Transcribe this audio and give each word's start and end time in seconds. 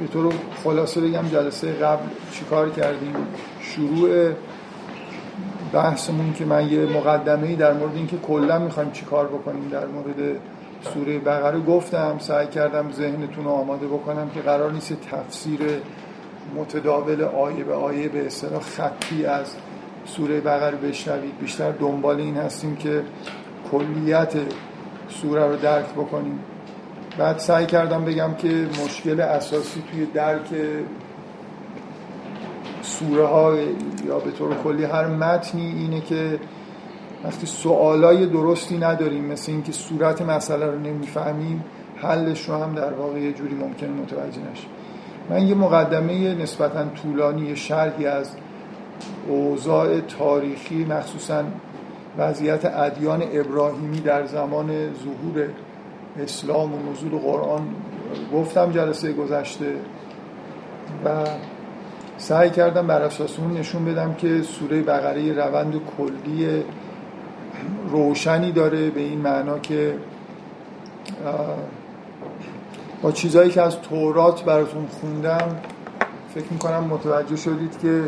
به 0.00 0.06
طور 0.06 0.34
خلاصه 0.64 1.00
بگم 1.00 1.28
جلسه 1.28 1.72
قبل 1.72 2.02
چیکار 2.32 2.70
کردیم؟ 2.70 3.14
شروع 3.60 4.32
بحثمون 5.72 6.32
که 6.32 6.44
من 6.44 6.68
یه 6.68 6.86
مقدمه 6.86 7.46
ای 7.46 7.56
در 7.56 7.72
مورد 7.72 7.96
اینکه 7.96 8.16
کلا 8.16 8.58
می‌خوایم 8.58 8.90
چیکار 8.90 9.26
بکنیم 9.26 9.68
در 9.68 9.86
مورد 9.86 10.36
سوره 10.94 11.18
بقره 11.18 11.60
گفتم 11.60 12.16
سعی 12.18 12.46
کردم 12.46 12.92
ذهنتون 12.92 13.44
رو 13.44 13.50
آماده 13.50 13.86
بکنم 13.86 14.30
که 14.30 14.40
قرار 14.40 14.72
نیست 14.72 14.92
تفسیر 14.92 15.60
متداول 16.56 17.22
آیه 17.22 17.64
به 17.64 17.74
آیه 17.74 18.08
به 18.08 18.26
اصطلاح 18.26 18.60
خطی 18.60 19.24
از 19.24 19.54
سوره 20.04 20.40
بقره 20.40 20.76
بشنوید. 20.76 21.38
بیشتر 21.38 21.70
دنبال 21.70 22.20
این 22.20 22.36
هستیم 22.36 22.76
که 22.76 23.02
کلیت 23.72 24.32
سوره 25.08 25.46
رو 25.46 25.56
درک 25.56 25.86
بکنیم. 25.86 26.38
بعد 27.20 27.38
سعی 27.38 27.66
کردم 27.66 28.04
بگم 28.04 28.34
که 28.34 28.48
مشکل 28.84 29.20
اساسی 29.20 29.82
توی 29.90 30.06
درک 30.06 30.48
سوره 32.82 33.26
ها 33.26 33.56
یا 34.06 34.18
به 34.18 34.30
طور 34.30 34.54
کلی 34.54 34.84
هر 34.84 35.06
متنی 35.06 35.66
اینه 35.66 36.00
که 36.00 36.38
وقتی 37.24 37.46
سوالای 37.46 38.26
درستی 38.26 38.78
نداریم 38.78 39.24
مثل 39.24 39.52
اینکه 39.52 39.72
صورت 39.72 40.22
مسئله 40.22 40.66
رو 40.66 40.78
نمی‌فهمیم 40.78 41.64
حلش 41.96 42.48
رو 42.48 42.54
هم 42.54 42.74
در 42.74 42.92
واقع 42.92 43.18
یه 43.18 43.32
جوری 43.32 43.54
ممکنه 43.54 43.90
متوجه 43.90 44.40
نشیم. 44.52 44.70
من 45.30 45.48
یه 45.48 45.54
مقدمه 45.54 46.34
نسبتا 46.34 46.84
طولانی 47.02 47.56
شرحی 47.56 48.06
از 48.06 48.30
اوضاع 49.28 50.00
تاریخی 50.00 50.84
مخصوصا 50.84 51.44
وضعیت 52.18 52.64
ادیان 52.64 53.22
ابراهیمی 53.32 54.00
در 54.00 54.26
زمان 54.26 54.66
ظهور 54.94 55.48
اسلام 56.22 56.74
و 56.74 56.90
نزول 56.90 57.18
قرآن. 57.18 57.68
گفتم 58.32 58.72
جلسه 58.72 59.12
گذشته 59.12 59.74
و 61.04 61.24
سعی 62.16 62.50
کردم 62.50 62.86
بر 62.86 63.02
اساس 63.02 63.38
اون 63.38 63.52
نشون 63.52 63.84
بدم 63.84 64.14
که 64.14 64.42
سوره 64.42 64.82
بقره 64.82 65.32
روند 65.32 65.80
کلی 65.96 66.64
روشنی 67.88 68.52
داره 68.52 68.90
به 68.90 69.00
این 69.00 69.20
معنا 69.20 69.58
که 69.58 69.94
با 73.02 73.12
چیزهایی 73.12 73.50
که 73.50 73.62
از 73.62 73.80
تورات 73.80 74.44
براتون 74.44 74.86
خوندم 74.86 75.60
فکر 76.34 76.46
می‌کنم 76.50 76.84
متوجه 76.84 77.36
شدید 77.36 77.78
که 77.82 78.02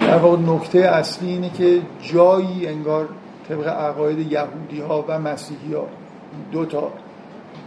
در 0.00 0.18
واقع 0.18 0.36
نکته 0.36 0.78
اصلی 0.78 1.28
اینه 1.28 1.50
که 1.50 1.80
جایی 2.02 2.66
انگار 2.66 3.08
طبق 3.48 3.68
عقاید 3.68 4.32
یهودی 4.32 4.80
ها 4.80 5.04
و 5.08 5.18
مسیحی 5.18 5.74
ها 5.74 5.86
دو 6.52 6.64
تا 6.64 6.92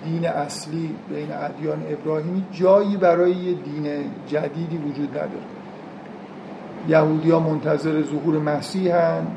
دین 0.05 0.27
اصلی 0.27 0.95
بین 1.09 1.31
ادیان 1.31 1.83
ابراهیمی 1.89 2.43
جایی 2.51 2.97
برای 2.97 3.31
یه 3.31 3.53
دین 3.53 4.11
جدیدی 4.27 4.77
وجود 4.77 5.09
نداره. 5.09 5.29
یهودی 6.87 7.31
ها 7.31 7.39
منتظر 7.39 8.03
ظهور 8.03 8.39
مسیح 8.39 8.95
هن 8.95 9.27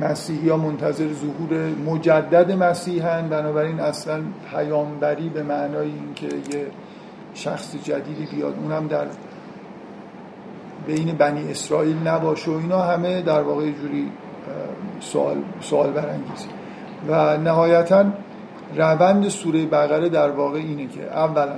مسیحی 0.00 0.48
ها 0.48 0.56
منتظر 0.56 1.08
ظهور 1.12 1.70
مجدد 1.86 2.52
مسیح 2.52 3.06
هن. 3.06 3.28
بنابراین 3.28 3.80
اصلا 3.80 4.20
پیامبری 4.50 5.28
به 5.28 5.42
معنای 5.42 5.90
اینکه 5.90 6.26
یه 6.26 6.66
شخص 7.34 7.76
جدیدی 7.84 8.26
بیاد 8.36 8.54
اونم 8.62 8.86
در 8.88 9.06
بین 10.86 11.12
بنی 11.12 11.50
اسرائیل 11.50 12.08
نباشه. 12.08 12.50
و 12.50 12.54
اینا 12.54 12.82
همه 12.82 13.22
در 13.22 13.42
واقع 13.42 13.70
جوری 13.70 14.12
سوال, 15.00 15.36
سوال 15.60 15.90
برانگیزی 15.90 16.48
و 17.08 17.36
نهایتا 17.36 18.04
روند 18.76 19.28
سوره 19.28 19.66
بقره 19.66 20.08
در 20.08 20.30
واقع 20.30 20.58
اینه 20.58 20.86
که 20.86 21.02
اولا 21.02 21.48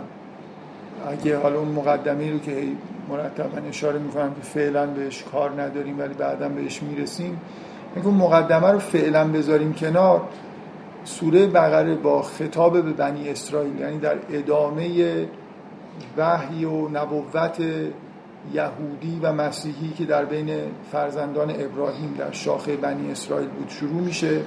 اگه 1.09 1.39
حالا 1.39 1.59
اون 1.59 1.69
مقدمه 1.69 2.33
رو 2.33 2.39
که 2.39 2.63
مرتبا 3.09 3.69
اشاره 3.69 3.99
می‌کنم 3.99 4.35
که 4.35 4.41
فعلا 4.43 4.87
بهش 4.87 5.25
کار 5.33 5.63
نداریم 5.63 5.99
ولی 5.99 6.15
بعدا 6.15 6.49
بهش 6.49 6.83
می‌رسیم 6.83 7.41
اون 8.05 8.15
مقدمه 8.15 8.71
رو 8.71 8.79
فعلا 8.79 9.29
بذاریم 9.29 9.73
کنار. 9.73 10.21
سوره 11.05 11.47
بقره 11.47 11.95
با 11.95 12.23
خطاب 12.23 12.73
به 12.73 12.93
بنی 12.93 13.29
اسرائیل 13.29 13.81
یعنی 13.81 13.99
در 13.99 14.17
ادامه 14.33 14.89
وحی 16.17 16.65
و 16.65 16.89
نبوت 16.89 17.63
یهودی 18.53 19.21
و 19.23 19.33
مسیحی 19.33 19.93
که 19.99 20.05
در 20.05 20.25
بین 20.25 20.51
فرزندان 20.93 21.51
ابراهیم 21.51 22.15
در 22.19 22.33
شاخه 22.33 22.77
بنی 22.77 23.11
اسرائیل 23.11 23.49
بود 23.49 23.69
شروع 23.69 24.03
میشه 24.03 24.41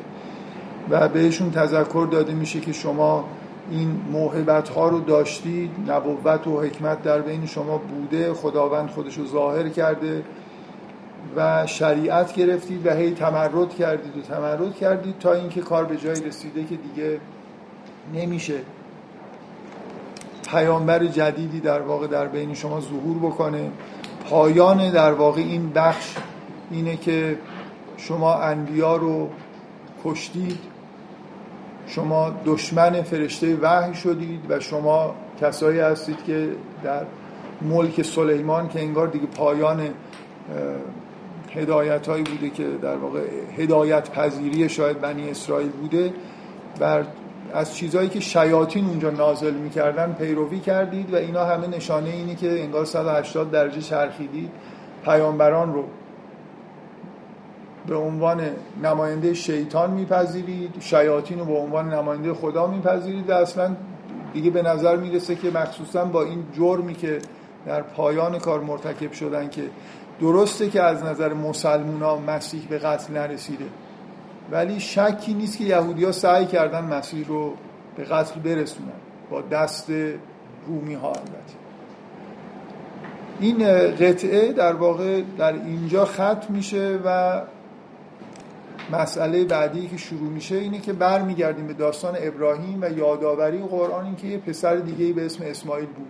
و 0.90 1.10
بهشون 1.10 1.52
تذکر 1.52 2.08
داده 2.12 2.34
میشه 2.34 2.60
که 2.60 2.74
شما 2.74 3.26
این 3.72 4.02
موهبت 4.12 4.70
ها 4.70 4.90
رو 4.90 5.00
داشتید 5.00 5.72
نبوت 5.88 6.48
و 6.48 6.62
حکمت 6.62 7.04
در 7.04 7.22
بین 7.22 7.46
شما 7.46 7.78
بوده 7.78 8.34
خداوند 8.34 8.90
خودش 8.90 9.18
رو 9.18 9.26
ظاهر 9.26 9.70
کرده 9.70 10.24
و 11.36 11.68
شریعت 11.68 12.34
گرفتید 12.34 12.88
و 12.88 12.94
هی 12.94 13.12
تمرد 13.12 13.76
کردید 13.76 14.18
و 14.18 14.22
تمرد 14.22 14.76
کردید 14.76 15.20
تا 15.20 15.34
اینکه 15.34 15.62
کار 15.62 15.86
به 15.86 15.98
جایی 15.98 16.24
رسیده 16.24 16.64
که 16.64 16.76
دیگه 16.76 17.20
نمیشه. 18.14 18.56
پیامبر 20.52 21.06
جدیدی 21.06 21.60
در 21.60 21.82
واقع 21.82 22.08
در 22.08 22.28
بین 22.28 22.54
شما 22.54 22.82
ظهور 22.82 23.18
بکنه. 23.18 23.72
پایان 24.30 24.92
در 24.92 25.14
واقع 25.14 25.42
این 25.42 25.70
بخش 25.70 26.16
اینه 26.72 26.98
که 26.98 27.38
شما 27.98 28.34
انبیا 28.36 28.96
رو 28.96 29.30
کشتید 30.06 30.60
شما 31.88 32.34
دشمن 32.46 33.02
فرشته 33.02 33.58
وحی 33.62 33.94
شدید 33.94 34.40
و 34.50 34.60
شما 34.60 35.16
کسایی 35.42 35.80
هستید 35.80 36.24
که 36.24 36.50
در 36.84 37.06
ملک 37.62 38.02
سلیمان 38.02 38.70
که 38.70 38.80
انگار 38.80 39.08
دیگه 39.08 39.26
پایان 39.26 39.90
هدایت 41.56 42.08
بوده 42.08 42.50
که 42.50 42.68
در 42.82 42.98
واقع 42.98 43.20
هدایت 43.58 44.12
پذیری 44.12 44.70
شاید 44.70 45.02
بنی 45.02 45.30
اسرائیل 45.30 45.70
بوده. 45.70 46.14
بر 46.80 47.06
از 47.54 47.76
چیزهایی 47.76 48.10
که 48.10 48.20
شیاطین 48.20 48.86
اونجا 48.86 49.10
نازل 49.10 49.54
می‌کردن 49.54 50.14
پیروی 50.14 50.60
کردید 50.60 51.14
و 51.14 51.16
اینا 51.16 51.46
همه 51.46 51.68
نشانه 51.68 52.10
اینی 52.10 52.36
که 52.36 52.64
انگار 52.64 52.86
180 52.86 53.52
درجه 53.52 53.82
چرخیدید. 53.82 54.52
پیامبران 55.06 55.74
رو 55.74 55.84
به 57.88 57.96
عنوان 57.96 58.42
نماینده 58.84 59.34
شیطان 59.34 59.92
میپذیرید 59.92 60.76
شیاطین 60.80 61.40
رو 61.40 61.46
به 61.46 61.54
عنوان 61.58 61.94
نماینده 61.94 62.34
خدا 62.34 62.68
میپذیرید 62.68 63.30
و 63.30 63.34
اصلا 63.34 63.76
دیگه 64.34 64.50
به 64.50 64.62
نظر 64.62 64.96
می‌رسه 64.96 65.36
که 65.36 65.52
مخصوصا 65.52 66.06
با 66.06 66.24
این 66.24 66.44
جرمی 66.54 66.94
که 66.94 67.20
در 67.66 67.82
پایان 67.82 68.40
کار 68.40 68.60
مرتکب 68.60 69.12
شدن 69.12 69.50
که 69.50 69.64
درسته 70.22 70.70
که 70.70 70.82
از 70.82 71.04
نظر 71.04 71.34
مسلمون 71.34 72.02
ها 72.02 72.18
مسیح 72.18 72.68
به 72.70 72.78
قتل 72.78 73.14
نرسیده. 73.14 73.66
ولی 74.52 74.80
شکی 74.80 75.34
نیست 75.34 75.58
که 75.58 75.64
یهودی 75.64 76.06
ها 76.06 76.12
سعی 76.12 76.46
کردن 76.46 76.84
مسیح 76.84 77.28
رو 77.28 77.54
به 77.96 78.04
قتل 78.04 78.40
برسونن. 78.40 78.92
با 79.30 79.42
دست 79.42 79.92
رومی 80.68 80.94
ها 80.94 81.08
البته. 81.08 81.62
این 83.40 83.58
قطعه 83.92 84.54
در 84.54 84.74
واقع 84.74 85.22
در 85.38 85.54
اینجا 85.54 86.06
ختم 86.06 86.46
میشه 86.50 87.00
و 87.06 87.42
مسئله 88.92 89.46
بعدی 89.46 89.88
که 89.88 89.98
شروع 89.98 90.30
میشه 90.30 90.56
اینه 90.56 90.80
که 90.80 90.94
برمیگردیم 90.94 91.68
به 91.68 91.74
داستان 91.74 92.16
ابراهیم 92.20 92.82
و 92.82 92.92
یادآوری 92.92 93.58
قرآن 93.58 94.06
این 94.06 94.16
که 94.16 94.28
یه 94.28 94.38
پسر 94.38 94.76
دیگه 94.76 95.14
به 95.14 95.26
اسم 95.26 95.44
اسماعیل 95.44 95.86
بود. 95.86 96.08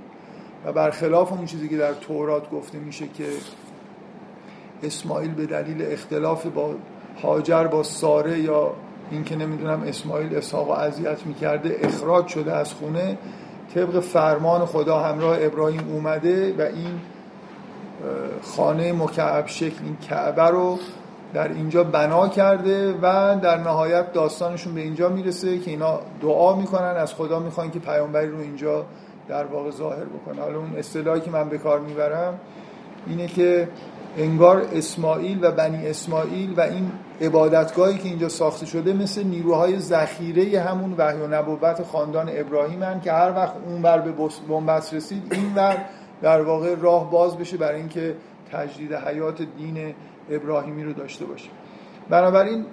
و 0.66 0.72
برخلاف 0.72 1.32
اون 1.32 1.46
چیزی 1.46 1.70
که 1.70 1.78
در 1.78 1.94
تورات 1.94 2.50
گفته 2.50 2.78
میشه 2.78 3.08
که 3.08 3.26
اسماعیل 4.84 5.32
به 5.32 5.46
دلیل 5.46 5.92
اختلاف 5.92 6.46
با 6.46 6.76
هاجر 7.24 7.68
با 7.68 7.84
ساره 7.84 8.40
یا 8.40 8.74
اینکه 9.12 9.36
نمی‌دونم 9.36 9.84
اسماعیل 9.88 10.36
اسحاق 10.36 10.70
و 10.70 10.72
اذیت 10.72 11.26
می‌کرده 11.26 11.78
اخراج 11.82 12.28
شده 12.28 12.54
از 12.54 12.74
خونه. 12.74 13.18
طبق 13.76 14.00
فرمان 14.00 14.66
خدا 14.66 15.00
همراه 15.00 15.38
ابراهیم 15.40 15.88
اومده 15.94 16.56
و 16.58 16.62
این 16.62 17.00
خانه 18.42 18.94
مکعب 18.94 19.48
شکل 19.48 19.84
این 19.84 19.98
کعبه 20.10 20.44
رو 20.44 20.80
در 21.34 21.48
اینجا 21.48 21.84
بنا 21.84 22.28
کرده 22.28 22.94
و 23.02 23.36
در 23.42 23.58
نهایت 23.58 24.14
داستانشون 24.14 24.76
به 24.76 24.82
اینجا 24.82 25.10
می‌رسه 25.10 25.60
که 25.60 25.72
اینا 25.72 26.00
دعا 26.22 26.56
می‌کنن 26.56 26.96
از 26.98 27.14
خدا 27.14 27.40
می‌خوان 27.40 27.72
که 27.72 27.80
پیامبری 27.80 28.30
رو 28.30 28.40
اینجا 28.40 28.86
در 29.28 29.46
واقع 29.46 29.72
ظاهر 29.72 30.06
بکنه 30.06 30.42
حالا 30.42 30.58
اون 30.58 30.76
اصطلاحی 30.78 31.22
که 31.22 31.32
من 31.32 31.50
به 31.50 31.58
کار 31.58 31.80
می‌برم 31.80 32.40
اینه 33.08 33.28
که 33.28 33.68
انگار 34.18 34.66
اسماعیل 34.74 35.40
و 35.46 35.52
بنی 35.52 35.88
اسماعیل 35.88 36.54
و 36.58 36.62
این 36.62 36.92
عبادتگاهی 37.22 37.98
که 37.98 38.10
اینجا 38.10 38.30
ساخته 38.30 38.66
شده 38.66 38.94
مثل 38.94 39.24
نیروهای 39.24 39.80
ذخیره 39.80 40.60
همون 40.60 40.96
وحی 40.98 41.18
و 41.18 41.28
نبوت 41.28 41.84
خاندان 41.84 42.30
ابراهیم 42.34 42.84
هن 42.84 43.02
که 43.02 43.12
هر 43.12 43.32
وقت 43.36 43.54
اون 43.66 43.82
ور 43.82 43.98
به 43.98 44.12
بنبست 44.50 44.94
رسید 44.94 45.34
این 45.34 45.56
ور 45.56 45.78
در 46.22 46.42
واقع 46.42 46.76
راه 46.76 47.12
باز 47.12 47.38
بشه 47.38 47.58
برای 47.58 47.80
اینکه 47.80 48.16
تجدید 48.52 48.94
حیات 48.94 49.42
دین 49.58 49.94
ابراهیمی 50.30 50.84
رو 50.84 50.94
داشته 50.94 51.26
باشه. 51.26 51.50
بنابراین 52.10 52.66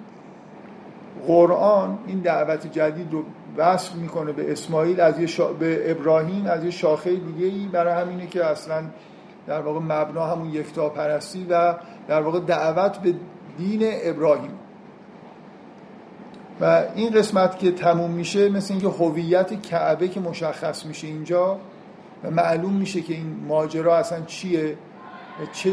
قرآن 1.27 1.99
این 2.07 2.19
دعوت 2.19 2.71
جدید 2.71 3.13
رو 3.13 3.23
وصل 3.57 3.97
می‌کنه 3.97 4.31
به 4.31 4.51
اسماعیل 4.51 5.01
از 5.01 5.19
یه 5.19 5.47
به 5.59 5.91
ابراهیم 5.91 6.45
از 6.45 6.63
یه 6.63 6.71
شاخه 6.71 7.15
دیگه 7.15 7.45
ای 7.45 7.67
برای 7.71 7.93
همینه 7.93 8.27
که 8.27 8.45
اصلا 8.45 8.83
در 9.49 9.61
واقع 9.61 9.79
مبنا 9.79 10.25
همون 10.25 10.49
یکتا 10.49 10.89
پرستی 10.89 11.45
و 11.49 11.75
در 12.07 12.21
واقع 12.21 12.39
دعوت 12.39 12.97
به 12.97 13.13
دین 13.57 13.81
ابراهیم. 13.83 14.51
و 16.61 16.83
این 16.95 17.09
قسمت 17.09 17.59
که 17.59 17.71
تموم 17.71 18.11
میشه 18.11 18.49
مثل 18.49 18.73
اینکه 18.73 18.87
هویت 18.87 19.61
کعبه 19.61 20.07
که 20.07 20.19
مشخص 20.19 20.85
میشه 20.85 21.07
اینجا 21.07 21.57
و 22.23 22.31
معلوم 22.31 22.73
میشه 22.73 23.01
که 23.01 23.13
این 23.13 23.35
ماجرا 23.47 23.97
اصلا 23.97 24.21
چیه 24.21 24.77
و 25.41 25.45
چه 25.53 25.71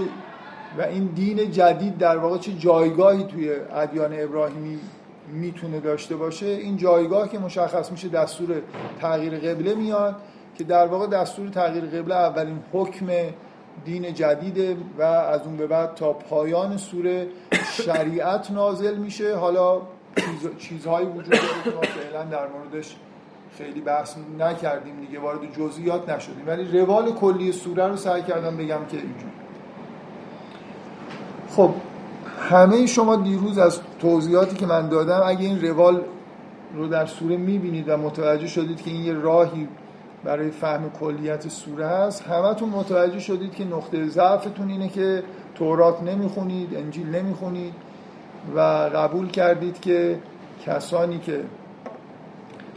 و 0.78 0.82
این 0.82 1.06
دین 1.06 1.50
جدید 1.50 1.98
در 1.98 2.16
واقع 2.16 2.38
چه 2.38 2.52
جایگاهی 2.52 3.24
توی 3.24 3.50
ادیان 3.74 4.20
ابراهیمی 4.20 4.78
می‌تونه 5.32 5.80
داشته 5.80 6.16
باشه 6.16 6.46
این 6.46 6.76
جایگاه 6.76 7.28
که 7.28 7.38
مشخص 7.38 7.92
میشه 7.92 8.08
دستور 8.08 8.48
تغییر 9.00 9.38
قبله 9.38 9.74
میاد 9.74 10.16
که 10.58 10.64
در 10.64 10.86
واقع 10.86 11.06
دستور 11.06 11.48
تغییر 11.48 11.84
قبله 11.84 12.14
اولین 12.14 12.58
حکم 12.72 13.06
دین 13.84 14.14
جدیده 14.14 14.76
و 14.98 15.02
از 15.02 15.40
اون 15.46 15.56
به 15.56 15.66
بعد 15.66 15.94
تا 15.94 16.12
پایان 16.12 16.76
سوره 16.76 17.26
شریعت 17.72 18.50
نازل 18.50 18.96
میشه. 18.96 19.36
حالا 19.36 19.80
چیزهایی 20.58 21.06
وجود 21.06 21.30
داره 21.30 21.62
که 21.64 21.70
ما 21.70 21.80
فعلا 21.80 22.24
در 22.24 22.48
موردش 22.48 22.96
خیلی 23.58 23.80
بحث 23.80 24.16
نکردیم 24.38 25.00
دیگه 25.00 25.20
وارد 25.20 25.56
جزئیات 25.58 26.08
نشدیم. 26.08 26.44
ولی 26.46 26.78
روال 26.80 27.12
کلی 27.12 27.52
سوره 27.52 27.86
رو 27.86 27.96
سعی 27.96 28.22
کردم 28.22 28.56
بگم 28.56 28.86
که 28.90 28.96
اینجور 28.96 29.30
خب 31.50 31.70
همه 32.50 32.86
شما 32.86 33.16
دیروز 33.16 33.58
از 33.58 33.80
توضیحاتی 34.00 34.56
که 34.56 34.66
من 34.66 34.88
دادم 34.88 35.22
اگه 35.26 35.40
این 35.40 35.62
روال 35.62 36.00
رو 36.74 36.88
در 36.88 37.06
سوره 37.06 37.36
می‌بینید 37.36 37.88
و 37.88 37.96
متوجه 37.96 38.46
شدید 38.46 38.82
که 38.82 38.90
این 38.90 39.04
یه 39.04 39.12
راهی 39.12 39.68
برای 40.26 40.50
فهم 40.50 40.90
کلیت 40.90 41.48
سوره 41.48 41.86
هست 41.86 42.22
همتون 42.22 42.68
متوجه 42.68 43.18
شدید 43.18 43.54
که 43.54 43.64
نقطه 43.64 44.08
ضعفتون 44.08 44.70
اینه 44.70 44.88
که 44.88 45.22
تورات 45.54 46.02
نمی‌خونید 46.02 46.76
انجیل 46.76 47.08
نمی‌خونید 47.08 47.74
و 48.56 48.60
قبول 48.94 49.28
کردید 49.28 49.80
که 49.80 50.18
کسانی 50.66 51.18
که 51.18 51.40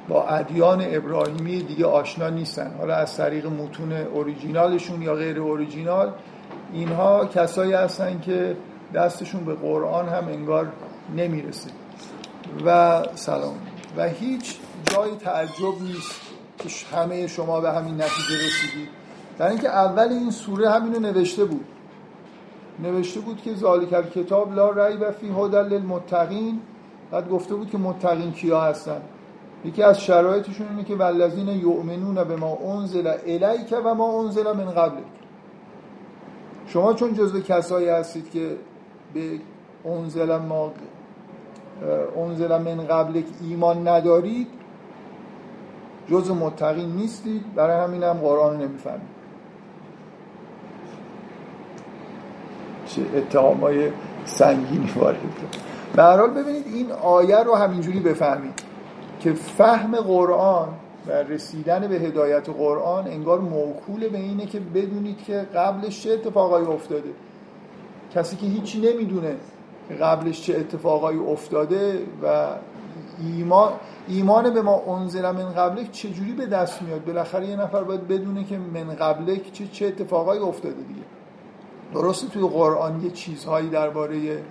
با 0.09 0.27
ادیان 0.27 0.81
ابراهیمی 0.85 1.63
دیگه 1.63 1.85
آشنا 1.85 2.29
نیستن 2.29 2.71
حالا 2.77 2.95
از 2.95 3.17
طریق 3.17 3.45
متون 3.45 3.91
اوریجینالشون 3.91 5.01
یا 5.01 5.15
غیر 5.15 5.39
اوریجینال 5.39 6.11
اینها 6.73 7.25
کسایی 7.25 7.73
هستن 7.73 8.19
که 8.19 8.55
دستشون 8.93 9.45
به 9.45 9.53
قرآن 9.53 10.09
هم 10.09 10.27
انگار 10.27 10.67
نمی‌رسه. 11.15 11.69
و 12.65 13.01
سلام. 13.15 13.55
و 13.97 14.07
هیچ 14.07 14.55
جای 14.85 15.11
تعجب 15.11 15.81
نیست. 15.81 16.21
که 16.59 16.95
همه 16.95 17.27
شما 17.27 17.61
به 17.61 17.71
همین 17.71 17.95
نتیجه 17.95 18.35
رسیدید 18.35 18.89
در 19.37 19.47
اینکه 19.49 19.69
اول 19.69 20.07
این 20.09 20.31
سوره 20.31 20.69
همینو 20.69 20.99
نوشته 20.99 21.45
بود. 21.45 21.65
نوشته 22.79 23.19
بود 23.19 23.41
که 23.41 23.55
ذالک 23.55 24.13
کتاب 24.13 24.53
لا 24.53 24.73
و 25.01 25.11
فی 25.11 25.27
هدى 25.27 25.75
للمتقین. 25.75 26.59
بعد 27.11 27.29
گفته 27.29 27.55
بود 27.55 27.69
که 27.69 27.77
متقین 27.77 28.31
کیا 28.31 28.61
هستن. 28.61 29.01
یکی 29.65 29.83
از 29.83 30.01
شرایطشون 30.01 30.67
اینه 30.69 30.83
که 30.83 30.95
والذین 30.95 31.47
یؤمنون 31.47 32.23
به 32.23 32.35
ما 32.35 32.57
انزل 32.65 33.07
الیک 33.27 33.75
و 33.85 33.93
ما 33.93 34.23
انزل 34.23 34.51
من 34.51 34.71
قبل 34.71 34.97
شما 36.67 36.93
چون 36.93 37.13
جزو 37.13 37.41
کسایی 37.41 37.89
هستید 37.89 38.31
که 38.31 38.57
به 39.13 39.39
انزل 39.85 40.37
ما 40.37 40.71
انزل 42.17 42.57
من 42.57 42.87
قبلک 42.87 43.25
ایمان 43.41 43.87
ندارید 43.87 44.47
جز 46.11 46.31
متقین 46.31 46.95
نیستید 46.95 47.55
برای 47.55 47.83
همین 47.83 48.03
هم 48.03 48.13
قرآن 48.13 48.57
نمی‌فهمید 48.57 49.19
چه 52.87 53.01
اتهامای 53.15 53.91
سنگینی 54.25 54.91
وارد 54.95 55.17
به 55.95 56.03
هر 56.03 56.17
حال 56.17 56.29
ببینید 56.29 56.67
این 56.67 56.91
آیه 56.91 57.43
رو 57.43 57.55
همینجوری 57.55 57.99
بفهمید 57.99 58.63
که 59.19 59.33
فهم 59.33 59.95
قرآن 59.95 60.67
و 61.07 61.11
رسیدن 61.11 61.87
به 61.87 61.95
هدایت 61.95 62.49
قرآن 62.49 63.07
انگار 63.07 63.39
موکول 63.39 64.07
به 64.09 64.17
اینه 64.17 64.45
که 64.45 64.59
بدونید 64.59 65.23
که 65.23 65.47
قبلش 65.55 66.03
چه 66.03 66.11
اتفاقایی 66.11 66.65
افتاده. 66.67 67.09
کسی 68.15 68.35
که 68.35 68.45
هیچی 68.45 68.93
نمی‌دونه 68.93 69.35
قبلش 70.01 70.41
چه 70.41 70.55
اتفاقایی 70.55 71.19
افتاده 71.19 71.99
و 72.23 72.47
ایمان 73.23 73.71
ایمان 74.07 74.53
به 74.53 74.61
ما 74.61 74.81
انزل 74.87 75.31
من 75.31 75.53
قبلک 75.53 75.91
چجوری 75.91 76.33
به 76.33 76.45
دست 76.45 76.81
میاد؟ 76.81 77.05
بالاخره 77.05 77.47
یه 77.47 77.55
نفر 77.55 77.83
باید 77.83 78.07
بدونه 78.07 78.43
که 78.43 78.57
من 78.57 78.95
قبلک 78.95 79.53
چه 79.53 79.67
چه 79.67 79.85
اتفاقایی 79.85 80.41
افتاده 80.41 80.75
دیگه. 80.75 81.01
درسته 81.93 82.27
توی 82.27 82.41
قرآن 82.41 83.01
یه 83.01 83.09
چیزهایی 83.09 83.69
درباره 83.69 84.43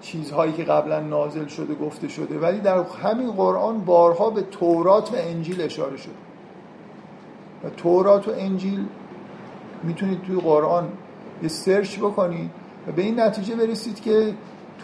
چیزهایی 0.00 0.52
که 0.52 0.64
قبلا 0.64 1.00
نازل 1.00 1.46
شده 1.46 1.74
گفته 1.74 2.08
شده 2.08 2.38
ولی 2.38 2.60
در 2.60 2.82
همین 3.02 3.32
قرآن 3.32 3.84
بارها 3.84 4.30
به 4.30 4.42
تورات 4.42 5.12
و 5.12 5.16
انجیل 5.16 5.62
اشاره 5.62 5.96
شده. 5.96 6.12
و 7.64 7.70
تورات 7.70 8.28
و 8.28 8.30
انجیل 8.38 8.86
می‌تونید 9.82 10.22
توی 10.22 10.40
قرآن 10.40 10.88
یه 11.42 11.48
سرچ 11.48 11.98
بکنید 11.98 12.50
و 12.86 12.92
به 12.92 13.02
این 13.02 13.20
نتیجه 13.20 13.56
برسید 13.56 14.00
که 14.00 14.34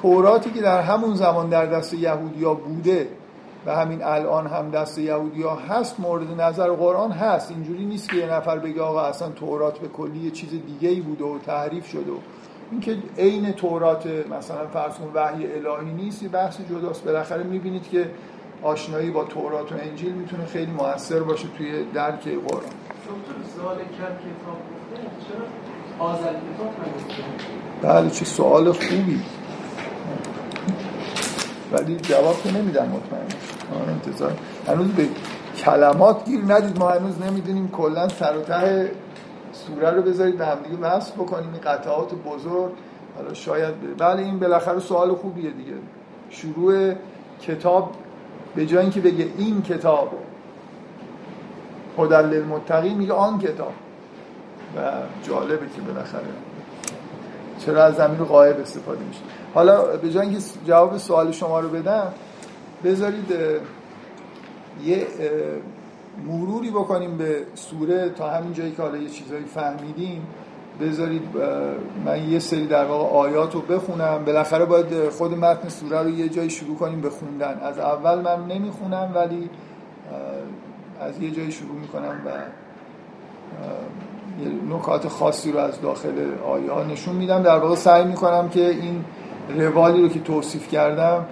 توراتی 0.02 0.50
که 0.50 0.60
در 0.60 0.80
همون 0.80 1.14
زمان 1.14 1.48
در 1.48 1.66
دست 1.66 1.94
یهودیا 1.94 2.54
بوده 2.54 3.08
و 3.66 3.76
همین 3.76 4.04
الان 4.04 4.46
هم 4.46 4.70
دست 4.70 4.98
یهودیا 4.98 5.54
هست 5.54 6.00
مورد 6.00 6.40
نظر 6.40 6.70
قرآن 6.70 7.12
هست. 7.12 7.50
اینجوری 7.50 7.84
نیست 7.84 8.08
که 8.10 8.16
یه 8.16 8.32
نفر 8.32 8.58
بگه 8.58 8.82
آقا 8.82 9.00
اصلا 9.00 9.28
تورات 9.28 9.78
به 9.78 9.88
کلی 9.88 10.18
یه 10.18 10.30
چیز 10.30 10.50
دیگه 10.50 10.88
ای 10.88 11.00
بوده 11.00 11.24
و 11.24 11.38
تحریف 11.38 11.86
شده. 11.86 12.10
و 12.10 12.18
اینکه 12.70 12.96
عین 13.18 13.52
تورات 13.52 14.06
مثلا 14.06 14.66
فرض 14.66 14.94
کن 14.94 15.10
وحی 15.14 15.46
الهی 15.46 15.92
نیست 15.92 16.22
یه 16.22 16.28
بحث 16.28 16.60
جداست. 16.70 17.04
بالاخره 17.04 17.42
می‌بینید 17.42 17.88
که 17.88 18.10
آشنایی 18.62 19.10
با 19.10 19.24
تورات 19.24 19.72
و 19.72 19.74
انجیل 19.82 20.12
می‌تونه 20.12 20.46
خیلی 20.46 20.72
موثر 20.72 21.20
باشه 21.20 21.48
توی 21.58 21.84
درک 21.94 22.28
قرآن. 22.28 22.62
بله 27.82 28.10
چه 28.10 28.24
سوال 28.24 28.72
خوبی. 28.72 29.20
ولی 31.72 31.96
جواب 31.96 32.42
که 32.42 32.52
نمیدن 32.52 32.88
مطمئن. 32.88 33.47
انتظار. 33.88 34.32
هنوز 34.66 34.88
به 34.88 35.08
کلمات 35.56 36.24
گیر 36.24 36.40
ندید. 36.48 36.78
ما 36.78 36.88
هنوز 36.88 37.22
نمی‌دونیم. 37.22 37.68
کلا 37.68 38.08
سر 38.08 38.36
و 38.36 38.42
ته 38.42 38.90
سوره 39.52 39.90
رو 39.90 40.02
بذارید 40.02 40.38
به 40.38 40.46
همدیگه 40.46 40.76
وصل 40.76 41.12
بکنیم. 41.12 41.52
این 41.52 41.60
قطعات 41.60 42.14
بزرگ. 42.14 42.72
حالا 43.16 43.34
شاید 43.34 43.96
بله 43.98 44.22
این 44.22 44.38
بالاخره 44.38 44.80
سوال 44.80 45.14
خوبیه 45.14 45.50
دیگه. 45.50 45.72
شروع 46.30 46.92
کتاب 47.40 47.90
به 48.54 48.66
جای 48.66 48.82
اینکه 48.82 49.00
بگه 49.00 49.28
این 49.38 49.62
کتاب 49.62 50.10
هدل 51.98 52.26
للمتقین 52.26 52.98
میگه 52.98 53.12
آن 53.12 53.38
کتاب. 53.38 53.72
و 54.76 54.80
جالبه 55.22 55.66
که 55.76 55.80
بالاخره 55.80 56.22
چرا 57.58 57.84
از 57.84 57.94
زمین 57.94 58.24
قائب 58.24 58.60
استفاده 58.60 59.04
میشه. 59.04 59.20
حالا 59.54 59.96
به 59.96 60.10
جای 60.10 60.26
اینکه 60.26 60.44
جواب 60.66 60.98
سوال 60.98 61.32
شما 61.32 61.60
رو 61.60 61.68
بدم 61.68 62.12
بذارید 62.84 63.34
یه 64.84 65.06
مروری 66.26 66.70
بکنیم 66.70 67.16
به 67.16 67.42
سوره 67.54 68.08
تا 68.08 68.28
همین 68.28 68.52
جایی 68.52 68.72
که 68.72 68.82
حالا 68.82 68.96
یه 68.96 69.08
چیزایی 69.08 69.44
فهمیدیم. 69.44 70.26
بذارید 70.80 71.22
من 72.04 72.30
یه 72.30 72.38
سری 72.38 72.66
در 72.66 72.84
واقع 72.84 73.16
آیات 73.16 73.54
رو 73.54 73.60
بخونم. 73.60 74.24
بالاخره 74.24 74.64
باید 74.64 75.08
خود 75.08 75.38
متن 75.38 75.68
سوره 75.68 76.02
رو 76.02 76.10
یه 76.10 76.28
جایی 76.28 76.50
شروع 76.50 76.76
کنیم 76.76 77.00
به 77.00 77.10
خوندن. 77.10 77.60
از 77.62 77.78
اول 77.78 78.20
من 78.20 78.46
نمی‌خونم 78.46 79.12
ولی 79.14 79.50
از 81.00 81.22
یه 81.22 81.30
جایی 81.30 81.52
شروع 81.52 81.74
می‌کنم 81.74 82.20
و 82.26 82.30
نکات 84.74 85.08
خاصی 85.08 85.52
رو 85.52 85.58
از 85.58 85.80
داخل 85.80 86.10
ها 86.70 86.84
نشون 86.84 87.14
میدم. 87.14 87.42
در 87.42 87.58
واقع 87.58 87.74
سعی 87.74 88.04
می‌کنم 88.04 88.48
که 88.48 88.68
این 88.68 89.04
روالی 89.58 90.02
رو 90.02 90.08
که 90.08 90.20
توصیف 90.20 90.68
کردم 90.68 91.26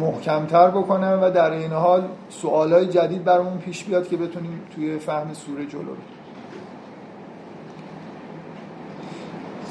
محکمتر 0.00 0.68
بکنم 0.68 1.18
و 1.22 1.30
در 1.30 1.50
این 1.50 1.72
حال 1.72 2.08
سوالای 2.28 2.86
جدید 2.86 3.24
برامون 3.24 3.58
پیش 3.58 3.84
بیاد 3.84 4.08
که 4.08 4.16
بتونیم 4.16 4.60
توی 4.74 4.98
فهم 4.98 5.34
سوره 5.34 5.66
جلو 5.66 5.94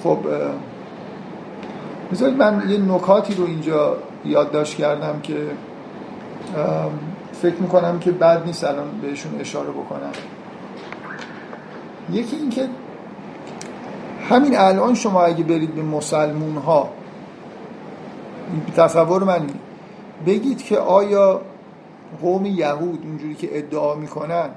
خب 0.04 0.20
بذارید 2.12 2.38
من 2.38 2.64
یه 2.70 2.78
نکاتی 2.78 3.34
رو 3.34 3.46
اینجا 3.46 3.98
یادداشت 4.26 4.78
کردم 4.78 5.20
که 5.20 5.38
فکر 7.34 7.56
می‌کنم 7.56 8.00
که 8.00 8.12
بد 8.12 8.46
نیست 8.46 8.64
الان 8.64 8.88
بهشون 9.02 9.40
اشاره 9.40 9.70
بکنم. 9.70 10.12
یکی 12.12 12.36
اینکه 12.36 12.68
همین 14.30 14.58
الان 14.58 14.94
شما 14.94 15.24
اگه 15.24 15.44
برید 15.44 15.76
به 15.76 15.82
مسلمون 15.82 16.58
ها 16.58 16.90
تصور 18.78 19.24
من 19.24 19.42
بگید 20.26 20.64
که 20.64 20.78
آیا 20.78 21.42
قوم 22.22 22.46
یهود 22.46 23.00
اینجوری 23.04 23.36
که 23.36 23.58
ادعا 23.58 23.96
می‌کنن 23.96 24.50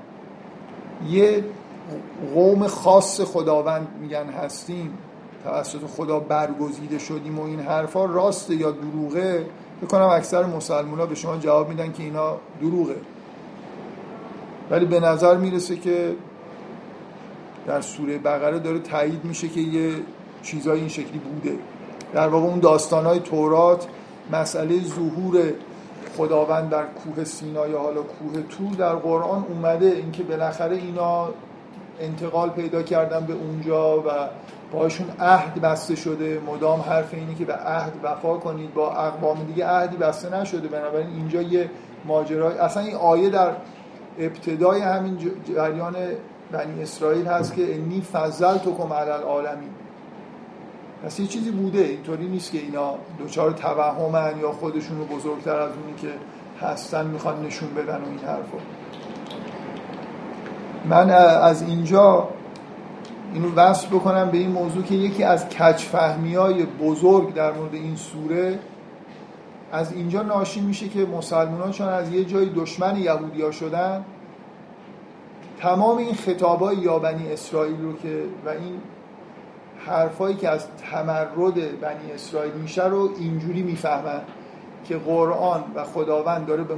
یه 1.09 1.45
قوم 2.35 2.67
خاص 2.67 3.21
خداوند 3.21 3.89
میگن 4.01 4.27
هستیم 4.27 4.99
توسط 5.45 5.87
خدا 5.97 6.21
برگزیده 6.21 6.99
شدیم 6.99 7.39
و 7.39 7.43
این 7.43 7.61
حرفا 7.61 8.05
راسته 8.05 8.55
یا 8.55 8.71
دروغه؟ 8.71 9.47
بکنم 9.83 10.09
اکثر 10.09 10.45
مسلمان 10.45 10.99
ها 10.99 11.07
به 11.07 11.15
شما 11.15 11.37
جواب 11.37 11.69
میدن 11.69 11.93
که 11.93 12.03
اینا 12.03 12.37
دروغه. 12.61 12.97
ولی 14.71 14.87
به 14.87 15.01
نظر 15.01 15.37
می‌رسه 15.37 15.77
که 15.77 16.15
در 17.67 17.81
سوره 17.81 18.19
بقره 18.19 18.59
داره 18.59 18.79
تایید 18.79 19.25
میشه 19.25 19.49
که 19.49 19.61
یه 19.61 19.93
چیزای 20.43 20.79
این 20.79 20.89
شکلی 20.89 21.19
بوده. 21.19 21.59
در 22.13 22.29
واقع 22.29 22.47
اون 22.47 22.59
داستانهای 22.59 23.19
تورات 23.19 23.87
مسئله 24.33 24.81
ظهور 24.81 25.53
خداوند 26.17 26.71
در 26.71 26.85
کوه 26.85 27.25
سینا 27.25 27.67
یا 27.67 27.79
حالا 27.79 28.03
کوه 28.03 28.43
تور 28.43 28.73
در 28.79 28.95
قرآن 28.95 29.45
اومده 29.49 29.87
اینکه 29.87 30.23
بالاخره 30.23 30.77
اینا 30.77 31.29
انتقال 32.01 32.51
پیدا 32.51 32.83
کردن 32.83 33.27
به 33.27 33.33
اونجا 33.33 34.01
و 34.01 34.11
باشون 34.73 35.07
عهد 35.21 35.61
بسته 35.61 35.95
شده. 35.95 36.41
مدام 36.47 36.81
حرف 36.81 37.15
اینه 37.15 37.35
که 37.35 37.45
به 37.45 37.55
عهد 37.55 37.93
وفا 38.03 38.37
کنید. 38.37 38.75
با 38.75 38.93
اقوام 38.93 39.45
دیگه 39.45 39.67
عهدی 39.67 39.97
بسته 39.97 40.37
نشده. 40.37 40.69
بنابراین 40.69 41.07
اینجا 41.07 41.43
یه 41.43 41.71
ماجرای 42.05 42.59
اصلا 42.59 42.83
این 42.83 42.95
آیه 42.95 43.31
در 43.31 43.51
ابتدای 44.19 44.81
همین 44.81 45.19
جریان 45.55 45.97
بنی 46.53 46.83
اسرائیل 46.83 47.27
هست 47.27 47.55
که 47.55 47.75
انی 47.75 48.01
فضلتکم 48.01 48.93
علی 48.93 49.11
العالمین 49.11 49.71
پس 51.05 51.21
یه 51.21 51.27
چیزی 51.27 51.51
بوده. 51.51 51.79
اینطوری 51.79 52.27
نیست 52.27 52.53
که 52.53 52.59
اینا 52.59 52.95
دوچار 53.19 53.51
توهمن 53.53 54.35
یا 54.41 54.53
خودشون 54.53 54.99
رو 54.99 55.05
بزرگتر 55.05 55.57
از 55.57 55.71
اونی 55.71 55.95
که 55.97 56.09
هستن 56.61 57.07
می‌خوان 57.07 57.47
نشون 57.47 57.75
بدن 57.75 57.97
و 57.97 58.09
این 58.09 58.19
حرفو 58.19 58.59
من 60.89 61.11
از 61.11 61.63
اینجا 61.63 62.29
اینو 63.35 63.55
وصل 63.55 63.87
بکنم 63.87 64.31
به 64.31 64.39
این 64.39 64.51
موضوع 64.51 64.83
که 64.83 64.95
یکی 64.95 65.25
از 65.25 65.49
کچفهمی 65.49 66.35
های 66.35 66.65
بزرگ 66.65 67.35
در 67.35 67.53
مورد 67.53 67.75
این 67.75 67.97
سوره 67.97 68.59
از 69.73 69.93
اینجا 69.93 70.23
ناشی 70.23 70.61
میشه 70.61 70.89
که 70.89 71.07
مسلمان 71.07 71.71
چون 71.71 71.89
از 71.89 72.13
یه 72.13 72.25
جای 72.25 72.49
دشمن 72.55 72.97
یهودی 72.97 73.43
ها 73.43 73.51
شدن 73.51 74.05
تمام 75.59 75.99
این 75.99 76.15
خطاب 76.15 76.61
های 76.61 76.77
یا 76.77 76.99
بنی 76.99 77.33
اسرائیل 77.33 77.83
رو 77.83 77.97
که 77.97 78.23
و 78.47 78.49
این 78.49 78.81
حرفایی 79.87 80.37
که 80.37 80.49
از 80.49 80.67
تمرد 80.91 81.55
بنی 81.81 82.13
اسرائیل 82.15 82.53
میشه 82.53 82.87
رو 82.87 83.11
اینجوری 83.19 83.63
می‌فهمن 83.63 84.21
که 84.85 84.97
قرآن 84.97 85.65
و 85.75 85.85
خداوند 85.85 86.47
داره 86.47 86.65
به 86.65 86.75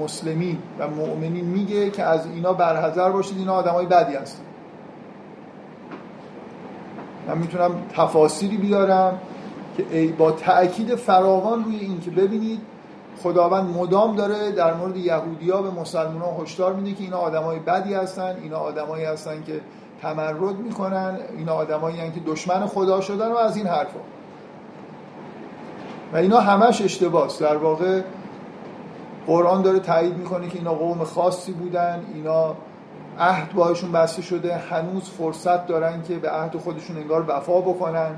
مسلمین 0.00 0.58
و 0.78 0.88
مؤمنین 0.88 1.44
میگه 1.44 1.90
که 1.90 2.02
از 2.02 2.26
اینا 2.26 2.52
برحضر 2.52 3.10
باشید 3.10 3.38
اینا 3.38 3.54
آدمای 3.54 3.86
بدی 3.86 4.14
هستن. 4.14 4.42
من 7.28 7.38
می‌تونم 7.38 7.70
تفاصیلی 7.96 8.56
بیارم 8.56 9.18
که 9.76 10.14
با 10.18 10.32
تأکید 10.32 10.94
فراوان 10.94 11.64
روی 11.64 11.76
این 11.76 12.00
که 12.00 12.10
ببینید 12.10 12.60
خداوند 13.22 13.76
مدام 13.76 14.16
داره 14.16 14.52
در 14.52 14.74
مورد 14.74 14.96
یهودیا 14.96 15.62
به 15.62 15.70
مسلمان 15.70 16.20
ها 16.20 16.42
هشدار 16.42 16.72
میده 16.72 16.96
که 16.96 17.04
اینا 17.04 17.18
آدمای 17.18 17.58
بدی 17.58 17.94
هستن 17.94 18.36
اینا 18.42 18.56
آدمایی 18.58 19.04
هستن 19.04 19.42
که 19.46 19.60
تمرد 20.02 20.58
می‌کنن. 20.58 21.18
اینا 21.36 21.54
آدمایی 21.54 22.00
هستن 22.00 22.12
که 22.12 22.20
دشمن 22.20 22.66
خدا 22.66 23.00
شدن 23.00 23.28
و 23.28 23.36
از 23.36 23.56
این 23.56 23.66
حرفا. 23.66 24.00
و 26.12 26.16
اینا 26.16 26.40
همش 26.40 26.82
اشتباس. 26.82 27.42
در 27.42 27.56
واقع 27.56 28.02
قرآن 29.26 29.62
داره 29.62 29.78
تایید 29.78 30.16
می‌کنه 30.16 30.48
که 30.48 30.58
اینا 30.58 30.74
قوم 30.74 31.04
خاصی 31.04 31.52
بودن. 31.52 32.04
اینا 32.14 32.54
عهد 33.18 33.52
باهاشون 33.52 33.92
بسته 33.92 34.22
شده. 34.22 34.56
هنوز 34.56 35.10
فرصت 35.10 35.66
دارن 35.66 36.02
که 36.02 36.14
به 36.14 36.30
عهد 36.30 36.56
خودشون 36.56 36.96
انگار 36.96 37.24
وفا 37.28 37.60
بکنن. 37.60 38.10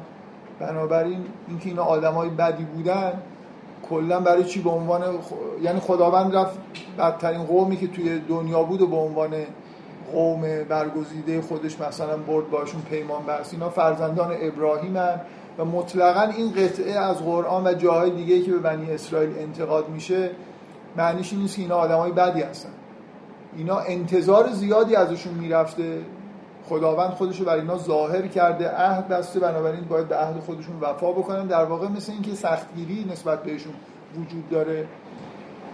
بنابراین 0.61 1.25
اینکه 1.49 1.69
اینا 1.69 1.83
آدمای 1.83 2.29
بدی 2.29 2.65
بودن 2.65 3.13
کلا 3.91 4.21
برای 4.21 4.45
چی؟ 4.45 4.61
به 4.61 4.71
عنوان 4.71 5.03
یعنی 5.63 5.81
خداوند 5.81 6.37
رفت 6.37 6.59
بدترین 6.99 7.43
قومی 7.43 7.77
که 7.77 7.87
توی 7.87 8.19
دنیا 8.19 8.63
بود 8.63 8.83
و 8.83 8.87
به 8.87 8.97
عنوان 8.97 9.31
قوم 10.13 10.65
برگزیده 10.69 11.41
خودش 11.41 11.81
مثلا 11.81 12.17
برد 12.17 12.51
باشون 12.51 12.83
پیمان 12.83 13.27
بست 13.27 13.53
اینا 13.53 13.71
فرزندان 13.71 14.37
ابراهیمن 14.41 15.21
و 15.59 15.65
مطلقا 15.65 16.21
این 16.37 16.53
قطعه 16.53 16.93
از 16.93 17.19
قرآن 17.19 17.67
و 17.67 17.75
جاهای 17.75 18.11
دیگه 18.11 18.43
که 18.43 18.53
به 18.53 18.59
بنی 18.59 18.93
اسرائیل 18.93 19.39
انتقاد 19.39 19.89
میشه 19.89 20.31
معنیش 20.97 21.33
نیست 21.33 21.57
که 21.57 21.63
اینا 21.63 21.77
آدمای 21.77 22.13
بدی 22.13 22.43
هستن. 22.43 22.71
اینا 23.57 23.79
انتظار 23.79 24.49
زیادی 24.49 24.97
ازشون 24.97 25.35
می‌رفته. 25.35 25.99
خداوند 26.69 27.11
خودش 27.11 27.41
رو 27.41 27.47
برای 27.47 27.61
اینا 27.61 27.79
ظاهر 27.79 28.27
کرده. 28.27 28.71
عهد 28.71 29.09
بسته 29.09 29.41
بنابراین 29.41 29.85
باید 29.85 30.09
به 30.09 30.17
عهد 30.17 30.41
خودشون 30.41 30.81
وفا 30.81 31.13
بکنن. 31.13 31.47
در 31.47 31.65
واقع 31.65 31.89
مثل 31.89 32.13
اینکه 32.13 32.35
سختگیری 32.35 33.07
نسبت 33.13 33.43
بهشون 33.43 33.73
وجود 34.17 34.49
داره. 34.49 34.87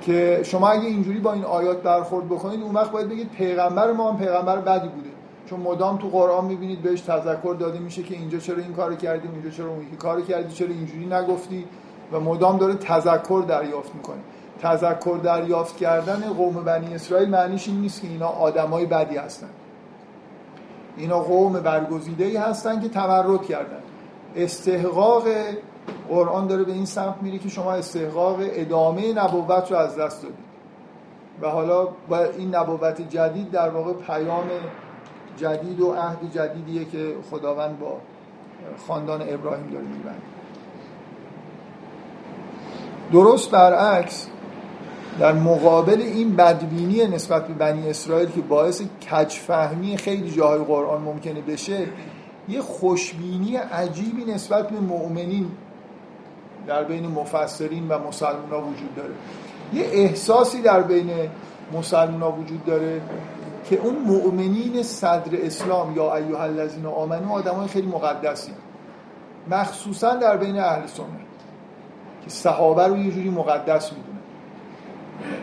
که 0.00 0.40
شما 0.44 0.68
اگه 0.68 0.86
اینجوری 0.86 1.18
با 1.18 1.32
این 1.32 1.44
آیات 1.44 1.82
برخورد 1.82 2.26
بکنید 2.26 2.62
اون 2.62 2.74
وقت 2.74 2.90
باید 2.90 3.08
بگید 3.08 3.30
پیغمبر 3.30 3.92
ما 3.92 4.12
هم 4.12 4.18
پیغمبر 4.18 4.56
بدی 4.56 4.88
بوده. 4.88 5.08
چون 5.46 5.60
مدام 5.60 5.96
تو 5.98 6.08
قرآن 6.08 6.44
می‌بینید 6.44 6.82
بهش 6.82 7.00
تذکر 7.00 7.54
داده 7.54 7.78
میشه 7.78 8.02
که 8.02 8.14
اینجا 8.14 8.38
چرا 8.38 8.56
این 8.56 8.72
کارو 8.72 8.94
کردی 8.94 9.28
اینجا 9.28 9.50
چرا 9.50 9.68
اون 9.68 9.86
کارو 9.98 10.22
کردی 10.22 10.54
چرا 10.54 10.68
اینجوری 10.68 11.06
نگفتی؟ 11.06 11.64
و 12.12 12.20
مدام 12.20 12.58
داره 12.58 12.74
تذکر 12.74 13.44
دریافت 13.48 13.94
می‌کنه. 13.94 14.20
تذکر 14.62 15.18
دریافت 15.22 15.76
کردن 15.76 16.20
قوم 16.20 16.54
بنی 16.54 16.94
اسرائیل 16.94 17.28
معنیش 17.28 17.68
این 17.68 17.80
نیست 17.80 18.02
که 18.02 18.08
اینا 18.08 18.28
آدمای 18.28 18.86
بدی 18.86 19.16
هستن. 19.16 19.48
اینا 20.96 21.20
قوم 21.20 21.52
برگزیده 21.52 22.24
ای 22.24 22.36
هستن 22.36 22.80
که 22.80 22.88
تمرد 22.88 23.42
کردن. 23.42 23.82
استحقاق 24.36 25.24
قرآن 26.08 26.46
داره 26.46 26.64
به 26.64 26.72
این 26.72 26.86
سمت 26.86 27.14
میره 27.22 27.38
که 27.38 27.48
شما 27.48 27.72
استحقاق 27.72 28.38
ادامه 28.40 29.12
نبوت 29.12 29.72
رو 29.72 29.78
از 29.78 29.98
دست 29.98 30.22
دادید. 30.22 30.46
و 31.42 31.48
حالا 31.48 31.88
با 32.08 32.18
این 32.18 32.54
نبوت 32.54 33.08
جدید 33.08 33.50
در 33.50 33.68
واقع 33.68 33.92
پیام 33.92 34.44
جدید 35.36 35.80
و 35.80 35.92
عهد 35.92 36.32
جدیدیه 36.34 36.84
که 36.84 37.14
خداوند 37.30 37.78
با 37.78 37.96
خاندان 38.88 39.22
ابراهیم 39.22 39.70
داره 39.70 39.84
میبنده. 39.84 40.22
درست 43.12 43.50
برعکس 43.50 44.26
در 45.18 45.32
مقابل 45.32 46.00
این 46.00 46.36
بدبینی 46.36 47.06
نسبت 47.06 47.46
به 47.46 47.54
بنی 47.54 47.90
اسرائیل 47.90 48.28
که 48.30 48.40
باعث 48.40 48.82
کجفهمی 49.12 49.96
خیلی 49.96 50.30
جاهای 50.30 50.64
قرآن 50.64 51.02
ممکنه 51.02 51.40
بشه 51.40 51.86
یه 52.48 52.60
خوشبینی 52.60 53.56
عجیبی 53.56 54.24
نسبت 54.24 54.68
به 54.68 54.80
مؤمنین 54.80 55.50
در 56.66 56.84
بین 56.84 57.06
مفسرین 57.06 57.88
و 57.88 57.98
مسلمان 57.98 58.64
وجود 58.64 58.94
داره. 58.96 59.14
یه 59.74 59.84
احساسی 59.92 60.62
در 60.62 60.82
بین 60.82 61.10
مسلمان 61.72 62.38
وجود 62.38 62.64
داره 62.64 63.00
که 63.68 63.76
اون 63.76 63.94
مؤمنین 63.94 64.82
صدر 64.82 65.46
اسلام 65.46 65.96
یا 65.96 66.16
ایها 66.16 66.42
الذین 66.42 66.86
آمنو 66.86 67.32
آدمای 67.32 67.68
خیلی 67.68 67.86
مقدسی. 67.86 68.52
مخصوصا 69.50 70.14
در 70.14 70.36
بین 70.36 70.58
اهل 70.58 70.86
سنت. 70.86 71.06
که 72.24 72.30
صحابه 72.30 72.86
رو 72.86 72.96
یه 72.96 73.10
جوری 73.10 73.30
مقدس 73.30 73.92
می‌دونن 73.92 74.18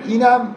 اینم 0.06 0.56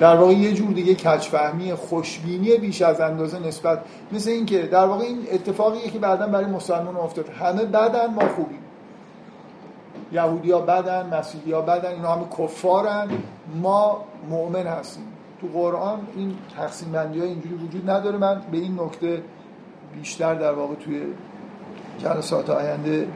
در 0.00 0.16
واقع 0.16 0.32
یه 0.32 0.52
جور 0.52 0.72
دیگه 0.72 0.94
کچفهمی 0.94 1.74
خوشبینی 1.74 2.56
بیش 2.56 2.82
از 2.82 3.00
اندازه 3.00 3.38
نسبت 3.38 3.80
مثل 4.12 4.30
اینکه 4.30 4.62
در 4.62 4.84
واقع 4.84 5.04
این 5.04 5.18
اتفاقیه 5.32 5.90
که 5.90 5.98
بعدا 5.98 6.26
برای 6.26 6.46
مسلمان 6.46 6.96
افتاد. 6.96 7.28
همه 7.28 7.64
بدن 7.64 8.14
ما 8.14 8.28
خوبیم. 8.28 8.58
یهودی 10.14 10.50
ها 10.50 10.60
بدن 10.60 11.18
مسیحی 11.18 11.52
ها 11.52 11.60
بدن 11.60 11.90
اینا 11.90 12.12
همه 12.12 12.24
کفارن. 12.38 13.08
ما 13.62 14.04
مؤمن 14.30 14.66
هستیم. 14.66 15.04
تو 15.40 15.46
قرآن 15.58 15.98
این 16.16 16.34
تقسیم 16.56 16.92
بندی 16.92 17.18
ها 17.18 17.24
اینجوری 17.24 17.54
وجود 17.54 17.90
نداره. 17.90 18.18
من 18.18 18.40
به 18.52 18.58
این 18.58 18.80
نکته 18.80 19.22
بیشتر 19.96 20.34
در 20.34 20.52
واقع 20.52 20.74
توی 20.74 21.02
جلسات 21.98 22.50
آینده 22.50 23.08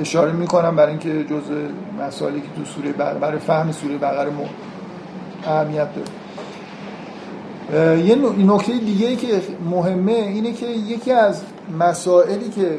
اشاره 0.00 0.32
می‌کنم 0.32 0.76
برای 0.76 0.90
اینکه 0.90 1.24
جز 1.24 1.42
مسائلی 2.00 2.40
که 2.40 2.48
تو 2.56 2.64
سوره 2.64 2.92
بقره 2.92 3.18
برای 3.18 3.38
فهم 3.38 3.72
سوره 3.72 3.98
بقره 3.98 4.32
اهمیت 5.46 5.88
داره. 5.94 6.08
یه 8.00 8.14
نکته 8.38 8.72
دیگه 8.72 9.16
که 9.16 9.42
مهمه 9.70 10.12
اینه 10.12 10.52
که 10.52 10.66
یکی 10.66 11.12
از 11.12 11.42
مسائلی 11.78 12.48
که 12.48 12.78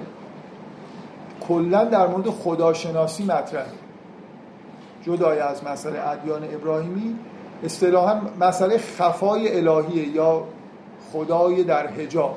کلا 1.48 1.84
در 1.86 2.08
مورد 2.08 2.30
خداشناسی 2.30 3.24
مطرحه 3.24 3.66
جدای 5.04 5.40
از 5.40 5.64
مسئله 5.64 6.10
ادیان 6.10 6.44
ابراهیمی 6.44 7.16
اصطلاحا 7.64 8.22
مسئله 8.40 8.78
خفای 8.78 9.58
الهیه 9.58 10.08
یا 10.08 10.44
خدای 11.14 11.64
در 11.64 11.88
حجاب. 11.88 12.36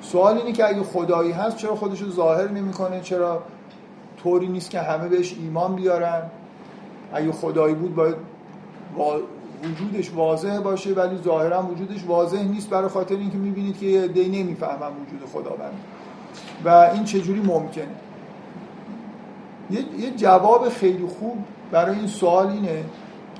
سوال 0.00 0.38
اینه 0.38 0.52
که 0.52 0.68
اگه 0.68 0.82
خدایی 0.82 1.32
هست 1.32 1.56
چرا 1.56 1.74
خودش 1.74 2.02
رو 2.02 2.10
ظاهر 2.10 2.48
نمی‌کنه؟ 2.48 3.00
چرا 3.00 3.42
طوری 4.22 4.48
نیست 4.48 4.70
که 4.70 4.80
همه 4.80 5.08
بهش 5.08 5.34
ایمان 5.40 5.76
بیارن؟ 5.76 6.22
اگه 7.12 7.32
خدایی 7.32 7.74
بود 7.74 7.94
باید 7.94 8.16
وجودش 9.64 10.12
واضح 10.14 10.58
باشه 10.58 10.90
ولی 10.90 11.18
ظاهرا 11.24 11.62
وجودش 11.62 12.04
واضح 12.06 12.42
نیست. 12.42 12.70
برای 12.70 12.88
خاطر 12.88 13.14
اینکه 13.14 13.36
می‌بینید 13.38 13.78
که 13.78 14.08
دی 14.08 14.42
نمی‌فهمن 14.42 14.90
وجود 14.90 15.28
خداوند. 15.32 15.72
و 16.64 16.68
این 16.68 17.04
چجوری 17.04 17.40
ممکنه؟ 17.40 18.07
یه 19.70 20.10
جواب 20.16 20.68
خیلی 20.68 21.06
خوب 21.06 21.38
برای 21.70 21.96
این 21.98 22.06
سوال 22.06 22.46
اینه 22.46 22.84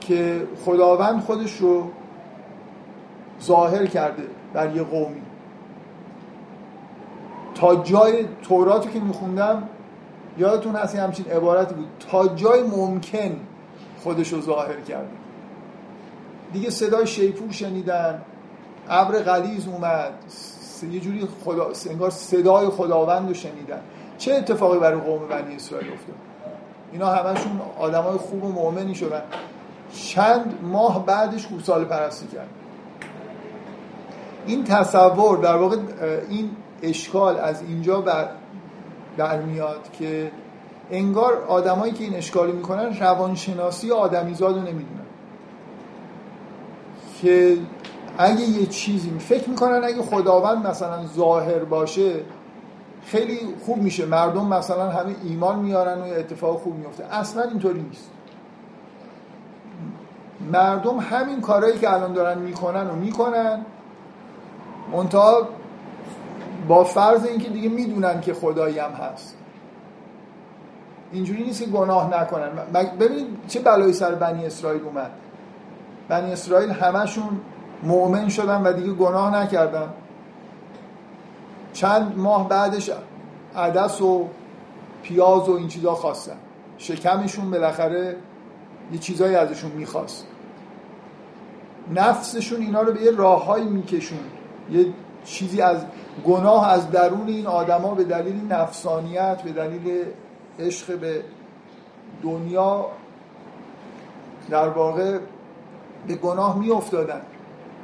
که 0.01 0.47
خداوند 0.65 1.21
خودش 1.21 1.57
رو 1.57 1.91
ظاهر 3.43 3.87
کرده 3.87 4.23
بر 4.53 4.77
یه 4.77 4.83
قومی. 4.83 5.23
تا 7.55 7.77
جای 7.77 8.25
تورات 8.43 8.93
که 8.93 9.01
میخوندم 9.01 9.69
یادتون 10.39 10.77
هست 10.77 10.97
همچین 10.97 11.27
عبارتی 11.27 11.75
بود. 11.75 11.89
تا 12.11 12.29
جای 12.29 12.63
ممکن 12.63 13.37
خودش 14.03 14.33
رو 14.33 14.41
ظاهر 14.41 14.81
کرده. 14.81 15.11
دیگه 16.53 16.71
صدای 16.71 17.07
شیپور 17.07 17.53
شنیدن 17.53 18.23
ابر 18.89 19.23
غلیز 19.23 19.69
اومد 19.69 20.13
یه 20.93 21.01
جوری 21.01 21.29
خدا... 21.45 21.71
انگار 21.91 22.11
صدای 22.11 22.69
خداوند 22.69 23.29
رو 23.29 23.35
شنیدن. 23.35 23.81
چه 24.19 24.35
اتفاقی 24.35 24.79
برای 24.79 25.01
قوم 25.01 25.29
بنی 25.29 25.57
اسرائیل 25.57 25.93
افتاد؟ 25.93 26.17
اینا 26.93 27.07
همشون 27.07 27.61
آدمای 27.79 28.19
خوب 28.19 28.45
و 28.45 28.49
مؤمنی 28.49 28.95
شدن. 28.95 29.23
چند 29.93 30.59
ماه 30.63 31.07
بعدش 31.07 31.47
گوساله 31.47 31.85
پرستی 31.85 32.27
کرد. 32.27 32.49
این 34.47 34.65
تصور 34.65 35.39
در 35.39 35.57
واقع 35.57 35.77
این 36.29 36.51
اشکال 36.83 37.37
از 37.37 37.63
اینجا 37.63 38.01
بر 38.01 38.29
در 39.17 39.43
میاد 39.43 39.91
که 39.99 40.31
انگار 40.91 41.45
آدمایی 41.49 41.93
که 41.93 42.05
این 42.05 42.15
اشکالی 42.15 42.53
می‌کنن 42.53 42.97
روانشناسی 43.01 43.91
آدمیزاد 43.91 44.55
رو 44.55 44.61
نمی‌دونن. 44.61 45.07
که 47.23 47.59
اگه 48.19 48.41
یه 48.41 48.67
چیزی 48.67 49.11
فکر 49.19 49.51
می‌کنن 49.51 49.85
اگه 49.85 50.03
خداوند 50.03 50.67
مثلا 50.67 51.07
ظاهر 51.07 51.65
باشه 51.65 52.21
خیلی 53.09 53.39
خوب 53.67 53.79
میشه. 53.79 54.07
مردم 54.07 54.47
مثلا 54.47 54.91
همه 54.91 55.15
ایمان 55.25 55.59
میارن 55.59 55.99
و 55.99 56.05
اتفاق 56.05 56.59
خوب 56.59 56.75
میفته. 56.75 57.05
اصلا 57.05 57.43
اینطوری 57.43 57.83
نیست. 57.83 58.11
مردم 60.53 60.99
همین 60.99 61.41
کارهایی 61.41 61.79
که 61.79 61.93
الان 61.93 62.13
دارن 62.13 62.39
می‌کنن 62.39 62.91
و 62.91 62.95
می‌کنن 62.95 63.61
منتها 64.93 65.49
با 66.69 66.85
فرض 66.85 67.27
اینکه 67.27 67.49
دیگه 67.49 67.69
می‌دونن 67.69 68.21
که 68.21 68.35
خدایی 68.35 68.79
هم 68.79 68.91
هست. 68.91 69.37
اینجوری 71.13 71.45
نیست 71.45 71.63
که 71.63 71.71
گناه 71.71 72.21
نکنن. 72.21 72.49
ببینید 73.01 73.27
چه 73.49 73.61
بلایی 73.61 73.93
سر 73.93 74.15
بنی 74.15 74.47
اسرائیل 74.47 74.83
اومد. 74.83 75.11
بنی 76.09 76.33
اسرائیل 76.33 76.71
همشون 76.71 77.41
مؤمن 77.83 78.29
شدن 78.29 78.63
و 78.63 78.73
دیگه 78.73 78.93
گناه 78.93 79.37
نکردن. 79.37 79.89
چند 81.73 82.19
ماه 82.19 82.49
بعدش 82.49 82.91
عدس 83.57 84.01
و 84.01 84.29
پیاز 85.03 85.49
و 85.49 85.53
این 85.53 85.69
چیزا 85.69 85.95
خواستن. 85.95 86.37
شکمشون 86.79 87.51
بالاخره 87.51 88.17
یه 88.93 88.99
چیزایی 88.99 89.35
ازشون 89.35 89.71
می‌خواست. 89.71 90.27
نفسشون 91.95 92.61
اینا 92.61 92.83
رو 92.83 92.93
به 92.93 93.03
یه 93.03 93.11
راههایی 93.11 93.65
میکشون. 93.65 94.19
یه 94.71 94.87
چیزی 95.25 95.61
از 95.61 95.85
گناه 96.27 96.73
از 96.73 96.91
درون 96.91 97.29
این 97.29 97.47
آدما 97.47 97.95
به 97.95 98.05
دلیل 98.05 98.53
نفسانیت 98.53 99.43
به 99.43 99.53
دلیل 99.53 100.05
عشق 100.59 100.99
به 100.99 101.23
دنیا 102.23 102.87
در 104.51 104.69
واقع 104.69 105.19
به 106.07 106.15
گناه 106.15 106.59
می 106.59 106.71
افتادن 106.71 107.21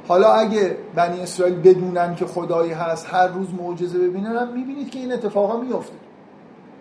حالا 0.07 0.33
اگه 0.33 0.77
بنی 0.95 1.21
اسرائیل 1.21 1.55
بدونن 1.55 2.15
که 2.15 2.25
خدایی 2.25 2.71
هست 2.71 3.07
هر 3.09 3.27
روز 3.27 3.53
معجزه 3.53 3.99
ببینن 3.99 4.35
هم 4.35 4.53
می‌بینید 4.53 4.91
که 4.91 4.99
این 4.99 5.13
اتفاقا 5.13 5.57
میفته 5.57 5.95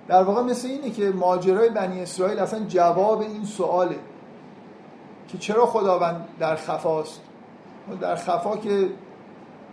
در 0.09 0.23
واقع 0.23 0.43
مثل 0.43 0.69
اینه 0.69 0.91
که 0.91 1.11
ماجرای 1.11 1.69
بنی 1.69 2.03
اسرائیل 2.03 2.39
اصلا 2.39 2.61
جواب 2.69 3.21
این 3.21 3.45
سواله 3.45 3.97
که 5.29 5.39
چرا 5.39 5.67
خداوند 5.67 6.29
در 6.39 6.57
خفاست 6.57 7.21
در 8.01 8.17
خفا 8.17 8.57
که 8.57 8.89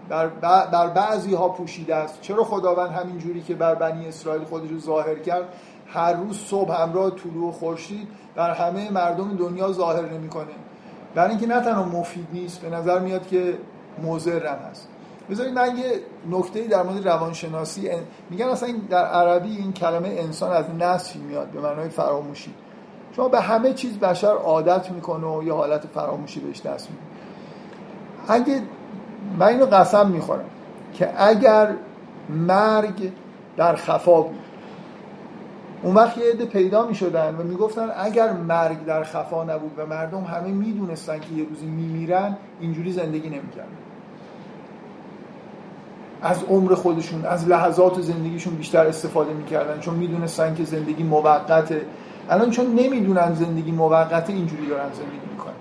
در, 0.10 0.28
در 0.66 0.88
بعضی 0.88 1.34
ها 1.34 1.50
پوشیده 1.50 1.96
است. 1.96 2.22
چرا 2.22 2.44
خداوند 2.44 2.90
همین 2.90 3.18
جوری 3.18 3.42
که 3.42 3.56
بر 3.56 3.76
بنی 3.76 4.08
اسرائیل 4.08 4.44
خودش 4.44 4.70
رو 4.70 4.80
ظاهر 4.80 5.16
کرد 5.16 5.54
هر 5.88 6.14
روز 6.14 6.38
صبح 6.38 6.82
همراه 6.82 7.12
طلوع 7.12 7.52
خورشید 7.52 8.08
در 8.36 8.52
همه 8.52 8.92
مردم 8.92 9.36
دنیا 9.36 9.72
ظاهر 9.72 10.06
نمی‌کنه؟ 10.06 10.54
برای 11.16 11.30
اینکه 11.30 11.48
نه 11.48 11.62
تنها 11.62 11.84
مفید 11.84 12.28
نیست 12.34 12.62
به 12.62 12.70
نظر 12.70 13.00
میاد 13.00 13.28
که 13.28 13.58
مضرم 14.04 14.60
هست. 14.72 14.88
بذارید 15.30 15.54
من 15.54 15.78
یه 15.78 16.00
نکته 16.32 16.68
در 16.68 16.84
مورد 16.84 17.08
روانشناسی 17.08 17.90
میگن 18.30 18.46
اصلا 18.46 18.70
در 18.90 19.06
عربی 19.06 19.58
این 19.58 19.74
کلمه 19.74 20.08
انسان 20.08 20.52
از 20.52 20.66
نسل 20.80 21.20
میاد 21.20 21.48
به 21.48 21.62
معنای 21.62 21.90
فراموشی. 21.90 22.54
شما 23.16 23.28
به 23.28 23.42
همه 23.42 23.74
چیز 23.74 23.98
بشر 23.98 24.28
عادت 24.28 24.92
می‌کنه 24.92 25.28
و 25.28 25.44
یه 25.44 25.54
حالت 25.54 25.88
فراموشی 25.88 26.40
بهش 26.40 26.62
دست 26.62 26.90
میده. 26.90 27.02
اگه 28.28 28.62
من 29.40 29.48
اینو 29.48 29.66
قسم 29.66 30.08
می‌خورم 30.08 30.46
که 30.94 31.24
اگر 31.24 31.74
مرگ 32.30 33.12
در 33.58 33.76
خفا 33.76 34.22
بود 34.22 34.40
اون 35.84 35.96
وقت 35.96 36.18
یه 36.18 36.24
عده 36.34 36.46
پیدا 36.46 36.88
می 36.88 36.96
شدن 36.96 37.36
و 37.36 37.44
می‌گفتن 37.44 37.90
اگر 37.98 38.34
مرگ 38.34 38.86
در 38.86 39.04
خفا 39.04 39.44
نبود 39.44 39.72
و 39.78 39.86
مردم 39.86 40.24
همه 40.24 40.48
می‌دونستن 40.48 41.20
که 41.20 41.34
یه 41.36 41.46
روزی 41.50 41.66
میمیرن 41.66 42.38
اینجوری 42.60 42.92
زندگی 42.92 43.30
نمی‌کردن. 43.30 43.78
از 46.22 46.44
عمر 46.44 46.76
خودشون 46.76 47.26
از 47.26 47.48
لحظات 47.48 48.02
زندگیشون 48.02 48.56
بیشتر 48.56 48.88
استفاده 48.88 49.34
می‌کردن 49.34 49.80
چون 49.80 49.96
می‌دونستن 49.96 50.56
که 50.56 50.64
زندگی 50.64 51.04
موقته. 51.04 51.86
الان 52.30 52.50
چون 52.50 52.66
نمی‌دونن 52.66 53.34
زندگی 53.34 53.72
موقته 53.72 54.34
اینجوری 54.34 54.68
دارن 54.68 54.94
زندگی 54.94 55.30
می‌کنن. 55.32 55.54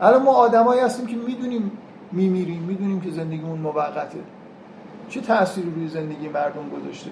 الان 0.00 0.22
ما 0.22 0.32
آدمایی 0.32 0.80
هستیم 0.80 1.06
که 1.06 1.16
می‌دونیم 1.16 1.70
میمیریم 2.12 2.62
می‌دونیم 2.62 3.00
که 3.00 3.10
زندگیمون 3.10 3.58
موقته. 3.58 4.18
چه 5.08 5.20
تأثیری 5.20 5.70
روی 5.70 5.88
زندگی 5.88 6.28
مردم 6.28 6.68
گذاشته؟ 6.80 7.10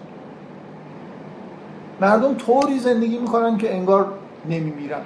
مردم 2.01 2.35
طوری 2.35 2.79
زندگی 2.79 3.19
می‌کنن 3.19 3.59
که 3.59 3.75
انگار 3.75 4.13
نمیمیرن. 4.47 5.03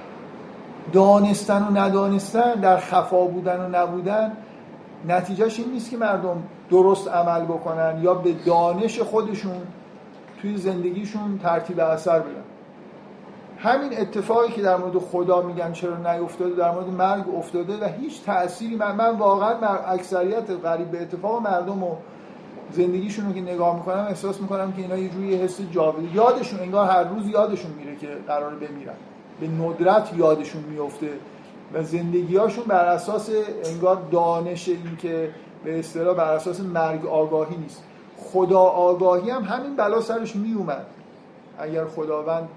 دانستن 0.93 1.63
و 1.63 1.79
ندانستن 1.79 2.55
در 2.55 2.77
خفا 2.77 3.25
بودن 3.25 3.61
و 3.61 3.69
نبودن 3.69 4.33
نتیجهش 5.09 5.59
این 5.59 5.73
نیست 5.73 5.91
که 5.91 5.97
مردم 5.97 6.43
درست 6.71 7.09
عمل 7.09 7.45
بکنن 7.45 7.99
یا 8.03 8.15
به 8.15 8.33
دانش 8.33 9.01
خودشون 9.01 9.63
توی 10.43 10.57
زندگیشون 10.57 11.39
ترتیب 11.43 11.81
اثر 11.81 12.19
بدن. 12.19 12.43
همین 13.59 14.01
اتفاقی 14.01 14.53
که 14.53 14.63
در 14.63 14.77
مورد 14.77 14.99
خدا 14.99 15.43
میگن 15.43 15.73
چرا 15.73 15.97
نیفتاده 15.97 16.55
در 16.55 16.71
مورد 16.71 16.89
مرگ 16.89 17.25
افتاده 17.39 17.85
و 17.85 17.89
هیچ 18.01 18.25
تأثیری 18.25 18.77
من, 18.77 18.97
من 18.97 19.17
واقعا 19.17 19.69
اکثریت 19.69 20.51
غریب 20.65 20.91
به 20.91 21.03
اتفاق 21.03 21.43
مردم 21.43 21.83
و 21.83 21.97
زندگیشون 22.73 23.27
رو 23.27 23.33
که 23.33 23.41
نگاه 23.41 23.77
می‌کنم 23.77 24.07
احساس 24.09 24.41
می‌کنم 24.41 24.73
که 24.73 24.83
اینا 24.83 24.97
یه 24.97 25.09
جوری 25.09 25.37
حس 25.37 25.61
جاوید 25.73 26.15
یادشون 26.15 26.61
انگار 26.61 26.91
هر 26.91 27.05
روز 27.05 27.27
یادشون 27.27 27.71
میره 27.71 27.97
که 27.97 28.09
قرار 28.27 28.55
بمیرن. 28.55 28.95
به 29.41 29.49
ندرت 29.49 30.11
یادشون 30.17 30.63
میفته 30.63 31.09
و 31.73 31.83
زندگیهاشون 31.83 32.65
بر 32.65 32.85
اساس 32.85 33.31
انگار 33.65 34.03
دانش 34.11 34.69
این 34.69 34.97
که 35.03 35.31
به 35.65 35.79
اصطلاح 35.79 36.17
بر 36.17 36.35
اساس 36.35 36.61
مرگ 36.61 37.07
آگاهی 37.07 37.57
نیست. 37.57 37.83
خدا 38.19 38.61
آگاهی 38.61 39.31
هم 39.31 39.43
همین 39.43 39.77
بلا 39.77 40.01
سرش 40.01 40.37
میومد 40.37 40.87
اگر 41.59 41.85
خداوند 41.85 42.49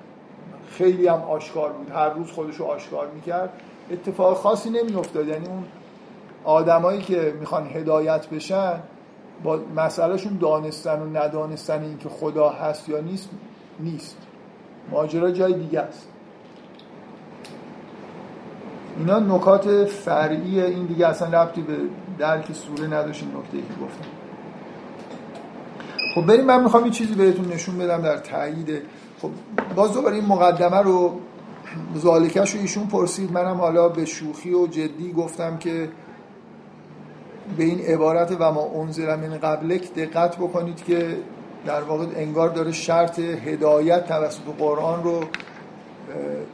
خیلی 0.72 1.08
هم 1.08 1.22
آشکار 1.22 1.72
بود 1.72 1.92
هر 1.92 2.10
روز 2.10 2.32
خودش 2.32 2.56
رو 2.56 2.66
آشکار 2.66 3.08
می‌کرد 3.08 3.50
اتفاق 3.92 4.38
خاصی 4.38 4.70
نمیافتاد. 4.70 5.28
یعنی 5.28 5.48
اون 5.48 5.64
آدمایی 6.44 7.02
که 7.02 7.34
می‌خوان 7.40 7.68
هدایت 7.68 8.30
بشن 8.30 8.80
با 9.44 9.60
مسئلهشون 9.76 10.38
دانستن 10.38 11.00
و 11.02 11.18
ندانستن 11.18 11.84
این 11.84 11.98
که 11.98 12.10
خدا 12.10 12.50
هست 12.50 12.90
یا 12.90 13.00
نیست 13.00 13.30
نیست. 13.80 14.18
ماجرا 14.92 15.32
جای 15.32 15.54
دیگه 15.54 15.80
است. 15.80 16.08
اینا 18.98 19.20
نکات 19.20 19.86
فرعی 19.86 20.62
این 20.62 20.86
دیگه 20.86 21.08
اصلا 21.08 21.42
ربطی 21.42 21.62
به 21.62 21.74
درک 22.18 22.54
سوره 22.54 22.88
نداشت 22.88 23.24
این 23.24 23.32
نکته 23.38 23.58
که 23.58 23.86
گفتم. 23.86 24.06
خب 26.16 26.26
بریم 26.26 26.46
من 26.46 26.64
می‌خوام 26.64 26.84
این 26.84 26.92
چیزی 26.92 27.16
بهتون 27.16 27.48
نشون 27.48 27.78
بدم 27.78 28.02
در 28.02 28.18
تایید. 28.18 28.82
خب 29.22 29.30
باز 29.76 29.94
دوباره 29.94 30.16
این 30.16 30.26
مقدمه 30.26 30.78
رو 30.78 31.20
زالکش 31.96 32.56
رو 32.56 32.62
ایشون 32.62 32.88
پرسید. 32.88 33.32
منم 33.32 33.58
حالا 33.58 33.90
به 33.90 34.06
شوخی 34.06 34.54
و 34.54 34.68
جدی 34.68 35.14
گفتم 35.14 35.58
که 35.58 35.90
به 37.58 37.64
این 37.64 37.80
عبارت 37.80 38.36
و 38.40 38.52
ما 38.52 38.72
انزل 38.82 39.16
من 39.16 39.38
قبلک 39.38 39.94
دقت 39.94 40.38
بکنید 40.38 40.84
که 40.84 41.18
در 41.66 41.82
واقع 41.82 42.06
انگار 42.16 42.50
داره 42.50 42.72
شرط 42.72 43.20
هدایت 43.20 44.08
توسط 44.08 44.42
قرآن 44.60 45.04
رو 45.04 45.24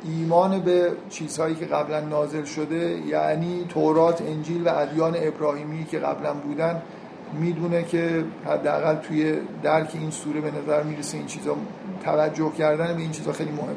ایمان 0.05 0.59
به 0.59 0.91
چیزهایی 1.09 1.55
که 1.55 1.65
قبلا 1.65 1.99
نازل 1.99 2.43
شده 2.43 2.99
یعنی 3.07 3.65
تورات 3.69 4.21
انجیل 4.21 4.67
و 4.67 4.71
ادیان 4.75 5.15
ابراهیمی 5.17 5.85
که 5.85 5.99
قبلا 5.99 6.33
بودن 6.33 6.81
می‌دونه 7.39 7.83
که 7.83 8.23
حداقل 8.45 8.95
توی 8.95 9.33
درک 9.63 9.91
این 9.93 10.11
سوره 10.11 10.41
به 10.41 10.51
نظر 10.51 10.83
می‌رسه 10.83 11.17
این 11.17 11.25
چیزا 11.25 11.55
توجه 12.03 12.51
کردن 12.51 12.93
به 12.93 13.01
این 13.01 13.11
چیزا 13.11 13.31
خیلی 13.31 13.51
مهم. 13.51 13.75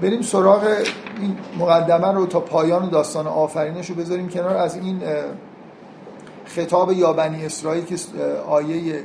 بریم 0.00 0.22
سراغ 0.22 0.64
این 1.20 1.36
مقدمه 1.58 2.12
رو 2.12 2.26
تا 2.26 2.40
پایان 2.40 2.88
داستان 2.90 3.26
آفرینش 3.26 3.90
رو 3.90 3.94
بذاریم 3.94 4.28
کنار. 4.28 4.56
از 4.56 4.76
این 4.76 5.02
خطاب 6.46 6.92
یا 6.92 7.12
بنی 7.12 7.46
اسرائیل 7.46 7.84
که 7.84 7.96
آیه 8.48 9.02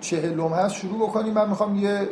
چهلم 0.00 0.52
هست 0.52 0.74
شروع 0.74 1.08
بکنیم. 1.08 1.32
من 1.32 1.48
می‌خوام 1.48 1.78
یه 1.78 2.08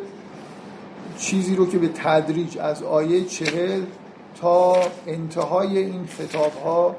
چیزی 1.18 1.56
رو 1.56 1.66
که 1.66 1.78
به 1.78 1.88
تدریج 1.88 2.58
از 2.58 2.82
آیه 2.82 3.24
چهل 3.24 3.82
تا 4.40 4.76
انتهای 5.06 5.78
این 5.78 6.06
خطاب 6.06 6.52
ها 6.64 6.96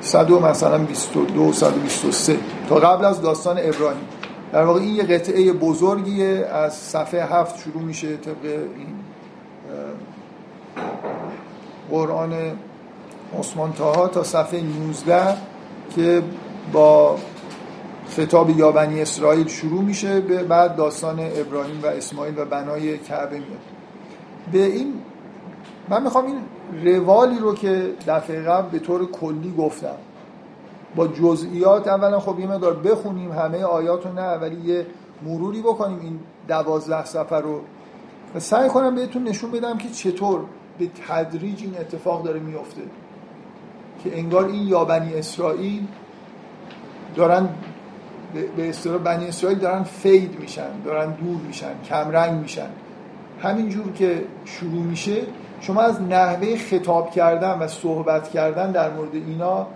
صد 0.00 0.30
و 0.30 0.40
مثلا 0.40 0.78
22 0.78 1.52
123 1.52 2.38
تا 2.68 2.74
قبل 2.74 3.04
از 3.04 3.22
داستان 3.22 3.58
ابراهیم. 3.58 4.17
در 4.52 4.64
واقع 4.64 4.80
این 4.80 4.94
یه 4.94 5.02
قطعه 5.02 5.52
بزرگیه 5.52 6.46
از 6.52 6.74
صفحه 6.74 7.24
هفت 7.24 7.58
شروع 7.58 7.82
میشه 7.82 8.16
طبق 8.16 8.44
این 8.44 8.94
قرآن 11.90 12.32
عثمان 13.38 13.72
تاها 13.72 14.08
تا 14.08 14.22
صفحه 14.22 14.60
19 14.60 15.36
که 15.94 16.22
با 16.72 17.16
خطاب 18.08 18.50
یا 18.50 18.72
بنی 18.72 19.02
اسرائیل 19.02 19.48
شروع 19.48 19.82
میشه 19.82 20.20
به 20.20 20.42
بعد 20.42 20.76
داستان 20.76 21.20
ابراهیم 21.20 21.80
و 21.82 21.86
اسماعیل 21.86 22.38
و 22.38 22.44
بنای 22.44 22.98
کعبه 22.98 23.36
میاد. 23.36 23.58
به 24.52 24.64
این 24.64 24.94
من 25.88 26.02
می‌خوام 26.02 26.24
این 26.26 26.38
روالی 26.84 27.38
رو 27.38 27.54
که 27.54 27.90
دفعه 28.06 28.42
قبل 28.42 28.68
به 28.68 28.78
طور 28.78 29.10
کلی 29.10 29.54
گفتم. 29.58 29.96
با 30.98 31.06
جزئیات 31.06 31.88
اولا 31.88 32.20
خب 32.20 32.40
یه 32.40 32.46
مقدار 32.46 32.74
بخونیم 32.74 33.32
همه 33.32 33.64
آیات 33.64 34.06
رو 34.06 34.12
نه 34.12 34.34
ولی 34.34 34.56
یه 34.56 34.86
مروری 35.22 35.62
بکنیم 35.62 36.00
این 36.00 36.20
دوازده 36.48 37.04
سفر 37.04 37.40
رو. 37.40 37.60
و 38.34 38.40
سعی 38.40 38.68
کنم 38.68 38.94
بهتون 38.94 39.24
نشون 39.24 39.50
بدم 39.50 39.78
که 39.78 39.88
چطور 39.88 40.40
به 40.78 40.90
تدریج 41.08 41.62
این 41.62 41.76
اتفاق 41.80 42.22
داره 42.22 42.40
میفته. 42.40 42.80
که 44.04 44.18
انگار 44.18 44.44
این 44.44 44.68
یا 44.68 44.84
بنی 44.84 45.14
اسرائیل 45.14 45.86
دارن 47.16 47.48
به 48.56 48.68
اصطلاح 48.68 48.98
بنی 48.98 49.26
اسرائیل 49.26 49.58
دارن 49.58 49.82
فید 49.82 50.40
میشن 50.40 50.80
دارن 50.84 51.10
دور 51.10 51.40
میشن 51.46 51.82
کمرنگ 51.88 52.40
میشن. 52.40 52.68
همینجور 53.42 53.92
که 53.92 54.24
شروع 54.44 54.82
میشه 54.82 55.22
شما 55.60 55.80
از 55.80 56.02
نحوه 56.02 56.56
خطاب 56.56 57.10
کردن 57.10 57.58
و 57.58 57.68
صحبت 57.68 58.28
کردن 58.30 58.72
در 58.72 58.90
مورد 58.90 59.14
اینا 59.14 59.66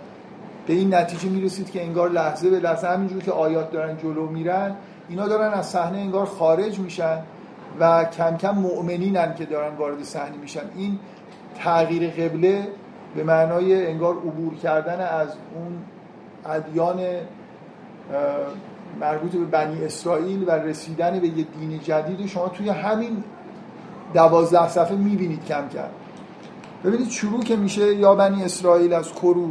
به 0.67 0.73
این 0.73 0.93
نتیجه 0.93 1.29
می‌رسید 1.29 1.71
که 1.71 1.83
انگار 1.83 2.09
لحظه 2.09 2.49
به 2.49 2.59
لحظه 2.59 2.87
همینجور 2.87 3.23
که 3.23 3.31
آیات 3.31 3.71
دارن 3.71 3.97
جلو 3.97 4.27
میرن 4.27 4.75
اینا 5.09 5.27
دارن 5.27 5.53
از 5.53 5.69
صحنه 5.69 5.97
انگار 5.97 6.25
خارج 6.25 6.79
میشن 6.79 7.17
و 7.79 8.03
کم 8.03 8.37
کم 8.37 8.51
مؤمنینن 8.51 9.35
که 9.35 9.45
دارن 9.45 9.75
وارد 9.75 10.03
صحنه 10.03 10.37
میشن. 10.41 10.61
این 10.75 10.99
تغییر 11.55 12.09
قبله 12.09 12.67
به 13.15 13.23
معنای 13.23 13.87
انگار 13.87 14.15
عبور 14.15 14.55
کردن 14.55 14.99
از 15.01 15.27
اون 15.55 15.77
ادیان 16.45 16.99
مربوط 18.99 19.31
به 19.31 19.45
بنی 19.45 19.85
اسرائیل 19.85 20.43
و 20.47 20.51
رسیدن 20.51 21.19
به 21.19 21.27
یه 21.27 21.45
دین 21.59 21.79
جدید. 21.79 22.27
شما 22.27 22.47
توی 22.47 22.69
همین 22.69 23.23
دوازده 24.13 24.69
صفحه 24.69 24.95
می‌بینید 24.95 25.45
کم 25.45 25.69
کم. 25.69 25.89
ببینید 26.83 27.09
شروع 27.09 27.43
که 27.43 27.55
میشه 27.55 27.95
یا 27.95 28.15
بنی 28.15 28.43
اسرائیل 28.43 28.93
از 28.93 29.13
کرو 29.13 29.49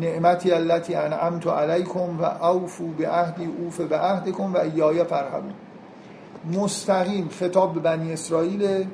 نعمتی 0.00 0.52
التي 0.52 0.94
انعمت 0.94 1.46
علیکم 1.46 2.20
و 2.20 2.44
اوفو 2.44 2.86
به 2.88 3.08
عهدی 3.08 3.44
اوف 3.44 3.80
به 3.80 3.98
عهدکم 3.98 4.54
و 4.54 4.58
ایای 4.58 5.04
فرهبون 5.04 5.52
مستقیم 6.52 7.28
خطاب 7.28 7.74
به 7.74 7.80
بنی 7.80 8.12
اسرائیل 8.12 8.86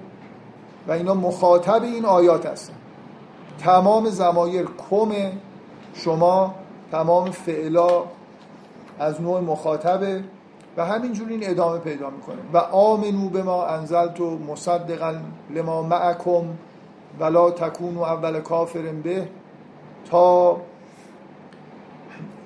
و 0.89 0.93
اینا 0.93 1.15
مخاطب 1.15 1.83
این 1.83 2.05
آیات 2.05 2.47
هستن. 2.47 2.75
تمام 3.59 4.11
زمایر 4.11 4.69
کم 4.91 5.13
شما 5.95 6.55
تمام 6.93 7.31
فعلا 7.31 7.89
از 8.99 9.21
نوع 9.21 9.41
مخاطبه 9.41 10.25
و 10.77 10.85
همینجور 10.85 11.29
این 11.29 11.41
ادامه 11.43 11.79
پیدا 11.79 12.11
می‌کنه. 12.11 12.37
و 12.53 12.59
آمنو 12.59 13.29
به 13.29 13.43
ما 13.43 13.67
انزلت 13.67 14.21
و 14.21 14.39
مصدقا 14.39 15.15
لما 15.55 15.83
معکم 15.83 16.45
ولا 17.21 17.51
تکونو 17.51 18.03
اول 18.03 18.41
کافر 18.41 18.83
به 18.83 19.29
تا 20.11 20.57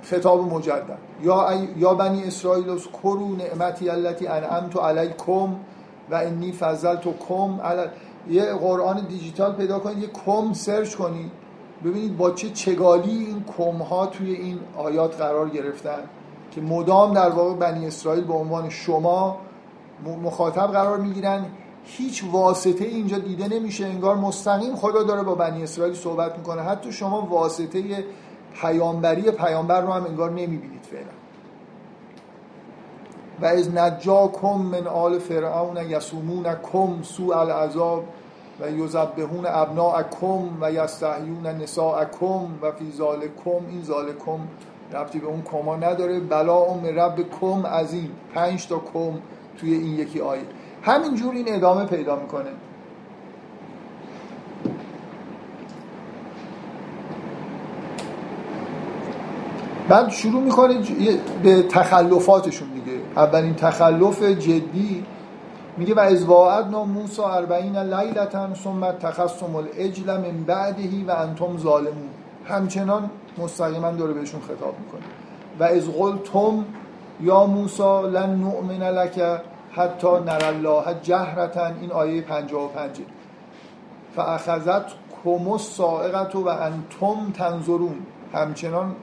خطاب 0.03 0.53
مجدد. 0.53 0.99
یا 1.23 1.49
یا 1.77 1.95
بنی 1.95 2.25
اسرائیل 2.25 2.71
از 2.71 2.83
کرو 3.03 3.37
نعمتی 3.37 3.91
التي 3.91 4.29
انعمت 4.29 4.77
علیکم 4.77 5.55
و 6.11 6.15
انی 6.15 6.53
فضلت 6.53 7.03
کم 7.29 7.59
یه 8.31 8.45
قرآن 8.45 9.07
دیجیتال 9.09 9.53
پیدا 9.53 9.79
کنید 9.79 9.99
یه 9.99 10.11
کم 10.27 10.53
سرچ 10.53 10.95
کنید. 10.95 11.31
ببینید 11.85 12.17
با 12.17 12.31
چه 12.31 12.51
چگالی 12.51 13.11
این 13.11 13.45
کم 13.59 13.77
ها 13.77 14.07
توی 14.07 14.33
این 14.33 14.59
آیات 14.77 15.17
قرار 15.17 15.49
گرفتن 15.49 15.99
که 16.51 16.61
مدام 16.61 17.15
در 17.15 17.31
واقع 17.31 17.55
بنی 17.55 17.87
اسرائیل 17.87 18.25
به 18.25 18.35
عنوان 18.35 18.69
شما 18.69 19.37
مخاطب 20.23 20.67
قرار 20.67 20.99
می‌گیرن. 20.99 21.45
هیچ 21.85 22.25
واسطه 22.33 22.85
اینجا 22.85 23.19
دیده 23.19 23.49
نمیشه. 23.49 23.87
انگار 23.87 24.17
مستقیم 24.17 24.77
خدا 24.77 25.03
داره 25.03 25.23
با 25.23 25.35
بنی 25.35 25.63
اسرائیل 25.63 25.95
صحبت 25.95 26.39
می‌کنه. 26.39 26.63
حتی 26.63 26.93
شما 26.93 27.21
واسطه 27.21 28.05
پیامبری 28.55 29.31
پیامبر 29.31 29.81
رو 29.81 29.93
هم 29.93 30.05
انگار 30.05 30.31
نمی‌بینید 30.31 30.83
فعلا. 30.91 31.13
و 33.41 33.45
از 33.45 33.75
نجاکم 33.75 34.57
من 34.57 34.87
آل 34.87 35.19
فرعون 35.19 35.77
یسومون 35.77 36.47
کم 36.73 37.03
سوء 37.03 37.37
العذاب 37.37 38.05
و 38.61 38.71
یذبحون 38.71 39.47
ابناءکم 39.47 40.43
و 40.61 40.73
یستحیون 40.73 41.47
نساءکم 41.47 42.47
و 42.63 42.73
فی 42.73 42.93
ذالکم 42.97 43.67
این 43.71 43.83
ذالکم 43.83 44.39
ربطی 44.93 45.19
به 45.19 45.27
اون 45.27 45.43
کما 45.43 45.77
نداره. 45.77 46.21
بلا 46.21 46.59
ام 46.59 46.87
رب 46.87 47.17
کم 47.41 47.67
عظیم. 47.67 48.11
پنج 48.35 48.69
تا 48.69 48.79
کم 48.95 49.13
توی 49.59 49.75
این 49.75 49.99
یکی 49.99 50.21
آیه. 50.21 50.43
همینجور 50.83 51.35
این 51.35 51.55
ادامه 51.55 51.85
پیدا 51.85 52.17
می‌کنه. 52.17 52.51
بعد 59.93 60.11
شروع 60.11 60.43
می‌کنه 60.43 60.79
به 61.43 61.63
تخلفاتشون 61.63 62.69
دیگه. 62.69 62.99
اولین 63.17 63.55
تخلف 63.55 64.23
جدی 64.23 65.05
میگه 65.77 65.95
و 65.95 65.99
از 65.99 66.25
واعدنا 66.25 66.85
موسی 66.85 67.23
اربعین 67.23 67.77
لیلتا 67.77 68.55
ثم 68.55 68.93
تخصم 68.93 69.57
العجل 69.57 70.17
من 70.17 70.45
بعدهی 70.47 71.05
و 71.05 71.11
انتم 71.11 71.59
ظالمون. 71.59 72.09
همچنان 72.45 73.11
مستقیما 73.39 73.91
داره 73.91 74.13
بهشون 74.13 74.41
خطاب 74.41 74.75
می‌کنه. 74.79 75.03
و 75.61 75.65
از 75.65 75.89
قلتم 75.89 76.65
یا 77.21 77.47
موسی 77.47 78.03
لن 78.13 78.35
نؤمن 78.35 78.83
لک 78.83 79.21
حتی 79.73 80.09
نر 80.27 80.45
الله 80.45 80.85
جهرتا. 81.03 81.67
این 81.67 81.93
آیه 81.93 82.23
55 82.23 82.91
فاخذت 84.17 84.85
کموس 85.25 85.77
سائقت 85.77 86.35
و 86.37 86.49
انتم 86.49 87.33
تنظرون. 87.35 87.95
همچنان 88.35 88.95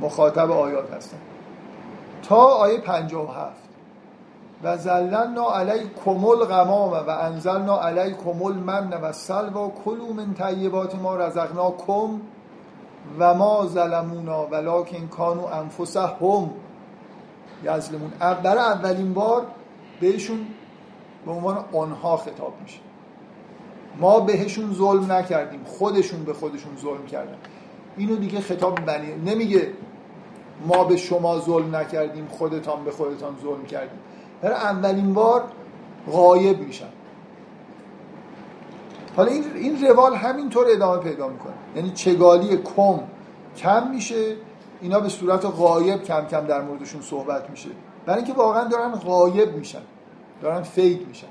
مخاطب 0.00 0.50
آیات 0.50 0.92
هستن 0.92 1.18
تا 2.22 2.36
آیه 2.36 2.80
57 2.80 3.66
و 4.62 4.76
زلنا 4.76 5.54
علی 5.54 5.90
کمل 6.04 6.36
غمام 6.36 6.90
و 6.92 7.10
انزلنا 7.10 7.80
علی 7.80 8.14
کمل 8.14 8.52
من 8.52 8.92
و 9.02 9.12
سلوا 9.12 9.72
کلو 9.84 10.12
من 10.12 10.34
طیبات 10.34 10.94
ما 10.94 11.74
کم 11.86 12.20
و 13.18 13.34
ما 13.34 13.66
ظلمونا 13.66 14.46
ولکن 14.46 15.06
کانو 15.06 15.44
انفسهم 15.44 16.50
یظلمون. 17.64 18.10
برای 18.20 18.58
اولین 18.58 19.14
بار 19.14 19.46
بهشون 20.00 20.46
به 21.26 21.32
عنوان 21.32 21.64
آنها 21.72 22.16
خطاب 22.16 22.54
میشه. 22.62 22.78
ما 24.00 24.20
بهشون 24.20 24.74
ظلم 24.74 25.12
نکردیم. 25.12 25.64
خودشون 25.64 26.24
به 26.24 26.32
خودشون 26.32 26.76
ظلم 26.76 27.06
کردن. 27.06 27.36
اینو 27.96 28.16
دیگه 28.16 28.40
خطاب 28.40 28.80
بنی 28.80 29.14
نمیگه 29.14 29.72
ما 30.66 30.84
به 30.84 30.96
شما 30.96 31.40
ظلم 31.40 31.76
نکردیم 31.76 32.26
خودتان 32.26 32.84
به 32.84 32.90
خودتان 32.90 33.36
ظلم 33.42 33.64
کردیم. 33.64 33.98
برای 34.42 34.56
اولین 34.56 35.14
بار 35.14 35.44
غایب 36.12 36.60
میشن. 36.60 36.88
حالا 39.16 39.30
این 39.30 39.44
این 39.54 39.86
روال 39.86 40.14
همینطور 40.14 40.66
ادامه 40.70 41.02
پیدا 41.02 41.28
می‌کنه. 41.28 41.52
یعنی 41.76 41.90
چگالی 41.90 42.56
کم 42.56 43.00
کم 43.56 43.90
میشه 43.90 44.36
اینا 44.80 45.00
به 45.00 45.08
صورت 45.08 45.44
غایب 45.44 46.02
کم 46.02 46.26
کم 46.26 46.46
در 46.46 46.62
موردشون 46.62 47.02
صحبت 47.02 47.50
میشه. 47.50 47.68
برای 48.06 48.18
اینکه 48.18 48.32
واقعا 48.32 48.64
دارن 48.64 48.92
غایب 48.92 49.56
میشن 49.56 49.82
دارن 50.42 50.62
فید 50.62 51.08
میشن. 51.08 51.26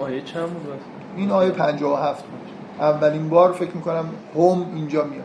آیه 0.00 0.22
چند 0.22 0.50
بود؟ 0.50 0.80
این 1.16 1.30
آیه 1.30 1.50
57 1.50 2.24
بود. 2.24 2.55
اولین 2.80 3.28
بار 3.28 3.52
فکر 3.52 3.76
می‌کنم 3.76 4.08
هم 4.34 4.66
اینجا 4.74 5.04
میاد. 5.04 5.24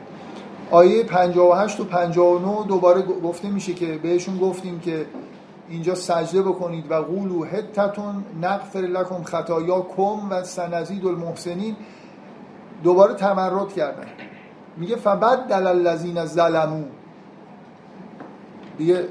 آیه 0.71 1.03
58 1.03 1.79
و 1.79 1.83
59 1.83 2.67
دوباره 2.67 3.01
گفته 3.01 3.49
میشه 3.49 3.73
که 3.73 3.97
بهشون 3.97 4.37
گفتیم 4.37 4.79
که 4.79 5.05
اینجا 5.69 5.95
سجده 5.95 6.41
بکنید 6.41 6.91
و 6.91 6.95
قولو 6.95 7.45
حتتون 7.45 8.25
نغفر 8.41 8.79
لکم 8.79 9.23
خطایا 9.23 9.87
کم 9.97 10.29
و 10.29 10.43
سنزید 10.43 11.05
المحسنین. 11.05 11.75
دوباره 12.83 13.13
تمرد 13.13 13.73
کردن. 13.73 14.07
میگه 14.77 14.95
فبد 14.95 15.37
دل 15.37 15.67
الذین 15.67 16.25
ظلمو 16.25 16.83
دیگه 18.77 19.07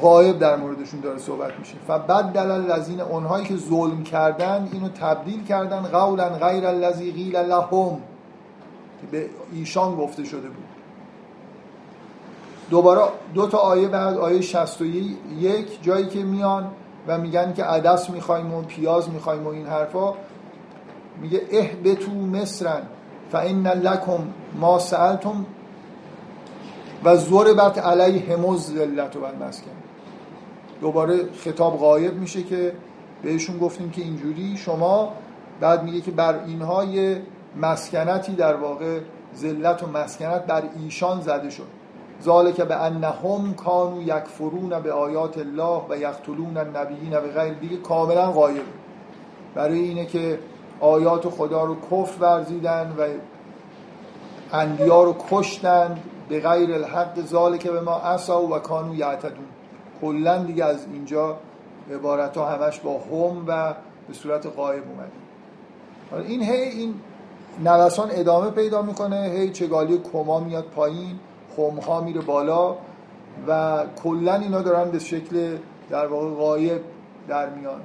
غایب 0.00 0.38
در 0.38 0.56
موردشون 0.56 1.00
داره 1.00 1.18
صحبت 1.18 1.58
میشه. 1.58 1.74
فبد 1.88 2.24
دل 2.24 2.50
الذین 2.50 3.00
اونهایی 3.00 3.44
که 3.44 3.56
ظلم 3.56 4.02
کردن 4.02 4.68
اینو 4.72 4.88
تبدیل 4.88 5.44
کردن 5.44 5.82
قولا 5.82 6.28
غیر 6.28 6.66
الذی 6.66 7.12
قیل 7.12 7.36
لهم 7.36 7.98
که 9.00 9.06
به 9.10 9.26
ایشان 9.52 9.96
گفته 9.96 10.24
شده 10.24 10.48
بود. 10.48 10.64
دوباره 12.70 13.02
دو 13.34 13.46
تا 13.46 13.58
آیه 13.58 13.88
بعد 13.88 14.16
آیه 14.16 14.40
61 14.40 15.82
جایی 15.82 16.06
که 16.06 16.22
میان 16.22 16.70
و 17.06 17.18
میگن 17.18 17.52
که 17.52 17.64
عدس 17.64 18.10
می‌خوایم 18.10 18.54
و 18.54 18.62
پیاز 18.62 19.10
می‌خوایم 19.10 19.44
و 19.44 19.48
این 19.48 19.66
حرفا 19.66 20.14
میگه 21.20 21.42
اهبتو 21.52 22.12
مصرن 22.12 22.82
فان 23.32 23.66
لکم 23.66 24.18
ما 24.60 24.78
سألتم 24.78 25.46
و 27.04 27.16
ضربت 27.16 27.78
علیه 27.78 28.36
همز 28.36 28.74
ذلت 28.74 29.16
و 29.16 29.44
مسکن 29.46 29.81
دوباره 30.82 31.32
خطاب 31.32 31.78
غایب 31.78 32.14
میشه 32.14 32.42
که 32.42 32.72
بهشون 33.22 33.58
گفتیم 33.58 33.90
که 33.90 34.02
اینجوری. 34.02 34.56
شما 34.56 35.12
بعد 35.60 35.82
میگه 35.82 36.00
که 36.00 36.10
بر 36.10 36.44
اینها 36.46 36.84
یه 36.84 37.22
مسکنتی 37.56 38.32
در 38.32 38.56
واقع 38.56 39.00
ذلت 39.36 39.82
و 39.82 39.86
مسکنت 39.86 40.46
بر 40.46 40.62
ایشان 40.84 41.20
زده 41.20 41.50
شد. 41.50 41.66
ذالک 42.22 42.60
به 42.60 42.76
انهم 42.76 43.54
کانو 43.54 44.02
یکفرون 44.02 44.80
به 44.80 44.92
آیات 44.92 45.38
الله 45.38 45.82
و 45.88 45.96
یقتلون 45.96 46.56
النبیین 46.56 47.10
به 47.10 47.28
غیر. 47.28 47.52
دیگه 47.54 47.76
کاملا 47.76 48.32
غایب. 48.32 48.64
برای 49.54 49.78
اینه 49.78 50.06
که 50.06 50.38
آیات 50.80 51.28
خدا 51.28 51.64
رو 51.64 51.76
کفر 51.90 52.20
ورزیدن 52.20 52.94
و 52.98 53.06
انبیا 54.52 55.04
رو 55.04 55.16
کشتند 55.30 56.00
به 56.28 56.40
غیر 56.40 56.74
الحق. 56.74 57.20
ذالک 57.20 57.66
به 57.66 57.80
ما 57.80 57.96
اسا 57.96 58.42
و 58.42 58.58
کانو 58.58 58.94
یعتدون. 58.94 59.51
کلا 60.02 60.44
دیگه 60.44 60.64
از 60.64 60.86
اینجا 60.92 61.36
عبارت 61.94 62.36
ها 62.36 62.48
همش 62.48 62.80
با 62.80 62.98
هم 62.98 63.44
و 63.46 63.74
به 64.08 64.14
صورت 64.14 64.46
غایب 64.46 64.82
اومده 64.88 66.28
این 66.28 66.42
هی 66.42 66.62
این 66.62 66.94
نوسان 67.64 68.08
ادامه 68.12 68.50
پیدا 68.50 68.82
می‌کنه 68.82 69.30
هی 69.34 69.50
چگالی 69.50 69.98
کما 70.12 70.40
میاد 70.40 70.64
پایین 70.64 71.18
خمها 71.56 72.00
میره 72.00 72.20
بالا 72.20 72.76
و 73.48 73.80
کلا 74.02 74.34
اینا 74.34 74.62
دارن 74.62 74.90
به 74.90 74.98
شکل 74.98 75.56
در 75.90 76.06
واقع 76.06 76.30
غایب 76.30 76.80
در 77.28 77.48
میان. 77.48 77.80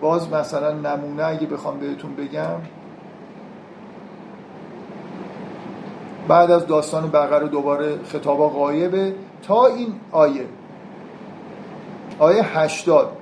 باز 0.00 0.32
مثلا 0.32 0.72
نمونه 0.72 1.24
اگه 1.24 1.46
بخوام 1.46 1.78
بهتون 1.78 2.14
بگم. 2.14 2.60
بعد 6.28 6.50
از 6.50 6.66
داستان 6.66 7.10
بقره 7.10 7.48
دوباره 7.48 7.98
خطابا 8.04 8.48
غایبه. 8.48 9.14
تا 9.42 9.66
این 9.66 9.94
آیه. 10.12 10.46
آیه 12.18 12.58
هشتاد. 12.58 13.12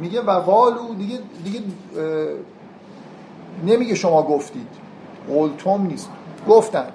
میگه 0.00 0.20
و 0.20 0.30
قالو 0.30 0.94
دیگه 0.94 1.18
دیگه 1.44 1.60
نمیگه 3.66 3.94
شما 3.94 4.22
گفتید. 4.22 4.68
قلتم 5.28 5.82
نیست. 5.82 6.10
گفتن. 6.48 6.86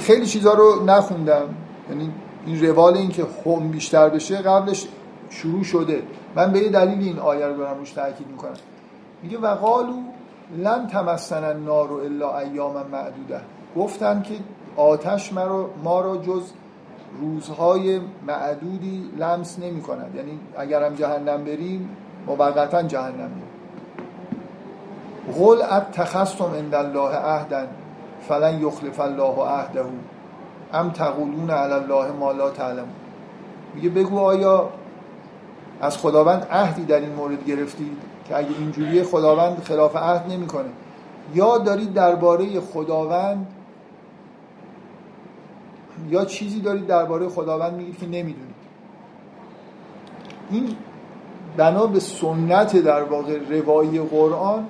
خیلی 0.00 0.26
چیزها 0.26 0.54
رو 0.54 0.84
نخوندم. 0.84 1.54
یعنی 1.90 2.10
این 2.46 2.66
روال 2.66 2.96
این 2.96 3.10
که 3.10 3.26
هم 3.46 3.68
بیشتر 3.68 4.08
بشه 4.08 4.36
قبلش 4.36 4.88
شروع 5.30 5.64
شده. 5.64 6.02
من 6.34 6.52
به 6.52 6.58
یه 6.58 6.68
دلیل 6.68 6.98
این 6.98 7.18
آیه 7.18 7.46
رو 7.46 7.56
دارم 7.56 7.78
روش 7.78 7.92
تاکید 7.92 8.26
می‌کنم. 8.28 8.54
میگه 9.22 9.38
و 9.38 9.54
قالو 9.54 9.94
لن 10.58 10.86
تمسن 10.86 11.44
النار 11.44 11.92
الا 11.92 12.38
ایام 12.38 12.86
معدوده. 12.92 13.40
گفتن 13.76 14.22
که 14.22 14.34
آتش 14.76 15.32
ما 15.84 16.00
را 16.00 16.16
جز 16.16 16.42
روزهای 17.20 18.00
معدودی 18.26 19.10
لمس 19.18 19.58
نمی 19.58 19.82
کند. 19.82 20.14
یعنی 20.14 20.38
اگرم 20.56 20.94
جهنم 20.94 21.44
بریم 21.44 21.96
موقتا 22.26 22.82
جهنم 22.82 23.30
بریم 23.30 23.46
قل 25.38 25.62
اتخذتم 25.62 26.44
عند 26.44 26.74
الله 26.74 27.16
عهدا 27.16 27.66
فلن 28.28 28.60
یخلف 28.60 29.00
الله 29.00 29.42
عهده. 29.42 29.84
ام 30.72 30.90
تقولون 30.90 31.50
علی 31.50 31.72
الله 31.72 32.10
ما 32.10 32.32
لا 32.32 32.50
تعلمون. 32.50 32.88
میگه 33.74 33.88
بگو 33.88 34.18
آیا 34.18 34.68
از 35.80 35.98
خداوند 35.98 36.46
عهدی 36.50 36.84
در 36.84 37.00
این 37.00 37.12
مورد 37.12 37.44
گرفتید 37.44 37.96
که 38.28 38.36
اگه 38.36 38.48
اینجوری 38.58 39.02
خداوند 39.02 39.62
خلاف 39.62 39.96
عهد 39.96 40.32
نمی‌کنه. 40.32 40.68
یا 41.34 41.58
دارید 41.58 41.94
درباره 41.94 42.60
خداوند 42.60 43.46
یا 46.10 46.24
چیزی 46.24 46.60
دارید 46.60 46.86
درباره 46.86 47.28
خداوند 47.28 47.74
میگید 47.74 47.98
که 47.98 48.06
نمی‌دونید. 48.06 48.56
این 50.50 50.76
بنا 51.56 51.86
به 51.86 52.00
سنت 52.00 52.76
در 52.76 53.02
واقع 53.02 53.38
روایی 53.50 54.00
قرآن 54.00 54.66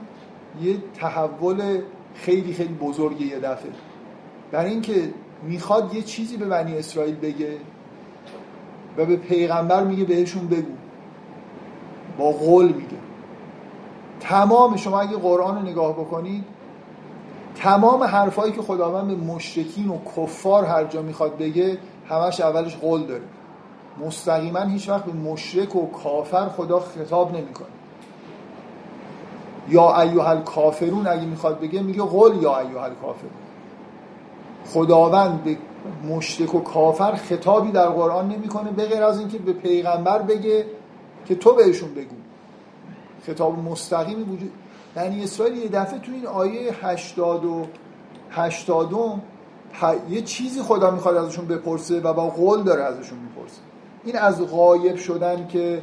یه 0.62 0.76
تحول 0.94 1.80
خیلی 2.14 2.52
خیلی 2.52 2.74
بزرگی 2.74 3.26
یه 3.26 3.38
دفعه. 3.38 3.70
برای 4.52 4.70
اینکه 4.70 5.10
می‌خواد 5.42 5.94
یه 5.94 6.02
چیزی 6.02 6.36
به 6.36 6.44
بنی 6.44 6.78
اسرائیل 6.78 7.14
بگه 7.14 7.56
و 8.96 9.04
به 9.04 9.16
پیغمبر 9.16 9.84
میگه 9.84 10.04
بهشون 10.04 10.46
بگو. 10.46 10.72
با 12.18 12.30
قول 12.30 12.66
میگه. 12.66 12.96
تمام 14.20 14.76
شما 14.76 15.00
اگه 15.00 15.16
قرآن 15.16 15.56
رو 15.56 15.62
نگاه 15.62 15.92
بکنید 15.92 16.44
تمام 17.56 18.02
حرفایی 18.02 18.52
که 18.52 18.62
خداوند 18.62 19.08
به 19.08 19.14
مشرکین 19.34 19.88
و 19.88 19.98
کفار 20.16 20.64
هر 20.64 20.84
جا 20.84 21.02
می‌خواد 21.02 21.38
بگه 21.38 21.78
همش 22.08 22.40
اولش 22.40 22.76
قول 22.76 23.06
داره. 23.06 23.22
مستقیما 24.06 24.60
هیچ 24.60 24.88
وقت 24.88 25.04
به 25.04 25.12
مشرک 25.12 25.76
و 25.76 25.90
کافر 25.90 26.48
خدا 26.48 26.80
خطاب 26.80 27.36
نمی‌کنه. 27.36 27.66
یا 29.68 30.00
ایها 30.00 30.30
الکافرون 30.30 31.06
اگه 31.06 31.24
می‌خواد 31.24 31.60
بگه 31.60 31.82
میگه 31.82 32.02
قول 32.02 32.42
یا 32.42 32.58
ایها 32.58 32.84
الکافرون. 32.84 33.32
خداوند 34.66 35.44
به 35.44 35.56
مشرک 36.08 36.54
و 36.54 36.60
کافر 36.60 37.14
خطابی 37.14 37.70
در 37.70 37.88
قرآن 37.88 38.28
نمی‌کنه 38.28 38.70
به 38.70 38.86
غیر 38.86 39.02
از 39.02 39.18
اینکه 39.18 39.38
به 39.38 39.52
پیغمبر 39.52 40.22
بگه 40.22 40.66
که 41.26 41.34
تو 41.34 41.52
بهشون 41.52 41.94
بگو. 41.94 42.16
خطاب 43.26 43.58
مستقیمی 43.58 44.22
وجود 44.22 44.52
بنی 44.96 45.24
اسرائیل 45.24 45.56
یه 45.56 45.68
دفعه 45.68 45.98
تو 45.98 46.12
این 46.12 46.26
آیه 46.26 46.72
80 46.82 47.44
و 47.44 47.66
80 48.30 49.20
یه 50.10 50.22
چیزی 50.22 50.62
خدا 50.62 50.90
می‌خواد 50.90 51.16
ازشون 51.16 51.46
بپرسه 51.46 52.00
و 52.00 52.12
با 52.12 52.28
قول 52.28 52.62
داره 52.62 52.82
ازشون 52.82 53.18
می‌پرسه. 53.18 53.60
این 54.04 54.16
از 54.16 54.46
غایب 54.46 54.96
شدن 54.96 55.46
که 55.46 55.82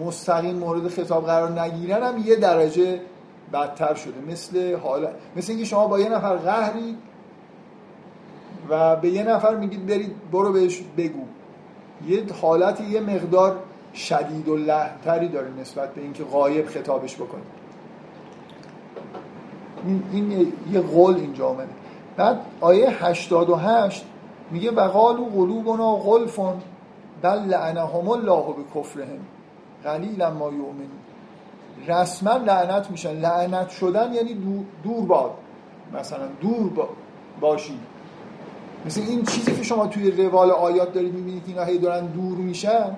مستقیم 0.00 0.56
مورد 0.56 0.88
خطاب 0.88 1.26
قرار 1.26 1.60
نگیرن 1.60 2.02
هم 2.02 2.18
یه 2.18 2.36
درجه 2.36 3.00
بدتر 3.52 3.94
شده. 3.94 4.32
مثل 4.32 4.76
حالا 4.76 5.08
مثل 5.36 5.52
اینکه 5.52 5.66
شما 5.66 5.86
با 5.86 6.00
یه 6.00 6.08
نفر 6.08 6.36
قهری 6.36 6.96
و 8.68 8.96
به 8.96 9.10
یه 9.10 9.22
نفر 9.22 9.56
میگید 9.56 9.86
برید 9.86 10.12
برو 10.32 10.52
بهش 10.52 10.82
بگو. 10.96 11.24
یه 12.08 12.24
حالتی 12.42 12.84
یه 12.84 13.00
مقدار 13.00 13.58
شدید 13.94 14.48
و 14.48 14.56
لحتری 14.56 15.28
داره 15.28 15.48
نسبت 15.60 15.94
به 15.94 16.02
اینکه 16.02 16.24
غایب 16.24 16.66
خطابش 16.66 17.16
بکنید 17.16 17.59
این, 19.86 20.02
این 20.12 20.52
یه 20.72 20.80
قول 20.80 21.14
اینجا 21.14 21.48
آمده. 21.48 21.68
بعد 22.16 22.40
آیه 22.60 23.04
88 23.04 24.04
میگه 24.50 24.70
وقالو 24.70 25.24
قلوبنا 25.24 25.96
غلفون 25.96 26.62
بل 27.22 27.38
لعنهم 27.38 28.08
الله 28.08 28.44
به 28.46 28.80
کفرهم 28.80 29.20
قلیلا 29.84 30.30
ما 30.30 30.46
یؤمنون. 30.46 31.00
رسما 31.86 32.32
لعنت 32.32 32.90
میشن. 32.90 33.20
لعنت 33.20 33.70
شدن 33.70 34.14
یعنی 34.14 34.34
دور 34.84 35.06
باد. 35.06 35.30
مثلا 35.92 36.26
دور 36.40 36.70
با 36.70 36.88
باشید 37.40 37.80
مثل 38.86 39.00
این 39.00 39.24
چیزی 39.24 39.56
که 39.56 39.62
شما 39.62 39.86
توی 39.86 40.10
روال 40.10 40.50
آیات 40.50 40.92
دارید 40.92 41.14
می‌بینید 41.14 41.44
که 41.44 41.48
اینا 41.48 41.64
هی 41.64 41.78
دارن 41.78 42.06
دور 42.06 42.38
میشن 42.38 42.96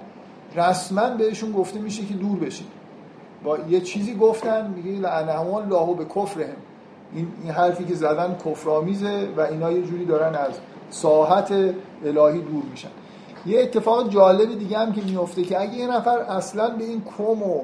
رسما 0.57 1.11
بهشون 1.11 1.53
گفته 1.53 1.79
میشه 1.79 2.05
که 2.05 2.15
دور 2.15 2.39
بشید 2.39 2.67
با 3.45 3.59
یه 3.59 3.81
چیزی 3.81 4.15
گفتن 4.15 4.71
میگه 4.71 4.91
لعنهم 4.91 5.55
الله 5.55 5.95
به 5.95 6.05
کفرهم 6.05 6.57
این 7.15 7.29
این 7.43 7.53
حرفی 7.53 7.85
که 7.85 7.95
زدن 7.95 8.37
کفرآمیزه 8.47 9.29
و 9.37 9.41
اینا 9.41 9.73
یه 9.73 9.83
جوری 9.83 10.05
دارن 10.05 10.35
از 10.35 10.53
ساحت 10.91 11.53
الهی 12.05 12.41
دور 12.41 12.63
میشن. 12.71 12.89
یه 13.47 13.61
اتفاق 13.61 14.09
جالب 14.09 14.59
دیگه 14.59 14.79
هم 14.79 14.93
که 14.93 15.03
میفته 15.03 15.43
که 15.43 15.61
اگه 15.61 15.75
یه 15.75 15.87
نفر 15.87 16.19
اصلا 16.19 16.71
به 16.71 16.85
این 16.85 17.03
کم 17.19 17.43
و 17.43 17.61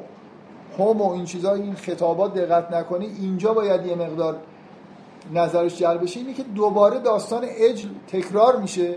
هم 0.79 1.01
و 1.01 1.11
این 1.11 1.25
چیزا 1.25 1.55
این 1.55 1.75
خطابات 1.75 2.35
دقت 2.35 2.73
نکنه 2.73 3.05
اینجا 3.05 3.55
باید 3.55 3.87
یه 3.87 3.95
مقدار 3.95 4.37
نظرش 5.35 5.79
جلب 5.79 6.03
بشه 6.03 6.21
اینه 6.21 6.35
که 6.35 6.43
دوباره 6.43 6.99
داستان 6.99 7.45
اجل 7.45 7.89
تکرار 8.09 8.57
میشه 8.57 8.97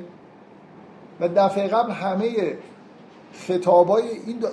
و 1.20 1.28
دفعه 1.28 1.68
قبل 1.68 1.92
همه 1.92 2.58
خطابای 3.34 4.04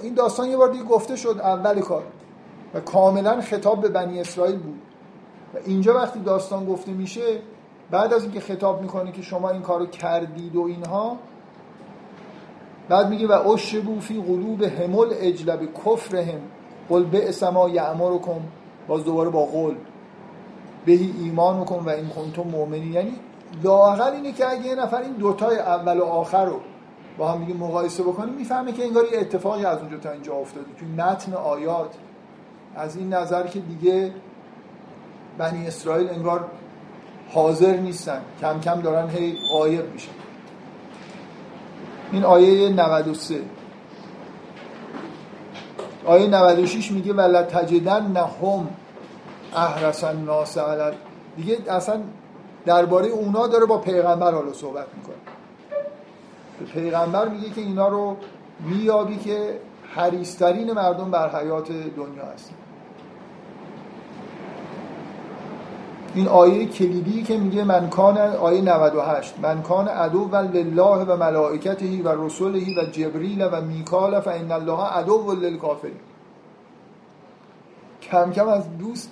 این 0.03 0.15
داستان 0.15 0.49
یه 0.49 0.57
بار 0.57 0.69
دیگه 0.69 0.85
گفته 0.85 1.17
شد 1.17 1.41
اول 1.43 1.81
کار 1.81 2.03
و 2.75 2.81
کاملا 2.81 3.41
خطاب 3.41 3.81
به 3.81 3.89
بنی 3.89 4.21
اسرائیل 4.21 4.57
بود. 4.57 4.81
و 5.55 5.59
اینجا 5.67 5.95
وقتی 5.95 6.21
داستان 6.21 6.67
گفته 6.67 6.93
میشه 6.93 7.39
بعد 7.91 8.13
از 8.13 8.23
اینکه 8.23 8.41
خطاب 8.41 8.83
می‌کنه 8.83 9.13
که 9.13 9.23
شما 9.23 9.51
این 9.51 9.63
کارو 9.63 9.87
کردید 9.87 10.57
و 10.57 10.63
اینها 10.63 11.17
بعد 12.89 13.09
میگه 13.09 13.27
و 13.27 13.49
اشبو 13.49 14.01
فی 14.01 14.23
قلوب 14.23 14.63
همل 14.63 15.09
اجلب 15.13 15.61
کفرهم 15.85 16.41
قل 16.89 17.05
به 17.05 17.29
اسما 17.29 17.69
یعمرکم 17.69 18.41
باز 18.89 19.05
دوباره 19.05 19.31
با 19.31 19.45
قول 19.45 19.75
بهی 20.87 21.15
ایمان 21.23 21.65
کن 21.65 21.85
و 21.85 21.89
این 21.89 22.09
کنتم 22.09 22.43
مؤمنین. 22.43 22.93
یعنی 22.93 23.13
لااقل 23.65 24.13
اینه 24.13 24.33
که 24.33 24.51
اگه 24.51 24.67
یه 24.67 24.75
نفر 24.75 25.03
این 25.03 25.13
دوتای 25.13 25.59
اول 25.59 25.99
و 25.99 26.05
آخر 26.05 26.45
رو 26.45 26.61
با 27.19 27.29
هم 27.33 27.45
دیگه 27.45 27.55
مقایسه 27.55 28.03
بکنیم 28.03 28.35
می‌فهمه 28.35 28.73
که 28.73 28.85
انگار 28.85 29.05
یه 29.13 29.19
اتفاقی 29.21 29.65
از 29.65 29.79
اونجا 29.79 29.99
تا 29.99 30.11
اینجا 30.11 30.35
افتاده. 30.35 30.67
تو 30.81 31.03
متن 31.03 31.35
آیات. 31.35 31.95
از 32.77 32.97
این 32.97 33.15
نظر 33.15 33.47
که 33.47 33.61
دیگه 33.61 34.13
بنی 35.39 35.67
اسرائیل 35.67 36.11
انگار 36.11 36.45
حاضر 37.31 37.77
نیستن. 37.77 38.21
کم 38.41 38.61
کم 38.61 38.81
دارن 38.81 39.11
هی 39.11 39.39
غایب 39.53 39.93
میشن. 39.93 40.13
این 42.13 42.25
آیه 42.25 42.69
93 42.69 43.41
آیه 46.07 46.27
96 46.27 46.93
میگه 46.93 47.13
ولا 47.13 47.43
تجدن 47.43 48.07
نهم 48.07 48.69
احرسن 49.57 50.07
الناس 50.07 50.59
دیگه 51.37 51.59
اصلا 51.69 52.01
درباره 52.67 53.09
اونا 53.09 53.47
داره 53.47 53.67
با 53.67 53.79
پیغمبر 53.79 54.33
حالا 54.33 54.53
صحبت 54.53 54.87
می‌کنه. 54.97 55.17
پیغمبر 56.73 57.29
میگه 57.29 57.51
که 57.51 57.61
اینا 57.61 57.89
رو 57.89 58.17
میابی 58.61 59.17
که 59.17 59.61
حریسترین 59.95 60.73
مردم 60.73 61.11
بر 61.11 61.41
حیات 61.41 61.69
دنیا 61.73 62.25
هستن. 62.35 62.55
این 66.19 66.29
آیه 66.29 66.67
کلیدی 66.67 67.23
که 67.23 67.37
میگه 67.37 67.65
من 67.65 67.91
کان 67.91 68.19
آیه 68.19 68.63
98 68.63 69.35
من 69.43 69.63
کان 69.63 69.89
عدو 69.89 70.29
و 70.33 70.37
لله 70.37 71.05
و 71.05 71.17
ملائکته 71.17 72.03
و 72.03 72.27
رسوله 72.27 72.59
و 72.59 72.85
جبریل 72.85 73.49
و 73.53 73.61
میکال 73.61 74.21
فان 74.21 74.53
الله 74.53 74.83
عدو 74.85 75.35
للکافرین. 75.35 75.97
کم 78.03 78.33
کم 78.33 78.49
از 78.49 78.79
دوست 78.79 79.11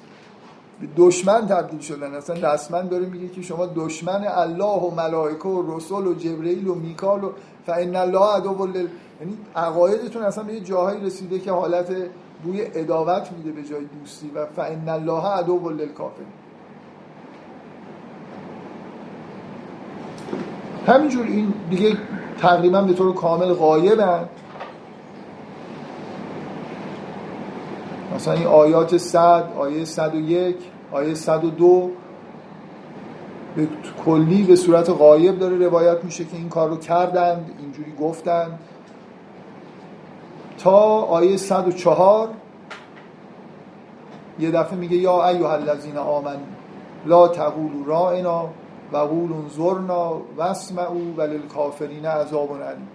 دشمن 0.96 1.46
تبدیل 1.46 1.80
شدن. 1.80 2.14
اصلا 2.14 2.52
رسما 2.52 2.82
داره 2.82 3.06
میگه 3.06 3.28
که 3.28 3.42
شما 3.42 3.66
دشمن 3.66 4.24
الله 4.26 4.80
و 4.80 4.90
ملائکه 4.94 5.48
و 5.48 5.76
رسول 5.76 6.06
و 6.06 6.14
جبرئیل 6.14 6.68
و 6.68 6.74
میکال 6.74 7.24
و 7.24 7.30
فان 7.66 7.96
الله 7.96 8.36
عدو 8.36 8.66
لل 8.66 8.88
یعنی 9.20 9.38
عقایدتون 9.56 10.22
اصلا 10.22 10.44
به 10.44 10.52
یه 10.52 10.60
جاهایی 10.60 11.06
رسیده 11.06 11.38
که 11.38 11.52
حالت 11.52 11.88
بوی 12.44 12.66
اداوت 12.74 13.32
میده 13.32 13.52
به 13.52 13.68
جای 13.68 13.84
دوستی 13.84 14.30
و 14.34 14.46
فان 14.46 14.88
الله 14.88 15.26
عدو 15.26 15.70
للکافرین. 15.70 16.45
همینجور 20.86 21.26
این 21.26 21.54
دیگه 21.70 21.96
تقریبا 22.38 22.82
به 22.82 22.92
طور 22.92 23.14
کامل 23.14 23.52
غایبن. 23.52 24.28
مثلا 28.14 28.34
این 28.34 28.46
آیات 28.46 28.96
100 28.96 29.52
آیه 29.58 29.84
101 29.84 30.56
آیه 30.92 31.14
102 31.14 31.90
به 33.56 33.68
کلی 34.04 34.42
به 34.42 34.56
صورت 34.56 34.90
غایب 34.90 35.38
داره 35.38 35.56
روایت 35.56 36.04
میشه 36.04 36.24
که 36.24 36.36
این 36.36 36.48
کار 36.48 36.68
رو 36.68 36.76
کردند 36.76 37.50
اینجوری 37.58 37.92
گفتند. 38.00 38.58
تا 40.58 40.80
آیه 41.00 41.36
104 41.36 42.28
یه 44.38 44.50
دفعه 44.50 44.78
میگه 44.78 44.96
یا 44.96 45.28
ایها 45.28 45.52
الذین 45.52 45.96
آمن 45.96 46.36
لا 47.06 47.28
تقولوا 47.28 47.86
رائنا 47.86 48.48
و 48.92 48.96
قول 48.96 49.32
انظرنا 49.32 50.20
واسمعوا 50.36 51.00
وللکافرین 51.16 52.06
عذاب 52.06 52.62
علیم 52.62 52.88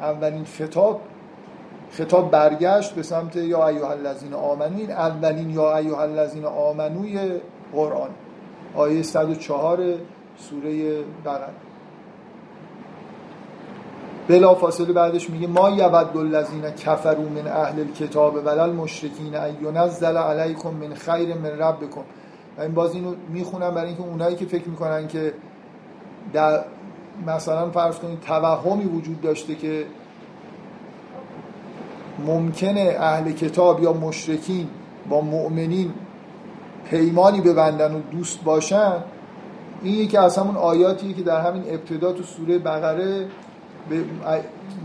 اولین 0.00 0.44
خطاب 0.44 1.00
خطاب 1.90 2.30
برگشت 2.30 2.94
به 2.94 3.02
سمت 3.02 3.36
یا 3.36 3.68
ایها 3.68 3.90
الذین 3.90 4.34
آمنو 4.34 4.76
این 4.76 4.90
اولین 4.90 5.50
یا 5.50 5.76
ایها 5.76 6.02
الذین 6.02 6.44
آمنوی 6.44 7.40
قرآن. 7.72 8.10
آیه 8.74 9.02
104 9.02 9.78
سوره 10.36 11.02
بقره. 11.24 11.48
بلا 14.28 14.54
فاصله 14.54 14.92
بعدش 14.92 15.30
میگه 15.30 15.46
ما 15.46 15.70
یود 15.70 16.16
الذین 16.16 16.70
کفروا 16.70 17.28
من 17.28 17.46
اهل 17.46 17.80
الكتاب 17.80 18.34
ولل 18.34 18.72
مشرکین 18.72 19.34
ان 19.34 19.76
علیکم 20.16 20.70
من 20.70 20.94
خیر 20.94 21.34
من 21.34 21.50
ربکم. 21.50 22.02
این 22.60 22.74
باز 22.74 22.94
اینو 22.94 23.14
می‌خونم 23.28 23.70
برای 23.70 23.86
اینکه 23.86 24.02
اونایی 24.02 24.36
که 24.36 24.46
فکر 24.46 24.68
می‌کنن 24.68 25.08
که 25.08 25.32
در 26.32 26.64
مثلا 27.26 27.70
فرض 27.70 27.98
کنید 27.98 28.20
توهمی 28.20 28.84
وجود 28.84 29.20
داشته 29.20 29.54
که 29.54 29.86
ممکنه 32.26 32.96
اهل 33.00 33.32
کتاب 33.32 33.82
یا 33.82 33.92
مشرکین 33.92 34.68
با 35.08 35.20
مؤمنین 35.20 35.92
پیمانی 36.90 37.40
ببندن 37.40 37.94
و 37.94 38.00
دوست 38.00 38.44
باشن 38.44 38.92
این 39.82 39.94
یکی 39.94 40.16
از 40.16 40.38
همون 40.38 40.56
آیاتیه 40.56 41.12
که 41.12 41.22
در 41.22 41.40
همین 41.40 41.62
ابتدا 41.68 42.12
تو 42.12 42.22
سوره 42.22 42.58
بقره 42.58 43.26
به 43.88 44.04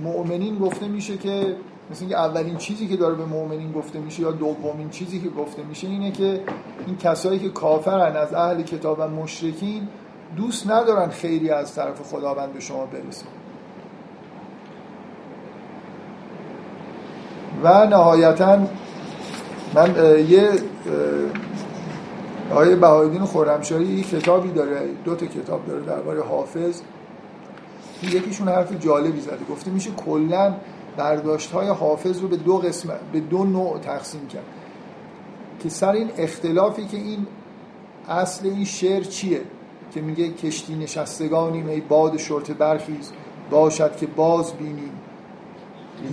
مؤمنین 0.04 0.58
گفته 0.58 0.88
میشه 0.88 1.18
که 1.18 1.56
مثل 1.92 2.02
اینکه 2.02 2.18
اولین 2.18 2.58
چیزی 2.58 2.88
که 2.88 2.98
داره 2.98 3.16
به 3.16 3.26
مؤمنین 3.26 3.72
گفته 3.72 4.00
میشه 4.00 4.22
یا 4.22 4.32
دومین 4.32 4.90
چیزی 4.90 5.20
که 5.20 5.30
گفته 5.30 5.64
میشه 5.64 5.88
اینه 5.88 6.12
که 6.12 6.44
این 6.88 6.98
کسایی 6.98 7.40
که 7.40 7.50
کافرن 7.50 8.16
از 8.16 8.34
اهل 8.34 8.62
کتاب 8.62 8.98
و 9.00 9.08
مشرکین 9.08 9.88
دوست 10.36 10.72
ندارن 10.72 11.10
خیری 11.10 11.50
از 11.50 11.76
طرف 11.76 12.02
خداوند 12.02 12.54
به 12.54 12.60
شما 12.60 12.86
برسه. 12.86 13.26
و 17.64 17.86
نهایتا 17.86 18.60
من 19.76 19.96
یه 20.30 20.50
آقای 22.52 22.76
بهایدین 22.76 23.22
خورمشاهی 23.22 23.86
یک 23.86 24.10
کتابی 24.10 24.52
داره 24.52 24.80
دو 25.06 25.16
تا 25.16 25.26
کتاب 25.26 25.66
داره 25.66 25.82
درباره 25.82 26.24
حافظ. 26.24 26.82
یکیشون 28.04 28.48
حرف 28.48 28.80
جالبی 28.80 29.22
زده 29.22 29.46
گفته 29.52 29.72
میشه 29.72 29.92
کلا 29.92 30.54
برداشت 30.98 31.52
های 31.52 31.68
حافظ 31.68 32.22
رو 32.22 32.28
به 32.28 32.38
دو 32.38 32.58
قسم 32.58 32.94
به 33.14 33.20
دو 33.20 33.44
نوع 33.44 33.80
تقسیم 33.80 34.28
کرد. 34.28 34.46
که 35.60 35.70
سر 35.70 35.92
این 35.92 36.10
اختلافی 36.18 36.86
که 36.86 36.98
این 36.98 37.28
اصل 38.10 38.48
این 38.48 38.66
شعر 38.66 39.04
چیه؟ 39.04 39.42
که 39.94 40.02
میگه 40.02 40.30
کشتی 40.30 40.76
نشستگانیم 40.76 41.68
ای 41.68 41.82
باد 41.82 42.18
شرط 42.18 42.52
برخیز 42.52 43.12
باشد 43.50 43.96
که 43.96 44.08
باز 44.08 44.54
بینیم. 44.54 44.92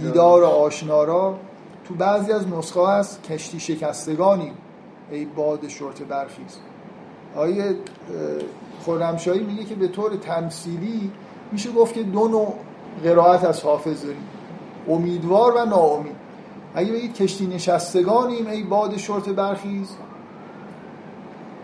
دیدار 0.03 0.45
آشنارا 0.45 1.39
تو 1.85 1.95
بعضی 1.95 2.33
از 2.33 2.49
نسخه 2.49 2.89
هست 2.89 3.23
کشتی 3.23 3.61
شکستگانیم 3.61 4.55
ای 5.11 5.25
باد 5.25 5.69
شرط 5.69 6.03
برخیز. 6.03 6.57
آیه 7.37 7.77
خورمشایی 8.85 9.41
میگه 9.41 9.65
که 9.65 9.75
به 9.75 9.89
طور 9.89 10.17
تمثیلی 10.17 11.11
میشه 11.53 11.71
گفت 11.71 11.95
که 11.95 12.03
دو 12.03 12.29
نوع 12.29 12.55
قرائت 13.05 13.45
از 13.45 13.63
حافظ 13.63 14.03
داریم. 14.05 14.27
امیدوار 14.89 15.57
و 15.57 15.65
ناامید. 15.65 16.17
اگه 16.75 16.93
بگید 16.93 17.15
کشتی 17.15 17.47
نشستگانیم 17.47 18.47
ای 18.47 18.63
باد 18.63 18.97
شرط 18.97 19.29
برخیز. 19.29 19.89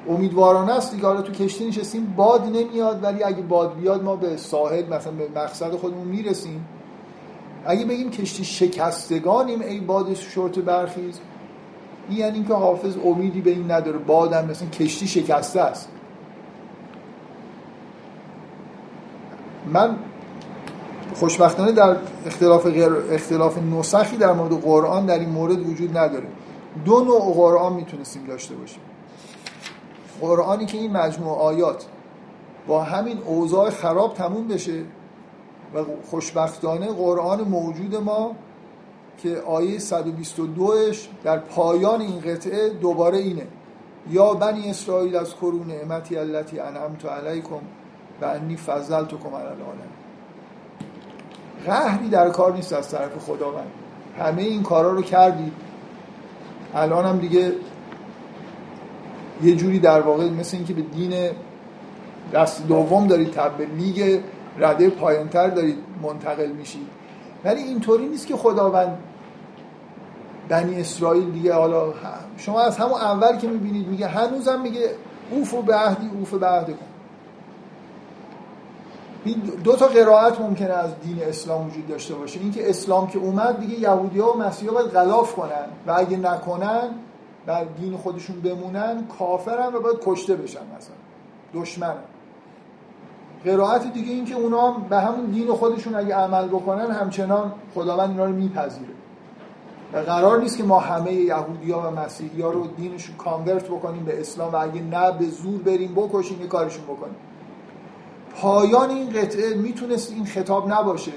امیدوارانه 0.09 0.73
است 0.73 0.95
دیگه 0.95 1.07
حالا 1.07 1.23
تو 1.23 1.33
کشتی 1.33 1.67
نشستیم 1.67 2.15
باد 2.17 2.47
نمیاد 2.47 3.05
ولی 3.05 3.23
اگه 3.23 3.43
باد 3.43 3.77
بیاد 3.77 4.03
ما 4.03 4.17
به 4.17 4.37
ساحل 4.37 4.87
مثلا 4.87 5.13
به 5.13 5.29
مقصد 5.37 5.71
خودمون 5.71 6.09
می‌رسیم. 6.09 6.65
اگه 7.67 7.85
بگیم 7.85 8.11
کشتی 8.11 8.45
شکستگانیم 8.45 9.61
ای 9.61 9.81
باد 9.81 10.15
شرط 10.15 10.59
برخیز. 10.59 11.21
این 12.09 12.19
یعنی 12.19 12.45
که 12.45 12.55
حافظ 12.55 12.97
امیدی 13.05 13.41
به 13.41 13.51
این 13.51 13.71
نداره 13.71 13.99
بادم 13.99 14.45
مثلا 14.45 14.69
کشتی 14.69 15.07
شکسته 15.07 15.61
است. 15.61 15.89
من 19.73 19.97
خوشبختانه 21.19 21.73
در 21.73 21.97
اختلاف 22.27 22.67
غیر 22.67 22.93
اختلاف 23.11 23.59
نسخی 23.59 24.17
در 24.17 24.33
مورد 24.33 24.53
قرآن 24.53 25.07
در 25.07 25.19
این 25.19 25.29
مورد 25.29 25.69
وجود 25.69 25.99
نداره. 25.99 26.27
دو 26.85 27.05
نوع 27.05 27.35
قرآن 27.35 27.73
می‌تونستیم 27.73 28.25
داشته 28.25 28.55
باشیم. 28.55 28.81
قرآنی 30.21 30.67
که 30.67 30.79
این 30.79 30.93
مجموع 30.93 31.39
آیات 31.39 31.87
با 32.67 32.83
همین 32.83 33.19
اوضاع 33.27 33.71
خراب 33.71 34.15
تموم 34.15 34.49
بشه 34.49 34.83
و 35.75 35.85
خوشبختانه 36.11 36.87
قرآن 36.87 37.41
موجود 37.41 37.97
ما 37.97 38.37
که 39.19 39.37
آیه 39.47 39.79
122ش 39.79 40.97
در 41.25 41.39
پایان 41.39 42.01
این 42.01 42.21
قطعه 42.21 42.69
دوباره 42.69 43.19
اینه. 43.19 43.47
یا 44.11 44.35
بنی 44.35 44.71
اسرائیل 44.71 45.17
از 45.17 45.35
کرون 45.35 45.67
نعمتی 45.67 46.17
التي 46.17 46.61
انعمت 46.61 47.05
علیکم 47.05 47.61
و 48.23 48.25
انی 48.25 48.57
فضلتکم 48.57 49.35
علی 49.35 49.47
العالم 49.47 50.06
قهری 51.67 52.09
در 52.09 52.31
کار 52.31 52.53
نیست 52.53 52.73
از 52.73 52.91
طرف 52.91 53.19
خداوند. 53.19 53.71
همه 54.19 54.43
این 54.43 54.63
کارا 54.63 54.93
رو 54.93 55.03
کردید 55.03 55.53
الان 56.75 57.05
هم 57.05 57.19
دیگه 57.19 57.53
یه 59.43 59.57
جوری 59.57 59.79
در 59.79 60.01
واقع 60.01 60.31
مثل 60.31 60.57
اینکه 60.57 60.75
به 60.75 60.83
دین 60.83 61.31
دست 62.33 62.67
دوم 62.69 63.07
دارید 63.07 63.31
تب 63.31 63.61
لیگ 63.61 64.21
رده 64.59 64.91
پایانتر 64.91 65.49
دارید 65.49 65.79
منتقل 66.03 66.47
میشید. 66.47 66.87
ولی 67.45 67.63
اینطوری 67.63 68.09
نیست 68.09 68.27
که 68.27 68.37
خداوند 68.37 68.99
بنی 70.49 70.81
اسرائیل 70.81 71.31
دیگه 71.31 71.55
حالا 71.55 71.93
شما 72.37 72.61
از 72.61 72.79
همون 72.79 73.01
اول 73.01 73.37
که 73.37 73.49
می‌بینید 73.49 73.89
میگه 73.89 74.07
هنوزم 74.07 74.61
میگه 74.61 74.91
اوف 75.31 75.55
و 75.55 75.63
بعهدی 75.63 76.11
اوف 76.19 76.35
و 76.35 76.39
بعد 76.39 76.67
کن 76.67 76.96
این 79.27 79.41
دو 79.65 79.77
تا 79.77 79.87
قرائت 79.87 80.41
ممکنه 80.41 80.73
از 80.73 80.91
دین 81.01 81.23
اسلام 81.23 81.67
وجود 81.67 81.89
داشته 81.89 82.15
باشه. 82.15 82.41
اینکه 82.41 82.71
اسلام 82.71 83.07
که 83.07 83.19
اومد 83.19 83.61
دیگه 83.61 83.81
یهودی 83.81 84.21
ها 84.21 84.33
و 84.33 84.39
مسیحا 84.39 84.73
باید 84.73 84.87
غلاف 84.87 85.35
کنن 85.35 85.67
و 85.87 85.95
اگه 85.97 86.17
نکنن 86.17 86.91
و 87.47 87.65
دین 87.81 87.97
خودشون 87.97 88.41
بمونن 88.41 89.07
کافرن 89.19 89.75
و 89.75 89.81
باید 89.81 89.99
کشته 90.05 90.37
بشن 90.37 90.61
مثلا. 90.79 90.97
دشمن 91.55 91.95
قرائت 93.45 93.93
دیگه 93.93 94.13
این 94.13 94.25
که 94.25 94.35
اونا 94.35 94.71
به 94.71 95.01
همون 95.01 95.27
دین 95.27 95.53
خودشون 95.53 95.95
اگه 95.95 96.15
عمل 96.15 96.49
بکنن 96.49 96.91
همچنان 96.91 97.53
خداوند 97.75 98.11
اینا 98.11 98.25
رو 98.25 98.33
میپذیره. 98.33 98.93
و 99.93 99.99
قرار 99.99 100.41
نیست 100.41 100.57
که 100.57 100.65
ما 100.65 100.79
همه 100.79 101.13
یهودی 101.13 101.73
ها 101.73 101.91
و 101.91 102.01
مسیحی 102.01 102.43
ها 102.43 102.51
رو 102.51 102.67
دینشون 102.67 103.17
کانورت 103.17 103.65
بکنیم 103.65 104.05
به 104.05 104.21
اسلام 104.21 104.53
و 104.53 104.57
اگه 104.57 104.83
نه 104.83 105.13
به 105.13 105.25
زور 105.25 105.63
بریم 105.63 105.95
بکشیم 105.95 106.41
یه 106.41 106.47
کارشون 106.47 106.85
بکنیم. 106.85 107.17
پایان 108.41 108.91
این 108.91 109.11
قطعه 109.11 109.55
می‌تونست 109.55 110.13
این 110.13 110.25
خطاب 110.25 110.73
نباشه. 110.73 111.13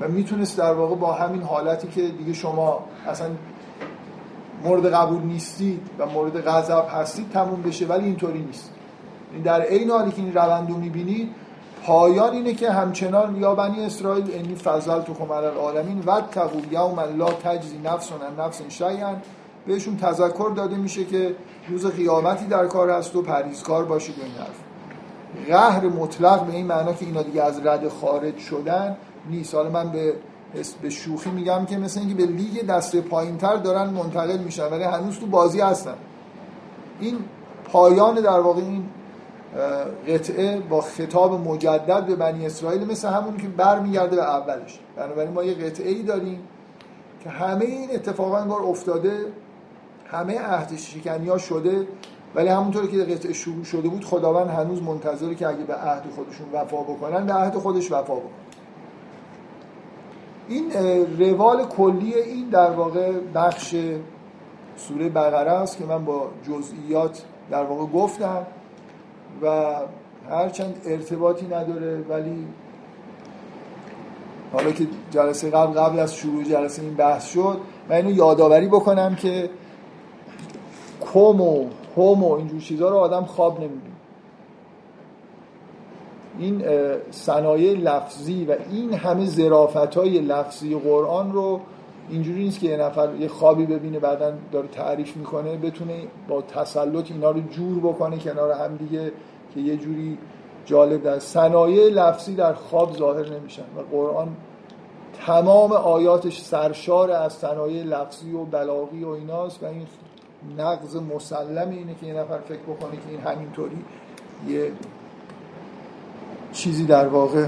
و 0.00 0.08
می‌تونست 0.08 0.58
در 0.58 0.72
واقع 0.72 0.94
با 0.94 1.12
همین 1.12 1.42
حالتی 1.42 1.88
که 1.88 2.08
دیگه 2.08 2.32
شما 2.32 2.84
اصلا 3.06 3.28
مورد 4.64 4.86
قبول 4.86 5.22
نیستید 5.22 5.80
و 5.98 6.06
مورد 6.06 6.48
غضب 6.48 6.84
هستید 6.90 7.30
تموم 7.30 7.62
بشه 7.62 7.86
ولی 7.86 8.04
اینطوری 8.04 8.38
نیست. 8.42 8.70
این 9.32 9.42
در 9.42 9.62
عین 9.62 9.90
حالی 9.90 10.10
که 10.10 10.22
این 10.22 10.34
روند 10.34 10.70
رو 10.70 10.76
می‌بینید 10.76 11.30
پایان 11.86 12.32
اینه 12.32 12.54
که 12.54 12.70
همچنان 12.70 13.36
یا 13.36 13.54
بنی 13.54 13.84
اسرائیل 13.84 14.30
انی 14.34 14.54
فضل 14.54 15.00
تو 15.00 15.14
خمر 15.14 15.44
العالمین 15.44 16.02
و 16.06 16.20
تقو 16.20 16.60
یوم 16.70 17.00
لا 17.00 17.32
تجزی 17.32 17.78
نفس 17.78 18.12
و 18.12 18.42
نفس 18.42 18.62
شیئا. 18.68 19.14
بهشون 19.66 19.96
تذکر 19.96 20.52
داده 20.56 20.76
میشه 20.76 21.04
که 21.04 21.34
روز 21.68 21.86
قیامتی 21.86 22.46
در 22.46 22.66
کار 22.66 22.90
هست 22.90 23.16
و 23.16 23.22
پریزکار 23.22 23.84
باشید 23.84 24.14
این 24.22 24.32
حرف. 24.32 24.63
قهر 25.48 25.86
مطلق 25.86 26.46
به 26.46 26.52
این 26.52 26.66
معنا 26.66 26.92
که 26.92 27.06
اینا 27.06 27.22
دیگه 27.22 27.42
از 27.42 27.66
رد 27.66 27.88
خارج 27.88 28.38
شدن 28.38 28.96
نیست. 29.30 29.54
حالا 29.54 29.70
من 29.70 29.92
به 29.92 30.14
به 30.82 30.90
شوخی 30.90 31.30
میگم 31.30 31.64
که 31.66 31.78
مثل 31.78 32.00
اینکه 32.00 32.14
به 32.14 32.26
لیگ 32.26 32.66
دسته 32.66 33.00
پایینتر 33.00 33.56
دارن 33.56 33.90
منتقل 33.90 34.38
میشن 34.38 34.66
ولی 34.70 34.82
هنوز 34.82 35.18
تو 35.18 35.26
بازی 35.26 35.60
هستن. 35.60 35.94
این 37.00 37.18
پایان 37.64 38.14
در 38.14 38.40
واقع 38.40 38.60
این 38.60 38.84
قطعه 40.08 40.60
با 40.60 40.80
خطاب 40.80 41.48
مجدد 41.48 42.06
به 42.06 42.16
بنی 42.16 42.46
اسرائیل 42.46 42.90
مثل 42.90 43.08
همون 43.08 43.36
که 43.36 43.48
برمیگرده 43.48 44.16
به 44.16 44.22
اولش. 44.22 44.78
بنابراین 44.96 45.32
ما 45.32 45.44
یه 45.44 45.54
قطعه 45.54 45.90
ای 45.90 46.02
داریم 46.02 46.38
که 47.24 47.30
همه 47.30 47.64
این 47.64 47.90
اتفاقا 47.94 48.38
انگار 48.38 48.62
افتاده 48.62 49.18
همه 50.06 50.38
عهد 50.38 50.76
شکنی 50.76 51.28
ها 51.28 51.38
شده. 51.38 51.86
ولی 52.34 52.48
همونطور 52.48 52.86
که 52.86 52.96
قطعه 52.96 53.32
شروع 53.32 53.64
شده 53.64 53.88
بود 53.88 54.04
خداوند 54.04 54.50
هنوز 54.50 54.82
منتظره 54.82 55.34
که 55.34 55.48
اگه 55.48 55.64
به 55.64 55.74
عهد 55.74 56.02
خودشون 56.16 56.46
وفا 56.52 56.82
بکنن 56.82 57.26
به 57.26 57.32
عهد 57.32 57.54
خودش 57.54 57.92
وفا 57.92 58.14
بکنن. 58.14 58.30
این 60.48 60.72
روال 61.18 61.64
کلی 61.64 62.14
این 62.14 62.48
در 62.48 62.70
واقع 62.70 63.12
بخش 63.34 63.74
سوره 64.76 65.08
بقره 65.08 65.52
است 65.52 65.78
که 65.78 65.84
من 65.84 66.04
با 66.04 66.28
جزئیات 66.48 67.22
در 67.50 67.64
واقع 67.64 67.86
گفتم 67.92 68.46
و 69.42 69.74
هرچند 70.30 70.74
ارتباطی 70.86 71.46
نداره 71.46 72.04
ولی 72.08 72.46
حالا 74.52 74.72
که 74.72 74.86
جلسه 75.10 75.50
قبل 75.50 75.80
قبل 75.80 75.98
از 75.98 76.14
شروع 76.14 76.44
جلسه 76.44 76.82
این 76.82 76.94
بحث 76.94 77.26
شد 77.32 77.60
من 77.88 77.96
اینو 77.96 78.10
یادآوری 78.10 78.66
بکنم 78.68 79.14
که 79.14 79.50
کم 81.00 81.40
و 81.40 81.66
هم 81.96 82.24
و 82.24 82.32
اینجور 82.32 82.60
چیزها 82.60 82.88
رو 82.88 82.96
آدم 82.96 83.24
خواب 83.24 83.60
نمی‌بینه. 83.60 83.94
این 86.38 86.64
صنایع 87.10 87.72
لفظی 87.72 88.44
و 88.44 88.56
این 88.70 88.94
همه 88.94 89.26
زرافت 89.26 89.94
های 89.94 90.18
لفظی 90.18 90.74
قرآن 90.74 91.32
رو 91.32 91.60
اینجوری 92.10 92.44
نیست 92.44 92.60
که 92.60 92.66
یه 92.66 92.76
نفر 92.76 93.14
یه 93.14 93.28
خوابی 93.28 93.66
ببینه 93.66 93.98
بعدا 93.98 94.32
داره 94.52 94.68
تعریف 94.68 95.16
می‌کنه 95.16 95.56
بتونه 95.56 95.94
با 96.28 96.42
تسلط 96.42 97.10
اینا 97.10 97.30
رو 97.30 97.40
جور 97.40 97.78
بکنه 97.78 98.18
کنار 98.18 98.50
هم 98.50 98.76
دیگه 98.76 99.12
که 99.54 99.60
یه 99.60 99.76
جوری 99.76 100.18
جالب 100.64 101.02
در 101.02 101.18
صنایع 101.18 101.88
لفظی 101.88 102.34
در 102.34 102.52
خواب 102.52 102.96
ظاهر 102.96 103.28
نمیشن. 103.28 103.62
و 103.62 103.96
قرآن 103.96 104.36
تمام 105.26 105.72
آیاتش 105.72 106.40
سرشار 106.40 107.10
از 107.10 107.32
صنایع 107.32 107.82
لفظی 107.82 108.32
و 108.32 108.44
بلاغی 108.44 109.04
و 109.04 109.08
ایناست 109.08 109.62
و 109.62 109.66
این 109.66 109.86
نقض 110.58 110.96
مسلم 110.96 111.70
اینه 111.70 111.94
که 111.94 112.06
یه 112.06 112.14
نفر 112.14 112.38
فکر 112.38 112.62
بکنه 112.62 112.90
که 112.90 113.10
این 113.10 113.20
همینطوری 113.20 113.84
یه 114.48 114.72
چیزی 116.52 116.84
در 116.84 117.08
واقع 117.08 117.46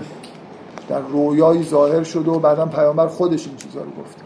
در 0.88 1.00
رویایی 1.00 1.62
ظاهر 1.62 2.02
شده 2.02 2.30
و 2.30 2.38
بعدا 2.38 2.66
پیامبر 2.66 3.06
خودش 3.06 3.46
این 3.46 3.56
چیزها 3.56 3.82
رو 3.82 3.90
گفته. 3.90 4.22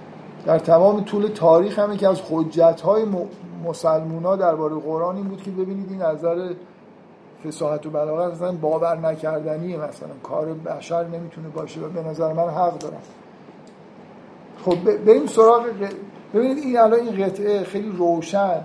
در 0.47 0.59
تمام 0.59 1.05
طول 1.05 1.27
تاریخ 1.27 1.79
هم 1.79 1.97
که 1.97 2.09
از 2.09 2.21
حجت 2.31 2.81
های 2.81 3.05
مسلمونا 3.65 4.37
درباره 4.37 4.75
قرآن 4.75 5.17
این 5.17 5.29
بود 5.29 5.43
که 5.43 5.51
ببینید 5.51 5.91
این 5.91 6.03
نظر 6.03 6.53
فساحت 7.45 7.87
و 7.87 7.91
بلاغت 7.91 8.33
اصلا 8.33 8.53
باور 8.53 8.97
نکردنیه 8.97 9.77
مثلا. 9.77 10.09
کار 10.23 10.47
بشر 10.47 11.07
نمی‌تونه 11.07 11.49
باشه 11.49 11.81
و 11.81 11.89
به 11.89 12.03
نظر 12.03 12.33
من 12.33 12.49
حق 12.49 12.79
دارم. 12.79 13.03
خب 14.65 15.05
بریم 15.07 15.27
سراغ 15.27 15.67
ببینید 16.35 16.59
این 16.59 16.79
الان 16.79 17.01
این 17.01 17.27
قطعه 17.27 17.65
خیلی 17.65 17.89
روشن. 17.89 18.61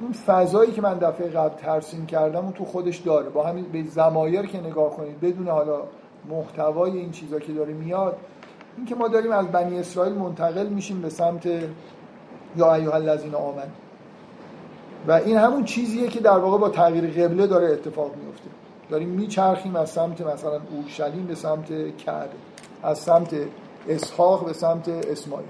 اون 0.00 0.12
فضایی 0.12 0.72
که 0.72 0.82
من 0.82 0.98
دفعه 0.98 1.28
قبل 1.28 1.56
ترسیم 1.56 2.06
کردم 2.06 2.44
اون 2.44 2.52
تو 2.52 2.64
خودش 2.64 2.96
داره. 2.96 3.28
با 3.28 3.42
همین 3.42 3.64
به 3.64 3.82
زمایر 3.90 4.42
که 4.42 4.60
نگاه 4.60 4.96
کنید 4.96 5.20
بدون 5.20 5.48
حالا 5.48 5.82
محتوای 6.30 6.98
این 6.98 7.10
چیزا 7.10 7.38
که 7.38 7.52
داره 7.52 7.72
میاد 7.72 8.16
این 8.76 8.86
که 8.86 8.94
ما 8.94 9.08
داریم 9.08 9.32
از 9.32 9.46
بنی 9.46 9.78
اسرائیل 9.78 10.14
منتقل 10.14 10.66
میشیم 10.66 11.00
به 11.00 11.08
سمت 11.08 11.46
یا 12.56 12.74
ایها 12.74 12.92
الذین 12.92 13.34
آمن 13.34 13.70
و 15.08 15.12
این 15.12 15.36
همون 15.36 15.64
چیزیه 15.64 16.08
که 16.08 16.20
در 16.20 16.38
واقع 16.38 16.58
با 16.58 16.68
تغییر 16.68 17.06
قبله 17.06 17.46
داره 17.46 17.72
اتفاق 17.72 18.10
میفته. 18.16 18.50
داریم 18.90 19.08
میچرخیم 19.08 19.76
از 19.76 19.90
سمت 19.90 20.20
مثلا 20.20 20.60
اورشلیم 20.70 21.26
به 21.26 21.34
سمت 21.34 21.96
کعبه 21.96 22.34
از 22.82 22.98
سمت 22.98 23.34
اسحاق 23.88 24.46
به 24.46 24.52
سمت 24.52 24.88
اسماعیل. 24.88 25.48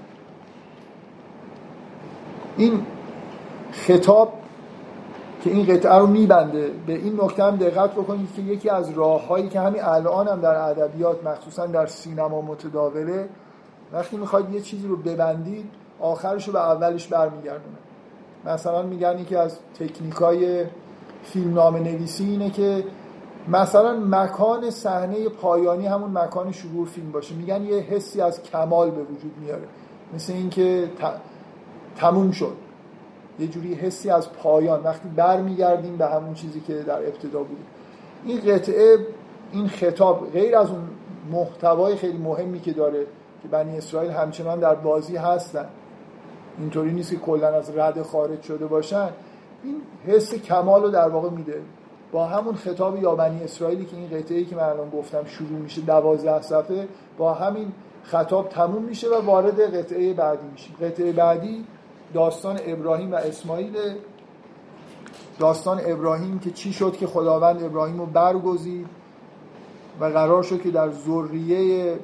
این 2.57 2.85
خطاب 3.71 4.33
که 5.43 5.49
این 5.49 5.65
قطعه 5.65 5.95
رو 5.95 6.07
میبنده 6.07 6.71
به 6.87 6.93
این 6.93 7.19
نکته 7.21 7.43
هم 7.43 7.55
دقت 7.55 7.91
بکنید 7.91 8.33
که 8.35 8.41
یکی 8.41 8.69
از 8.69 8.89
راههایی 8.89 9.49
که 9.49 9.59
همین 9.59 9.83
الان 9.83 10.27
هم 10.27 10.41
در 10.41 10.55
ادبیات 10.55 11.23
مخصوصا 11.23 11.65
در 11.65 11.85
سینما 11.85 12.41
متداوله 12.41 13.29
وقتی 13.93 14.17
می‌خواید 14.17 14.49
یه 14.49 14.61
چیزی 14.61 14.87
رو 14.87 14.95
ببندید 14.95 15.65
آخرش 15.99 16.47
رو 16.47 16.53
به 16.53 16.59
اولش 16.59 17.07
برمیگردونه. 17.07 17.77
مثلا 18.45 18.83
میگن 18.83 19.19
یکی 19.19 19.35
از 19.35 19.57
تکنیکای 19.79 20.65
فیلمنامه 21.23 21.79
نویسی 21.79 22.23
اینه 22.23 22.49
که 22.49 22.83
مثلا 23.47 23.99
مکان 24.09 24.69
صحنه 24.69 25.29
پایانی 25.29 25.87
همون 25.87 26.17
مکان 26.17 26.51
شروع 26.51 26.85
فیلم 26.85 27.11
باشه. 27.11 27.35
میگن 27.35 27.63
یه 27.63 27.79
حسی 27.79 28.21
از 28.21 28.43
کمال 28.43 28.91
به 28.91 29.01
وجود 29.01 29.33
میاره. 29.41 29.67
مثل 30.15 30.33
اینکه 30.33 30.89
تموم 31.97 32.31
شد. 32.31 32.55
یه 33.39 33.47
جوری 33.47 33.73
حسی 33.73 34.09
از 34.09 34.31
پایان 34.33 34.83
وقتی 34.83 35.09
برمیگردیم 35.15 35.97
به 35.97 36.05
همون 36.05 36.33
چیزی 36.33 36.59
که 36.59 36.73
در 36.73 36.97
ابتدا 36.97 37.43
بود. 37.43 37.65
این 38.25 38.39
قطعه 38.39 38.97
این 39.51 39.67
خطاب 39.67 40.31
غیر 40.31 40.57
از 40.57 40.69
اون 40.69 40.83
محتوای 41.31 41.95
خیلی 41.95 42.17
مهمی 42.17 42.59
که 42.59 42.73
داره 42.73 43.05
که 43.41 43.47
بنی 43.47 43.77
اسرائیل 43.77 44.11
همچنان 44.11 44.59
در 44.59 44.75
بازی 44.75 45.15
هستن 45.15 45.65
اینطوری 46.59 46.93
نیست 46.93 47.11
که 47.11 47.17
کلا 47.17 47.47
از 47.47 47.77
رد 47.77 48.01
خارج 48.01 48.41
شده 48.41 48.65
باشن. 48.65 49.09
این 49.63 49.81
حس 50.07 50.33
کمال 50.33 50.83
رو 50.83 50.89
در 50.89 51.09
واقع 51.09 51.29
میده. 51.29 51.61
با 52.11 52.25
همون 52.25 52.55
خطاب 52.55 53.03
یا 53.03 53.15
بنی 53.15 53.43
اسرائیلی 53.43 53.85
که 53.85 53.95
این 53.95 54.09
قطعه 54.09 54.37
ای 54.37 54.45
که 54.45 54.55
من 54.55 54.63
الان 54.63 54.89
گفتم 54.89 55.25
شروع 55.25 55.59
میشه 55.59 55.81
دوازده 55.81 56.41
صفحه 56.41 56.87
با 57.17 57.33
همین 57.33 57.71
خطاب 58.03 58.49
تموم 58.49 58.83
میشه 58.83 59.09
و 59.09 59.25
وارد 59.25 59.75
قطعه 59.75 60.13
بعدی 60.13 60.47
میشه 60.51 60.69
قطعه 60.81 61.11
بعدی 61.11 61.65
داستان 62.13 62.59
ابراهیم 62.65 63.11
و 63.11 63.15
اسماعیل. 63.15 63.77
داستان 65.39 65.81
ابراهیم 65.85 66.39
که 66.39 66.51
چی 66.51 66.73
شد 66.73 66.97
که 66.97 67.07
خداوند 67.07 67.63
ابراهیم 67.63 67.97
رو 67.99 68.05
برگزید 68.05 68.87
و 69.99 70.05
قرار 70.05 70.43
شد 70.43 70.61
که 70.61 70.71
در 70.71 70.91
ذریه 70.91 71.99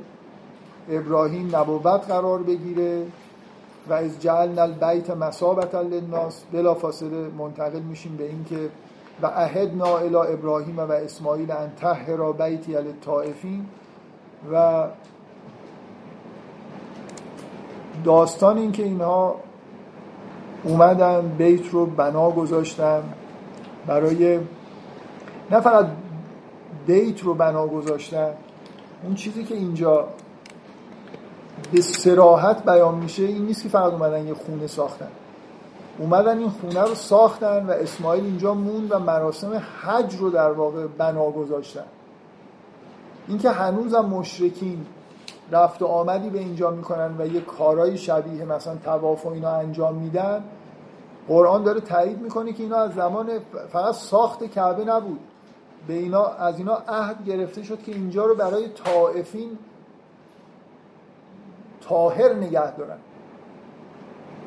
ابراهیم 0.90 1.56
نبوت 1.56 2.08
قرار 2.08 2.44
بگیره 2.44 3.06
و 3.90 3.94
از 3.94 4.20
جعلنا 4.20 4.62
البیت 4.62 5.10
مسابتا 5.10 5.82
للناس 5.82 6.44
بلا 6.52 6.74
فاصله 6.74 7.28
منتقل 7.38 7.80
میشیم 7.80 8.16
به 8.16 8.30
اینکه 8.30 8.70
و 9.22 9.28
عهدنا 9.28 9.98
الی 9.98 10.16
ابراهیم 10.16 10.78
و 10.78 10.92
اسماعیل 10.92 11.52
ان 11.52 11.72
طهر 11.76 12.32
بیتی 12.32 12.72
للطائفین. 12.72 13.66
و 14.52 14.88
داستان 18.04 18.58
این 18.58 18.72
که 18.72 18.84
اینها 18.84 19.36
اومدن 20.64 21.22
بیت 21.38 21.70
رو 21.70 21.86
بنا 21.86 22.32
گذاشتن. 22.32 23.04
برای 23.88 24.40
نه 25.52 25.60
فقط 25.60 25.86
بیت 26.88 27.22
رو 27.22 27.34
بنا 27.34 27.68
گذاشتن 27.68 28.34
اون 29.04 29.16
چیزی 29.16 29.44
که 29.44 29.56
اینجا 29.56 30.08
به 31.72 31.82
سراحت 31.82 32.66
بیان 32.66 32.96
میشه 32.96 33.24
این 33.24 33.46
نیست 33.46 33.64
که 33.64 33.70
فقط 33.70 33.92
اومدن 33.94 34.28
یه 34.28 34.34
خونه 34.34 34.68
ساختن. 34.68 35.08
اومدن 36.00 36.38
این 36.38 36.50
خونه 36.50 36.82
رو 36.82 36.96
ساختن 36.96 37.66
و 37.66 37.72
اسماعیل 37.72 38.24
اینجا 38.24 38.54
موند 38.54 38.92
و 38.92 39.00
مراسم 39.00 39.62
حج 39.82 40.16
رو 40.16 40.30
در 40.30 40.52
واقع 40.52 40.88
بنا 40.88 41.32
گذاشتن. 41.32 41.86
اینکه 43.28 43.50
هنوزم 43.50 44.06
مشرکین 44.06 44.86
رفت 45.54 45.82
و 45.82 45.86
آمدی 45.86 46.30
به 46.30 46.40
اینجا 46.40 46.72
می‌کنن 46.72 47.16
و 47.20 47.28
یه 47.28 47.42
کارهای 47.42 47.98
شبیه 47.98 48.46
مثلا 48.46 48.76
تواف 48.76 49.26
و 49.26 49.30
اینا 49.30 49.52
انجام 49.52 49.96
میدن 49.96 50.44
قرآن 51.28 51.64
داره 51.64 51.80
تایید 51.80 52.22
می‌کنه 52.22 52.54
که 52.54 52.64
اینا 52.64 52.78
از 52.78 52.94
زمان 52.94 53.30
فقط 53.70 53.94
ساخت 53.94 54.44
کعبه 54.44 54.86
نبود. 54.86 55.20
به 55.88 55.94
اینا 55.94 56.26
از 56.26 56.58
اینا 56.58 56.74
عهد 56.88 57.26
گرفته 57.26 57.64
شد 57.64 57.84
که 57.84 57.92
اینجا 57.92 58.26
رو 58.26 58.36
برای 58.36 58.68
طائفین 58.70 59.58
طاهر 61.82 62.34
نگه 62.34 62.76
دارن. 62.76 62.98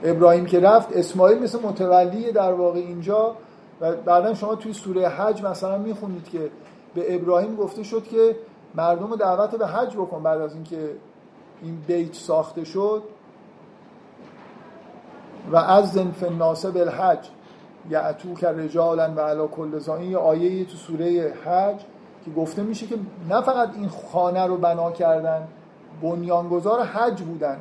ابراهیم 0.05 0.47
که 0.47 0.61
رفت 0.61 0.97
اسماعیل 0.97 1.43
مثل 1.43 1.59
متولی 1.63 2.33
در 2.33 2.53
واقع 2.53 2.79
اینجا 2.79 3.37
و 3.81 3.93
بعدا 3.93 4.35
شما 4.35 4.55
توی 4.55 4.73
سوره 4.73 5.09
حج 5.09 5.45
مثلا 5.45 5.79
می‌خونید 5.79 6.29
که 6.29 6.51
به 6.95 7.15
ابراهیم 7.15 7.57
گفته 7.57 7.83
شد 7.83 8.05
که 8.05 8.37
مردم 8.77 9.17
دعوت 9.17 9.55
به 9.55 9.67
حج 9.67 9.97
بکن 9.97 10.23
بعد 10.23 10.41
از 10.41 10.55
اینکه 10.55 10.91
این 11.63 11.79
بیت 11.87 12.15
ساخته 12.15 12.65
شد. 12.65 13.03
و 15.53 15.57
از 15.57 15.93
زنف 15.93 16.23
الناس 16.23 16.67
بالحج 16.67 17.29
یعتو 17.91 18.35
که 18.35 18.49
رجالا 18.49 19.13
و 19.17 19.21
علا 19.21 19.47
کل 19.47 19.81
این 19.89 20.11
یه 20.11 20.19
آیه 20.19 20.65
تو 20.65 20.77
سوره 20.77 21.35
حج 21.45 21.81
که 22.25 22.31
گفته 22.31 22.63
میشه 22.63 22.87
که 22.87 22.97
نه 23.29 23.41
فقط 23.41 23.77
این 23.77 23.89
خانه 23.89 24.47
رو 24.47 24.57
بنا 24.57 24.91
کردن 24.91 25.49
بنیانگذار 26.03 26.83
حج 26.83 27.23
بودن 27.23 27.59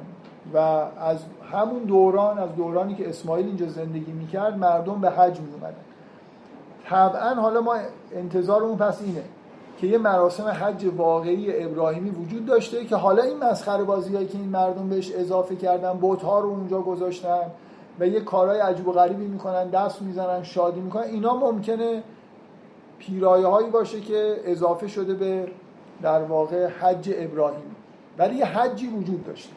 و 0.53 0.57
از 0.57 1.19
همون 1.51 1.83
دوران 1.83 2.39
از 2.39 2.55
دورانی 2.55 2.95
که 2.95 3.09
اسماعیل 3.09 3.45
اینجا 3.45 3.67
زندگی 3.67 4.11
می‌کرد 4.11 4.57
مردم 4.57 5.01
به 5.01 5.09
حج 5.09 5.39
میومدن 5.39 5.75
طبعا 6.89 7.33
حالا 7.33 7.61
ما 7.61 7.75
انتظارمون 8.11 8.77
پس 8.77 9.01
اینه. 9.01 9.23
که 9.77 9.87
یه 9.87 9.97
مراسم 9.97 10.43
حج 10.43 10.85
واقعی 10.97 11.63
ابراهیمی 11.63 12.09
وجود 12.09 12.45
داشته 12.45 12.85
که 12.85 12.95
حالا 12.95 13.23
این 13.23 13.37
مسخره 13.37 13.83
بازی 13.83 14.25
که 14.25 14.37
این 14.37 14.49
مردم 14.49 14.89
بهش 14.89 15.11
اضافه 15.11 15.55
کردن 15.55 15.93
بوت 15.93 16.23
ها 16.23 16.39
رو 16.39 16.49
اونجا 16.49 16.81
گذاشتن 16.81 17.51
و 17.99 18.07
یه 18.07 18.21
کارهای 18.21 18.59
عجیب 18.59 18.87
و 18.87 18.91
غریبی 18.91 19.25
می‌کنن 19.25 19.69
دست 19.69 20.01
می‌زنن 20.01 20.43
شادی 20.43 20.79
می‌کنن 20.79 21.03
اینا 21.03 21.35
ممکنه 21.35 22.03
پیرایه 22.99 23.47
هایی 23.47 23.69
باشه 23.69 24.01
که 24.01 24.35
اضافه 24.45 24.87
شده 24.87 25.13
به 25.13 25.47
در 26.01 26.21
واقع 26.21 26.67
حج 26.67 27.13
ابراهیم 27.17 27.75
ولی 28.17 28.35
یه 28.35 28.45
حجی 28.45 28.87
وجود 28.87 29.25
داشته. 29.25 29.53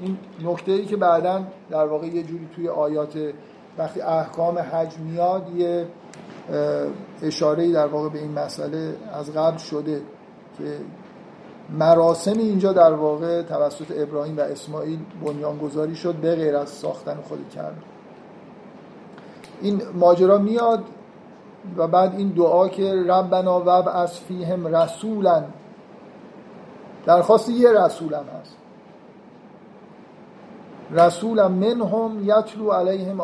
این 0.00 0.18
نکته 0.44 0.72
ای 0.72 0.84
که 0.84 0.96
بعدا 0.96 1.42
در 1.70 1.86
واقع 1.86 2.06
یه 2.06 2.22
جوری 2.22 2.48
توی 2.54 2.68
آیات 2.68 3.18
وقتی 3.78 4.00
احکام 4.00 4.58
حج 4.58 4.98
میاد 4.98 5.56
یه 5.56 5.86
اشاره 7.22 7.72
در 7.72 7.86
واقع 7.86 8.08
به 8.08 8.18
این 8.18 8.32
مسئله 8.32 8.96
از 9.12 9.32
قبل 9.32 9.56
شده 9.56 10.02
که 10.58 10.78
مراسم 11.70 12.38
اینجا 12.38 12.72
در 12.72 12.92
واقع 12.92 13.42
توسط 13.42 13.86
ابراهیم 13.96 14.36
و 14.36 14.40
اسماعیل 14.40 14.98
بنیانگذاری 15.24 15.94
شد 15.94 16.14
به 16.14 16.34
غیر 16.34 16.56
از 16.56 16.68
ساختن 16.68 17.18
خود 17.28 17.48
کرد 17.48 17.82
این 19.62 19.82
ماجرا 19.94 20.38
میاد 20.38 20.84
و 21.76 21.86
بعد 21.86 22.14
این 22.14 22.28
دعا 22.28 22.68
که 22.68 22.94
ربنا 23.08 23.60
و 23.60 23.68
از 23.88 24.20
فیهم 24.20 24.76
رسولا 24.76 25.44
درخواست 27.06 27.48
یه 27.48 27.72
رسول 27.72 28.14
هم 28.14 28.24
هست. 28.40 28.57
رسولا 30.90 31.48
منهم 31.48 32.20
یتلو 32.22 32.70
علیهم 32.70 33.20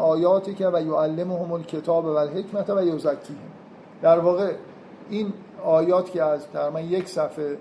که 0.56 0.68
و 0.68 0.82
یعلمهم 0.82 1.52
الکتاب 1.52 2.04
و 2.04 2.08
الحکمت 2.08 2.70
و 2.70 2.82
یزکیهم. 2.82 3.38
در 4.02 4.18
واقع 4.18 4.52
این 5.10 5.32
آیات 5.64 6.10
که 6.10 6.22
از 6.22 6.48
تقریبا 6.48 6.80
یک 6.80 7.08
صفحه 7.08 7.56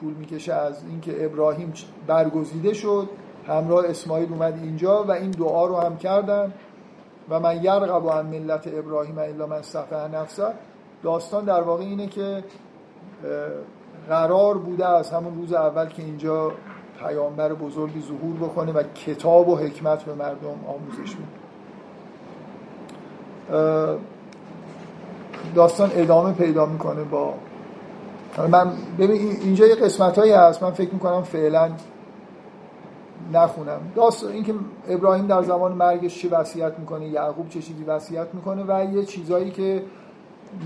طول 0.00 0.14
می‌کشه 0.14 0.54
از 0.54 0.84
اینکه 0.88 1.24
ابراهیم 1.24 1.72
برگزیده 2.06 2.74
شد 2.74 3.08
همراه 3.46 3.84
اسماعیل 3.86 4.32
اومد 4.32 4.54
اینجا 4.62 5.04
و 5.04 5.10
این 5.10 5.30
دعا 5.30 5.66
رو 5.66 5.76
هم 5.76 5.96
کردن. 5.96 6.52
و 7.30 7.40
من 7.40 7.64
یرغب 7.64 8.10
عن 8.10 8.26
ملت 8.26 8.68
ابراهیم 8.74 9.18
الا 9.18 9.46
من 9.46 9.62
صفحه 9.62 10.08
نفسه. 10.08 10.46
داستان 11.02 11.44
در 11.44 11.60
واقع 11.60 11.82
اینه 11.82 12.06
که 12.06 12.44
قرار 14.08 14.58
بوده 14.58 14.88
از 14.88 15.10
همون 15.10 15.34
روز 15.34 15.52
اول 15.52 15.86
که 15.86 16.02
اینجا 16.02 16.52
پیامبر 17.00 17.52
بزرگی 17.54 18.00
ظهور 18.00 18.36
بکنه 18.36 18.72
و 18.72 18.82
کتاب 18.82 19.48
و 19.48 19.56
حکمت 19.56 20.02
به 20.02 20.14
مردم 20.14 20.48
آموزش 20.66 21.16
میده 21.16 21.38
داستان 25.54 25.90
ادامه 25.94 26.32
پیدا 26.32 26.66
می‌کنه 26.66 27.04
با 27.04 27.34
من 28.50 28.72
ببین 28.98 29.36
اینجا 29.42 29.66
یه 29.66 29.74
قسمت 29.74 30.18
هایی 30.18 30.32
هست. 30.32 30.62
من 30.62 30.70
فکر 30.70 30.92
می‌کنم 30.92 31.22
فعلا 31.22 31.70
نخونم. 33.32 33.80
داستان 33.94 34.32
اینکه 34.32 34.54
ابراهیم 34.88 35.26
در 35.26 35.42
زمان 35.42 35.72
مرگش 35.72 36.22
چه 36.22 36.28
وصیت 36.28 36.78
می‌کنه 36.78 37.08
یعقوب 37.08 37.48
چه 37.48 37.62
چیزی 37.62 37.84
وصیت 37.84 38.26
می‌کنه 38.32 38.64
و 38.68 38.94
یه 38.94 39.04
چیزایی 39.04 39.50
که 39.50 39.82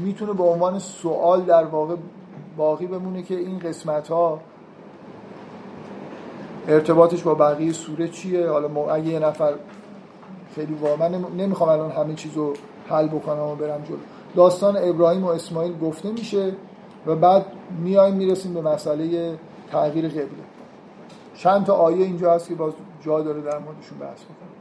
می‌تونه 0.05 0.33
به 0.33 0.43
عنوان 0.43 0.79
سوال 0.79 1.43
در 1.43 1.65
واقع 1.65 1.97
باقی 2.57 2.87
بمونه 2.87 3.23
که 3.23 3.35
این 3.35 3.59
قسمت 3.59 4.09
ها 4.09 4.41
ارتباطش 6.69 7.23
با 7.23 7.35
بقیه 7.35 7.73
سوره 7.73 8.09
چیه؟ 8.09 8.49
حالا 8.49 8.93
اگه 8.93 9.09
یه 9.09 9.19
نفر 9.19 9.55
خیلی 10.55 10.75
واقعا 10.75 11.09
نمی‌خوام 11.09 11.69
الان 11.69 11.91
همه 11.91 12.15
چیز 12.15 12.35
رو 12.35 12.55
حل 12.89 13.09
بکنم 13.09 13.43
و 13.43 13.55
برم 13.55 13.83
جلو. 13.83 13.97
داستان 14.37 14.77
ابراهیم 14.77 15.25
و 15.25 15.29
اسماعیل 15.29 15.79
گفته 15.79 16.11
میشه 16.11 16.53
و 17.07 17.17
بعد 17.17 17.47
میایم 17.83 18.15
می‌رسیم 18.15 18.55
به 18.55 18.61
مسئله 18.61 19.35
تغییر 19.73 20.09
قبله. 20.09 20.27
چند 21.35 21.65
تا 21.65 21.75
آیه 21.75 22.05
اینجا 22.05 22.33
هست 22.35 22.49
که 22.49 22.55
باز 22.55 22.73
جا 23.01 23.21
داره 23.21 23.41
در 23.41 23.59
موردشون 23.59 23.99
بحث 23.99 24.23
بکنم 24.25 24.53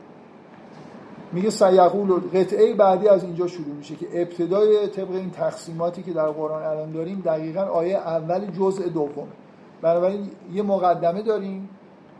میگه 1.31 1.49
سیقول 1.49 2.11
قطعه 2.33 2.73
بعدی 2.73 3.07
از 3.07 3.23
اینجا 3.23 3.47
شروع 3.47 3.75
میشه 3.75 3.95
که 3.95 4.21
ابتدای 4.21 4.87
طبق 4.87 5.11
این 5.11 5.31
تقسیماتی 5.31 6.03
که 6.03 6.11
در 6.13 6.27
قرآن 6.27 6.63
الان 6.63 6.91
داریم 6.91 7.21
دقیقا 7.25 7.61
آیه 7.61 7.97
اول 7.97 8.45
جزء 8.45 8.87
دوم 8.87 9.27
بنابراین 9.81 10.29
یه 10.53 10.63
مقدمه 10.63 11.21
داریم 11.21 11.69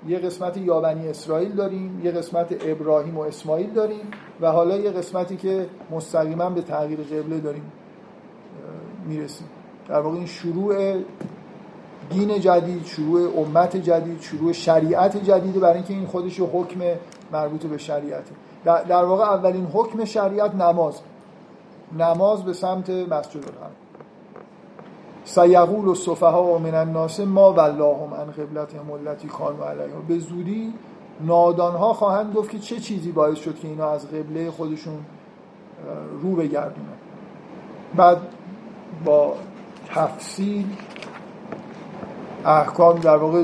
یه 0.07 0.19
قسمت 0.19 0.57
یابنی 0.57 1.07
اسرائیل 1.07 1.51
داریم 1.51 2.01
یه 2.03 2.11
قسمت 2.11 2.55
ابراهیم 2.65 3.17
و 3.17 3.21
اسماعیل 3.21 3.73
داریم 3.73 4.11
و 4.41 4.51
حالا 4.51 4.77
یه 4.77 4.91
قسمتی 4.91 5.37
که 5.37 5.65
مستقیما 5.91 6.49
به 6.49 6.61
تغییر 6.61 6.99
قبله 6.99 7.39
داریم 7.39 7.71
می‌رسیم. 9.05 9.47
در 9.87 9.99
واقع 9.99 10.17
این 10.17 10.25
شروع 10.25 10.95
دین 12.09 12.39
جدید 12.39 12.85
شروع 12.85 13.39
امت 13.39 13.77
جدید 13.77 14.21
شروع 14.21 14.51
شریعت 14.51 15.23
جدید 15.23 15.59
برای 15.59 15.75
اینکه 15.75 15.93
این 15.93 16.05
خودش 16.05 16.39
حکم 16.39 16.79
مربوط 17.31 17.65
به 17.65 17.77
شریعته 17.77 18.31
در 18.65 19.03
واقع 19.03 19.23
اولین 19.23 19.65
حکم 19.65 20.05
شریعت 20.05 20.55
نماز. 20.55 20.99
نماز 21.99 22.43
به 22.43 22.53
سمت 22.53 22.89
مسجد 22.89 23.35
الحرام. 23.35 23.71
سیقول 25.23 25.87
و 25.87 25.95
صفحا 25.95 26.57
من 26.57 26.75
الناس 26.75 27.19
ما 27.19 27.53
واللهم 27.53 28.13
ان 28.13 28.31
قبلتهم 28.31 28.91
التي 28.91 29.27
كانوا 29.27 29.69
علیها 29.69 29.99
به 30.07 30.19
زودی 30.19 30.73
نادان 31.21 31.75
ها 31.75 31.93
خواهند 31.93 32.33
گفت 32.33 32.49
که 32.49 32.59
چه 32.59 32.79
چیزی 32.79 33.11
باعث 33.11 33.37
شد 33.37 33.59
که 33.59 33.67
اینا 33.67 33.89
از 33.89 34.07
قبله 34.07 34.51
خودشون 34.51 34.99
رو 36.21 36.35
بگردونن. 36.35 36.97
بعد 37.95 38.17
با 39.05 39.33
تفصیل 39.89 40.65
احکام 42.45 42.99
در 42.99 43.17
واقع 43.17 43.43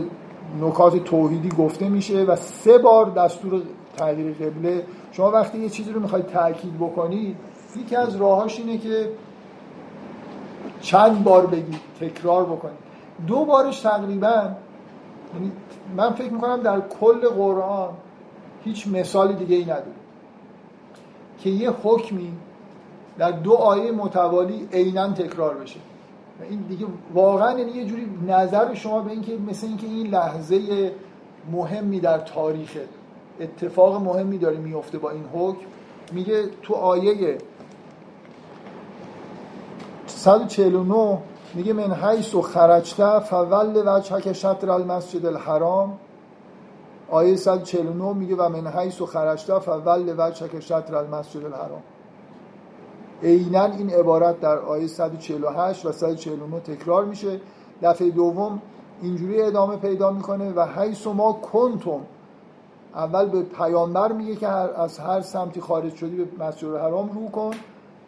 نکات 0.61 1.03
توحیدی 1.03 1.49
گفته 1.49 1.89
میشه 1.89 2.23
و 2.23 2.35
سه 2.35 2.77
بار 2.77 3.09
دستور 3.09 3.61
تغییر 3.97 4.33
قبله. 4.33 4.83
شما 5.11 5.31
وقتی 5.31 5.57
یه 5.57 5.69
چیزی 5.69 5.91
رو 5.91 5.99
می‌خواید 5.99 6.25
تاکید 6.25 6.77
بکنید 6.77 7.35
یکی 7.75 7.95
از 7.95 8.15
راهاش 8.15 8.59
اینه 8.59 8.77
که 8.77 9.09
چند 10.81 11.23
بار 11.23 11.47
بگید 11.47 11.79
تکرار 11.99 12.45
بکنید 12.45 12.77
دو 13.27 13.45
بارش 13.45 13.79
تقریبا 13.79 14.51
یعنی 15.33 15.51
من 15.97 16.13
فکر 16.13 16.33
می‌کنم 16.33 16.61
در 16.61 16.79
کل 16.79 17.29
قرآن 17.29 17.89
هیچ 18.63 18.87
مثال 18.87 19.33
دیگه 19.33 19.55
ای 19.55 19.63
نداره 19.63 19.97
که 21.39 21.49
یه 21.49 21.71
حکمی 21.83 22.33
در 23.17 23.31
دو 23.31 23.53
آیه 23.53 23.91
متوالی 23.91 24.67
عینا 24.73 25.13
تکرار 25.13 25.55
بشه. 25.55 25.79
این 26.49 26.59
دیگه 26.59 26.85
واقعا 27.13 27.59
یعنی 27.59 27.71
یه 27.71 27.85
جوری 27.85 28.09
نظر 28.27 28.73
شما 28.73 29.01
به 29.01 29.11
اینکه 29.11 29.37
مثل 29.49 29.67
اینکه 29.67 29.87
این 29.87 30.07
لحظه 30.07 30.91
مهمی 31.51 31.99
در 31.99 32.17
تاریخ 32.17 32.77
اتفاق 33.39 34.01
مهمی 34.01 34.37
داره 34.37 34.57
میفته 34.57 34.97
با 34.97 35.09
این 35.09 35.23
حکم. 35.33 35.65
میگه 36.11 36.43
تو 36.63 36.73
آیه 36.73 37.37
149 40.17 41.17
میگه 41.53 41.73
من 41.73 41.93
حیث 41.93 42.35
و 42.35 42.41
خرجته 42.41 43.19
فول 43.19 43.83
وجهک 43.85 44.33
شطر 44.33 44.69
المسجد 44.69 45.25
الحرام. 45.25 45.97
آیه 47.09 47.35
149 47.35 48.13
میگه 48.13 48.35
و 48.35 48.49
من 48.49 48.67
حیث 48.67 49.01
و 49.01 49.05
خرجته 49.05 49.59
فول 49.59 50.15
وجهک 50.17 50.59
شطر 50.59 50.95
المسجد 50.95 51.45
الحرام. 51.45 51.81
عینا 53.23 53.65
این 53.65 53.89
عبارت 53.89 54.39
در 54.39 54.57
آیه 54.57 54.87
148 54.87 55.85
و 55.85 55.91
149 55.91 56.59
تکرار 56.59 57.05
میشه. 57.05 57.39
دفعه 57.81 58.09
دوم 58.09 58.61
اینجوری 59.01 59.41
ادامه 59.41 59.75
پیدا 59.75 60.11
می‌کنه 60.11 60.51
و 60.51 60.65
حیث 60.65 61.07
ما 61.07 61.33
کنتم. 61.33 62.01
اول 62.95 63.25
به 63.25 63.41
پیامبر 63.41 64.11
میگه 64.11 64.35
که 64.35 64.47
از 64.47 64.99
هر 64.99 65.21
سمتی 65.21 65.61
خارج 65.61 65.95
شدی 65.95 66.25
به 66.25 66.45
مسجد 66.45 66.67
الحرام 66.67 67.09
رو 67.09 67.31
کن. 67.31 67.51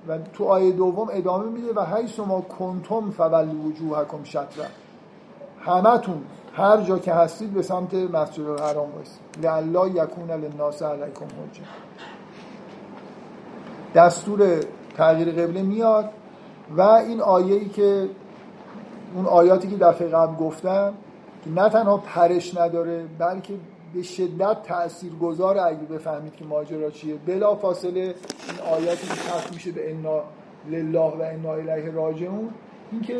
و 0.07 0.17
تو 0.17 0.45
آیه 0.45 0.71
دوم 0.71 1.07
ادامه 1.11 1.45
میده 1.45 1.73
و 1.73 1.85
حیث 1.85 2.19
ما 2.19 2.41
کنتم 2.41 3.11
فول 3.11 3.47
وجوهکم 3.65 4.23
شطره 4.23 4.67
همتون 5.59 6.23
هر 6.53 6.81
جا 6.81 6.99
که 6.99 7.13
هستید 7.13 7.53
به 7.53 7.61
سمت 7.61 7.93
مسجد 7.93 8.47
الحرام 8.47 8.91
بایستید 8.91 9.45
لالا 9.45 9.87
یکون 9.87 10.31
للناس 10.31 10.81
علیکم 10.81 11.25
حجه 11.25 11.63
دستور 13.95 14.59
تغییر 14.97 15.31
قبله 15.31 15.61
میاد 15.61 16.09
و 16.77 16.81
این 16.81 17.21
آیه‌ای 17.21 17.69
که 17.69 18.09
اون 19.15 19.25
آیاتی 19.25 19.67
که 19.67 19.77
دفعه 19.77 20.07
قبل 20.07 20.35
گفتم 20.35 20.93
که 21.43 21.49
نه 21.49 21.69
تنها 21.69 21.97
پرش 21.97 22.57
نداره 22.57 23.05
بلکه 23.19 23.53
به 23.93 24.01
شدت 24.01 24.63
تأثیر 24.63 25.11
گذار 25.21 25.57
اگه 25.57 25.77
بفهمید 25.77 26.35
که 26.35 26.45
ماجرا 26.45 26.89
چیه. 26.89 27.15
بلا 27.15 27.55
فاصله 27.55 27.99
این 28.01 28.15
آیاتی 28.71 29.07
که 29.07 29.13
ختم 29.13 29.53
میشه 29.53 29.71
به 29.71 29.91
انا 29.91 30.23
لله 30.69 30.99
و 30.99 31.21
انا 31.21 31.53
الیه 31.53 31.91
راجعون 31.91 32.49
این 32.91 33.01
که 33.01 33.17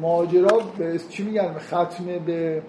ماجرا 0.00 0.60
به 0.78 1.00
چی 1.08 1.22
میگن؟ 1.22 1.58
ختم 1.58 2.04
به 2.26 2.62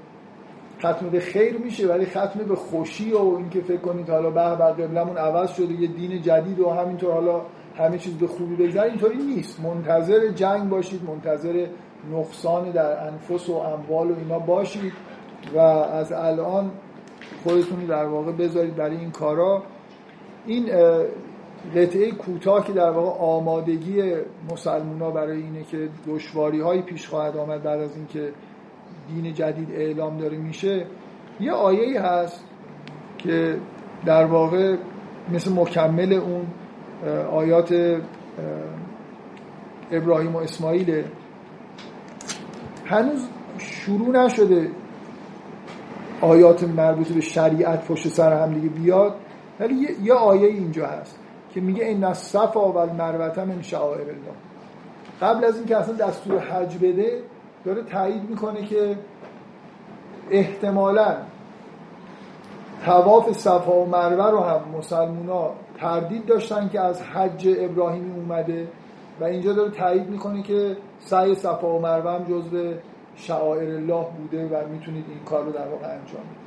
ختم 0.80 1.10
به 1.10 1.20
خیر 1.20 1.58
میشه 1.58 1.88
ولی 1.88 2.06
ختم 2.06 2.40
به 2.48 2.56
خوشی 2.56 3.12
و 3.12 3.36
اینکه 3.38 3.62
فکر 3.62 3.82
کنید 3.82 4.10
حالا 4.10 4.30
به 4.30 4.56
بر 4.56 4.72
قبلمون 4.72 5.18
عوض 5.18 5.54
شده 5.54 5.74
یه 5.74 5.88
دین 5.88 6.22
جدید 6.22 6.60
و 6.60 6.70
همینطور 6.70 7.14
حالا 7.14 7.42
همه 7.78 7.98
چیز 7.98 8.14
به 8.14 8.28
خوبی 8.28 8.56
بگذره 8.56 8.90
اینطوری 8.90 9.18
نیست. 9.18 9.60
منتظر 9.60 10.28
جنگ 10.28 10.70
باشید 10.70 11.04
منتظر 11.04 11.68
نقصان 12.12 12.72
در 12.72 13.08
انفس 13.08 13.50
و 13.50 13.54
اموال 13.54 14.12
و 14.12 14.16
اینا 14.18 14.40
باشید. 14.40 14.94
و 15.56 15.58
از 15.60 16.12
الان 16.12 16.72
خودتون 17.44 17.86
در 17.86 18.06
واقع 18.06 18.32
بذارید 18.32 18.76
برای 18.76 18.98
این 18.98 19.12
کارا. 19.12 19.64
این 20.46 20.66
قطعه 21.76 22.12
کوتاه 22.12 22.68
که 22.68 22.74
در 22.74 22.90
واقع 22.90 23.20
آمادگی 23.20 24.14
مسلمونا 24.52 25.12
برای 25.12 25.42
اینه 25.42 25.64
که 25.64 25.90
دشواری 26.08 26.62
های 26.62 26.82
پیش 26.82 27.08
خواهد 27.08 27.38
آمد 27.38 27.64
بعد 27.64 27.80
از 27.80 27.96
اینکه 27.96 28.32
دین 29.08 29.34
جدید 29.34 29.72
اعلام 29.72 30.18
داره 30.18 30.38
میشه 30.38 30.86
یه 31.40 31.52
آیه 31.52 32.02
هست 32.02 32.44
که 33.18 33.58
در 34.06 34.26
واقع 34.26 34.76
مثل 35.34 35.54
مکمل 35.54 36.14
اون 36.14 36.48
آیات 37.32 38.00
ابراهیم 39.92 40.36
و 40.36 40.38
اسماعیل 40.38 41.04
هنوز 42.86 43.28
شروع 43.58 44.10
نشده 44.10 44.70
آیات 46.22 46.64
مربوط 46.64 47.08
به 47.08 47.22
شریعت 47.22 47.86
پشت 47.86 48.08
سر 48.08 48.44
هم 48.44 48.54
دیگه 48.54 48.70
بیاد 48.70 49.16
ولی 49.60 49.88
یه 50.04 50.14
آیه 50.14 50.48
اینجا 50.48 50.88
هست 50.88 51.20
که 51.54 51.62
میگه 51.62 51.86
این 51.86 52.04
الصفا 52.04 52.72
و 52.72 52.78
المروه 52.78 53.46
من 53.46 53.62
شعائر 53.62 54.02
الله 54.02 54.36
قبل 55.22 55.46
از 55.46 55.58
اینکه 55.58 55.78
اصلا 55.78 55.96
دستور 55.96 56.40
حج 56.40 56.78
بده 56.78 57.22
داره 57.66 57.84
تایید 57.84 58.30
می‌کنه 58.30 58.66
که 58.66 58.98
احتمالا 60.32 61.18
تواف 62.86 63.32
صفا 63.32 63.82
و 63.82 63.90
مروه 63.90 64.32
رو 64.32 64.40
هم 64.40 64.62
مسلمونا 64.78 65.52
تردید 65.78 66.26
داشتن 66.26 66.70
که 66.70 66.80
از 66.80 67.02
حج 67.02 67.50
ابراهیمی 67.60 68.12
اومده 68.20 68.68
و 69.20 69.24
اینجا 69.24 69.54
داره 69.54 69.72
تایید 69.72 70.10
می‌کنه 70.10 70.44
که 70.44 70.78
سعی 71.00 71.36
صفا 71.36 71.76
و 71.76 71.82
مروه 71.82 72.12
هم 72.12 72.24
جزو 72.24 72.74
شعائر 73.16 73.76
الله 73.76 74.06
بوده 74.18 74.46
و 74.46 74.68
می‌تونید 74.68 75.06
این 75.10 75.20
کار 75.26 75.44
رو 75.46 75.52
در 75.52 75.68
واقع 75.68 75.86
انجام 75.86 76.22
بدید. 76.22 76.42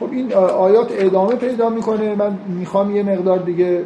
خب 0.00 0.12
این 0.12 0.34
آیات 0.34 0.88
ادامه 0.90 1.34
پیدا 1.34 1.68
می‌کنه. 1.68 2.14
من 2.14 2.38
می‌خوام 2.48 2.96
یه 2.96 3.02
مقدار 3.02 3.38
دیگه 3.38 3.84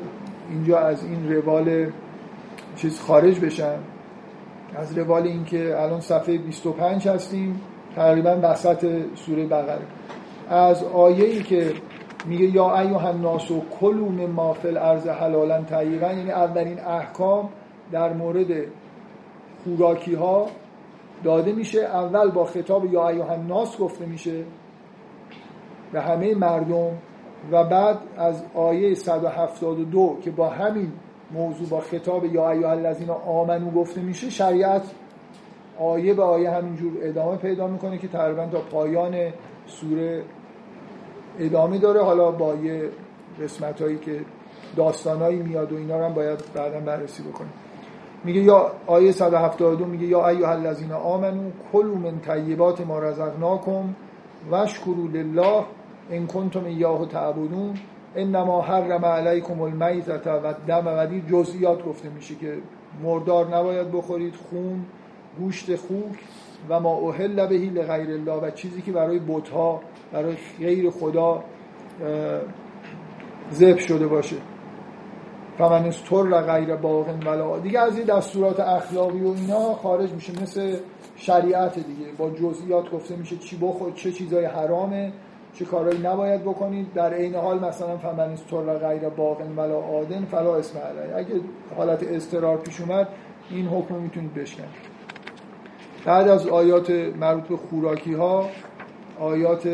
اینجا 0.51 0.79
از 0.79 1.05
این 1.05 1.33
روال 1.33 1.91
چیز 2.77 3.01
خارج 3.01 3.41
بشم. 3.41 3.79
از 4.77 4.99
روال 4.99 5.23
اینکه 5.23 5.83
الان 5.83 6.01
صفحه 6.01 6.39
25 6.39 7.09
هستیم. 7.09 7.61
تقریبا 7.97 8.39
وسط 8.43 8.87
سوره 9.15 9.47
بقره. 9.47 9.83
از 10.49 10.85
آیه 10.85 11.25
ای 11.25 11.43
که 11.43 11.73
میگه 12.27 12.45
یا 12.45 12.79
ایها 12.79 13.09
الناس 13.09 13.51
و 13.51 13.63
کلوا 13.81 14.09
مما 14.09 14.53
فی 14.53 14.69
حلالا 15.21 15.63
طیبا 15.63 16.07
یعنی 16.07 16.31
اولین 16.31 16.81
احکام 16.81 17.49
در 17.93 18.13
مورد 18.13 18.47
خوراکی 19.65 20.15
ها 20.15 20.47
داده 21.25 21.53
میشه. 21.53 21.81
اول 21.81 22.31
با 22.31 22.45
خطاب 22.45 22.93
یا 22.93 23.09
ایها 23.09 23.33
الناس 23.33 23.79
گفته 23.79 24.07
میشه 24.07 24.45
به 25.93 26.01
همه 26.01 26.35
مردم 26.35 26.99
و 27.51 27.65
بعد 27.65 27.99
از 28.17 28.43
آیه 28.55 28.95
172 28.95 30.19
که 30.23 30.31
با 30.31 30.49
همین 30.49 30.93
موضوع 31.31 31.69
با 31.69 31.81
خطاب 31.81 32.25
یا 32.25 32.51
ایها 32.51 32.71
الذین 32.71 33.11
آمنو 33.11 33.71
گفته 33.71 34.01
میشه 34.01 34.31
شریعت 34.31 34.83
آیه 35.79 36.15
به 36.15 36.23
آیه 36.23 36.51
همینجور 36.51 36.93
ادامه 37.03 37.37
پیدا 37.37 37.67
می‌کنه 37.67 37.99
که 37.99 38.09
تقریبا 38.09 38.47
تا 38.47 38.61
پایان 38.61 39.33
سوره 39.67 40.23
ادامه 41.39 41.79
داره. 41.79 42.03
حالا 42.03 42.31
با 42.31 42.55
یه 42.55 42.91
قسمت 43.43 43.83
هایی 43.83 43.99
که 43.99 44.21
داستانایی 44.77 45.43
میاد 45.43 45.73
و 45.73 45.77
اینا 45.77 45.99
رو 45.99 46.05
هم 46.05 46.15
باید 46.15 46.39
بعدا 46.55 46.81
بررسی 46.81 47.23
بکنیم. 47.23 47.53
میگه 48.25 48.41
یا 48.41 48.73
آیه 48.87 49.13
172 49.13 49.85
میگه 49.85 50.07
یا 50.07 50.29
ایها 50.29 50.51
الذین 50.53 50.93
آمنو 50.93 51.51
کلوا 51.73 51.95
من 51.95 52.21
طیبات 52.21 52.81
ما 52.81 52.99
رزقناکم 52.99 53.95
واشکروا 54.51 55.07
لله 55.13 55.65
ان 56.11 56.27
کنتم 56.27 56.65
ایاه 56.65 57.07
تعبدون 57.07 57.75
انما 58.17 58.63
حرم 58.63 59.05
علیکم 59.05 59.61
المیتة 59.61 60.33
و 60.33 60.55
دم 60.67 60.87
و 60.87 61.07
جزئیات 61.31 61.85
گفته 61.85 62.09
میشه 62.09 62.35
که 62.35 62.59
مردار 63.03 63.57
نباید 63.57 63.93
بخورید 63.93 64.35
خون 64.35 64.85
گوشت 65.39 65.77
خوک 65.77 66.19
و 66.69 66.81
ما 66.81 66.91
اوهل 66.91 67.47
بهی 67.47 67.67
لغیر 67.67 68.11
الله 68.11 68.33
و 68.33 68.51
چیزی 68.51 68.83
که 68.83 68.93
برای 68.93 69.19
بتها 69.19 69.81
برای 70.13 70.37
غیر 70.59 70.91
خدا 70.91 71.45
ذبح 73.53 73.79
شده 73.79 74.07
باشه. 74.07 74.37
فمن 75.59 75.87
استر 75.87 76.41
غیر 76.41 76.77
باغن 76.77 77.27
ولا 77.27 77.59
دیگه 77.59 77.81
از 77.81 77.99
این 77.99 78.07
دستورات 78.07 78.61
اخلاقی 78.61 79.21
و 79.21 79.35
اینا 79.37 79.75
خارج 79.75 80.13
میشه 80.13 80.43
مثل 80.43 80.77
شریعت 81.17 81.75
دیگه. 81.75 82.13
با 82.19 82.31
جزئیات 82.31 82.91
گفته 82.91 83.17
میشه 83.17 83.37
چی 83.37 83.57
بخور 83.57 83.93
چه 83.93 84.13
چیزای 84.13 84.45
حرامه 84.45 85.13
چه 85.55 85.65
کارهایی 85.65 85.99
نباید 85.99 86.43
بکنید. 86.43 86.93
در 86.95 87.15
عین 87.15 87.35
حال 87.35 87.59
مثلا 87.59 87.97
فمن 87.97 88.31
استر 88.31 88.79
غیر 88.79 89.09
باغن 89.09 89.57
ولا 89.57 89.77
آدن 89.77 90.25
فلا 90.25 90.57
اسم 90.57 90.79
علی 90.79 91.13
اگه 91.13 91.41
حالت 91.77 92.03
استرار 92.03 92.59
پیش 92.59 92.81
اومد 92.81 93.09
این 93.51 93.67
حکم 93.67 93.95
می‌تونید 93.95 94.35
بشکنید. 94.35 94.93
بعد 96.05 96.29
از 96.29 96.49
آیات 96.49 96.91
مربوط 96.91 97.49
به 97.49 97.57
خوراکی 97.57 98.15
ها 98.15 98.49
آیات 99.21 99.67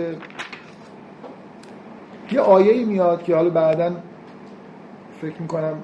یه 2.32 2.40
آیه 2.40 2.84
میاد 2.84 3.22
که 3.22 3.36
حالا 3.36 3.50
بعدا 3.50 3.92
فکر 5.22 5.42
می‌کنم 5.42 5.76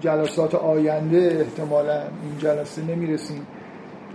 جلسات 0.00 0.54
آینده 0.54 1.38
احتمالا 1.40 2.00
این 2.00 2.38
جلسه 2.38 2.82
نمی‌رسیم. 2.82 3.46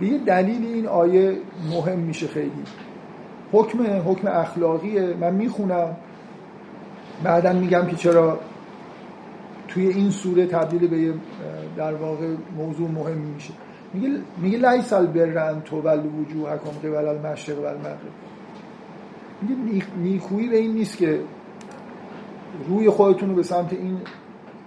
یه 0.00 0.18
دلیل 0.18 0.66
این 0.66 0.86
آیه 0.86 1.36
مهم 1.70 1.98
میشه 1.98 2.26
خیلی. 2.26 2.62
حکم 3.52 3.78
حکم 4.06 4.28
اخلاقیه. 4.28 5.14
من 5.20 5.34
می‌خونم. 5.34 5.96
بعدا 7.24 7.52
میگم 7.52 7.86
که 7.86 7.96
چرا 7.96 8.38
توی 9.68 9.88
این 9.88 10.10
سوره 10.10 10.46
تبدیل 10.46 10.88
به 10.88 11.14
در 11.76 11.94
واقع 11.94 12.26
موضوع 12.56 12.90
مهم 12.90 13.18
میشه. 13.18 13.52
میگه 13.94 14.08
میگه 14.38 14.58
لیس 14.58 14.92
البر 14.92 15.50
ان 15.50 15.60
تول 15.60 16.00
وجوهکم 16.06 16.70
قبل 16.82 17.08
المشرق 17.08 17.58
و 17.58 17.64
المغرب 17.64 17.98
میگه 19.42 19.84
نیکویی 19.96 20.48
به 20.48 20.56
این 20.56 20.74
نیست 20.74 20.96
که 20.96 21.20
روی 22.68 22.90
خودتون 22.90 23.28
رو 23.28 23.34
به 23.34 23.42
سمت 23.42 23.72
این 23.72 23.98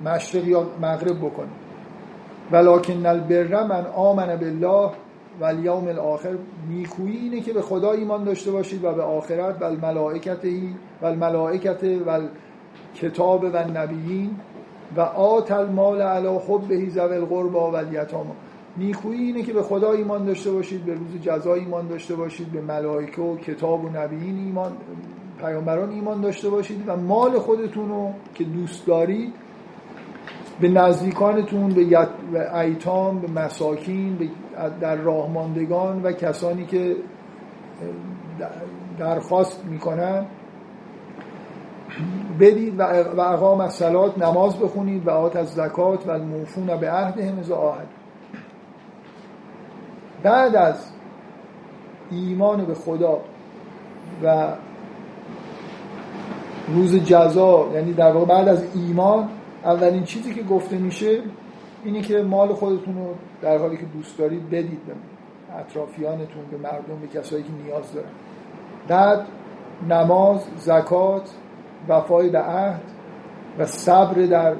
مشرق 0.06 0.48
یا 0.48 0.68
مغرب 0.82 1.18
بکنید. 1.18 1.66
ولکن 2.52 3.06
البر 3.06 3.64
من 3.64 3.86
آمن 3.86 4.36
بالله 4.36 4.92
و 5.40 5.44
الیوم 5.44 5.88
الاخر. 5.88 6.36
نیکویی 6.70 7.18
اینه 7.18 7.42
که 7.42 7.54
به 7.54 7.62
خدا 7.62 7.92
ایمان 7.92 8.24
داشته 8.24 8.52
باشید 8.52 8.84
و 8.84 8.92
به 8.94 9.04
آخرت 9.04 9.62
و 9.62 9.66
الملائکته 9.66 10.50
و 11.02 11.06
الملائکت 11.06 11.84
و 11.84 12.20
کتاب 12.96 13.44
و 13.44 13.58
نبیین 13.74 14.32
و 14.96 15.02
آت 15.02 15.52
المال 15.52 16.02
علی 16.02 16.40
حبه 16.48 16.90
ذوی 16.90 17.16
القربى 17.16 17.58
و 17.58 17.76
الیتاما 17.76 18.36
نیکویی 18.78 19.22
اینه 19.22 19.44
که 19.44 19.54
به 19.54 19.64
خدا 19.64 19.92
ایمان 19.92 20.26
داشته 20.26 20.52
باشید 20.52 20.86
به 20.86 20.94
روز 20.94 21.22
جزا 21.22 21.54
ایمان 21.54 21.88
داشته 21.88 22.16
باشید 22.16 22.52
به 22.52 22.62
ملائکه 22.62 23.22
و 23.22 23.38
کتاب 23.38 23.86
و 23.86 23.90
نبیین 23.90 24.38
ایمان 24.38 24.72
پیامبران 25.46 25.90
ایمان 25.90 26.22
داشته 26.22 26.50
باشید 26.50 26.84
و 26.88 26.98
مال 26.98 27.40
خودتون 27.40 27.90
رو 27.90 28.14
که 28.36 28.44
دوست 28.44 28.88
دارید 28.88 29.34
به 30.60 30.70
نزدیکانتون 30.70 31.70
به 31.70 32.56
ایتام 32.56 33.20
به 33.20 33.32
مساکین 33.32 34.16
به 34.16 34.30
در 34.82 34.96
راهماندگان 34.96 36.04
و 36.04 36.12
کسانی 36.12 36.66
که 36.66 36.96
درخواست 39.00 39.66
می‌کنن 39.66 40.26
بدید 42.40 42.80
و 42.80 43.22
اقام 43.22 43.62
از 43.62 43.74
سلات 43.74 44.18
نماز 44.18 44.60
بخونید 44.60 45.08
و 45.08 45.10
آت 45.10 45.36
از 45.36 45.48
زکات 45.50 46.08
و 46.08 46.12
الموفون 46.12 46.66
به 46.66 46.92
عهد 46.92 47.20
همز 47.20 47.52
آهد. 47.52 47.88
بعد 50.24 50.56
از 50.56 50.92
ایمان 52.12 52.66
به 52.66 52.74
خدا 52.74 53.20
و 54.24 54.48
روز 56.68 56.96
جزا 56.96 57.68
یعنی 57.74 57.94
در 57.94 58.12
واقع 58.12 58.26
بعد 58.26 58.48
از 58.48 58.66
ایمان 58.76 59.30
اولین 59.64 60.04
چیزی 60.04 60.34
که 60.34 60.44
گفته 60.44 60.78
میشه 60.78 61.20
اینه 61.84 62.02
که 62.02 62.22
مال 62.22 62.54
خودتون 62.54 62.96
رو 62.96 63.16
در 63.42 63.58
حالی 63.58 63.78
که 63.78 63.86
دوست 63.86 64.18
دارید 64.18 64.50
بدید 64.50 64.80
به 64.86 64.94
اطرافیانتون 65.60 66.44
به 66.52 66.58
مردم 66.58 67.00
به 67.02 67.20
کسایی 67.20 67.44
که 67.44 67.50
نیاز 67.64 67.94
دارن. 67.94 68.10
بعد 68.88 69.28
نماز 69.90 70.48
زکات 70.58 71.30
وفای 71.90 72.30
به 72.30 72.40
عهد 72.40 72.82
و 73.60 73.66
صبر 73.66 74.22
در 74.22 74.56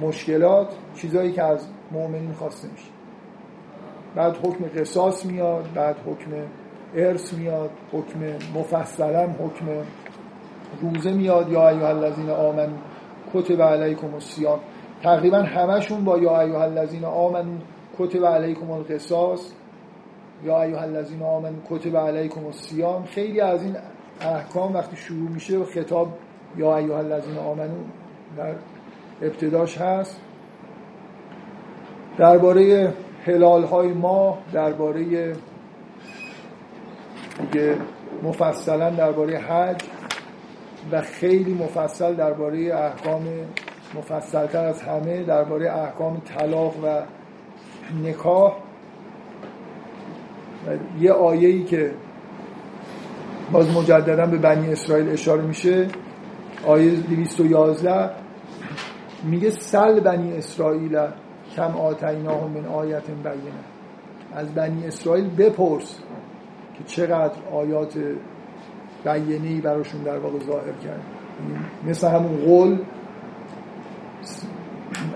مشکلات 0.00 0.74
چیزایی 0.94 1.32
که 1.32 1.42
از 1.42 1.66
مؤمنین 1.92 2.32
خواسته 2.32 2.68
میشه. 2.68 2.88
بعد 4.14 4.36
حکم 4.36 4.64
قصاص 4.80 5.26
میاد 5.26 5.68
بعد 5.74 5.96
حکم 6.06 6.30
ارث 6.96 7.32
میاد 7.32 7.70
حکم 7.92 8.20
مفصلا 8.58 9.26
حکم 9.26 9.66
روزه 10.80 11.12
میاد 11.12 11.48
یا 11.48 11.68
ایها 11.68 11.88
الذین 11.88 12.30
آمن 12.30 12.68
کتب 13.34 13.62
علیکم 13.62 14.14
الصیام. 14.14 14.58
تقریبا 15.02 15.38
همشون 15.38 16.04
با 16.04 16.18
یا 16.18 16.40
ایها 16.40 16.62
الذین 16.62 17.04
آمن 17.04 17.44
کتب 17.98 18.26
علیکم 18.26 18.70
القصاص. 18.70 19.52
یا 20.44 20.62
ایها 20.62 20.80
الذین 20.80 21.22
آمن 21.22 21.52
کتب 21.70 21.96
علیکم 21.96 22.46
الصیام. 22.46 23.04
خیلی 23.04 23.40
از 23.40 23.62
این 23.62 23.76
احکام 24.20 24.74
وقتی 24.74 24.96
شروع 24.96 25.30
میشه 25.30 25.58
و 25.58 25.64
خطاب 25.64 26.08
یا 26.56 26.76
ایها 26.76 26.98
الذین 26.98 27.38
آمنو 27.38 27.78
در 28.36 28.54
ابتداش 29.22 29.78
هست. 29.78 30.20
درباره 32.18 32.92
هلال 33.24 33.64
های 33.64 33.92
ما 33.92 34.38
درباره 34.52 35.32
دیگه 37.40 37.76
مفصلا 38.22 38.90
درباره 38.90 39.38
حج. 39.38 39.82
و 40.92 41.00
خیلی 41.00 41.54
مفصل 41.54 42.14
درباره 42.14 42.74
احکام 42.74 43.24
مفصلتر 43.94 44.64
از 44.64 44.82
همه 44.82 45.22
درباره 45.22 45.72
احکام 45.72 46.22
طلاق 46.24 46.74
و 46.84 47.02
نکاح. 48.04 48.52
و 50.66 51.00
یه 51.00 51.12
آیه‌ای 51.12 51.64
که 51.64 51.94
باز 53.52 53.76
مجددا 53.76 54.26
به 54.26 54.38
بنی 54.38 54.72
اسرائیل 54.72 55.08
اشاره 55.08 55.42
میشه 55.42 55.88
آیه 56.66 56.90
211 56.90 58.10
میگه 59.24 59.50
سل 59.50 60.00
بنی 60.00 60.32
اسرائیل 60.32 60.98
کم 61.56 61.76
آتیناه 61.76 62.48
من 62.48 62.66
آیت 62.66 63.06
بینه. 63.06 63.62
از 64.34 64.54
بنی 64.54 64.86
اسرائیل 64.86 65.30
بپرس 65.36 65.98
که 66.78 66.84
چقدر 66.84 67.36
آیات 67.52 67.98
بیینه 69.04 69.60
براشون 69.60 70.02
در 70.02 70.18
واقع 70.18 70.38
ظاهر 70.38 70.72
کرد. 70.72 71.02
مثل 71.86 72.08
همون 72.08 72.36
قول 72.36 72.78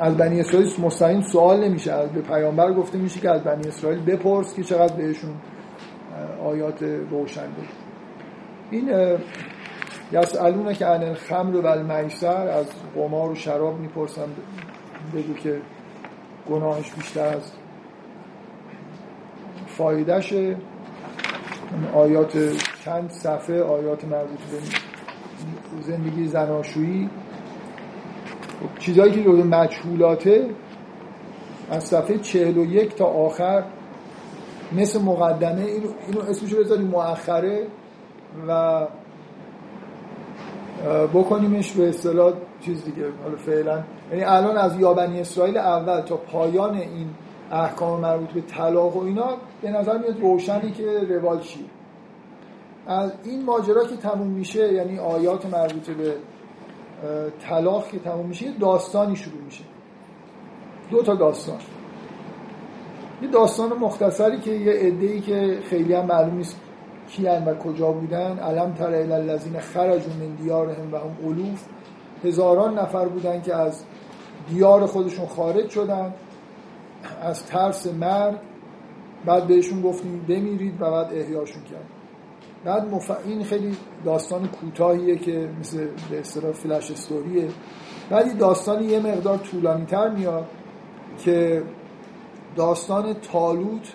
از 0.01 0.17
بنی 0.17 0.41
اسرائیل 0.41 0.71
مستقیم 0.79 1.21
سوال 1.21 1.65
نمیشه. 1.65 1.93
از 1.93 2.11
به 2.11 2.21
پیامبر 2.21 2.73
گفته 2.73 2.99
میشه 2.99 3.21
که 3.21 3.31
از 3.31 3.45
بنی 3.45 3.69
اسرائیل 3.69 4.01
بپرس 4.01 4.55
که 4.55 4.63
چقدر 4.63 4.97
بهشون 4.97 5.35
آیات 6.45 6.83
روشن 6.83 7.47
بود. 7.47 7.69
این 8.71 8.91
یسالونه 10.13 10.75
که 10.75 10.87
عن 10.87 11.03
الخمر 11.03 11.57
و 11.57 11.67
المیسر 11.67 12.49
از 12.49 12.67
قمار 12.95 13.31
و 13.31 13.35
شراب 13.35 13.81
می‌پرسن 13.81 14.29
بگو 15.15 15.35
که 15.35 15.61
گناهش 16.51 16.93
بیشتر 16.93 17.27
از 17.27 17.53
فایدهشه. 19.67 20.57
آیات 21.95 22.39
چند 22.85 23.11
صفحه 23.11 23.63
آیات 23.63 24.05
مربوط 24.05 24.39
به 24.39 25.83
زندگی 25.83 26.27
زناشویی. 26.27 27.11
خب، 28.61 28.79
چیزهایی 28.79 29.13
که 29.13 29.23
جزو 29.23 29.45
مجهولاته 29.45 30.51
از 31.71 31.85
صفحه 31.85 32.19
چهل 32.19 32.59
و 32.59 32.65
یک 32.65 32.95
تا 32.95 33.05
آخر 33.05 33.65
مثل 34.73 35.03
مقدمه 35.03 35.63
اینو, 35.63 35.89
اینو 36.07 36.21
اسمشو 36.21 36.59
بذاریم 36.59 36.87
مؤخره 36.87 37.67
و 38.49 38.87
بکنیمش 41.15 41.73
به 41.73 41.89
اصطلاح 41.89 42.33
چیز 42.61 42.85
دیگه 42.85 43.05
حالا 43.23 43.37
فعلا. 43.37 43.83
یعنی 44.11 44.25
الان 44.25 44.57
از 44.57 44.81
یابنی 44.81 45.21
اسرائیل 45.21 45.57
اول 45.57 46.01
تا 46.01 46.17
پایان 46.17 46.75
این 46.75 47.09
احکام 47.53 48.01
مربوط 48.01 48.29
به 48.31 48.41
طلاق 48.41 48.97
و 48.97 49.05
اینا 49.05 49.29
به 49.63 49.71
نظر 49.71 49.99
میاد 49.99 50.21
روشنی 50.21 50.71
که 50.71 51.07
روال 51.09 51.41
چیه. 51.41 51.65
از 52.87 53.13
این 53.25 53.45
ماجرا 53.45 53.85
که 53.85 53.97
تموم 53.97 54.27
میشه 54.27 54.73
یعنی 54.73 54.99
آیات 54.99 55.47
مربوط 55.47 55.91
به 55.91 56.15
طلاق 57.41 57.89
که 57.89 57.99
تموم 57.99 58.27
میشه 58.27 58.53
داستانی 58.61 59.17
شروع 59.17 59.43
میشه. 59.43 59.65
دو 60.91 61.03
تا 61.03 61.15
داستان. 61.15 61.59
یه 63.23 63.29
داستان 63.29 63.73
مختصری 63.73 64.41
که 64.41 64.51
یه 64.51 64.73
عده‌ای 64.73 65.21
که 65.21 65.59
خیلی 65.71 65.95
هم 65.95 66.07
معلوم 66.07 66.37
نیست 66.37 66.61
کیان 67.09 67.45
و 67.45 67.55
کجا 67.55 67.93
بودن. 67.93 68.39
علم 68.39 68.73
تر 68.73 68.95
الذین 68.95 69.61
خرجوا 69.61 70.15
من 70.21 70.35
دیارهم 70.35 70.93
و 70.93 70.97
هم 70.97 71.27
الوف 71.27 71.65
هزاران 72.25 72.79
نفر 72.79 73.09
بودن 73.09 73.43
که 73.43 73.55
از 73.55 73.85
دیار 74.49 74.87
خودشون 74.87 75.27
خارج 75.27 75.71
شدن. 75.71 76.15
از 77.23 77.47
ترس 77.47 77.87
مرگ 77.87 78.37
بعد 79.27 79.47
بهشون 79.47 79.83
گفتیم 79.83 80.25
بمیرید 80.29 80.83
و 80.83 80.91
بعد 80.91 81.13
احیاشون 81.13 81.63
کرد 81.63 81.87
بعد 82.65 82.95
مف... 82.95 83.11
این 83.25 83.45
خیلی 83.45 83.77
داستان 84.05 84.49
کوتاهیه 84.49 85.17
که 85.17 85.51
مثل 85.61 85.89
به 86.11 86.21
اصطلاح 86.21 86.53
فلش 86.53 86.91
استوریه 86.91 87.49
این 88.11 88.37
داستان 88.39 88.83
یه 88.83 89.01
مقدار 89.01 89.39
طولانی 89.39 89.85
تر 89.85 90.09
میاد 90.09 90.47
که 91.19 91.63
داستان 92.57 93.15
تالوت 93.15 93.93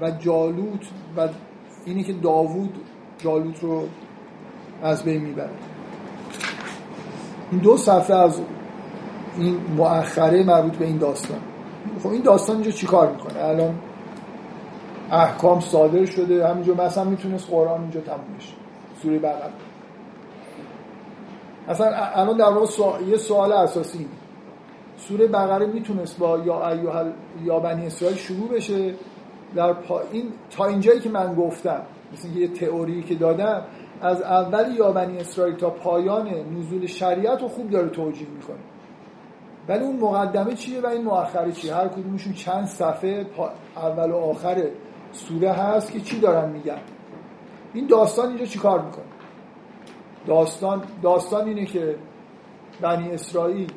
و 0.00 0.10
جالوت 0.10 0.86
و 1.16 1.28
اینی 1.84 2.04
که 2.04 2.12
داوود 2.12 2.78
جالوت 3.18 3.60
رو 3.60 3.82
از 4.82 5.04
بین 5.04 5.22
می‌بره. 5.22 5.50
این 7.50 7.60
دو 7.60 7.76
صفحه 7.76 8.16
از 8.16 8.40
این 9.38 9.56
مؤخره 9.76 10.44
مربوط 10.44 10.76
به 10.76 10.84
این 10.84 10.98
داستان. 10.98 11.40
خب 12.02 12.08
این 12.08 12.22
داستان 12.22 12.56
اینجا 12.56 12.70
چیکار 12.70 13.12
می‌کنه؟ 13.12 13.44
الان 13.44 13.74
احکام 15.10 15.60
صادر 15.60 16.04
شده 16.04 16.48
همینجا 16.48 16.74
مثلا 16.74 17.04
می‌تونست 17.04 17.50
قرآن 17.50 17.80
اینجا 17.80 18.00
تموم 18.00 18.36
بشه. 18.38 18.54
سوره 19.02 19.18
بقره. 19.18 19.52
اصلا 21.68 21.86
الان 21.94 22.36
در 22.36 22.44
واقع. 22.44 23.02
یه 23.02 23.16
سوال 23.16 23.52
اساسی 23.52 24.06
سوره 24.96 25.26
بقره 25.26 25.66
می‌تونست 25.66 26.18
با 26.18 26.38
یا 26.38 26.68
ایوه 26.68 27.12
یا 27.44 27.58
بنی 27.58 27.86
اسرائیل 27.86 28.16
شروع 28.16 28.48
بشه؟ 28.48 28.94
در 29.54 29.72
پا... 29.72 30.00
این 30.12 30.24
تا 30.50 30.66
اینجایی 30.66 31.00
که 31.00 31.10
من 31.10 31.34
گفتم 31.34 31.82
مثل 32.12 32.28
یه 32.28 32.48
تئوری 32.48 33.02
که 33.02 33.14
دادم 33.14 33.62
از 34.02 34.22
اول 34.22 34.74
یا 34.78 34.92
بنی 34.92 35.18
اسرائیل 35.18 35.56
تا 35.56 35.70
پایان 35.70 36.28
نزول 36.58 36.86
شریعت 36.86 37.42
رو 37.42 37.48
خوب 37.48 37.70
داره 37.70 37.88
توجیه 37.88 38.28
می‌کنه. 38.28 38.56
ولی 39.68 39.84
اون 39.84 39.96
مقدمه 39.96 40.54
چیه 40.54 40.80
و 40.80 40.86
این 40.86 41.04
مؤخره 41.04 41.52
چیه؟ 41.52 41.74
هر 41.74 41.88
کدومشون 41.88 42.32
چند 42.32 42.66
صفحه 42.66 43.26
اول 43.76 44.10
و 44.10 44.16
آخر 44.16 44.64
سوره 45.12 45.52
هست 45.52 45.92
که 45.92 46.00
چی 46.00 46.20
دارن 46.20 46.50
میگن؟ 46.50 46.78
این 47.74 47.86
داستان 47.86 48.28
اینجا 48.28 48.44
چیکار 48.44 48.82
می‌کنه؟ 48.82 49.04
داستان 50.26 50.82
داستان 51.02 51.48
اینه 51.48 51.64
که 51.64 51.96
بنی 52.80 53.10
اسرائیل 53.10 53.72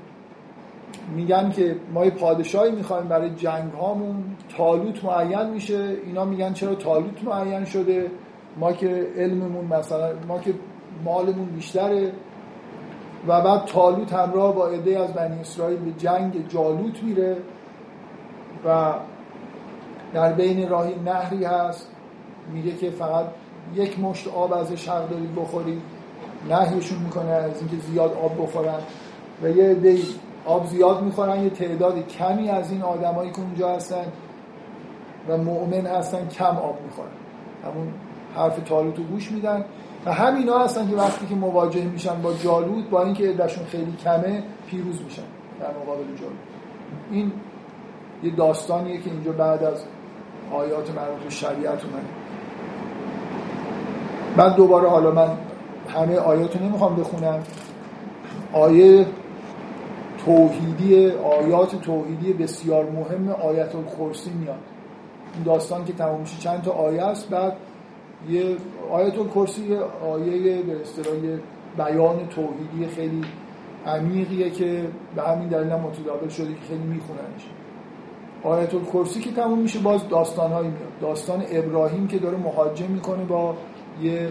میگن 1.16 1.52
که 1.52 1.76
ما 1.94 2.06
یه 2.06 2.12
پادشاهی 2.12 2.72
می‌خوایم 2.72 3.08
برای 3.08 3.30
جنگ 3.30 3.72
هامون 3.72 4.24
تالوت 4.58 5.04
معین 5.04 5.50
میشه 5.50 5.98
اینا 6.06 6.26
میگن 6.26 6.54
چرا 6.54 6.76
تالوت 6.76 7.24
معین 7.24 7.66
شده؟ 7.66 8.12
ما 8.58 8.74
که 8.74 9.08
علممون 9.18 9.66
مثلا 9.66 10.14
ما 10.28 10.40
که 10.40 10.54
مالمون 11.04 11.46
بیشتره. 11.46 12.12
و 13.28 13.42
بعد 13.42 13.66
تالوت 13.66 14.14
همراه 14.14 14.56
با 14.56 14.68
عده 14.68 15.00
از 15.00 15.14
بنی 15.14 15.40
اسرائیل 15.40 15.78
به 15.78 15.92
جنگ 15.92 16.48
جالوت 16.48 17.04
میره 17.04 17.38
و 18.66 18.94
در 20.14 20.34
بین 20.34 20.70
راهی 20.70 20.96
نهری 21.06 21.46
هست. 21.46 21.88
میگه 22.54 22.72
که 22.72 22.90
فقط 22.90 23.26
یک 23.76 24.00
مشت 24.00 24.28
آب 24.28 24.54
ازش 24.54 24.90
حق 24.90 25.10
دارید 25.10 25.36
بخورید. 25.36 25.82
نهیشون 26.50 27.00
می‌کنه 27.00 27.30
از 27.30 27.60
اینکه 27.60 27.78
زیاد 27.92 28.14
آب 28.24 28.44
بخورن. 28.44 28.80
و 29.44 29.50
یه 29.50 29.64
عده 29.64 29.98
آب 30.46 30.66
زیاد 30.66 31.02
می‌خورن. 31.02 31.44
یه 31.44 31.50
تعداد 31.50 32.08
کمی 32.08 32.50
از 32.50 32.72
این 32.72 32.82
آدمایی 32.82 33.32
که 33.32 33.40
اونجا 33.40 33.76
هستن 33.76 34.06
و 35.30 35.38
مؤمن 35.38 35.86
هستن 35.86 36.28
کم 36.28 36.58
آب 36.58 36.80
می‌خورن. 36.84 37.10
همون 37.64 37.94
حرف 38.36 38.60
تالوت 38.66 38.98
رو 38.98 39.04
گوش 39.04 39.32
میدن. 39.32 39.66
و 40.06 40.14
همینا 40.14 40.60
هستن 40.60 40.90
که 40.90 40.96
وقتی 40.96 41.26
که 41.26 41.36
مواجه 41.36 41.84
میشن 41.84 42.22
با 42.22 42.34
جالوت 42.34 42.90
با 42.90 43.04
اینکه 43.04 43.30
عدهشون 43.30 43.66
خیلی 43.66 43.96
کمه 44.04 44.44
پیروز 44.68 45.02
میشن 45.02 45.22
در 45.60 45.68
مقابل 45.84 46.04
جالوت. 46.04 46.36
این 47.12 47.32
یه 48.24 48.36
داستانیه 48.36 49.02
که 49.02 49.12
اینجا 49.12 49.32
بعد 49.32 49.64
از 49.64 49.84
آیات 50.54 50.92
مربوط 50.96 51.24
به 51.24 51.30
شریعت 51.30 51.86
اومده. 51.86 52.08
بعد 54.38 54.56
دوباره 54.56 54.90
حالا 54.90 55.12
من 55.12 55.38
همه 55.90 56.18
آیات 56.18 56.58
رو 56.58 56.66
نمی‌خوام 56.66 56.96
بخونم. 56.96 57.44
آیه 58.54 59.06
توحیدی 60.26 61.12
آیات 61.12 61.82
توحیدی 61.82 62.34
بسیار 62.34 62.86
مهم 62.90 63.30
آیت 63.30 63.76
الکرسی 63.76 64.30
میاد. 64.30 64.60
این 65.34 65.44
داستان 65.44 65.86
که 65.86 65.94
تمام 65.94 66.20
میشه 66.20 66.40
چند 66.40 66.62
تا 66.62 66.72
آیه 66.72 67.04
است 67.04 67.30
بعد 67.30 67.58
یه 68.30 68.56
آیت 68.92 69.18
الکرسی 69.18 69.76
آیه 70.12 70.62
به 70.62 70.82
اصطلاح 70.82 71.16
بیان 71.78 72.28
توحیدی 72.28 72.96
خیلی 72.96 73.22
عمیقیه 73.86 74.50
که 74.50 74.88
به 75.16 75.22
همین 75.22 75.48
دلیل 75.48 75.72
هم 75.72 75.80
متداول 75.80 76.30
شده 76.30 76.48
که 76.48 76.62
خیلی 76.68 76.84
میخوننش. 76.84 77.46
آیت 78.44 78.74
الکرسی 78.74 79.20
که 79.20 79.32
تموم 79.32 79.60
میشه 79.60 79.80
باز 79.80 80.10
داستان 80.10 80.52
هایی 80.52 80.68
میاد. 80.68 81.00
داستان 81.02 81.44
ابراهیم 81.52 82.08
که 82.08 82.18
داره 82.18 82.38
مهاجم 82.38 82.86
می‌کنه 82.86 83.24
با 83.24 83.56
یه 84.02 84.30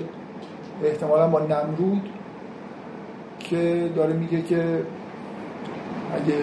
احتمالا 0.84 1.28
با 1.28 1.40
نمرود 1.40 2.02
که 3.38 3.90
داره 3.96 4.12
میگه 4.12 4.42
که 4.42 4.82
اگه 6.14 6.34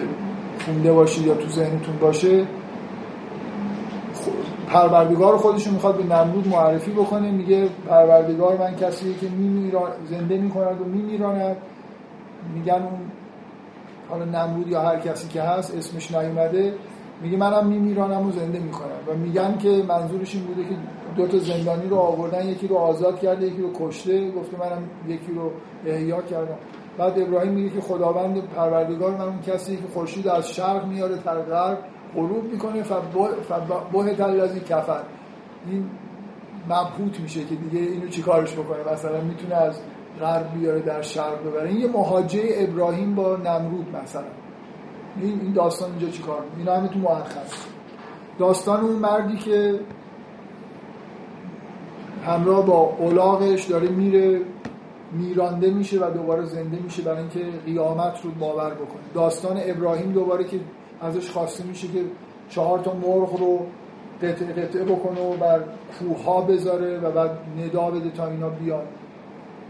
خونده 0.64 0.92
باشید 0.92 1.26
یا 1.26 1.34
تو 1.34 1.48
ذهنتون 1.48 1.96
باشه 1.96 2.46
پروردگار 4.72 5.36
خودش 5.36 5.66
می‌خواد 5.66 5.96
به 5.96 6.14
نمرود 6.14 6.48
معرفی 6.48 6.90
بکنه 6.90 7.30
میگه 7.30 7.68
پروردگار 7.88 8.56
من 8.58 8.76
کسی 8.76 9.14
که 9.14 9.28
میمیران 9.28 9.90
زنده 10.10 10.38
می‌کند 10.38 10.80
و 10.80 10.84
میمیراند. 10.84 11.56
میگن 12.54 12.72
اون 12.72 13.00
حالا 14.10 14.24
نمرود 14.24 14.68
یا 14.68 14.80
هر 14.80 14.98
کسی 14.98 15.28
که 15.28 15.42
هست 15.42 15.76
اسمش 15.76 16.10
نیومده. 16.10 16.74
میگه 17.22 17.36
منم 17.36 17.66
میمیرانم 17.66 18.26
و 18.26 18.30
زنده 18.30 18.58
می‌کنم. 18.58 18.98
و 19.08 19.14
میگن 19.14 19.58
که 19.58 19.82
منظورش 19.88 20.34
این 20.34 20.44
بوده 20.44 20.62
که 20.62 20.74
دو 21.16 21.26
تا 21.26 21.38
زندانی 21.38 21.88
رو 21.88 21.96
آوردن 21.96 22.48
یکی 22.48 22.68
رو 22.68 22.76
آزاد 22.76 23.20
کرده 23.20 23.46
یکی 23.46 23.62
رو 23.62 23.70
کشته. 23.80 24.30
گفته 24.30 24.56
منم 24.58 24.82
یکی 25.08 25.32
رو 25.32 25.50
احیا 25.86 26.22
کردم. 26.22 26.58
بعد 26.98 27.18
ابراهیم 27.18 27.52
میگه 27.52 27.70
که 27.70 27.80
خداوند 27.80 28.42
پروردگار 28.56 29.10
من 29.10 29.24
اون 29.24 29.40
کسی 29.40 29.76
که 29.76 29.82
خورشید 29.94 30.28
از 30.28 30.50
شرق 30.50 30.86
میاره 30.86 31.16
تا 31.16 31.32
غرب. 31.32 31.78
غروب 32.16 32.44
می‌کنه 32.44 32.82
فبه 32.82 34.24
الذی 34.24 34.60
کفر 34.60 35.02
این 35.66 35.90
مبهوت 36.68 37.20
میشه 37.20 37.44
که 37.44 37.54
دیگه 37.54 37.78
اینو 37.78 38.08
چیکارش 38.08 38.52
بکنه؟ 38.52 38.92
مثلا 38.92 39.20
می‌تونه 39.20 39.54
از 39.54 39.80
غرب 40.20 40.54
بیاره 40.54 40.80
در 40.80 41.02
شرق 41.02 41.46
ببره. 41.46 41.68
این 41.68 41.80
یه 41.80 41.88
مهاجه 41.88 42.42
ابراهیم 42.54 43.14
با 43.14 43.36
نمرود 43.36 43.96
مثلا. 44.02 44.24
این 45.20 45.52
داستان 45.52 45.90
اینجا 45.90 46.08
چیکار 46.08 46.42
این 46.58 46.68
همه 46.68 46.88
تو 46.88 46.98
مؤخر. 46.98 47.40
داستان 48.38 48.80
اون 48.80 48.96
مردی 48.96 49.36
که 49.36 49.80
همراه 52.26 52.66
با 52.66 52.96
اولاغش 52.98 53.64
داره 53.64 53.88
میره 53.88 54.40
میرانده 55.12 55.70
میشه 55.70 56.06
و 56.06 56.10
دوباره 56.10 56.44
زنده 56.44 56.78
میشه 56.78 57.02
برای 57.02 57.18
اینکه 57.18 57.40
قیامت 57.66 58.20
رو 58.24 58.30
باور 58.30 58.74
بکنه. 58.74 59.02
داستان 59.14 59.56
ابراهیم 59.64 60.12
دوباره 60.12 60.44
که 60.44 60.60
ازش 61.02 61.30
خواسته 61.30 61.64
میشه 61.64 61.88
که 61.88 62.04
چهار 62.48 62.78
تا 62.78 62.94
مرغ 62.94 63.40
رو 63.40 63.66
قطعه 64.22 64.52
قطعه 64.52 64.84
بکنه 64.84 65.20
و 65.20 65.36
بر 65.36 65.60
کوه 65.98 66.46
بذاره 66.46 66.98
و 66.98 67.10
بعد 67.10 67.30
ندا 67.58 67.90
بده 67.90 68.10
تا 68.10 68.26
اینا 68.26 68.48
بیان. 68.48 68.84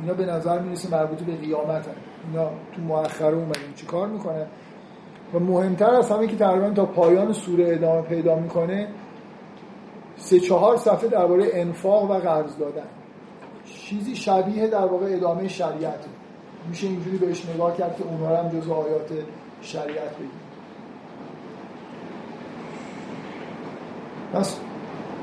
اینا 0.01 0.15
به 0.15 0.27
نظر 0.27 0.59
می‌رسه 0.59 0.91
مربوط 0.91 1.19
به 1.19 1.37
قیامت 1.37 1.87
هن. 1.87 1.95
اینا 2.29 2.51
تو 2.75 2.83
مؤخره 2.83 3.37
اومدن. 3.37 3.61
چی 3.77 3.87
کار 3.87 4.09
می‌کنه 4.09 4.47
و 5.35 5.39
مهمتر 5.39 5.91
از 5.91 6.11
همه 6.11 6.27
که 6.27 6.37
تقریبا 6.37 6.71
تا 6.71 6.87
پایان 6.87 7.33
سوره 7.33 7.75
ادامه 7.75 8.03
پیدا 8.03 8.35
می‌کنه 8.35 8.89
سه 10.17 10.41
چهار 10.41 10.77
صفحه 10.77 11.09
درباره 11.09 11.49
انفاق 11.53 12.11
و 12.11 12.15
قرض 12.15 12.59
دادن. 12.59 12.87
چیزی 13.65 14.17
شبیه 14.17 14.67
در 14.67 14.87
واقع 14.87 15.07
ادامه 15.09 15.49
شریعت 15.49 16.05
میشه 16.69 16.87
اینجوری 16.87 17.19
بهش 17.19 17.47
نگاه 17.55 17.77
کرد 17.77 17.97
که 17.97 18.05
اونها 18.05 18.37
هم 18.37 18.49
جزو 18.49 18.73
آیات 18.73 19.11
شریعت 19.61 20.17
بگیم. 20.17 20.52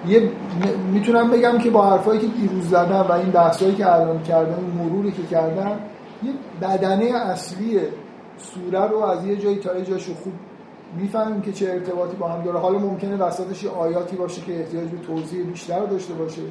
یه 0.08 0.32
می‌تونم 0.94 1.32
بگم 1.32 1.58
که 1.58 1.70
با 1.70 1.90
حرفایی 1.90 2.20
که 2.20 2.28
دیروز 2.28 2.70
زدم 2.70 3.06
و 3.10 3.12
این 3.12 3.32
بحثایی 3.32 3.76
که 3.76 3.94
الان 3.94 4.24
کردم 4.24 4.64
مروری 4.78 5.12
که 5.12 5.24
کردم 5.24 5.80
یه 6.24 6.32
بدنه 6.62 7.06
اصلی 7.06 7.80
سوره 8.38 8.88
رو 8.88 9.00
از 9.00 9.26
یه 9.26 9.36
جایی 9.36 9.58
تا 9.58 9.78
یه 9.78 9.86
جاشو 9.86 10.14
خوب 10.14 10.34
می‌فهمیم 10.98 11.42
که 11.42 11.52
چه 11.52 11.70
ارتباطی 11.70 12.18
با 12.18 12.28
هم 12.28 12.44
داره. 12.44 12.60
حالا 12.60 12.80
ممکنه 12.80 13.16
وسطش 13.16 13.66
آیاتی 13.66 14.16
باشه 14.16 14.42
که 14.42 14.60
احتیاج 14.60 14.90
به 14.90 14.98
توضیح 14.98 15.46
بیشتر 15.46 15.86
داشته 15.86 16.14
باشه 16.14 16.42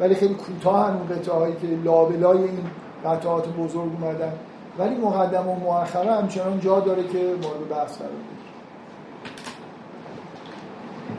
ولی 0.00 0.14
خیلی 0.14 0.34
کوتاه 0.34 0.96
اون 0.96 1.06
قطعه 1.06 1.34
هایی 1.34 1.54
که 1.54 1.66
لابلای 1.84 2.38
این 2.38 2.64
قطعات 3.04 3.48
بزرگ 3.48 3.90
اومدن. 4.00 4.32
ولی 4.78 4.94
مقدم 4.94 5.48
و 5.48 5.54
مؤخره 5.54 6.12
همچنان 6.12 6.60
جا 6.60 6.80
داره 6.80 7.02
که 7.02 7.18
مورد 7.18 7.68
بحث 7.70 7.98
قرار 7.98 8.10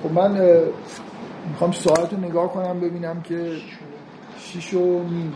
خب 0.04 0.12
من 0.12 0.62
می‌خوام 1.50 1.72
ساعت 1.72 2.14
رو 2.14 2.20
نگاه 2.20 2.54
کنم 2.54 2.80
ببینم 2.80 3.22
که 3.22 3.52
شیش 4.38 4.74
و 4.74 4.80
نیم 4.80 5.34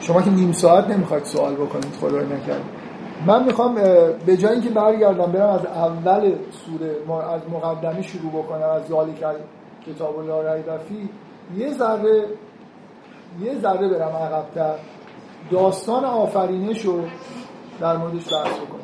شما 0.00 0.22
که 0.22 0.30
نیم 0.30 0.52
ساعت 0.52 0.88
نمی‌خواید 0.90 1.24
سوال 1.24 1.54
بکنید 1.54 1.94
خدای 2.00 2.24
نکرد. 2.24 2.62
من 3.26 3.44
می‌خوام 3.44 3.74
به 4.26 4.36
جای 4.36 4.52
اینکه 4.52 4.70
برگردم 4.70 5.32
برم 5.32 5.50
از 5.50 5.66
اول 5.66 6.32
سوره 6.50 6.96
از 7.34 7.40
مقدمه 7.52 8.02
شروع 8.02 8.32
بکنم 8.32 8.68
از 8.68 8.86
ذالک 8.88 9.24
کتاب 9.86 10.18
الله 10.18 10.52
ریب 10.54 11.10
یه 11.56 11.72
ذره 11.72 12.24
یه 13.40 13.58
ذره 13.58 13.88
برم 13.88 14.16
عقبتر. 14.16 14.74
داستان 15.50 16.04
آفرینش 16.04 16.84
رو 16.84 17.00
در 17.80 17.96
موردش 17.96 18.32
بحث 18.32 18.56
بکنم 18.56 18.80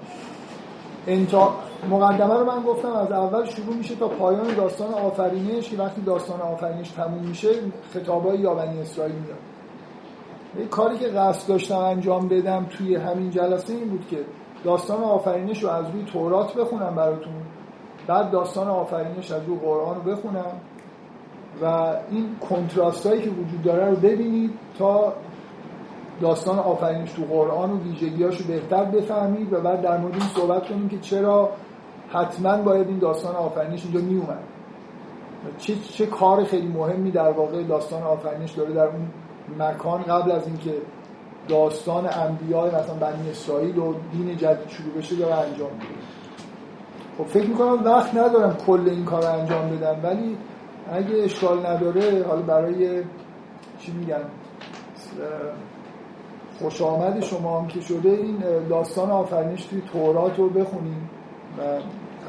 انتا 1.07 1.55
مقدمه 1.91 2.35
رو 2.35 2.45
من 2.45 2.63
گفتم 2.63 2.93
از 2.93 3.13
اول 3.13 3.45
شروع 3.45 3.77
میشه 3.77 3.95
تا 3.95 4.09
پایان 4.09 4.55
داستان 4.55 4.95
آفرینش 4.95 5.71
که 5.71 5.77
وقتی 5.77 6.01
داستان 6.01 6.41
آفرینش 6.41 6.91
تموم 6.91 7.25
میشه 7.25 7.49
خطابای 7.95 8.39
یا 8.39 8.55
بنی 8.55 8.81
اسرائیل 8.81 9.15
میاد. 9.15 9.39
یه 10.59 10.67
کاری 10.67 10.99
که 10.99 11.09
قصد 11.09 11.49
داشتم 11.49 11.79
انجام 11.79 12.29
بدم 12.29 12.67
توی 12.71 12.97
همین 12.97 13.31
جلسه 13.31 13.73
این 13.73 13.89
بود 13.89 14.07
که 14.11 14.19
داستان 14.65 15.03
آفرینش 15.03 15.63
رو 15.63 15.71
از 15.71 15.85
روی 15.91 16.05
تورات 16.05 16.55
بخونم 16.55 16.95
براتون. 16.95 17.33
بعد 18.07 18.31
داستان 18.31 18.69
آفرینش 18.69 19.31
از 19.31 19.45
روی 19.47 19.59
قرآن 19.59 19.97
رو 19.97 20.13
بخونم 20.13 20.61
و 21.63 21.65
این 22.11 22.37
کنتراست 22.49 23.07
هایی 23.07 23.23
که 23.23 23.31
وجود 23.31 23.63
داره 23.63 23.91
رو 23.91 23.97
ببینید 23.97 24.51
تا 24.79 25.13
داستان 26.23 26.59
آفرینش 26.59 27.13
تو 27.13 27.23
قرآن 27.23 27.71
و 27.71 27.79
ویژگیاش 27.83 28.41
رو 28.41 28.47
بهتر 28.47 28.85
بفهمید 28.85 29.53
و 29.53 29.61
بعد 29.61 29.83
در 29.83 29.99
مورد 29.99 30.15
این 30.15 30.29
صحبت 30.37 30.69
کنیم 30.69 30.89
که 30.89 30.99
چرا 30.99 31.51
حتما 32.13 32.57
باید 32.57 32.89
این 32.89 32.99
داستان 32.99 33.35
آفرینش 33.35 33.85
اینجا 33.85 34.01
می 34.01 34.17
اومد 34.17 34.43
چه, 35.59 35.75
چه 35.77 36.07
کار 36.07 36.45
خیلی 36.45 36.69
مهمی 36.69 37.11
در 37.11 37.31
واقع 37.31 37.63
داستان 37.63 38.03
آفرینش 38.03 38.53
داره 38.53 38.73
در 38.73 38.87
اون 38.87 39.11
مکان 39.59 40.03
قبل 40.03 40.31
از 40.31 40.47
اینکه 40.47 40.75
داستان 41.49 42.09
انبیاء 42.13 42.67
مثلا 42.67 42.95
بنی 42.95 43.31
اسرائیل 43.31 43.79
و 43.79 43.95
دین 44.13 44.37
جدید 44.37 44.69
شروع 44.69 44.95
بشه 44.99 45.17
داره 45.17 45.35
انجام 45.35 45.71
میده. 45.73 45.87
خب 47.19 47.25
فکر 47.25 47.49
می‌کنم 47.49 47.85
وقت 47.85 48.15
ندارم 48.15 48.57
کل 48.67 48.89
این 48.89 49.05
کار 49.05 49.23
رو 49.23 49.33
انجام 49.33 49.77
بدم 49.77 49.97
ولی 50.03 50.37
اگه 50.93 51.25
اشکال 51.25 51.67
نداره 51.67 52.25
حالا 52.29 52.43
برای 52.43 53.03
چی 53.79 53.93
میگن 53.93 54.25
خوش 56.63 56.83
آمد 56.83 57.25
شما 57.25 57.61
هم 57.61 57.69
که 57.69 57.81
شده 57.81 58.09
این 58.09 58.37
داستان 58.69 59.11
آفرینش 59.11 59.65
توی 59.65 59.83
تورات 59.93 60.39
رو 60.39 60.49
بخونیم 60.49 61.11
و 61.59 61.63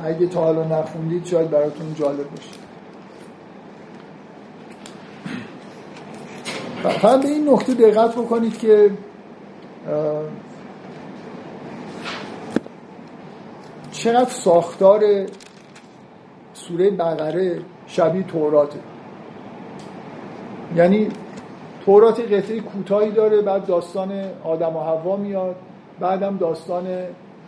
اگه 0.05 0.27
تا 0.27 0.41
حالا 0.41 0.63
نخوندید 0.63 1.25
شاید 1.25 1.49
براتون 1.49 1.93
جالب 1.95 2.29
باشه. 2.29 2.59
فقط 6.84 7.21
به 7.21 7.27
این 7.27 7.49
نکته 7.49 7.73
دقت 7.73 8.15
بکنید 8.15 8.57
که 8.57 8.91
چقدر 13.91 14.29
ساختار 14.29 15.01
سوره 16.53 16.89
بقره 16.89 17.61
شبیه 17.88 18.23
توراته 18.23 18.79
یعنی 20.75 21.09
تورات 21.86 22.19
قطعه 22.19 22.59
کوتاهی 22.59 23.11
داره 23.11 23.41
بعد 23.41 23.65
داستان 23.65 24.11
آدم 24.43 24.75
و 24.75 24.79
حوا 24.79 25.15
میاد 25.15 25.55
بعدم 25.99 26.38
داستان 26.38 26.88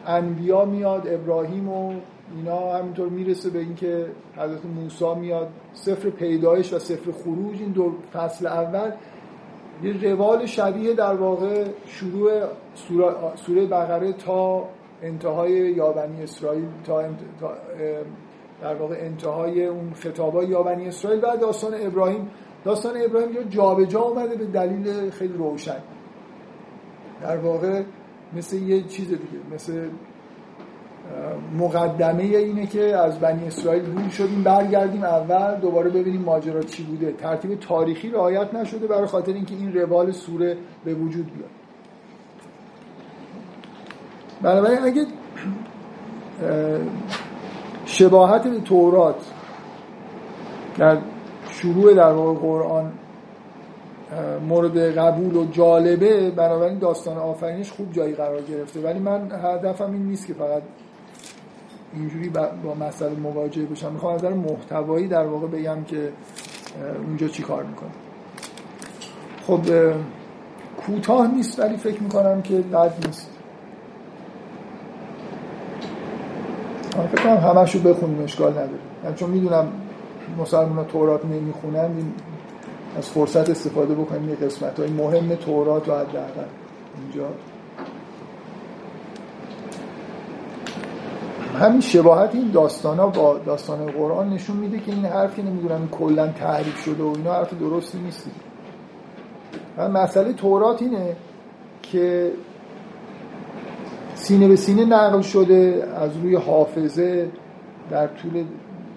انبیا 0.07 0.65
میاد 0.65 1.07
ابراهیم 1.07 1.69
و 1.69 1.93
اینا 2.35 2.73
همینطور 2.73 3.09
می‌رسه 3.09 3.49
به 3.49 3.59
اینکه 3.59 4.05
حضرت 4.37 4.65
موسی 4.65 5.19
میاد. 5.19 5.47
سفر 5.73 6.09
پیدایش 6.09 6.73
و 6.73 6.79
سفر 6.79 7.11
خروج 7.11 7.61
این 7.61 7.71
دو 7.71 7.91
فصل 8.13 8.47
اول. 8.47 8.91
یه 9.83 10.11
روال 10.11 10.45
شبیه 10.45 10.93
در 10.93 11.13
واقع 11.13 11.65
شروع 11.85 12.31
سوره 13.35 13.65
بقره 13.65 14.13
تا 14.13 14.63
انتهای 15.01 15.51
یابنی 15.51 16.23
اسرائیل 16.23 16.65
تا, 16.85 17.01
در 18.61 18.75
واقع 18.75 18.95
انتهای 18.99 19.65
اون 19.65 19.93
خطابای 19.93 20.47
یابنی 20.47 20.87
اسرائیل 20.87 21.19
و 21.19 21.37
داستان 21.37 21.73
ابراهیم. 21.81 22.29
داستان 22.65 22.93
ابراهیم 23.05 23.33
جا 23.33 23.43
جابجا 23.43 24.01
اومده 24.01 24.35
به 24.35 24.45
دلیل 24.45 25.09
خیلی 25.09 25.33
روشن. 25.33 25.77
در 27.21 27.37
واقع 27.37 27.83
مثل 28.33 28.55
یه 28.55 28.83
چیز 28.83 29.07
دیگه 29.07 29.39
مثل 29.53 29.87
مقدمه 31.57 32.23
اینه 32.23 32.67
که 32.67 32.97
از 32.97 33.19
بنی 33.19 33.47
اسرائیل 33.47 33.85
روی 33.85 34.11
شدیم 34.11 34.43
برگردیم 34.43 35.03
اول 35.03 35.55
دوباره 35.55 35.89
ببینیم 35.89 36.21
ماجرا 36.21 36.61
چی 36.61 36.83
بوده. 36.83 37.11
ترتیب 37.11 37.59
تاریخی 37.59 38.09
رعایت 38.09 38.53
نشده 38.53 38.87
برای 38.87 39.05
خاطر 39.05 39.33
اینکه 39.33 39.55
این 39.55 39.73
روال 39.73 40.11
سوره 40.11 40.57
به 40.85 40.93
وجود 40.93 41.31
بیاد. 41.33 41.49
بنابراین 44.41 44.79
اگه 44.83 45.05
شباهت 47.85 48.47
به 48.47 48.59
تورات 48.59 49.31
در 50.77 50.97
شروع 51.61 51.93
در 51.93 52.11
واقع 52.11 52.39
قرآن 52.39 52.91
مورد 54.49 54.77
قبول 54.77 55.35
و 55.35 55.45
جالبه 55.51 56.31
بنابراین 56.31 56.79
داستان 56.79 57.17
آفرینش 57.17 57.71
خوب 57.71 57.93
جایی 57.93 58.13
قرار 58.13 58.41
گرفته. 58.41 58.79
ولی 58.79 58.99
من 58.99 59.31
هدفم 59.43 59.91
این 59.91 60.05
نیست 60.05 60.27
که 60.27 60.33
فقط 60.33 60.61
اینجوری 61.93 62.29
با 62.63 62.85
مسئله 62.87 63.15
مواجه 63.15 63.65
بشم. 63.65 63.91
می‌خوام 63.91 64.15
از 64.15 64.23
محتوایی 64.23 65.07
در 65.07 65.25
واقع 65.25 65.47
بگم 65.47 65.83
که 65.83 66.09
اونجا 67.07 67.27
چی 67.27 67.43
کار 67.43 67.63
می‌کنه 67.63 67.89
خب 69.47 69.61
کوتاه 70.77 71.35
نیست 71.35 71.59
ولی 71.59 71.77
فکر 71.77 72.03
می‌کنم 72.03 72.41
که 72.41 72.55
بد 72.55 73.05
نیست. 73.05 73.29
فکر 77.11 77.23
کنم 77.23 77.37
همشو 77.37 77.79
بخونیم 77.79 78.23
اشکال 78.23 78.51
نداره. 78.51 79.15
چون 79.15 79.29
می‌دونم 79.29 79.67
مسلمان 80.37 80.85
تورات 80.85 81.25
نمی‌خونن 81.25 81.89
از 82.97 83.09
فرصت 83.09 83.49
استفاده 83.49 83.95
بکنیم 83.95 84.29
یه 84.29 84.35
قسمت 84.35 84.79
های 84.79 84.89
مهم 84.89 85.35
تورات 85.35 85.89
و 85.89 85.91
حداقل 85.91 86.45
اینجا. 87.01 87.27
همین 91.59 91.81
شباهت 91.81 92.35
این 92.35 92.51
داستان 92.51 92.97
ها 92.97 93.07
با 93.07 93.37
داستان 93.37 93.85
قرآن 93.85 94.29
نشون 94.29 94.57
میده 94.57 94.79
که 94.79 94.91
این 94.91 95.05
حرف 95.05 95.35
که 95.35 95.43
نمی‌دونم 95.43 95.87
کلا 95.91 96.27
تعریف 96.27 96.83
شده 96.83 97.03
و 97.03 97.13
اینا 97.17 97.33
حرف 97.33 97.53
درستی 97.53 97.97
نیست. 97.97 98.29
و 99.77 99.89
مسئله 99.89 100.33
تورات 100.33 100.81
اینه 100.81 101.15
که 101.81 102.31
سینه 104.15 104.47
به 104.47 104.55
سینه 104.55 104.85
نقل 104.85 105.21
شده 105.21 105.87
از 105.95 106.17
روی 106.17 106.35
حافظه 106.35 107.29
در 107.91 108.07
طول 108.07 108.43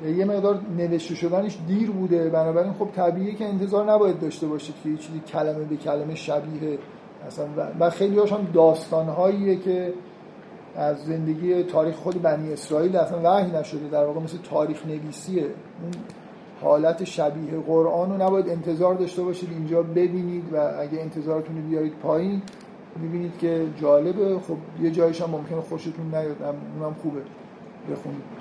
یه 0.07 0.25
مقدار 0.25 0.61
نوشته 0.79 1.15
شدنش 1.15 1.59
دیر 1.67 1.91
بوده. 1.91 2.29
بنابراین 2.29 2.73
خب 2.73 2.89
طبیعیه 2.97 3.35
که 3.35 3.45
انتظار 3.45 3.93
نباید 3.93 4.21
داشته 4.21 4.47
باشید 4.47 4.75
که 4.83 4.89
یه 4.89 4.97
چیزی 4.97 5.21
کلمه 5.21 5.65
به 5.65 5.77
کلمه 5.77 6.15
شبیه 6.15 6.79
مثلا 7.27 7.47
و 7.81 7.91
خیلی 7.91 8.19
هاش 8.19 8.33
هم 8.33 8.47
داستانهاییه 8.55 9.57
که 9.57 9.93
از 10.77 11.05
زندگی 11.05 11.63
تاریخ 11.63 11.95
خود 11.95 12.23
بنی 12.23 12.53
اسرائیل 12.53 12.97
اصلا 12.97 13.19
وحی 13.25 13.53
نشده. 13.53 13.89
در 13.89 14.05
واقع 14.05 14.21
مثل 14.21 14.39
تاریخ 14.51 14.87
نویسیه 14.87 15.43
اون 15.43 15.93
حالت 16.63 17.05
شبیه 17.05 17.59
قرآن 17.67 18.11
رو 18.11 18.23
نباید 18.23 18.49
انتظار 18.49 18.95
داشته 18.95 19.23
باشید. 19.23 19.49
اینجا 19.53 19.83
ببینید 19.83 20.53
و 20.53 20.57
اگه 20.57 21.01
انتظارتون 21.01 21.57
رو 21.57 21.63
بیارید 21.63 21.93
پایین 22.03 22.43
می‌بینید 22.97 23.39
که 23.39 23.67
جالبه. 23.81 24.39
خب 24.39 24.57
یه 24.83 24.91
جایش 24.91 25.23
هم 25.23 25.31
ممکنه 25.31 25.61
خوشتون 25.61 26.07
نیاد 26.15 26.43
اونم 26.43 26.95
خوبه. 27.03 27.21
بخونید. 27.93 28.38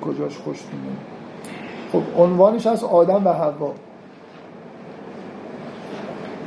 کجاش 0.00 0.38
خوشتون 0.38 0.80
نیاد 0.80 0.96
خب 1.92 2.22
عنوانش 2.22 2.66
از 2.66 2.84
آدم 2.84 3.26
و 3.26 3.32
حوا. 3.32 3.72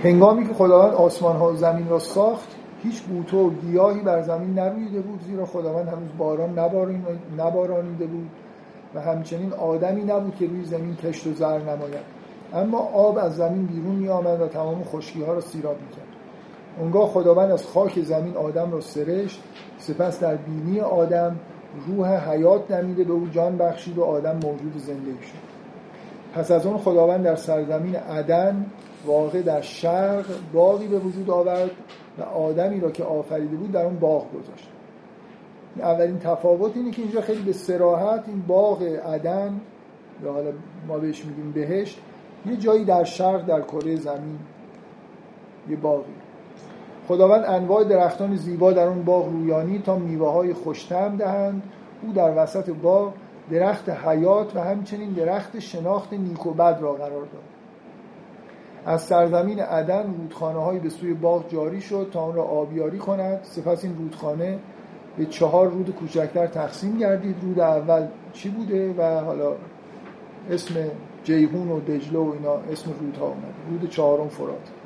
هنگامی 0.04 0.48
که 0.48 0.54
خداوند 0.54 0.94
آسمان 0.94 1.36
ها 1.36 1.52
و 1.52 1.56
زمین 1.56 1.90
را 1.90 2.00
ساخت 2.00 2.56
هیچ 2.84 3.02
بوته 3.02 3.38
و 3.38 3.50
گیاهی 3.50 4.02
بر 4.02 4.22
زمین 4.22 4.54
نرویده 4.54 5.00
بود 5.00 5.22
زیرا 5.22 5.46
خداوند 5.46 5.88
هنوز 5.88 6.10
باران 6.18 6.60
نبارانیده 7.38 8.06
بود 8.06 8.30
و 8.96 9.02
همچنین 9.02 9.54
آدمی 9.54 10.04
نبود 10.04 10.36
که 10.36 10.48
روی 10.48 10.66
زمین 10.66 10.96
کشت 10.96 11.28
و 11.28 11.34
زر 11.34 11.60
نماید. 11.60 12.22
اما 12.54 12.78
آب 12.78 13.18
از 13.18 13.36
زمین 13.36 13.66
بیرون 13.66 13.96
می 13.96 14.10
آمد 14.10 14.42
و 14.42 14.48
تمام 14.48 14.84
خشکی 14.84 15.24
ها 15.24 15.34
را 15.34 15.42
سیراب 15.42 15.76
می 15.82 15.90
کرد 15.90 16.08
اونگاه 16.80 17.08
خداوند 17.08 17.52
از 17.52 17.68
خاک 17.68 18.00
زمین 18.00 18.38
آدم 18.38 18.72
را 18.72 18.82
سرشت 18.82 19.44
سپس 19.78 20.20
در 20.20 20.36
بینی 20.36 20.80
آدم 20.80 21.36
روح 21.88 22.30
حیات 22.30 22.72
نمیده 22.72 23.04
به 23.04 23.14
او 23.14 23.28
جان 23.28 23.58
بخشید 23.58 23.98
و 23.98 24.04
آدم 24.04 24.36
موجود 24.36 24.78
زنده 24.78 25.12
شد 25.12 25.52
پس 26.34 26.52
از 26.52 26.66
اون 26.66 26.78
خداوند 26.78 27.24
در 27.24 27.36
سرزمین 27.36 27.96
عدن 27.96 28.66
واقع 29.06 29.42
در 29.42 29.62
شرق 29.62 30.26
باقی 30.54 30.88
به 30.88 31.00
وجود 31.00 31.30
آورد 31.30 31.72
و 32.20 32.22
آدمی 32.24 32.80
را 32.80 32.92
که 32.92 33.04
آفریده 33.04 33.56
بود 33.56 33.72
در 33.72 33.86
اون 33.86 34.00
باغ 34.00 34.32
گذاشت. 34.32 34.70
اولین 35.80 36.20
تفاوت 36.20 36.78
اینه 36.78 36.92
که 36.92 37.02
اینجا 37.02 37.22
خیلی 37.22 37.42
به 37.42 37.54
سراحت 37.54 38.24
این 38.28 38.44
باغ 38.48 38.84
عدن 38.84 39.62
یا 40.24 40.34
حالا 40.34 40.52
ما 40.88 40.98
بهش 40.98 41.26
میگیم 41.26 41.52
بهشت 41.52 42.00
یه 42.46 42.58
جایی 42.58 42.86
در 42.86 43.04
شرق 43.04 43.46
در 43.46 43.62
کره 43.62 43.96
زمین 43.96 44.40
یه 45.70 45.76
باقی 45.76 46.14
خداوند 47.12 47.46
انواع 47.46 47.84
درختان 47.84 48.36
زیبا 48.36 48.74
در 48.74 48.88
اون 48.88 49.04
باغ 49.04 49.30
رویانی 49.30 49.80
تا 49.80 49.98
میوه 49.98 50.32
های 50.32 50.54
خوشتم 50.54 51.18
دهند. 51.18 51.64
او 52.02 52.14
در 52.14 52.44
وسط 52.44 52.70
باغ 52.70 53.14
درخت 53.52 53.90
حیات 53.90 54.56
و 54.56 54.60
همچنین 54.60 55.10
درخت 55.10 55.60
شناخت 55.60 56.14
نیک 56.14 56.46
و 56.46 56.54
بد 56.54 56.78
را 56.82 56.94
قرار 56.94 57.22
داد. 57.22 57.44
از 58.86 59.02
سرزمین 59.02 59.60
عدن 59.60 60.14
رودخانه 60.14 60.60
هایی 60.60 60.80
به 60.80 60.90
سوی 60.90 61.14
باغ 61.14 61.50
جاری 61.50 61.82
شد 61.82 62.10
تا 62.14 62.22
آن 62.22 62.36
را 62.36 62.44
آبیاری 62.44 62.98
کند. 62.98 63.40
سپس 63.44 63.84
این 63.84 63.98
رودخانه 63.98 64.60
به 65.18 65.26
چهار 65.26 65.68
رود 65.68 65.90
کوچکتر 65.90 66.48
تقسیم 66.48 66.98
گردید. 66.98 67.36
رود 67.42 67.60
اول 67.60 68.08
چی 68.34 68.50
بوده 68.50 68.94
و 68.98 69.20
حالا 69.20 69.52
اسم 70.52 70.76
جیهون 71.24 71.72
و 71.72 71.80
دجله 71.80 72.20
و 72.20 72.32
اینا 72.32 72.54
اسم 72.72 72.92
رودها 73.00 73.26
اومد 73.26 73.54
رود 73.70 73.90
چهارم 73.90 74.28
فرات. 74.28 74.81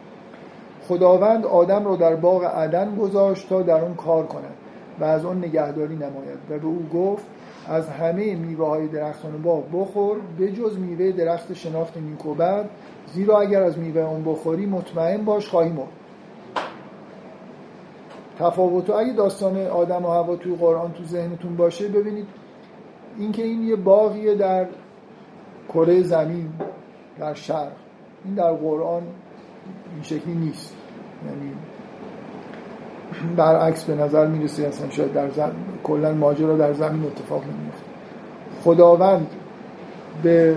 خداوند 0.88 1.45
آدم 1.45 1.86
را 1.86 1.95
در 1.95 2.15
باغ 2.15 2.43
عدن 2.43 2.95
گذاشت 2.95 3.49
تا 3.49 3.61
در 3.61 3.81
اون 3.81 3.95
کار 3.95 4.25
کند 4.25 4.53
و 4.99 5.03
از 5.03 5.25
آن 5.25 5.38
نگهداری 5.38 5.95
نماید. 5.95 6.39
و 6.49 6.59
به 6.59 6.65
او 6.65 6.89
گفت 6.93 7.25
از 7.67 7.89
همه 7.89 8.36
میوه 8.36 8.67
های 8.67 8.88
درختان 8.88 9.41
باغ 9.41 9.63
بخور 9.73 10.17
به 10.38 10.51
جز 10.51 10.77
میوه 10.77 11.11
درخت 11.11 11.53
شناخت 11.53 11.97
نیک 11.97 12.25
و 12.25 12.33
بد 12.33 12.69
زیرا 13.13 13.39
اگر 13.39 13.63
از 13.63 13.77
میوه 13.77 14.01
اون 14.01 14.23
بخوری 14.23 14.65
مطمئن 14.65 15.25
باش 15.25 15.49
خواهی 15.49 15.71
مرد. 15.71 15.88
تفاوت 18.39 18.89
اگه 18.89 19.13
داستان 19.13 19.67
آدم 19.67 20.05
و 20.05 20.09
هوا 20.09 20.36
توی 20.36 20.55
قرآن 20.55 20.91
تو 20.91 21.03
ذهنتون 21.03 21.55
باشه 21.55 21.88
ببینید 21.88 22.27
اینکه 23.17 23.43
این 23.43 23.63
یه 23.63 23.75
باغیه 23.75 24.36
در 24.36 24.67
کره 25.73 26.03
زمین 26.03 26.49
در 27.19 27.33
شرق. 27.33 27.71
این 28.25 28.33
در 28.33 28.53
قرآن 28.53 29.03
این 29.93 30.03
شکلی 30.03 30.33
نیست. 30.33 30.74
یعنی 31.26 31.51
برعکس 33.36 33.84
به 33.84 33.95
نظر 33.95 34.28
می‌رسه 34.28 34.68
اصلا 34.68 34.89
شاید 34.89 35.13
در 35.13 35.30
زمین 35.30 35.66
کلا 35.84 36.13
ماجرا 36.13 36.57
در 36.57 36.74
زمین 36.74 37.03
اتفاق 37.03 37.43
نمیفته 37.43 37.84
خداوند 38.63 39.28
به 40.24 40.55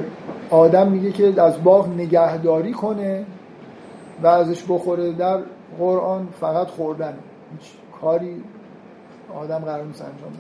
آدم 0.51 0.89
میگه 0.89 1.13
که 1.13 1.43
از 1.43 1.63
باغ 1.63 1.89
نگهداری 1.89 2.73
کنه 2.73 3.25
و 4.23 4.27
ازش 4.27 4.65
بخوره. 4.69 5.13
در 5.13 5.39
قرآن 5.79 6.29
فقط 6.41 6.67
خوردن. 6.67 7.15
هیچ 7.53 7.71
کاری 8.01 8.43
آدم 9.35 9.59
قرار 9.59 9.85
نیست 9.85 10.03
انجام 10.03 10.31
بده. 10.31 10.39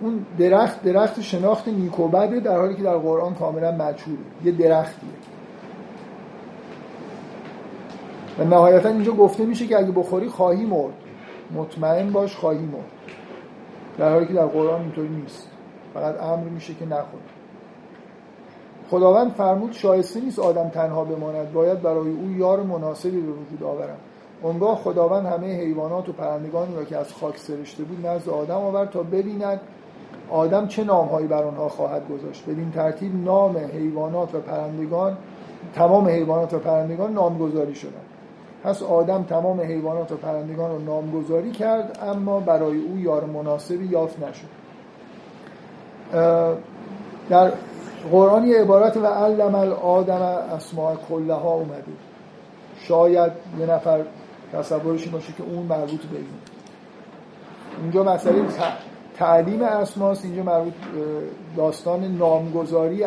اون 0.00 0.26
درخت 0.38 0.82
درخت 0.82 1.20
شناخت 1.20 1.68
نیکوبده 1.68 2.40
در 2.40 2.56
حالی 2.56 2.74
که 2.74 2.82
در 2.82 2.96
قرآن 2.96 3.34
کاملا 3.34 3.72
مجهوله. 3.72 4.18
یه 4.44 4.52
درختیه. 4.52 5.10
و 8.38 8.44
نهایتا 8.44 8.88
اینجا 8.88 9.12
گفته 9.12 9.46
میشه 9.46 9.66
که 9.66 9.78
اگه 9.78 9.92
بخوری 9.92 10.28
خواهی 10.28 10.64
مرد. 10.64 10.92
مطمئن 11.54 12.10
باش 12.10 12.36
خواهی 12.36 12.58
مرد. 12.58 12.90
در 13.98 14.12
حالی 14.12 14.26
که 14.26 14.32
در 14.32 14.46
قرآن 14.46 14.80
اینطوری 14.80 15.08
نیست. 15.08 15.48
فقط 15.94 16.22
امر 16.22 16.48
میشه 16.48 16.74
که 16.74 16.84
نخور 16.84 17.20
خداوند 18.90 19.32
فرمود 19.32 19.72
شایسته 19.72 20.20
نیست 20.20 20.38
آدم 20.38 20.68
تنها 20.68 21.04
بماند. 21.04 21.52
باید 21.52 21.82
برای 21.82 22.10
او 22.10 22.30
یار 22.36 22.62
مناسبی 22.62 23.20
به 23.20 23.32
وجود 23.32 23.62
آورم. 23.62 23.96
اونگاه 24.42 24.76
خداوند 24.76 25.26
همه 25.26 25.60
حیوانات 25.60 26.08
و 26.08 26.12
پرندگانی 26.12 26.76
را 26.76 26.84
که 26.84 26.96
از 26.96 27.12
خاک 27.12 27.38
سرشته 27.38 27.84
بود 27.84 28.06
نزد 28.06 28.28
آدم 28.28 28.54
آورد 28.54 28.90
تا 28.90 29.02
ببیند 29.02 29.60
آدم 30.30 30.66
چه 30.66 30.84
نامهایی 30.84 31.26
بر 31.26 31.42
آنها 31.42 31.68
خواهد 31.68 32.02
گذاشت. 32.08 32.44
بدین 32.46 32.70
ترتیب 32.70 33.24
نام 33.24 33.56
حیوانات 33.56 34.34
و 34.34 34.40
پرندگان 34.40 35.16
تمام 35.74 36.08
حیوانات 36.08 36.54
و 36.54 36.58
پرندگان 36.58 37.12
نامگذاری 37.12 37.74
شدند. 37.74 38.07
پس 38.64 38.82
آدم 38.82 39.22
تمام 39.22 39.60
حیوانات 39.60 40.12
و 40.12 40.16
پرندگان 40.16 40.70
رو 40.70 40.78
نامگذاری 40.78 41.50
کرد 41.50 41.98
اما 42.02 42.40
برای 42.40 42.78
او 42.78 42.98
یار 42.98 43.24
مناسبی 43.24 43.86
یافت 43.86 44.16
نشد. 44.22 44.48
در 47.30 47.52
قرآن 48.12 48.46
یه 48.46 48.60
عبارت 48.60 48.96
و 48.96 49.06
علم 49.06 49.54
الآدم 49.54 50.22
اسماء 50.56 50.96
کلها 51.08 51.52
اومده. 51.52 51.82
شاید 52.76 53.32
یه 53.58 53.66
نفر 53.66 54.04
تصورش 54.52 55.02
این 55.02 55.12
باشه 55.12 55.32
که 55.32 55.42
اون 55.42 55.66
مربوط 55.66 56.00
به 56.00 56.16
این. 56.16 56.26
اینجا 57.82 58.02
مسئله 58.02 58.42
تعلیم 59.16 59.62
اسماست 59.62 60.24
اینجا 60.24 60.42
مربوط 60.42 60.74
داستان 61.56 62.16
نامگذاری 62.16 63.04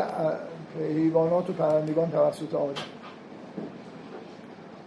حیوانات 0.79 1.49
و 1.49 1.53
پرندگان 1.53 2.11
توسط 2.11 2.55
آدم. 2.55 3.00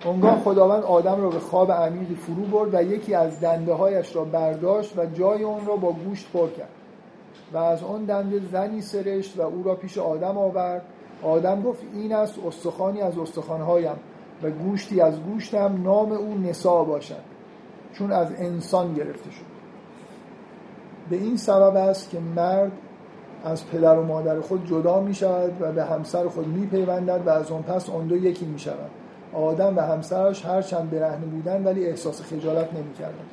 اونگاه 0.04 0.40
خداوند 0.40 0.82
آدم 0.82 1.20
را 1.22 1.30
به 1.30 1.38
خواب 1.38 1.72
عمیقی 1.72 2.14
فرو 2.14 2.44
برد 2.44 2.74
و 2.74 2.82
یکی 2.82 3.14
از 3.14 3.40
دنده 3.40 3.74
هایش 3.74 4.16
را 4.16 4.24
برداشت 4.24 4.98
و 4.98 5.06
جای 5.06 5.42
اون 5.42 5.66
را 5.66 5.76
با 5.76 5.92
گوشت 5.92 6.32
پر 6.32 6.48
کرد. 6.48 6.68
و 7.52 7.56
از 7.56 7.82
آن 7.82 8.04
دنده 8.04 8.40
زنی 8.52 8.80
سرشت 8.80 9.38
و 9.38 9.42
او 9.42 9.62
را 9.62 9.74
پیش 9.74 9.98
آدم 9.98 10.38
آورد. 10.38 10.82
آدم 11.22 11.62
گفت 11.62 11.82
این 11.94 12.14
است 12.14 12.38
استخوانی 12.46 13.00
از 13.00 13.18
استخوانهایم 13.18 13.96
و 14.42 14.50
گوشتی 14.50 15.00
از 15.00 15.20
گوشتم 15.20 15.82
نام 15.82 16.12
او 16.12 16.38
نسا 16.38 16.84
باشد. 16.84 17.22
چون 17.92 18.12
از 18.12 18.28
انسان 18.38 18.94
گرفته 18.94 19.30
شد. 19.30 19.54
به 21.10 21.16
این 21.16 21.36
سبب 21.36 21.76
است 21.76 22.10
که 22.10 22.20
مرد 22.20 22.72
از 23.44 23.66
پدر 23.66 23.98
و 23.98 24.02
مادر 24.02 24.40
خود 24.40 24.66
جدا 24.66 25.00
می 25.00 25.14
شود 25.14 25.52
و 25.60 25.72
به 25.72 25.84
همسر 25.84 26.28
خود 26.28 26.46
می 26.46 26.66
پیوندد 26.66 27.26
و 27.26 27.30
از 27.30 27.52
آن 27.52 27.62
پس 27.62 27.90
آن 27.90 28.06
دو 28.06 28.16
یکی 28.16 28.44
می 28.44 28.58
شود 28.58 28.90
آدم 29.34 29.76
و 29.76 29.80
همسرش 29.80 30.44
هرچند 30.44 30.90
برهنه 30.90 31.26
بودن 31.26 31.64
ولی 31.64 31.86
احساس 31.86 32.22
خجالت 32.22 32.68
نمی 32.74 32.94
کردن. 32.98 33.24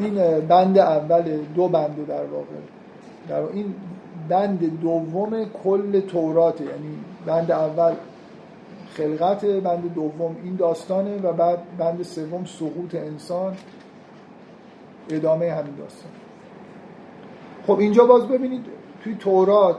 این 0.00 0.40
بند 0.40 0.78
اول 0.78 1.22
دو 1.54 1.68
بنده 1.68 2.04
در 2.04 2.24
واقع. 2.24 2.46
در 3.28 3.42
این 3.52 3.74
بند 4.28 4.80
دوم 4.80 5.44
کل 5.64 6.00
توراته 6.00 6.64
یعنی 6.64 6.98
بند 7.26 7.50
اول 7.50 7.94
خلقت 8.94 9.44
بند 9.44 9.94
دوم 9.94 10.36
این 10.44 10.56
داستانه 10.56 11.16
و 11.22 11.32
بعد 11.32 11.58
بند 11.78 12.02
سوم 12.02 12.44
سقوط 12.44 12.94
انسان. 12.94 13.56
ادامه 15.10 15.52
همین 15.52 15.74
داستان. 15.74 16.10
خب 17.66 17.78
اینجا 17.78 18.04
باز 18.04 18.28
ببینید 18.28 18.64
توی 19.04 19.14
تورات 19.14 19.76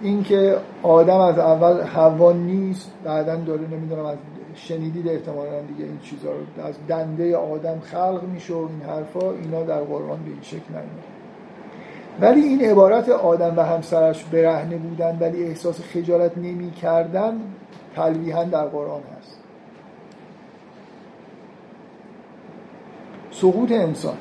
اینکه 0.00 0.56
آدم 0.82 1.20
از 1.20 1.38
اول 1.38 1.82
حوا 1.82 2.32
نیست 2.32 2.90
بعدا 3.04 3.36
داره 3.36 3.60
نمی‌دونم 3.60 4.04
از 4.06 4.16
شنیدید 4.56 5.08
احتمالا 5.08 5.60
دیگه 5.60 5.84
این 5.84 5.98
چیزا 6.02 6.30
رو. 6.30 6.64
از 6.64 6.74
دنده 6.88 7.36
آدم 7.36 7.80
خلق 7.80 8.22
میشه 8.32 8.54
و 8.54 8.56
این 8.56 8.80
حرفا 8.80 9.32
اینا 9.32 9.62
در 9.62 9.80
قرآن 9.80 10.22
به 10.22 10.30
این 10.30 10.42
شکل 10.42 10.70
نمیاد. 10.70 11.16
ولی 12.20 12.40
این 12.40 12.60
عبارت 12.60 13.08
آدم 13.08 13.54
و 13.56 13.60
همسرش 13.60 14.24
برهنه 14.24 14.76
بودن 14.76 15.18
ولی 15.20 15.44
احساس 15.44 15.80
خجالت 15.80 16.38
نمی 16.38 16.70
کردن 16.70 17.40
تلویحا 17.96 18.44
در 18.44 18.66
قرآن 18.66 19.02
هست. 19.18 19.38
سقوط 23.30 23.72
انسان. 23.72 24.16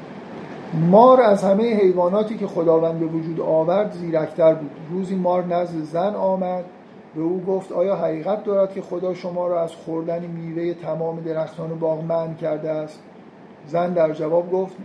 مار 0.73 1.21
از 1.21 1.43
همه 1.43 1.75
حیواناتی 1.75 2.37
که 2.37 2.47
خداوند 2.47 2.99
به 2.99 3.05
وجود 3.05 3.41
آورد 3.41 3.91
زیرکتر 3.91 4.53
بود. 4.53 4.71
روزی 4.89 5.15
مار 5.15 5.45
نزد 5.45 5.83
زن 5.83 6.15
آمد. 6.15 6.65
به 7.15 7.21
او 7.21 7.43
گفت 7.47 7.71
آیا 7.71 7.95
حقیقت 7.95 8.43
دارد 8.43 8.73
که 8.73 8.81
خدا 8.81 9.13
شما 9.13 9.47
را 9.47 9.61
از 9.61 9.71
خوردن 9.71 10.25
میوه 10.25 10.73
تمام 10.73 11.19
درختان 11.19 11.79
باغ 11.79 12.03
من 12.03 12.35
کرده 12.35 12.69
است؟ 12.69 12.99
زن 13.67 13.93
در 13.93 14.11
جواب 14.11 14.51
گفت 14.51 14.75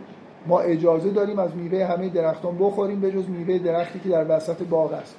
ما 0.46 0.60
اجازه 0.60 1.10
داریم 1.10 1.38
از 1.38 1.56
میوه 1.56 1.84
همه 1.84 2.08
درختان 2.08 2.58
بخوریم 2.58 3.00
به 3.00 3.12
جز 3.12 3.28
میوه 3.28 3.58
درختی 3.58 4.00
که 4.00 4.08
در 4.08 4.36
وسط 4.36 4.62
باغ 4.62 4.92
است. 4.92 5.16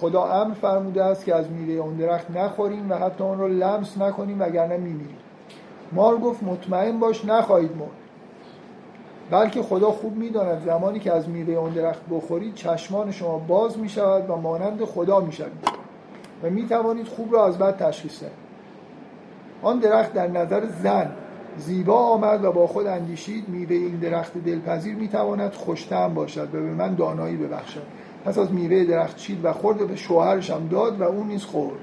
خدا 0.00 0.24
امر 0.24 0.54
فرموده 0.54 1.04
است 1.04 1.24
که 1.24 1.34
از 1.34 1.50
میوه 1.50 1.82
اون 1.82 1.96
درخت 1.96 2.30
نخوریم 2.30 2.90
و 2.90 2.94
حتی 2.94 3.24
اون 3.24 3.38
را 3.38 3.46
لمس 3.46 3.98
نکنیم 3.98 4.40
وگرنه 4.40 4.76
میمیریم. 4.76 5.18
مار 5.92 6.16
گفت 6.16 6.42
مطمئن 6.42 6.98
باش 6.98 7.24
نخواهید 7.24 7.76
مرد. 7.76 7.90
بلکه 9.30 9.62
خدا 9.62 9.90
خوب 9.90 10.16
می‌داند 10.16 10.64
زمانی 10.64 10.98
که 10.98 11.12
از 11.12 11.28
میوه 11.28 11.54
اون 11.54 11.72
درخت 11.72 12.02
بخورید 12.10 12.54
چشمان 12.54 13.10
شما 13.10 13.38
باز 13.38 13.78
می 13.78 13.88
شود 13.88 14.30
و 14.30 14.36
مانند 14.36 14.84
خدا 14.84 15.20
می 15.20 15.32
شود 15.32 15.70
و 16.42 16.50
می 16.50 16.66
توانید 16.66 17.06
خوب 17.06 17.34
را 17.34 17.46
از 17.46 17.58
بد 17.58 17.76
تشخیص 17.76 18.20
دهید. 18.20 18.32
آن 19.62 19.78
درخت 19.78 20.12
در 20.12 20.28
نظر 20.28 20.66
زن 20.82 21.12
زیبا 21.58 21.96
آمد 21.96 22.44
و 22.44 22.52
با 22.52 22.66
خود 22.66 22.86
اندیشید 22.86 23.48
میوه 23.48 23.74
این 23.74 23.96
درخت 23.96 24.44
دلپذیر 24.44 24.94
می 24.94 25.08
تواند 25.08 25.52
خوشتم 25.52 26.14
باشد 26.14 26.54
و 26.54 26.60
به 26.60 26.74
من 26.74 26.94
دانایی 26.94 27.36
ببخشد. 27.36 27.82
پس 28.24 28.38
از 28.38 28.52
میوه 28.52 28.84
درخت 28.84 29.16
چید 29.16 29.44
و 29.44 29.52
خورد 29.52 29.82
و 29.82 29.86
به 29.86 29.96
شوهرش 29.96 30.50
هم 30.50 30.68
داد 30.68 31.00
و 31.00 31.02
اون 31.02 31.26
نیز 31.26 31.44
خورد. 31.44 31.78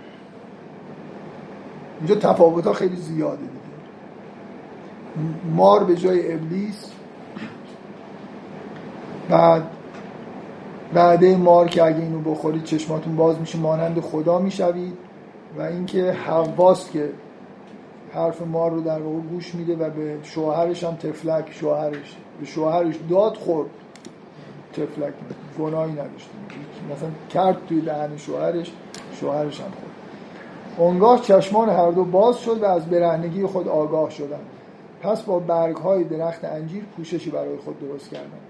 اینجا 1.98 2.16
تفاوت 2.16 2.68
ها 2.68 2.74
خیلی 2.74 2.96
زیاده 2.96 3.42
دیگه. 3.42 3.52
مار 5.56 5.84
به 5.84 5.96
جای 5.96 6.34
ابلیس. 6.34 6.92
بعد 9.30 9.64
بعده 10.94 11.38
مار 11.38 11.68
که 11.68 11.84
اگه 11.84 12.00
اینو 12.00 12.20
بخورید 12.20 12.64
چشماتون 12.64 13.16
باز 13.16 13.40
میشه 13.40 13.58
مانند 13.58 14.00
خدا 14.00 14.40
می‌شوید. 14.40 14.98
و 15.58 15.62
اینکه 15.62 16.12
حواست 16.12 16.92
که 16.92 17.10
حرف 18.14 18.42
مار 18.42 18.72
رو 18.72 18.82
در 18.82 19.02
واقع 19.02 19.20
گوش 19.20 19.56
میده 19.56 19.76
و 19.76 19.90
به 19.90 20.18
شوهرش 20.24 20.84
هم 20.84 20.96
تفلک 20.96 21.52
شوهرش 21.52 22.18
به 22.40 22.46
شوهرش 22.46 22.96
داد 23.10 23.36
خورد. 23.36 23.70
تفلک 24.74 25.14
گناهی 25.60 25.92
نداشت 25.92 26.30
مثلا 26.96 27.10
کرد 27.30 27.58
توی 27.68 27.82
دهن 27.82 28.18
شوهرش 28.18 28.72
شوهرش 29.20 29.62
هم 29.62 29.72
خورد. 29.72 29.92
اونگاه 30.78 31.22
چشمان 31.22 31.70
هر 31.70 31.92
دو 31.92 32.04
باز 32.04 32.38
شد 32.38 32.62
و 32.62 32.66
از 32.66 32.86
برهنگی 32.86 33.46
خود 33.46 33.68
آگاه 33.68 34.10
شدن. 34.10 34.40
پس 35.02 35.22
با 35.22 35.40
برگ 35.40 35.76
های 35.76 36.04
درخت 36.04 36.46
انجیر 36.46 36.84
پوششی 36.98 37.30
برای 37.30 37.58
خود 37.58 37.80
درست 37.80 38.10
کردن. 38.10 38.47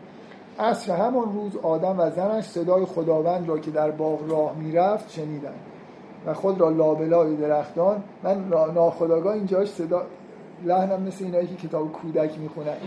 عصر 0.59 0.95
همان 0.95 1.33
روز 1.33 1.57
آدم 1.63 1.95
و 1.99 2.09
زنش 2.09 2.43
صدای 2.43 2.85
خداوند 2.85 3.49
را 3.49 3.59
که 3.59 3.71
در 3.71 3.91
باغ 3.91 4.31
راه 4.31 4.55
می‌رفت 4.55 5.11
شنیدند 5.11 5.59
و 6.25 6.33
خود 6.33 6.61
را 6.61 6.69
لابلای 6.69 7.35
درختان 7.35 8.03
من 8.23 8.47
ناخداگاه 8.73 9.33
اینجاش 9.33 9.69
صدا 9.69 10.01
لحنم 10.65 11.03
مثل 11.03 11.25
اینایی 11.25 11.47
که 11.47 11.67
کتاب 11.67 11.91
کودک 11.91 12.39
می‌خونن. 12.39 12.77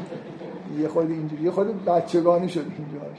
یه 0.78 0.88
خود 0.88 1.10
اینجوری 1.10 1.42
یه 1.42 1.50
خود 1.50 1.84
بچگانه 1.84 2.48
شد 2.48 2.60
اینجاش. 2.60 3.18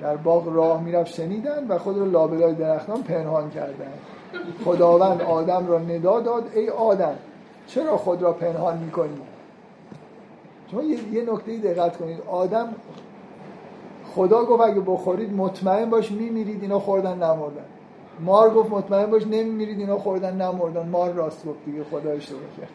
در 0.00 0.16
باغ 0.16 0.48
راه 0.54 0.82
می‌رفت 0.82 1.12
شنیدن 1.14 1.66
و 1.68 1.78
خود 1.78 1.98
رو 1.98 2.10
لابلای 2.10 2.54
درختان 2.54 3.02
پنهان 3.02 3.50
کردن 3.50 3.92
خداوند 4.64 5.22
آدم 5.22 5.66
را 5.66 5.78
ندا 5.78 6.20
داد 6.20 6.44
ای 6.54 6.68
آدم 6.68 7.14
چرا 7.66 7.96
خود 7.96 8.22
را 8.22 8.32
پنهان 8.32 8.78
می‌کنی؟ 8.78 9.20
شما 10.70 10.82
یه 10.82 11.32
نکته 11.32 11.56
دقت 11.58 11.96
کنید. 11.96 12.20
آدم 12.30 12.74
خدا 14.14 14.44
گفت 14.44 14.62
اگه 14.62 14.80
بخورید 14.80 15.32
مطمئن 15.32 15.90
باش 15.90 16.12
میمیرید 16.12 16.62
اینا 16.62 16.78
خوردن 16.78 17.14
نمردن. 17.14 17.64
مار 18.20 18.50
گفت 18.50 18.70
مطمئن 18.70 19.10
باش 19.10 19.26
نمیمیرید 19.26 19.78
اینا 19.78 19.98
خوردن 19.98 20.36
نمردن. 20.36 20.88
مار 20.88 21.12
راست 21.12 21.46
گفت 21.46 21.64
دیگه 21.64 21.84
خدا 21.84 22.10
اشتباه 22.10 22.40
کرد 22.60 22.70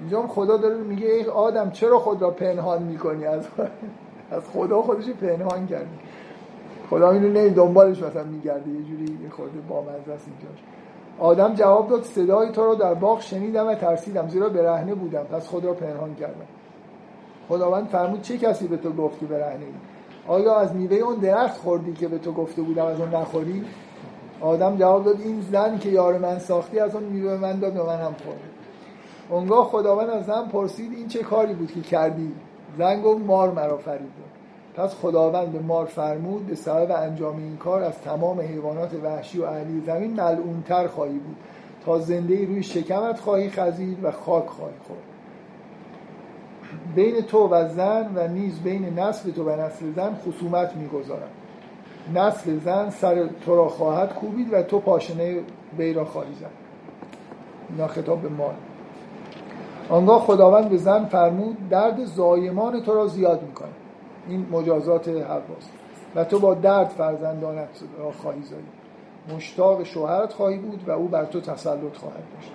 اینجا 0.00 0.22
خدا 0.22 0.56
داره 0.56 0.74
میگه 0.76 1.06
ای 1.06 1.24
آدم 1.24 1.70
چرا 1.70 1.98
خود 1.98 2.22
را 2.22 2.30
پنهان 2.30 2.82
می‌کنی؟ 2.82 3.24
از 3.24 3.46
از 4.30 4.42
خدا 4.52 4.82
خودش 4.82 5.08
پنهان 5.08 5.66
کردی 5.66 5.98
خدا 6.90 7.10
اینو 7.10 7.28
نمی 7.28 7.50
دنبالش 7.50 8.02
مثلا 8.02 8.24
میگرده 8.24 8.70
یه 8.70 8.82
جوری 8.82 9.18
یه 9.22 9.30
خورده 9.30 9.58
بامزه 9.68 10.12
است 10.12 10.26
اینجاش 10.28 10.62
آدم 11.18 11.54
جواب 11.54 11.88
داد 11.88 12.02
صدای 12.02 12.52
تو 12.52 12.64
رو 12.64 12.74
در 12.74 12.94
باغ 12.94 13.20
شنیدم 13.20 13.66
و 13.66 13.74
ترسیدم 13.74 14.28
زیرا 14.28 14.48
برهنه 14.48 14.94
بودم. 14.94 15.22
پس 15.22 15.46
خود 15.48 15.64
را 15.64 15.72
پنهان 15.72 16.14
کردم. 16.14 16.46
خداوند 17.48 17.86
فرمود 17.86 18.22
چه 18.22 18.38
کسی 18.38 18.68
به 18.68 18.76
تو 18.76 18.92
گفت 18.92 19.20
که 19.20 19.26
برهنه 19.26 19.64
ای؟ 19.64 19.72
آیا 20.28 20.56
از 20.56 20.74
میوه 20.74 20.96
اون 20.96 21.16
درخت 21.16 21.56
خوردی 21.56 21.92
که 21.92 22.08
به 22.08 22.18
تو 22.18 22.32
گفته 22.32 22.62
بودم 22.62 22.86
از 22.86 23.00
اون 23.00 23.14
نخوری؟ 23.14 23.64
آدم 24.40 24.76
جواب 24.76 25.04
داد 25.04 25.20
این 25.20 25.40
زن 25.40 25.78
که 25.78 25.88
یار 25.88 26.18
من 26.18 26.38
ساختی 26.38 26.78
از 26.78 26.94
اون 26.94 27.04
میوه 27.04 27.36
من 27.36 27.58
داد 27.58 27.76
و 27.76 27.86
من 27.86 27.98
هم 27.98 28.14
خورد. 28.24 28.40
اونگاه 29.30 29.64
خداوند 29.64 30.10
از 30.10 30.26
زن 30.26 30.48
پرسید 30.48 30.92
این 30.92 31.08
چه 31.08 31.18
کاری 31.18 31.54
بود 31.54 31.72
که 31.72 31.80
کردی؟ 31.80 32.32
زن 32.78 33.02
گفت 33.02 33.20
مار 33.20 33.50
مرا 33.50 33.76
فرید 33.76 34.32
پس 34.76 34.94
خداوند 34.94 35.52
به 35.52 35.58
مار 35.58 35.86
فرمود 35.86 36.46
به 36.46 36.54
سبب 36.54 36.90
انجام 36.90 37.36
این 37.36 37.56
کار 37.56 37.82
از 37.82 37.98
تمام 37.98 38.40
حیوانات 38.40 38.94
وحشی 39.04 39.38
و 39.38 39.44
اهلی 39.44 39.82
زمین 39.86 40.12
ملعونتر 40.12 40.86
خواهی 40.86 41.18
بود. 41.18 41.36
تا 41.84 41.98
زنده 41.98 42.44
روی 42.46 42.62
شکمت 42.62 43.20
خواهی 43.20 43.50
خزید 43.50 44.04
و 44.04 44.10
خاک 44.10 44.46
خواهی 44.46 44.74
خورد. 44.86 45.11
بین 46.94 47.20
تو 47.20 47.48
و 47.48 47.68
زن 47.68 48.12
و 48.14 48.28
نیز 48.28 48.60
بین 48.60 48.98
نسل 48.98 49.30
تو 49.30 49.44
و 49.44 49.60
نسل 49.60 49.92
زن 49.92 50.14
خصومت 50.14 50.76
می‌گذارم. 50.76 51.30
نسل 52.14 52.58
زن 52.58 52.90
سر 52.90 53.28
تو 53.44 53.56
را 53.56 53.68
خواهد 53.68 54.14
کوبید 54.14 54.52
و 54.52 54.62
تو 54.62 54.80
پاشنه 54.80 55.40
وی 55.78 55.92
را 55.92 56.04
خواهی 56.04 56.34
زد. 56.34 56.50
اینا 57.70 57.86
خطاب 57.86 58.22
به 58.22 58.28
مال. 58.28 58.54
آنگاه 59.88 60.20
خداوند 60.20 60.68
به 60.68 60.76
زن 60.76 61.04
فرمود 61.04 61.68
درد 61.68 62.04
زایمان 62.04 62.80
تو 62.80 62.94
را 62.94 63.06
زیاد 63.06 63.42
می‌کنه. 63.42 63.68
این 64.28 64.46
مجازات 64.50 65.08
حواست. 65.08 65.70
و 66.14 66.24
تو 66.24 66.38
با 66.38 66.54
درد 66.54 66.88
فرزندانت 66.88 67.68
را 67.98 68.10
خواهی 68.10 68.42
زایی 68.42 68.62
مشتاق 69.36 69.82
شوهرت 69.82 70.32
خواهی 70.32 70.58
بود 70.58 70.88
و 70.88 70.90
او 70.90 71.08
بر 71.08 71.24
تو 71.24 71.40
تسلط 71.40 71.96
خواهد 71.96 72.22
داشت. 72.34 72.52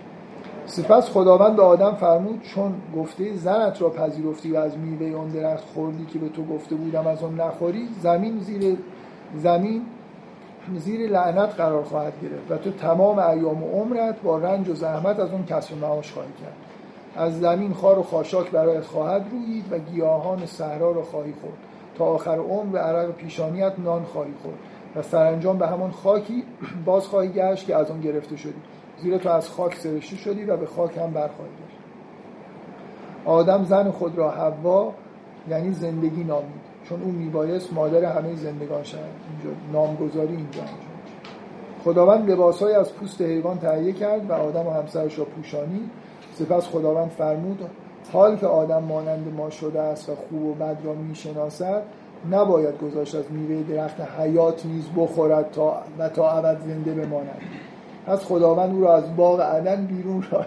سپس 0.67 1.09
خداوند 1.09 1.55
به 1.55 1.63
آدم 1.63 1.95
فرمود 1.95 2.41
چون 2.41 2.73
گفته 2.95 3.35
زنت 3.35 3.81
را 3.81 3.89
پذیرفتی 3.89 4.51
و 4.51 4.57
از 4.57 4.77
میوه 4.77 5.17
آن 5.17 5.29
درخت 5.29 5.63
خوردی 5.73 6.05
که 6.05 6.19
به 6.19 6.29
تو 6.29 6.45
گفته 6.45 6.75
بودم 6.75 7.07
از 7.07 7.23
آن 7.23 7.41
نخوری 7.41 7.87
زمین 8.01 8.39
زیر 8.39 8.77
زمین 9.35 9.81
زیر 10.75 11.09
لعنت 11.09 11.55
قرار 11.55 11.83
خواهد 11.83 12.13
گرفت 12.21 12.51
و 12.51 12.57
تو 12.57 12.71
تمام 12.71 13.19
ایام 13.19 13.63
و 13.63 13.67
عمرت 13.67 14.21
با 14.21 14.37
رنج 14.37 14.69
و 14.69 14.75
زحمت 14.75 15.19
از 15.19 15.31
اون 15.31 15.45
کسب 15.45 15.77
معاش 15.77 16.11
خواهی 16.11 16.31
کرد. 16.41 16.55
از 17.15 17.39
زمین 17.39 17.73
خار 17.73 17.99
و 17.99 18.03
خاشاک 18.03 18.51
برایت 18.51 18.83
خواهد 18.83 19.25
رویید 19.31 19.65
و 19.71 19.77
گیاهان 19.79 20.45
صحرا 20.45 20.91
را 20.91 21.03
خواهی 21.03 21.33
خورد. 21.41 21.57
تا 21.97 22.05
آخر 22.05 22.37
عمر 22.37 22.71
به 22.71 22.79
عرق 22.79 23.11
پیشانیت 23.11 23.73
نان 23.77 24.03
خواهی 24.03 24.33
خورد 24.43 24.57
و 24.95 25.01
سرانجام 25.01 25.57
به 25.57 25.67
همون 25.67 25.91
خاکی 25.91 26.43
باز 26.85 27.07
خواهی 27.07 27.29
گشت 27.29 27.65
که 27.65 27.75
از 27.75 27.91
آن 27.91 28.01
گرفته 28.01 28.37
شدی. 28.37 28.61
زیرا 29.01 29.17
تو 29.17 29.29
از 29.29 29.49
خاک 29.49 29.75
سرشته 29.75 30.15
شدی 30.15 30.45
و 30.45 30.57
به 30.57 30.65
خاک 30.65 30.97
هم 30.97 31.11
برخواهی 31.11 31.51
گشت 31.51 31.77
آدم 33.25 33.63
زن 33.63 33.91
خود 33.91 34.17
را 34.17 34.31
حوا 34.31 34.93
یعنی 35.49 35.73
زندگی 35.73 36.23
نامید. 36.23 36.67
چون 36.89 37.01
اون 37.01 37.15
میبایست 37.15 37.73
مادر 37.73 38.05
همه 38.05 38.35
زندگان 38.35 38.83
شد 38.83 38.97
اینجا 38.97 39.59
نامگذاری 39.73 40.35
اینجا 40.35 40.61
خداوند 41.83 42.31
لباسهای 42.31 42.73
از 42.73 42.93
پوست 42.93 43.21
حیوان 43.21 43.57
تهیه 43.57 43.93
کرد 43.93 44.29
و 44.29 44.33
آدم 44.33 44.67
و 44.67 44.71
همسرش 44.71 45.19
را 45.19 45.25
پوشانی. 45.25 45.89
سپس 46.33 46.67
خداوند 46.67 47.09
فرمود 47.09 47.69
حال 48.13 48.35
که 48.37 48.47
آدم 48.47 48.83
مانند 48.83 49.33
ما 49.37 49.49
شده 49.49 49.81
است 49.81 50.09
و 50.09 50.15
خوب 50.15 50.43
و 50.43 50.53
بد 50.53 50.77
را 50.83 50.93
می‌شناسد 50.93 51.83
نباید 52.31 52.77
گذاشت 52.77 53.15
از 53.15 53.31
میوه 53.31 53.63
درخت 53.63 54.01
حیات 54.01 54.65
نیز 54.65 54.85
بخورد 54.97 55.51
تا 55.51 55.81
و 55.99 56.09
تا 56.09 56.31
ابد 56.31 56.59
زنده 56.59 56.93
بماند. 56.93 57.41
پس 58.07 58.25
خداوند 58.25 58.75
او 58.75 58.81
را 58.81 58.95
از 58.95 59.15
باغ 59.15 59.41
عدن 59.41 59.85
بیرون 59.85 60.23
را 60.31 60.45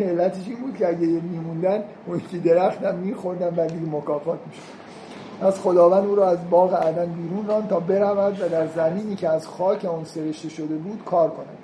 علتش 0.00 0.48
این 0.48 0.60
بود 0.60 0.76
که 0.76 0.88
اگه 0.88 1.06
میموندن 1.06 1.84
اون 2.06 2.20
که 2.30 2.38
درخت 2.38 2.82
هم 2.82 2.94
میخوردن 2.94 3.54
و 3.56 3.66
دیگه 3.66 3.96
مکافات 3.96 4.38
می‌شد 4.46 4.86
از 5.40 5.60
خداوند 5.60 6.06
او 6.06 6.14
را 6.14 6.28
از 6.28 6.50
باغ 6.50 6.74
عدن 6.74 7.06
بیرون 7.06 7.46
ران 7.46 7.68
تا 7.68 7.80
برود 7.80 8.40
و 8.40 8.48
در 8.48 8.66
زمینی 8.66 9.14
که 9.14 9.28
از 9.28 9.46
خاک 9.46 9.84
آن 9.84 10.04
سرشته 10.04 10.48
شده 10.48 10.76
بود 10.76 11.04
کار 11.04 11.30
کند. 11.30 11.58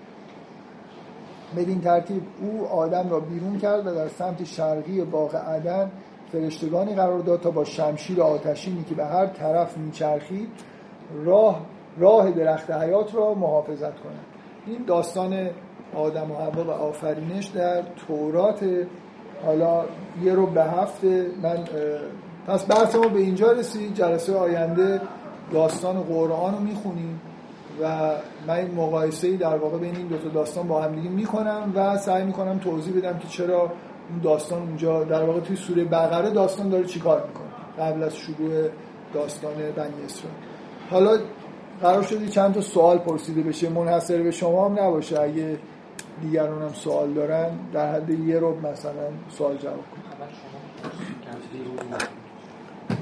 بدین 1.56 1.80
ترتیب 1.80 2.22
او 2.40 2.66
آدم 2.66 3.10
را 3.10 3.20
بیرون 3.20 3.58
کرد 3.58 3.86
و 3.86 3.94
در 3.94 4.08
سمت 4.08 4.44
شرقی 4.44 5.04
باغ 5.04 5.36
عدن 5.36 5.90
فرشتگانی 6.32 6.94
قرار 6.94 7.18
داد 7.18 7.40
تا 7.40 7.50
با 7.50 7.64
شمشیر 7.64 8.22
آتشینی 8.22 8.84
که 8.84 8.94
به 8.94 9.04
هر 9.04 9.26
طرف 9.26 9.78
میچرخید 9.78 10.48
راه 11.24 11.60
راه 11.98 12.30
درخت 12.30 12.70
حیات 12.70 13.14
را 13.14 13.34
محافظت 13.34 14.00
کنند. 14.00 14.31
این 14.66 14.84
داستان 14.86 15.50
آدم 15.94 16.30
و 16.30 16.34
حوا 16.34 16.64
و 16.64 16.70
آفرینش 16.70 17.46
در 17.46 17.82
تورات 18.06 18.64
حالا 19.46 19.84
یه 20.22 20.34
رو 20.34 20.46
به 20.46 20.64
هفته 20.64 21.26
من 21.42 21.64
پس 22.46 22.70
بحث 22.70 22.94
ما 22.94 23.08
به 23.08 23.20
اینجا 23.20 23.52
رسید. 23.52 23.94
جلسه 23.94 24.36
آینده 24.36 25.00
داستان 25.52 26.00
قرآن 26.00 26.54
رو 26.54 26.60
می‌خونیم 26.60 27.20
و 27.82 28.10
من 28.46 28.54
این 28.54 28.74
مقایسه 28.74 29.28
ای 29.28 29.36
در 29.36 29.56
واقع 29.56 29.78
بین 29.78 29.96
این 29.96 30.06
دو 30.06 30.18
تا 30.18 30.28
داستان 30.28 30.68
با 30.68 30.82
هم 30.82 30.94
دیگه 30.94 31.10
می‌کنم 31.10 31.72
و 31.74 31.98
سعی 31.98 32.24
می‌کنم 32.24 32.58
توضیح 32.58 32.96
بدم 32.96 33.18
که 33.18 33.28
چرا 33.28 33.60
اون 33.60 34.20
داستان 34.22 34.62
اونجا 34.62 35.04
در 35.04 35.24
واقع 35.24 35.40
توی 35.40 35.56
سوره 35.56 35.84
بقره 35.84 36.30
داستان 36.30 36.68
داره 36.68 36.84
چیکار 36.84 37.24
می‌کنه 37.28 37.86
قبل 37.86 38.02
از 38.02 38.16
شروع 38.16 38.68
داستان 39.14 39.54
بنی 39.54 40.04
اسرائیل. 40.04 40.38
حالا 40.90 41.18
قرار 41.82 42.02
شده 42.02 42.28
چند 42.28 42.54
تا 42.54 42.60
سوال 42.60 42.98
پرسیده 42.98 43.42
بشه. 43.42 43.68
منحصر 43.68 44.22
به 44.22 44.30
شما 44.30 44.68
هم 44.68 44.78
نباشه. 44.78 45.20
اگه 45.20 45.58
دیگران 46.22 46.62
هم 46.62 46.72
سوال 46.72 47.12
دارن 47.12 47.50
در 47.72 47.94
حد 47.94 48.10
یه 48.10 48.38
رو 48.38 48.56
مثلا 48.60 49.08
سوال 49.28 49.56
جواب 49.56 49.76
کنید 49.76 50.12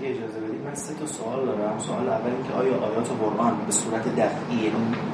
اجازه 0.03 0.41
بدید. 0.41 0.61
من 0.67 0.75
سه 0.75 0.95
تا 0.95 1.07
سوال 1.07 1.47
دارم. 1.47 1.79
سوال 1.79 2.09
اول 2.09 2.31
اینکه 2.31 2.53
آیا 2.53 2.73
آیات 2.73 3.09
قرآن 3.21 3.57
به 3.67 3.73
صورت 3.73 4.09
دفعی 4.17 4.57
یعنی 4.57 4.67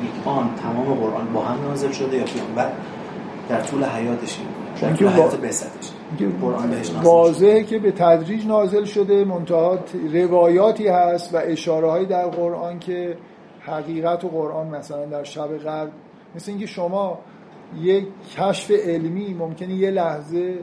یک 0.02 0.26
آن 0.28 0.54
تمام 0.62 0.94
قرآن 0.94 1.32
با 1.32 1.40
هم 1.40 1.68
نازل 1.68 1.92
شده 1.92 2.16
یا 2.16 2.24
پیامبر 2.24 2.72
در 3.48 3.60
طول 3.60 3.84
حیاتش 3.84 4.38
در 4.82 4.92
طول 4.92 5.08
حیات 5.08 5.36
بهش 6.70 6.90
واضحه 7.02 7.62
که 7.62 7.78
به 7.78 7.92
تدریج 7.92 8.46
نازل 8.46 8.84
شده 8.84 9.24
منتها 9.24 9.78
روایاتی 10.12 10.88
هست 10.88 11.34
و 11.34 11.36
اشاره 11.36 11.90
هایی 11.90 12.06
در 12.06 12.28
قرآن 12.28 12.78
که 12.78 13.16
حقیقت 13.66 14.24
و 14.24 14.28
قرآن 14.28 14.66
مثلا 14.66 15.06
در 15.06 15.24
شب 15.24 15.58
غرب 15.58 15.90
مثل 16.34 16.50
اینکه 16.50 16.66
شما 16.66 17.18
یک 17.80 18.06
کشف 18.36 18.70
علمی 18.70 19.34
ممکنه 19.34 19.74
یه 19.74 19.90
لحظه 19.90 20.58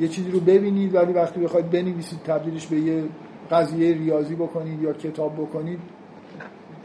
یه 0.00 0.08
چیزی 0.08 0.30
رو 0.30 0.40
ببینید 0.40 0.94
ولی 0.94 1.12
وقتی 1.12 1.40
بخواید 1.40 1.70
بنویسید 1.70 2.18
تبدیلش 2.22 2.66
به 2.66 2.76
یه 2.76 3.04
قضیه 3.50 3.94
ریاضی 3.94 4.34
بکنید 4.34 4.82
یا 4.82 4.92
کتاب 4.92 5.34
بکنید 5.34 5.78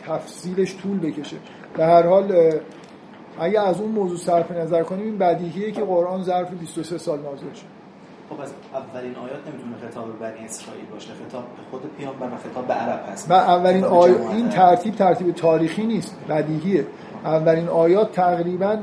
تفصیلش 0.08 0.78
طول 0.78 1.00
بکشه. 1.00 1.38
به 1.78 1.86
هر 1.86 2.08
حال 2.08 2.52
اگه 3.40 3.62
از 3.62 3.82
اون 3.82 3.92
موضوع 3.92 4.18
صرف 4.18 4.52
نظر 4.52 4.84
کنیم 4.84 5.06
این 5.06 5.18
بدیهیه 5.18 5.72
که 5.72 5.82
قرآن 5.82 6.24
ظرف 6.24 6.52
23 6.52 6.98
سال 6.98 7.20
نازل 7.20 7.54
شد. 7.54 7.77
خب 8.30 8.42
از 8.42 8.54
اولین 8.74 9.16
آیات 9.16 9.48
نمی‌تونه 9.48 9.76
خطاب 9.90 10.20
بنی 10.20 10.46
اسرائیل 10.46 10.86
باشه. 10.86 11.14
خطاب 11.14 11.44
به 11.44 11.62
خود 11.72 11.96
پیامبر 11.98 12.28
و 12.28 12.38
خطاب 12.38 12.68
به 12.68 12.74
عرب 12.74 13.10
هست. 13.12 13.32
و 13.32 13.34
اولین 13.34 13.84
آیات 13.84 14.32
این 14.32 14.50
ترتیب 14.50 14.96
ترتیب 14.96 15.32
تاریخی 15.32 15.86
نیست 15.86 16.18
بدیهیه. 16.30 16.88
اولین 17.26 17.68
آیات 17.68 18.12
تقریبا 18.12 18.78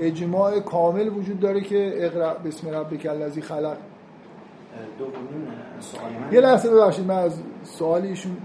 اجماع 0.00 0.60
کامل 0.60 1.08
وجود 1.08 1.40
داره 1.40 1.60
که 1.60 1.92
اقرا 1.96 2.34
بسم 2.34 2.68
ربک 2.68 3.06
الذی 3.06 3.40
خلق. 3.40 3.76
یه 6.32 6.40
لحظه 6.40 6.70
ببخشید 6.70 7.06
من 7.06 7.18
از 7.18 7.40
سوالیشون 7.64 8.36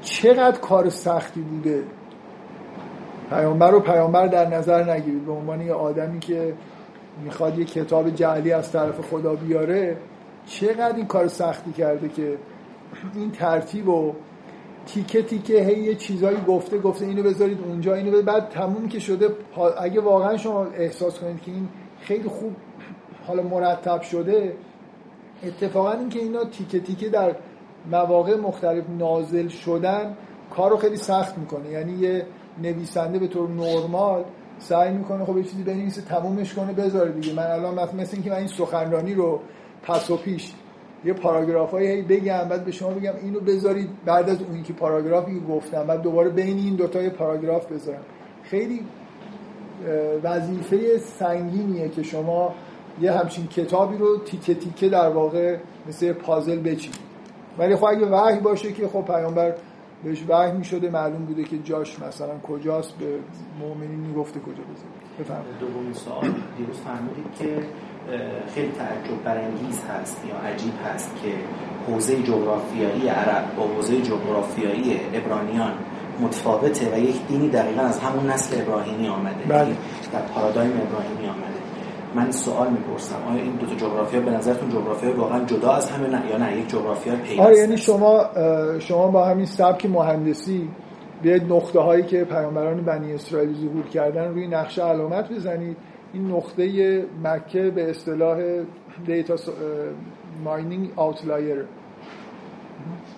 چقدر 0.00 0.58
کار 0.58 0.88
سختی 0.88 1.40
بوده؟ 1.40 1.84
پیامبر 3.30 3.70
رو 3.70 3.80
پیامبر 3.80 4.26
در 4.26 4.48
نظر 4.48 4.92
نگیرید 4.92 5.26
به 5.26 5.32
عنوان 5.32 5.60
یه 5.60 5.72
آدمی 5.72 6.20
که 6.20 6.54
می‌خواد 7.24 7.58
یه 7.58 7.64
کتاب 7.64 8.10
جعلی 8.10 8.52
از 8.52 8.72
طرف 8.72 9.00
خدا 9.00 9.34
بیاره 9.34 9.96
چقدر 10.46 10.96
این 10.96 11.06
کار 11.06 11.28
سختی 11.28 11.72
کرده 11.72 12.08
که 12.08 12.38
این 13.14 13.30
ترتیب 13.30 13.88
و 13.88 14.14
تیکه 14.86 15.22
تیکه 15.22 15.64
هی 15.64 15.78
یه 15.82 15.94
چیزایی 15.94 16.38
گفته 16.48 16.78
گفته 16.78 17.06
اینو 17.06 17.22
بذارید 17.22 17.58
اونجا 17.60 17.94
اینو 17.94 18.08
بذارید. 18.08 18.26
بعد 18.26 18.48
تموم 18.48 18.88
که 18.88 18.98
شده 18.98 19.28
اگه 19.78 20.00
واقعا 20.00 20.36
شما 20.36 20.64
احساس 20.64 21.18
کنید 21.18 21.42
که 21.42 21.50
این 21.50 21.68
خیلی 22.00 22.28
خوب 22.28 22.56
حالا 23.26 23.42
مرتب 23.42 24.00
شده 24.00 24.56
اتفاقا 25.42 25.92
اینکه 25.92 26.18
اینا 26.18 26.44
تیکه 26.44 26.80
تیکه 26.80 27.08
در 27.08 27.36
مواقع 27.90 28.36
مختلف 28.36 28.84
نازل 28.98 29.48
شدن 29.48 30.16
کار 30.50 30.70
رو 30.70 30.76
خیلی 30.76 30.96
سخت 30.96 31.38
می‌کنه. 31.38 31.68
یعنی 31.68 31.92
یه 31.92 32.26
نویسنده 32.62 33.18
به 33.18 33.26
طور 33.26 33.48
نرمال 33.48 34.24
سعی 34.58 34.92
می‌کنه 34.92 35.24
خب 35.24 35.38
یه 35.38 35.44
چیزی 35.44 35.62
بنویسه 35.62 36.02
تمومش 36.02 36.54
کنه 36.54 36.72
بذاره 36.72 37.12
دیگه. 37.12 37.34
من 37.34 37.46
الان 37.46 37.74
مثل 37.74 38.10
اینکه 38.12 38.30
من 38.30 38.36
این 38.36 38.46
سخنرانی 38.46 39.14
رو 39.14 39.40
پس 39.82 40.10
و 40.10 40.16
پیش 40.16 40.52
یه 41.04 41.12
پاراگرافایی 41.12 41.88
هی 41.88 42.02
بگم 42.02 42.48
بعد 42.48 42.64
به 42.64 42.72
شما 42.72 42.90
بگم 42.90 43.12
اینو 43.22 43.40
بذارید. 43.40 43.88
بعد 44.04 44.30
از 44.30 44.42
اون 44.42 44.62
که 44.62 44.72
پاراگرافی 44.72 45.40
گفتم 45.40 45.86
بعد 45.86 46.02
دوباره 46.02 46.30
بین 46.30 46.58
این 46.58 46.74
دوتا 46.74 47.02
یه 47.02 47.10
پاراگراف 47.10 47.72
بذارم. 47.72 48.02
خیلی 48.42 48.80
وظیفه 50.22 50.98
سنگینیه 50.98 51.88
که 51.88 52.02
شما 52.02 52.54
یه 53.00 53.12
همچین 53.12 53.46
کتابی 53.46 53.96
رو 53.96 54.18
تیکه 54.18 54.54
تیکه 54.54 54.88
در 54.88 55.08
واقع 55.08 55.56
مثل 55.88 56.12
پازل 56.12 56.58
بچینید. 56.58 57.12
ولی 57.58 57.76
خب 57.76 57.84
اگه 57.84 58.06
وحی 58.06 58.40
باشه 58.40 58.72
که 58.72 58.88
خب 58.88 59.04
پیامبر 59.04 59.54
بهش 60.04 60.24
وحی 60.28 60.52
می‌شده 60.52 60.90
معلوم 60.90 61.24
بوده 61.24 61.44
که 61.44 61.58
جاش 61.58 61.98
مثلا 61.98 62.38
کجاست 62.38 62.92
به 62.98 63.18
مؤمنین 63.60 64.00
می‌گفته 64.00 64.40
کجا 64.40 64.52
بذاره 64.52 64.92
بفرمایید. 65.20 65.58
دومین 65.60 65.92
سوال 65.92 66.32
دیروز 66.58 66.76
فرمودید 66.76 67.26
که 67.38 67.66
خیلی 68.54 68.72
تعجب 68.72 69.22
برانگیز 69.24 69.80
هست 69.84 70.22
یا 70.28 70.36
عجیب 70.50 70.72
هست 70.86 71.10
که 71.22 71.32
حوزه 71.86 72.22
جغرافیایی 72.22 73.08
عرب 73.08 73.56
با 73.56 73.62
حوزه 73.62 74.02
جغرافیایی 74.02 75.00
ابرانیان 75.14 75.72
متفاوته 76.20 76.94
و 76.94 76.98
یک 76.98 77.26
دینی 77.26 77.48
دقیقا 77.48 77.82
از 77.82 78.00
همون 78.00 78.30
نسل 78.30 78.60
ابراهیمی 78.62 79.08
آمده. 79.08 79.44
بله. 79.48 79.76
در 80.12 80.22
پارادایم 80.22 80.72
ابراهیمی 80.80 81.26
آمده. 81.28 81.51
من 82.14 82.30
سوال 82.30 82.70
می‌پرسم. 82.70 83.16
آیا 83.30 83.42
این 83.42 83.52
دو 83.52 83.66
تا 83.66 83.74
جغرافیا 83.74 84.20
به 84.20 84.30
نظرتون 84.30 84.68
جغرافیا 84.68 85.16
واقعا 85.16 85.44
جدا 85.44 85.72
از 85.72 85.90
همه 85.90 86.08
نه؟ 86.08 86.30
یا 86.30 86.36
نه 86.36 86.58
یک 86.58 86.68
جغرافیا 86.68 87.16
پیوسته 87.16 87.42
آره 87.42 87.56
یعنی 87.56 87.76
شما 87.76 88.24
شما 88.78 89.08
با 89.08 89.24
همین 89.24 89.46
سبک 89.46 89.86
مهندسی 89.86 90.68
بیاید 91.22 91.52
نقطه 91.52 91.80
هایی 91.80 92.02
که 92.02 92.24
پیامبران 92.24 92.84
بنی 92.84 93.14
اسرائیل 93.14 93.54
ظهور 93.54 93.86
کردن 93.86 94.28
روی 94.28 94.46
نقشه 94.46 94.82
علامت 94.82 95.32
بزنید. 95.32 95.76
این 96.12 96.30
نقطه 96.30 97.04
مکه 97.24 97.70
به 97.70 97.90
اصطلاح 97.90 98.38
دیتا 99.06 99.34
ماینینگ 100.44 100.92
آوتلایر 100.96 101.64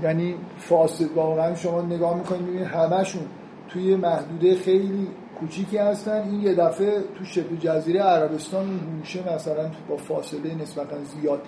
یعنی 0.02 0.34
فاصل. 0.56 1.04
واقعا 1.14 1.54
شما 1.54 1.82
نگاه 1.82 2.16
می‌کنید 2.16 2.62
همشون 2.62 3.22
توی 3.68 3.96
محدوده 3.96 4.54
خیلی 4.54 5.08
کوچیکی 5.40 5.76
هستن. 5.76 6.22
این 6.22 6.42
یه 6.42 6.54
دفعه 6.54 7.00
تو 7.18 7.24
شبه 7.24 7.56
جزیره 7.56 8.00
عربستان 8.00 8.80
میشه 9.00 9.34
مثلا 9.34 9.70
با 9.88 9.96
فاصله 9.96 10.54
نسبتا 10.62 10.96
زیاد. 11.04 11.42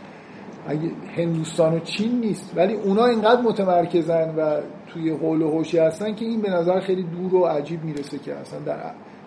اگه 0.69 0.91
هندوستان 1.17 1.75
و 1.75 1.79
چین 1.79 2.21
نیست. 2.21 2.53
ولی 2.57 2.75
اونا 2.75 3.07
اینقدر 3.07 3.41
متمرکزن 3.41 4.35
و 4.37 4.61
توی 4.87 5.11
حول 5.11 5.43
و 5.43 5.51
حوشی 5.51 5.79
هستن 5.79 6.15
که 6.15 6.25
این 6.25 6.41
به 6.41 6.51
نظر 6.51 6.81
خیلی 6.81 7.03
دور 7.03 7.35
و 7.35 7.45
عجیب 7.45 7.85
می‌رسه 7.85 8.19
که 8.19 8.35
اصلا 8.35 8.59
در 8.59 8.77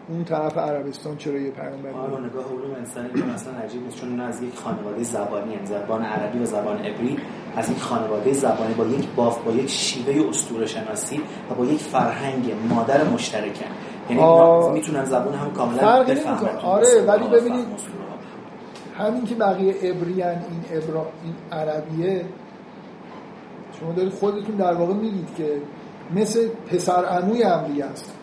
اون 0.10 0.24
طرف 0.24 0.58
عربستان 0.58 1.18
چرا 1.18 1.40
یه 1.40 1.52
پیامبر 1.52 1.90
آره 1.90 2.26
نگاه 2.26 2.46
علوم 2.46 2.76
انسانی 2.78 3.10
که 3.10 3.26
مثلا 3.34 3.54
عجیب 3.54 3.84
نیست 3.84 3.98
چون 3.98 4.20
از 4.20 4.44
یک 4.44 4.56
خانواده 4.56 5.04
زبانی 5.04 5.52
یعنی 5.52 5.66
زبان 5.66 6.02
عربی 6.02 6.40
و 6.40 6.46
زبان 6.46 6.78
عبری 6.78 7.18
از 7.56 7.70
یک 7.72 7.78
خانواده 7.78 8.34
زبانی 8.34 8.74
با 8.74 8.86
یک 8.86 9.08
باف 9.16 9.44
با 9.44 9.52
یک 9.52 9.70
شیوه 9.70 10.30
اسطوره 10.30 10.66
شناسی 10.66 11.22
و 11.52 11.54
با 11.54 11.66
یک 11.66 11.80
فرهنگ 11.80 12.52
مادر 12.70 13.04
مشترکن. 13.04 13.72
یعنی 14.10 14.70
می‌تونن 14.74 15.06
زبان 15.06 15.34
هم 15.34 15.52
کاملا 15.52 16.04
بفهمن. 16.04 16.56
آره 16.64 17.02
ولی 17.08 17.28
ببینید 17.28 17.66
همین 18.98 19.26
که 19.26 19.36
بقیه 19.36 19.74
عبریان 19.74 20.30
این 20.30 20.64
ابرا 20.72 21.06
این 21.24 21.34
عربیه 21.52 22.26
شما 23.80 23.92
دارید 23.92 24.14
خودتون 24.14 24.56
در 24.56 24.74
واقع 24.74 24.94
میگید 24.94 25.36
که 25.38 25.62
مثل 26.16 26.48
پسر 26.72 27.06
عموی 27.06 27.44
امریه 27.44 27.86
است. 27.86 28.16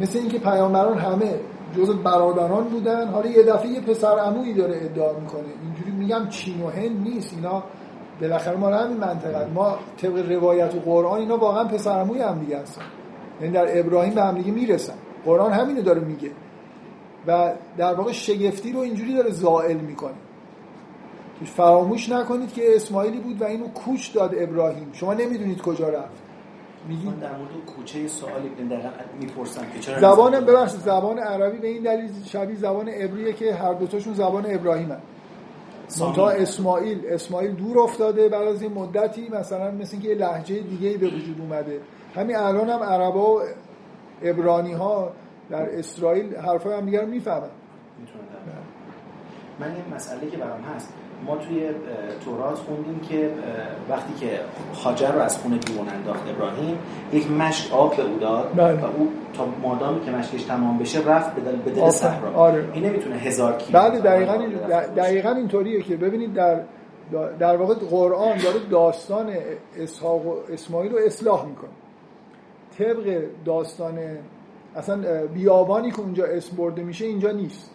مثل 0.00 0.18
اینکه 0.18 0.38
پیامبران 0.38 0.98
همه 0.98 1.34
جز 1.76 1.90
برادران 1.90 2.64
بودن 2.64 3.08
حالا 3.08 3.30
یه 3.30 3.42
دفعه 3.42 3.68
یه 3.68 3.80
پسر 3.80 4.18
عمویی 4.18 4.54
داره 4.54 4.80
ادعا 4.82 5.12
می‌کنه. 5.12 5.42
اینجوری 5.62 5.90
میگم 5.90 6.28
چین 6.28 6.62
و 6.62 6.68
هند 6.68 7.08
نیست. 7.08 7.34
اینا 7.34 7.62
بالاخره 8.20 8.56
ما 8.56 8.68
همین 8.68 8.96
منطقه. 8.96 9.46
ما 9.54 9.78
طبق 10.02 10.30
روایت 10.30 10.74
و 10.74 10.80
قرآن 10.80 11.20
اینا 11.20 11.36
واقعا 11.36 11.64
پسر 11.64 11.90
عموی 11.90 12.20
هم 12.20 12.38
دیگه 12.38 12.58
هستن. 12.58 12.82
یعنی 13.40 13.52
در 13.52 13.78
ابراهیم 13.78 14.14
به 14.14 14.22
هم 14.22 14.34
دیگه 14.34 14.52
می‌رسن. 14.52 14.94
قرآن 15.24 15.52
همینو 15.52 15.82
داره 15.82 16.00
میگه. 16.00 16.30
و 17.26 17.52
در 17.78 17.94
واقع 17.94 18.12
شگفتی 18.12 18.72
رو 18.72 18.80
اینجوری 18.80 19.14
داره 19.14 19.30
زائل 19.30 19.76
می‌کنه. 19.76 20.14
فراموش 21.44 22.08
نکنید 22.08 22.52
که 22.52 22.76
اسماعیلی 22.76 23.20
بود 23.20 23.42
و 23.42 23.44
اینو 23.44 23.68
کوچ 23.68 24.14
داد 24.14 24.34
ابراهیم. 24.38 24.90
شما 24.92 25.14
نمی‌دونید 25.14 25.62
کجا 25.62 25.88
رفت. 25.88 26.22
میگی؟ 26.88 27.04
در 27.04 27.36
مورد 27.36 27.50
کوچه 27.76 28.08
سوالی 28.08 28.50
می‌پرسم 29.20 29.66
که 29.74 29.80
چرا 29.80 30.00
زبان 30.00 30.40
ببخشید 30.40 30.80
زبان 30.80 31.18
عربی 31.18 31.58
به 31.58 31.68
این 31.68 31.82
دلیل 31.82 32.10
شبیه 32.24 32.56
زبان 32.56 32.88
عبریه 32.88 33.32
که 33.32 33.54
هر 33.54 33.74
دوتاشون 33.74 34.14
زبان 34.14 34.44
ابراهیم 34.48 34.96
منتها 36.00 36.30
اسماعیل. 36.30 37.00
اسماعیل 37.10 37.50
دور 37.50 37.78
افتاده 37.78 38.28
بعد 38.28 38.48
از 38.48 38.62
این 38.62 38.72
مدتی 38.72 39.28
مثلا 39.28 39.70
مثل 39.70 39.88
اینکه 39.92 40.08
یه 40.08 40.14
لحجه 40.14 40.60
دیگه 40.60 40.98
به 40.98 41.06
وجود 41.06 41.36
اومده. 41.40 41.80
همین 42.18 42.36
الان 42.36 42.70
هم 42.70 42.82
عربا 42.82 43.36
و 43.36 43.40
ابرانی 44.22 44.72
ها 44.72 45.12
در 45.50 45.78
اسرائیل 45.78 46.36
حرفای 46.36 46.74
هم 46.74 46.84
دیگر 46.84 47.04
می‌فهمن. 47.04 47.48
من 49.60 49.66
یه 49.66 49.94
مسئله 49.94 50.30
که 50.30 50.36
برام 50.36 50.60
هست. 50.60 50.92
ما 51.26 51.36
توی 51.36 51.70
تورات 52.24 52.58
خوندیم 52.58 53.00
که 53.00 53.30
وقتی 53.90 54.14
که 54.14 54.40
خاجر 54.72 55.12
رو 55.12 55.20
از 55.20 55.38
خونه 55.38 55.58
بیرون 55.58 55.88
انداخت 55.88 56.22
ابراهیم 56.28 56.78
یک 57.12 57.30
مشک 57.30 57.72
آب 57.72 57.96
به 57.96 58.02
او 58.02 58.18
داد 58.18 58.50
بله. 58.56 58.80
و 58.80 58.84
او 58.84 59.12
تا 59.34 59.46
مادامی 59.62 60.00
که 60.04 60.10
مشکش 60.10 60.42
تمام 60.42 60.78
بشه 60.78 61.04
رفت 61.06 61.34
به 61.34 61.40
دل, 61.40 61.56
به 61.56 61.70
دل 61.70 61.90
صحرا. 61.90 62.32
آره. 62.34 62.68
این 62.72 62.84
نمی‌تونه 62.84 63.16
هزار 63.16 63.56
کیلو 63.56 63.78
بله 63.78 64.00
دقیقاً 64.00 64.38
دقیقاً 64.96 65.30
اینطوریه 65.30 65.82
که 65.82 65.96
ببینید 65.96 66.34
در 66.34 66.60
در 67.38 67.56
واقع 67.56 67.74
قرآن 67.74 68.36
داره 68.38 68.58
داستان 68.70 69.32
اسحاق 69.76 70.26
و 70.26 70.34
اسماعیل 70.52 70.92
رو 70.92 70.98
اصلاح 71.06 71.46
می‌کنه. 71.46 71.70
طبق 72.78 73.22
داستان 73.44 73.98
اصلا 74.76 75.26
بیابانی 75.26 75.90
که 75.90 76.00
اونجا 76.00 76.24
اسم 76.24 76.56
برده 76.56 76.82
میشه 76.82 77.04
اینجا 77.04 77.30
نیست. 77.30 77.70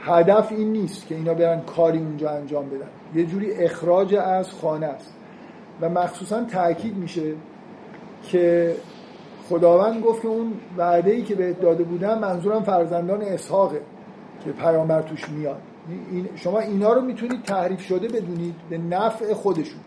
هدف 0.00 0.52
این 0.52 0.72
نیست 0.72 1.06
که 1.06 1.14
اینا 1.14 1.34
برن 1.34 1.60
کاری 1.60 1.98
اونجا 1.98 2.30
انجام 2.30 2.68
بدن. 2.68 2.88
یه 3.14 3.26
جوری 3.26 3.52
اخراج 3.52 4.14
از 4.14 4.50
خانه 4.50 4.86
است. 4.86 5.14
و 5.80 5.88
مخصوصا 5.88 6.44
تاکید 6.44 6.96
میشه 6.96 7.32
که 8.22 8.74
خداوند 9.48 10.02
گفت 10.02 10.22
که 10.22 10.28
اون 10.28 10.52
وعده 10.76 11.10
ای 11.10 11.22
که 11.22 11.34
بهت 11.34 11.60
داده 11.60 11.84
بودن 11.84 12.18
منظورم 12.18 12.62
فرزندان 12.62 13.22
اسحاقه 13.22 13.80
که 14.44 14.52
پیامبر 14.52 15.02
توش 15.02 15.28
میاد. 15.28 15.60
شما 16.34 16.60
اینا 16.60 16.92
رو 16.92 17.00
می‌تونید 17.00 17.42
تعریف 17.42 17.80
شده 17.80 18.08
بدونید 18.08 18.54
به 18.70 18.78
نفع 18.78 19.34
خودشون. 19.34 19.80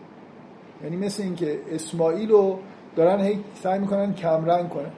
یعنی 0.84 0.96
مثل 0.96 1.22
اینکه 1.22 1.58
اسماعیل 1.72 2.30
رو 2.30 2.58
دارن 2.98 3.20
هی 3.20 3.44
سعی 3.62 3.78
می‌کنن 3.78 4.14
کمرنگ 4.14 4.68
کنن. 4.68 4.90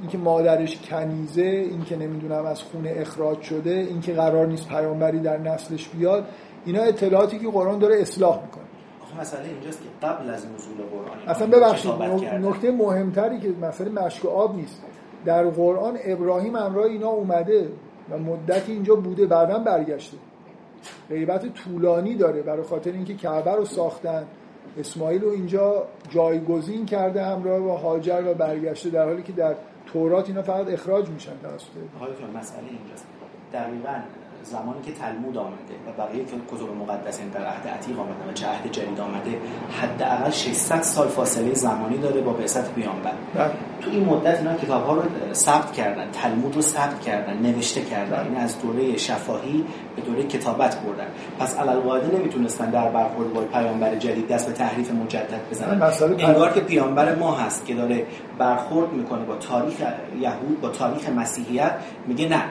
اینکه 0.00 0.18
مادرش 0.18 0.80
کنیزه 0.90 1.42
اینکه 1.42 1.96
نمی‌دونم 1.96 2.46
از 2.46 2.62
خونه 2.62 2.94
اخراج 2.96 3.40
شده 3.40 3.70
اینکه 3.70 4.12
قرار 4.12 4.46
نیست 4.46 4.68
پیامبری 4.68 5.18
در 5.18 5.38
نسلش 5.38 5.88
بیاد 5.88 6.24
اینا 6.64 6.82
اطلاعاتی 6.82 7.38
که 7.38 7.48
قرآن 7.48 7.78
داره 7.78 8.00
اصلاح 8.00 8.42
می‌کنه. 8.42 8.64
آخه 9.02 9.20
مسئله 9.20 9.48
اینجاست 9.48 9.78
که 9.82 10.06
قبل 10.06 10.30
از 10.30 10.46
نزول 10.46 10.86
قرآن 10.90 11.28
اصلا 11.28 11.46
ببخشید 11.46 11.92
نکته 12.46 12.70
مهمتری 12.70 13.40
که 13.40 13.48
مسئله 13.62 13.90
مشک 13.90 14.26
آب 14.26 14.56
نیست. 14.56 14.82
در 15.24 15.44
قرآن 15.44 15.98
ابراهیم 16.04 16.56
همراه 16.56 16.86
اینا 16.86 17.08
اومده 17.08 17.68
و 18.10 18.18
مدتی 18.18 18.72
اینجا 18.72 18.94
بوده 18.94 19.26
بعدا 19.26 19.58
برگشته. 19.58 20.16
غیبت 21.08 21.54
طولانی 21.54 22.14
داره 22.14 22.42
برای 22.42 22.62
خاطر 22.62 22.92
اینکه 22.92 23.14
کعبه 23.14 23.52
رو 23.52 23.64
ساختن. 23.64 24.24
اسماعیل 24.78 25.22
رو 25.22 25.28
اینجا 25.28 25.86
جایگزین 26.08 26.86
کرده 26.86 27.24
همراه 27.24 27.60
با 27.60 27.76
هاجر 27.76 28.22
و 28.26 28.34
برگشته 28.34 28.90
در 28.90 29.04
حالی 29.04 29.22
که 29.22 29.32
در 29.32 29.54
تورات 29.86 30.28
اینا 30.28 30.42
فقط 30.42 30.68
اخراج 30.68 31.08
میشن 31.08 31.32
توسط 31.42 31.66
مسئله 32.34 32.68
اینجاست. 32.68 33.06
دقیقا 33.52 34.00
زمانی 34.44 34.82
که 34.82 34.92
تلمود 34.92 35.36
آمده 35.38 35.74
و 35.86 36.02
بقیه 36.02 36.24
کتب 36.24 36.76
مقدس 36.80 37.20
در 37.34 37.46
عهد 37.46 37.68
عتیق 37.68 38.00
آمده 38.00 38.30
و 38.30 38.32
چه 38.32 38.46
عهد 38.46 38.72
جدید 38.72 39.00
آمده 39.00 39.38
حداقل 39.80 40.30
600 40.30 40.82
سال 40.82 41.08
فاصله 41.08 41.54
زمانی 41.54 41.98
داره 41.98 42.20
با 42.20 42.32
بعثت 42.32 42.74
پیامبر. 42.74 43.12
بله. 43.34 43.50
تو 43.80 43.90
این 43.90 44.04
مدت 44.04 44.38
اینا 44.38 44.54
کتاب 44.54 44.86
ها 44.86 44.94
رو 44.94 45.02
ثبت 45.32 45.72
کردن 45.72 46.10
تلمود 46.10 46.54
رو 46.54 46.62
ثبت 46.62 47.00
کردن 47.00 47.38
نوشته 47.38 47.82
کردن. 47.82 48.24
این 48.24 48.36
از 48.36 48.62
دوره 48.62 48.96
شفاهی 48.96 49.64
به 49.96 50.02
دوره 50.02 50.22
کتابت 50.22 50.80
بردن. 50.80 51.06
پس 51.38 51.58
علل 51.58 51.80
قاعده 51.80 52.18
نمی‌تونستن 52.18 52.70
در 52.70 52.90
برخورد 52.90 53.32
با 53.32 53.40
پیامبر 53.40 53.94
جدید 53.94 54.28
دست 54.28 54.46
به 54.46 54.52
تحریف 54.52 54.90
مجدد 54.90 55.40
بزنن. 55.50 55.82
انگار 56.18 56.52
که 56.52 56.60
پیامبر 56.60 57.14
ما 57.14 57.34
هست 57.34 57.66
که 57.66 57.74
داره 57.74 58.06
برخورد 58.38 58.92
می‌کنه 58.92 59.24
با 59.24 59.36
تاریخ 59.36 59.74
یهود 60.20 60.60
با 60.60 60.68
تاریخ 60.68 61.08
مسیحیت 61.08 61.72
میگه 62.06 62.28
نه. 62.28 62.42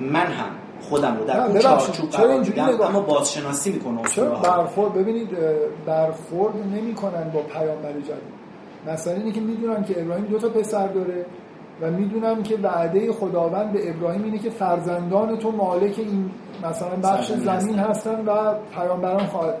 من 0.00 0.26
هم 0.26 0.50
خودم 0.80 1.16
رو 1.16 1.24
در 1.24 1.40
اون 1.40 1.58
چارچوب 1.58 2.10
قرار 2.10 2.40
میدم 2.40 2.80
اما 2.82 3.00
بازشناسی 3.00 3.72
می‌کنه 3.72 4.02
چرا 4.10 4.30
برخورد 4.34 4.94
ببینید 4.94 5.28
برخورد 5.86 6.54
نمی‌کنن 6.74 7.30
با 7.34 7.40
پیامبر 7.40 7.92
جدید. 7.92 8.40
مثلا 8.86 9.14
اینه 9.14 9.32
که 9.32 9.40
می‌دونن 9.40 9.84
که 9.84 10.02
ابراهیم 10.02 10.24
دو 10.24 10.38
تا 10.38 10.48
پسر 10.48 10.86
داره 10.86 11.26
و 11.80 11.90
می‌دونن 11.90 12.42
که 12.42 12.56
وعده 12.56 13.12
خداوند 13.12 13.72
به 13.72 13.90
ابراهیم 13.90 14.24
اینه 14.24 14.38
که 14.38 14.50
فرزندان 14.50 15.38
تو 15.38 15.50
مالک 15.50 15.98
این 15.98 16.30
مثلا 16.64 16.96
بخش 17.02 17.32
زمین 17.32 17.78
هستن. 17.78 18.24
و 18.26 18.54
پیامبران 18.74 19.26
خواهد. 19.26 19.56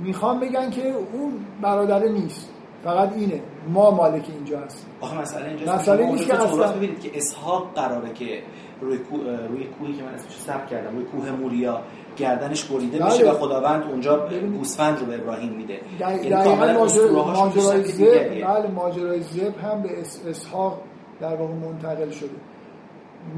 می‌خوام 0.00 0.40
بگن 0.40 0.70
که 0.70 0.88
اون 0.88 1.32
برادره 1.62 2.08
نیست. 2.08 2.51
فقط 2.84 3.12
اینه. 3.16 3.40
ما 3.68 3.90
مالک 3.90 4.24
اینجا 4.36 4.60
هستیم. 4.60 4.86
آخه 5.00 5.18
مسئله 5.18 5.48
اینجاست 5.48 5.80
مسئله 5.80 6.06
نیست 6.06 6.26
که 6.26 6.34
اصلا 6.34 6.72
ببینید 6.72 7.00
که 7.00 7.10
اسحاق 7.14 7.74
قراره 7.74 8.12
که 8.12 8.42
روی 8.80 8.98
کو... 8.98 9.16
روی 9.48 9.64
کوهی 9.64 9.92
که 9.92 10.02
من 10.02 10.14
اسمش 10.14 10.40
ثبت 10.40 10.66
کردم 10.66 10.96
روی 10.96 11.04
کوه 11.04 11.30
موریا 11.30 11.80
گردنش 12.16 12.64
بریده 12.64 12.98
بله. 12.98 13.12
میشه 13.12 13.30
و 13.30 13.34
خداوند 13.34 13.82
اونجا 13.82 14.28
گوسفند 14.58 14.98
رو 14.98 15.06
به 15.06 15.14
ابراهیم 15.14 15.52
میده. 15.52 15.80
یعنی 16.00 16.28
دقیقاً 16.28 16.72
ماجرای 16.72 17.84
زب 17.84 18.44
بله 18.44 18.70
ماجرای 18.74 19.22
زب 19.22 19.58
هم 19.58 19.82
به 19.82 19.88
اسحاق 20.30 20.80
در 21.20 21.34
واقع 21.34 21.54
منتقل 21.54 22.10
شده. 22.10 22.30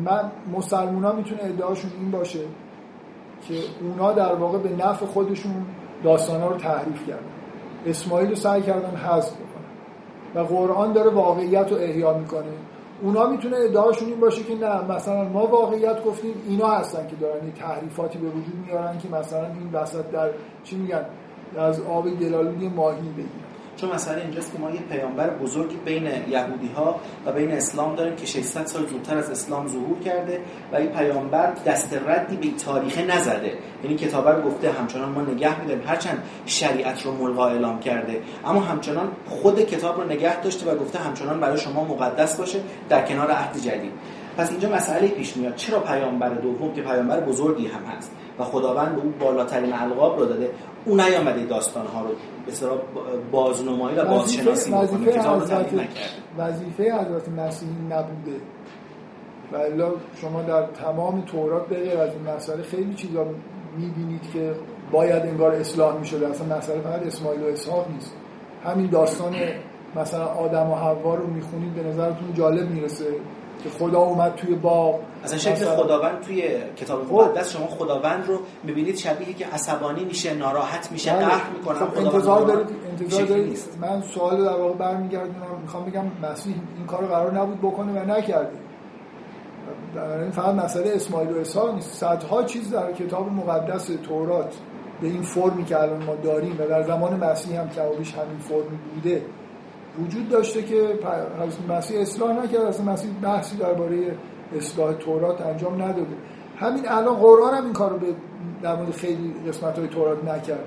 من 0.04 0.32
مسلمان 0.52 1.04
ها 1.04 1.12
می‌تونه 1.12 1.44
ادعاشون 1.44 1.90
این 2.00 2.10
باشه 2.10 2.40
که 3.48 3.54
اونا 3.80 4.12
در 4.12 4.34
واقع 4.34 4.58
به 4.58 4.68
نفع 4.68 5.06
خودشون 5.06 5.66
داستان 6.04 6.40
ها 6.40 6.48
رو 6.48 6.56
تحریف 6.56 7.06
کردن. 7.08 7.33
اسماعیل 7.86 8.28
رو 8.28 8.34
سعی 8.34 8.62
کردن 8.62 8.96
حذف 8.96 9.32
بکنن 9.32 9.64
و 10.34 10.38
قرآن 10.38 10.92
داره 10.92 11.10
واقعیت 11.10 11.72
رو 11.72 11.78
احیا 11.78 12.18
می‌کنه. 12.18 12.52
اونا 13.02 13.26
می‌تونه 13.26 13.56
ادعاشون 13.56 14.08
این 14.08 14.20
باشه 14.20 14.42
که 14.42 14.54
نه 14.54 14.94
مثلا 14.94 15.24
ما 15.24 15.46
واقعیت 15.46 16.04
گفتیم 16.04 16.34
اینا 16.48 16.68
هستن 16.68 17.06
که 17.06 17.16
دارن 17.16 17.52
تحریفاتی 17.52 18.18
به 18.18 18.28
وجود 18.28 18.54
میارن 18.66 18.98
که 18.98 19.08
مثلا 19.08 19.46
این 19.46 19.72
وسط 19.72 20.10
در 20.10 20.30
چی 20.64 20.76
میگن؟ 20.76 21.04
از 21.58 21.80
آب 21.80 22.10
گلالودی 22.10 22.68
ماهی 22.68 23.08
بگیرن. 23.08 23.53
چون 23.76 23.90
مثلا 23.90 24.14
اینجاست 24.14 24.52
که 24.52 24.58
ما 24.58 24.70
یه 24.70 24.80
پیامبر 24.80 25.30
بزرگی 25.30 25.76
بین 25.76 26.06
یهودی 26.30 26.70
ها 26.76 27.00
و 27.26 27.32
بین 27.32 27.52
اسلام 27.52 27.94
داریم 27.94 28.16
که 28.16 28.26
600 28.26 28.66
سال 28.66 28.86
زودتر 28.86 29.18
از 29.18 29.30
اسلام 29.30 29.68
ظهور 29.68 29.98
کرده 29.98 30.40
و 30.72 30.76
این 30.76 30.88
پیامبر 30.88 31.52
دست 31.66 31.98
ردی 32.06 32.36
به 32.36 32.56
تاریخ 32.56 32.98
نزده. 32.98 33.52
یعنی 33.84 33.96
کتابه 33.96 34.30
رو 34.30 34.42
گفته 34.42 34.72
همچنان 34.72 35.08
ما 35.08 35.22
نگه 35.22 35.60
میداریم. 35.60 35.82
هرچند 35.86 36.22
شریعت 36.46 37.02
رو 37.02 37.12
ملغا 37.12 37.48
اعلام 37.48 37.80
کرده. 37.80 38.20
اما 38.44 38.60
همچنان 38.60 39.08
خود 39.28 39.60
کتاب 39.60 40.00
رو 40.00 40.04
نگه 40.06 40.40
داشته 40.40 40.72
و 40.72 40.76
گفته 40.76 40.98
همچنان 40.98 41.40
برای 41.40 41.58
شما 41.58 41.84
مقدس 41.84 42.36
باشه 42.38 42.58
در 42.88 43.06
کنار 43.06 43.30
عهد 43.30 43.60
جدید. 43.60 43.92
پس 44.36 44.50
اینجا 44.50 44.68
مسئله 44.68 45.08
پیش 45.08 45.36
میاد. 45.36 45.56
چرا 45.56 45.80
پیامبر 45.80 46.28
دوم؟ 46.28 46.74
که 46.74 46.82
پیامبر 46.82 47.20
بزرگی 47.20 47.66
هم 47.66 47.84
هست 47.84 48.10
و 48.38 48.44
خداوند 48.44 48.96
به 48.96 49.02
او 49.02 49.14
بالاترین 49.20 49.72
القاب 49.72 50.18
رو 50.18 50.26
داده. 50.26 50.50
اون 50.84 51.00
نیامده 51.00 51.44
داستان 51.44 51.86
ها 51.86 52.00
رو 52.00 52.08
به 52.46 52.52
صورت 52.52 52.80
بازنمایی 53.32 53.96
و 53.96 54.04
بازشناسی 54.04 54.70
بکنه 54.70 55.12
کتاب 55.12 55.42
رو 55.42 55.80
وظیفه 56.38 56.82
حضرت 56.82 57.28
مسیحی 57.28 57.72
نبوده. 57.90 58.36
و 59.52 59.56
الا 59.56 59.92
شما 60.20 60.42
در 60.42 60.66
تمام 60.66 61.20
تورات 61.20 61.68
بغیر 61.68 61.98
از 61.98 62.10
این 62.10 62.36
مسئله 62.36 62.62
خیلی 62.62 62.94
چیزا 62.94 63.26
می‌بینید 63.78 64.30
که 64.32 64.54
باید 64.92 65.22
انگار 65.22 65.52
اصلاح 65.54 65.98
می‌شده. 65.98 66.28
اصلا 66.28 66.56
مسئله 66.56 66.80
فقط 66.80 67.06
اسماعیل 67.06 67.42
و 67.42 67.46
اسحاق 67.46 67.90
نیست. 67.90 68.14
همین 68.64 68.90
داستان 68.90 69.34
مثلا 69.96 70.24
آدم 70.26 70.70
و 70.70 70.74
حوا 70.74 71.14
رو 71.14 71.26
می‌خونید 71.26 71.74
به 71.74 71.82
نظرتون 71.82 72.34
جالب 72.34 72.70
می‌رسه. 72.70 73.04
که 73.64 73.70
خدا 73.70 73.98
اومد 73.98 74.34
توی 74.34 74.54
باغ 74.54 75.00
اصلا 75.24 75.38
شکل 75.38 75.64
خداوند 75.64 76.20
توی 76.20 76.42
کتاب 76.76 77.04
خب. 77.04 77.12
مقدس 77.12 77.52
شما 77.52 77.66
خداوند 77.66 78.26
رو 78.26 78.38
می‌بینید 78.64 78.96
شبیه 78.96 79.34
که 79.34 79.46
عصبانی 79.46 80.04
میشه 80.04 80.34
ناراحت 80.34 80.92
میشه 80.92 81.12
بله. 81.12 81.24
قهر 81.24 81.50
می‌کنه. 81.50 81.78
خب 81.78 81.98
انتظار 81.98 82.40
دارید 82.40 82.66
انتظار 83.00 83.24
دارید. 83.26 83.58
من 83.80 84.02
سوال 84.02 84.44
در 84.44 84.56
واقع 84.56 84.74
برمیگردونم. 84.74 85.60
می‌خوام 85.62 85.84
بگم 85.84 86.04
مسیح 86.22 86.54
این 86.76 86.86
کارو 86.86 87.06
قرار 87.06 87.34
نبود 87.34 87.58
بکنه 87.58 88.02
و 88.02 88.04
نکرده. 88.04 88.56
این 90.22 90.30
فقط 90.30 90.54
مسئله 90.54 90.92
اسماعیل 90.94 91.32
و 91.32 91.38
اسحاق 91.38 91.74
نیست. 91.74 91.94
صدها 91.94 92.42
چیز 92.42 92.70
در 92.70 92.92
کتاب 92.92 93.32
مقدس 93.32 93.90
تورات 94.08 94.54
به 95.00 95.06
این 95.06 95.22
فرمی 95.22 95.64
که 95.64 95.82
الان 95.82 96.02
ما 96.02 96.14
داریم 96.14 96.56
و 96.58 96.66
در 96.68 96.82
زمان 96.82 97.24
مسیح 97.24 97.60
هم 97.60 97.70
کمابیش 97.70 98.12
همین 98.12 98.38
فرمی 98.38 98.78
بوده. 98.94 99.22
وجود 100.02 100.28
داشته 100.28 100.62
که 100.62 100.98
حضرت 101.40 101.70
مسیح 101.70 102.00
اصلاح 102.00 102.44
نکرد. 102.44 102.62
اصلا 102.62 102.92
مسیح 102.92 103.10
بحثی 103.22 103.56
درباره 103.56 104.16
اصلاح 104.56 104.92
تورات 104.92 105.40
انجام 105.40 105.82
نداده. 105.82 106.16
همین 106.56 106.88
الان 106.88 107.14
قرآن 107.14 107.54
هم 107.54 107.64
این 107.64 107.72
کار 107.72 107.90
رو 107.90 107.98
به 107.98 108.06
در 108.62 108.76
مورد 108.76 108.90
خیلی 108.90 109.34
قسمت 109.48 109.78
های 109.78 109.88
تورات 109.88 110.24
نکرده. 110.24 110.64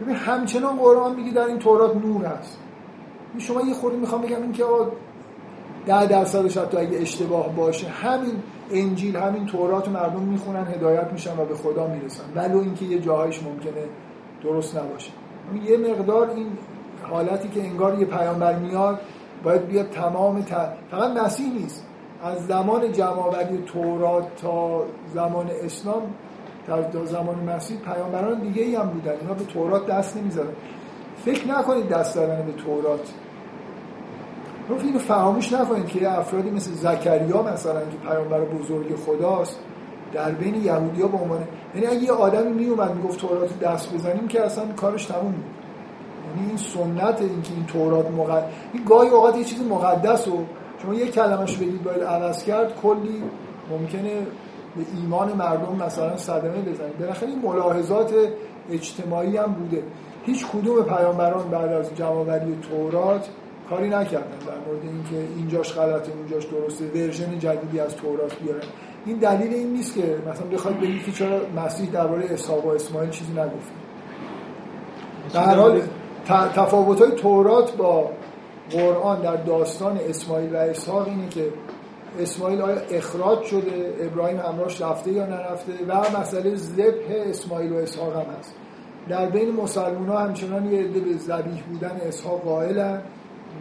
ببین 0.00 0.14
همچنان 0.14 0.76
قرآن 0.76 1.16
میگه 1.16 1.32
در 1.32 1.44
این 1.44 1.58
تورات 1.58 1.96
نور 1.96 2.24
هست. 2.24 2.58
شما 3.38 3.60
یه 3.60 3.74
خوری 3.74 3.96
می‌خوام 3.96 4.22
بگم 4.22 4.42
این 4.42 4.52
که 4.52 4.64
ده 5.86 6.06
درصدش 6.06 6.56
حتی 6.56 6.76
اگه 6.76 6.98
اشتباه 6.98 7.56
باشه 7.56 7.88
همین 7.88 8.34
انجیل 8.70 9.16
همین 9.16 9.46
تورات 9.46 9.88
مردم 9.88 10.22
می‌خونن 10.22 10.66
هدایت 10.66 11.12
میشن 11.12 11.38
و 11.38 11.44
به 11.44 11.54
خدا 11.54 11.86
می‌رسن. 11.86 12.24
ولو 12.36 12.58
اینکه 12.58 12.84
یه 12.84 12.98
جاهایش 12.98 13.42
ممکنه 13.42 13.84
درست 14.42 14.76
نباشه. 14.76 15.10
یه 15.64 15.76
مقدار 15.76 16.30
این 16.30 16.46
حالتی 17.10 17.48
که 17.48 17.60
انگار 17.60 17.98
یه 17.98 18.04
پیامبر 18.04 18.56
میاد 18.56 19.00
باید 19.42 19.66
بیاد 19.66 19.90
تمام 19.90 20.42
ت... 20.42 20.54
فقط 20.90 21.10
مسیح 21.10 21.52
نیست. 21.52 21.86
از 22.24 22.46
زمان 22.46 22.92
جمعآوری 22.92 23.62
تورات 23.66 24.36
تا 24.36 24.84
زمان 25.14 25.50
اسلام 25.64 26.02
تا 26.66 27.04
زمان 27.04 27.44
مسیح 27.56 27.78
پیامبران 27.78 28.40
دیگه 28.40 28.62
ای 28.62 28.74
هم 28.74 28.88
بودن. 28.88 29.12
اینا 29.20 29.34
به 29.34 29.44
تورات 29.44 29.86
دست 29.86 30.16
نمی‌زدن. 30.16 30.52
فکر 31.24 31.48
نکنید 31.48 31.88
دست 31.88 32.14
دارن 32.14 32.42
به 32.46 32.52
تورات. 32.52 33.12
رو 34.68 34.76
اینو 34.80 34.98
فراموش 34.98 35.52
نکنید 35.52 35.86
که 35.86 36.18
افرادی 36.18 36.50
مثل 36.50 36.70
زکریا 36.70 37.42
مثلا 37.42 37.80
که 37.80 38.08
پیامبر 38.08 38.40
بزرگ 38.40 38.96
خداست 38.96 39.58
در 40.12 40.30
بین 40.30 40.54
یهودیا 40.54 41.06
به 41.06 41.18
عنوان 41.18 41.40
یعنی 41.74 41.86
اگه 41.86 42.02
یه 42.02 42.12
آدمی 42.12 42.52
میومد 42.52 42.94
می‌گفت 42.94 43.18
تورات 43.18 43.60
دست 43.60 43.94
بزنیم 43.94 44.28
که 44.28 44.42
اصلا 44.42 44.64
کارش 44.76 45.04
تموم 45.04 45.32
بود. 45.32 45.44
یعنی 46.36 46.48
این 46.48 46.56
سنت 46.56 47.20
این 47.20 47.42
که 47.42 47.54
این 47.54 47.66
تورات 47.66 48.10
مقدس 48.10 48.44
این 48.72 48.84
گاهی 48.84 49.08
اوقات 49.08 49.36
یه 49.36 49.44
چیز 49.44 49.62
مقدس 49.62 50.28
و 50.28 50.44
شما 50.82 50.94
یک 50.94 51.14
کلمش 51.14 51.56
بگید 51.56 51.82
باید 51.82 52.02
عوض 52.02 52.44
کرد 52.44 52.80
کلی 52.82 53.22
ممکنه 53.70 54.12
به 54.76 54.82
ایمان 54.96 55.32
مردم 55.32 55.84
مثلا 55.86 56.16
صدمه 56.16 56.62
بزنید. 56.62 56.98
بالاخره 56.98 57.28
این 57.28 57.38
ملاحظات 57.42 58.12
اجتماعی 58.70 59.36
هم 59.36 59.52
بوده. 59.52 59.82
هیچ 60.24 60.46
کدوم 60.46 60.82
پیامبران 60.82 61.50
بعد 61.50 61.72
از 61.72 61.94
جمعآوری 61.94 62.58
تورات 62.70 63.28
کاری 63.70 63.88
نکردن 63.88 64.38
در 64.46 64.58
مورد 64.66 64.82
اینکه 64.82 65.28
اینجاش 65.36 65.72
غلطه 65.72 66.12
اونجاش 66.12 66.44
درسته 66.44 66.84
ورژن 66.84 67.38
جدیدی 67.38 67.80
از 67.80 67.96
تورات 67.96 68.38
بیارن. 68.38 68.62
این 69.06 69.16
دلیل 69.16 69.54
این 69.54 69.72
نیست 69.72 69.94
که 69.94 70.16
مثلا 70.30 70.46
بخواید 70.46 70.80
بگید 70.80 71.04
که 71.04 71.12
چرا 71.12 71.40
مسیح 71.56 71.90
درباره 71.90 72.24
اسحاق 72.30 72.66
و 72.66 72.68
اسماعیل 72.68 73.10
چیزی 73.10 73.32
نگفته 73.32 73.72
در 75.32 75.54
حال 75.54 75.80
تفاوت 76.28 77.00
های 77.00 77.10
تورات 77.10 77.76
با 77.76 78.10
قرآن 78.70 79.20
در 79.20 79.36
داستان 79.36 79.98
اسماعیل 80.08 80.54
و 80.54 80.56
اسحاق 80.56 81.08
اینه 81.08 81.28
که 81.28 81.52
اسماعیل 82.20 82.62
آیا 82.62 82.80
اخراج 82.90 83.42
شده 83.42 83.94
ابراهیم 84.00 84.40
همراهش 84.40 84.80
رفته 84.80 85.12
یا 85.12 85.26
نرفته 85.26 85.72
و 85.88 86.20
مسئله 86.20 86.56
ذبح 86.56 87.28
اسماعیل 87.28 87.72
و 87.72 87.76
اسحاق 87.76 88.16
هم 88.16 88.34
هست. 88.38 88.54
در 89.08 89.26
بین 89.26 89.50
مسلمان 89.50 90.08
ها 90.08 90.18
همچنان 90.18 90.72
یه 90.72 90.80
عده 90.80 91.00
به 91.00 91.16
ذبیح 91.18 91.62
بودن 91.72 92.00
اسحاق 92.08 92.42
قائلن 92.42 93.02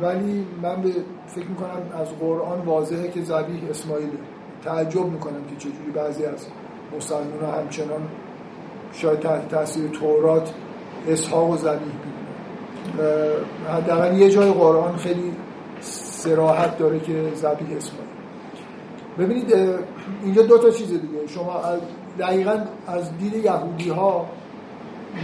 ولی 0.01 0.45
من 0.61 0.81
به 0.81 0.91
فکر 1.27 1.47
می‌کنم 1.47 2.01
از 2.01 2.07
قرآن 2.19 2.59
واضحه 2.59 3.07
که 3.07 3.21
ذبیح 3.21 3.69
اسماعیل 3.69 4.09
تعجب 4.63 5.05
می‌کنم 5.05 5.43
که 5.49 5.55
چجوری 5.55 5.91
بعضی 5.95 6.25
از 6.25 6.47
مسلمان 6.97 7.39
ها 7.41 7.51
همچنان 7.51 8.01
شاید 8.93 9.19
تحت 9.19 9.49
تاثیر 9.49 9.87
تورات 9.89 10.53
اسحاق 11.07 11.49
و 11.49 11.57
ذبیح 11.57 11.93
حداقل 13.69 14.17
یه 14.17 14.29
جای 14.29 14.51
قرآن 14.51 14.97
خیلی 14.97 15.33
سراحت 15.81 16.77
داره 16.77 16.99
که 16.99 17.31
ذبیح 17.35 17.77
اسماعیل 17.77 18.11
ببینید 19.19 19.53
اینجا 20.23 20.41
دو 20.41 20.57
تا 20.57 20.69
چیز 20.69 20.89
دیگه. 20.89 21.27
شما 21.27 21.61
دقیقا 22.19 22.59
از 22.87 23.17
دید 23.17 23.33
یهودی 23.33 23.89
ها 23.89 24.25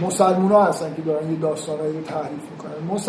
مسلمون 0.02 0.52
ها 0.52 0.64
هستن 0.64 0.94
که 0.94 1.02
دارن 1.02 1.30
یه 1.30 1.38
داستانهایی 1.38 1.92
رو 1.92 2.00
تحریف 2.00 2.42
می‌کنن. 2.50 3.00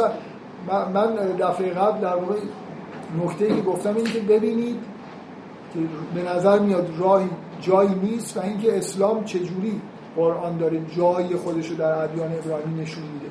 من 0.93 1.15
دفعه 1.15 1.69
قبل 1.69 2.01
در 2.01 2.15
واقع 2.15 2.35
نکته 3.23 3.47
که 3.47 3.61
گفتم 3.61 3.95
این 3.95 4.05
که 4.05 4.19
ببینید 4.19 4.77
که 5.73 5.79
به 6.15 6.29
نظر 6.35 6.59
میاد 6.59 6.89
راهی 6.99 7.29
جایی 7.61 7.95
نیست 8.03 8.37
و 8.37 8.41
اینکه 8.41 8.77
اسلام 8.77 9.23
چجوری 9.23 9.81
قرآن 10.15 10.57
داره 10.57 10.81
جای 10.97 11.35
خودش 11.35 11.69
رو 11.69 11.75
در 11.75 12.03
ادیان 12.03 12.33
ابراهیمی 12.33 12.81
نشون 12.81 13.03
میده. 13.03 13.25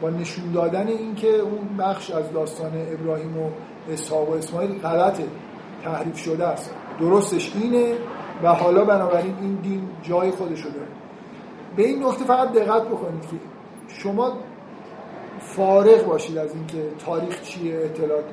با 0.00 0.10
نشون 0.10 0.52
دادن 0.52 0.88
اینکه 0.88 1.28
اون 1.28 1.76
بخش 1.78 2.10
از 2.10 2.32
داستان 2.32 2.72
ابراهیم 2.92 3.38
و 3.38 3.50
اسحاق 3.92 4.28
و 4.28 4.32
اسماعیل 4.32 4.78
غلطه 4.78 5.24
تحریف 5.84 6.18
شده 6.18 6.46
است. 6.46 6.74
درستش 7.00 7.52
اینه 7.54 7.94
و 8.42 8.48
حالا 8.48 8.84
بنابراین 8.84 9.34
این 9.40 9.54
دین 9.54 9.88
جای 10.02 10.30
خودش 10.30 10.60
رو 10.60 10.70
داره. 10.70 10.88
به 11.76 11.86
این 11.86 12.04
نکته 12.04 12.24
فقط 12.24 12.52
دقت 12.52 12.82
بکنید 12.82 13.22
که 13.22 13.36
شما 13.88 14.32
فارغ 15.40 16.06
باشید 16.06 16.38
از 16.38 16.54
اینکه 16.54 16.88
تاریخ 16.98 17.42
چیه 17.42 17.76
اطلاعات. 17.76 18.24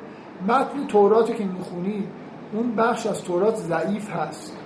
متن 0.47 0.87
تورات 0.87 1.35
که 1.35 1.43
می‌خونید 1.43 2.07
اون 2.53 2.75
بخش 2.75 3.05
از 3.05 3.23
تورات 3.23 3.55
ضعیف 3.55 4.09
هست. 4.09 4.57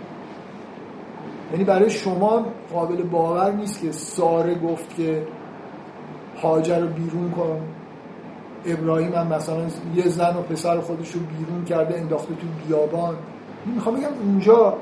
یعنی 1.51 1.63
برای 1.63 1.89
شما 1.89 2.45
قابل 2.73 3.03
باور 3.03 3.51
نیست 3.51 3.81
که 3.81 3.91
ساره 3.91 4.55
گفت 4.55 4.95
که 4.95 5.27
هاجر 6.41 6.79
رو 6.79 6.87
بیرون 6.87 7.31
کن. 7.31 7.61
ابراهیم 8.65 9.13
هم 9.13 9.27
مثلا 9.27 9.61
یه 9.95 10.07
زن 10.07 10.35
و 10.35 10.41
پسر 10.41 10.79
خودش 10.79 11.11
رو 11.11 11.19
بیرون 11.19 11.65
کرده 11.65 11.97
انداخته 11.97 12.35
تو 12.35 12.47
بیابان. 12.67 13.15
می‌خوام 13.65 13.95
بگم 13.95 14.07
اونجا 14.23 14.77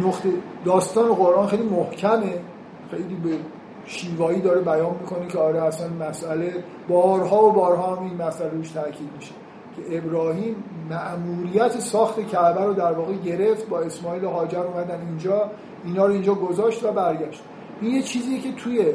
نقطه 0.00 0.28
داستان 0.64 1.14
قرآن 1.14 1.46
خیلی 1.46 1.62
محکمه. 1.62 2.32
خیلی 2.90 3.14
به 3.14 3.36
شیوایی 3.86 4.40
داره 4.40 4.60
بیان 4.60 4.96
می‌کنه 5.00 5.26
که 5.28 5.38
آره 5.38 5.62
اصلا 5.62 5.88
مسئله 6.08 6.64
بارها 6.88 7.44
و 7.44 7.52
بارها 7.52 7.96
هم 7.96 8.02
این 8.04 8.22
مسئله 8.22 8.50
روش 8.50 8.70
تاکید 8.70 9.10
میشه. 9.16 9.32
که 9.76 9.98
ابراهیم 9.98 10.56
معمولیت 10.90 11.80
ساخت 11.80 12.20
کعبه 12.20 12.64
رو 12.64 12.74
در 12.74 12.92
واقع 12.92 13.12
گرفت 13.12 13.68
با 13.68 13.80
اسماعیل 13.80 14.24
و 14.24 14.30
هاجر 14.30 14.58
اومدن 14.58 15.00
اینجا. 15.08 15.50
اینا 15.84 16.06
رو 16.06 16.12
اینجا 16.12 16.34
گذاشت 16.34 16.84
و 16.84 16.92
برگشت. 16.92 17.42
این 17.80 17.94
یه 17.94 18.02
چیزیه 18.02 18.40
که 18.40 18.52
توی 18.52 18.92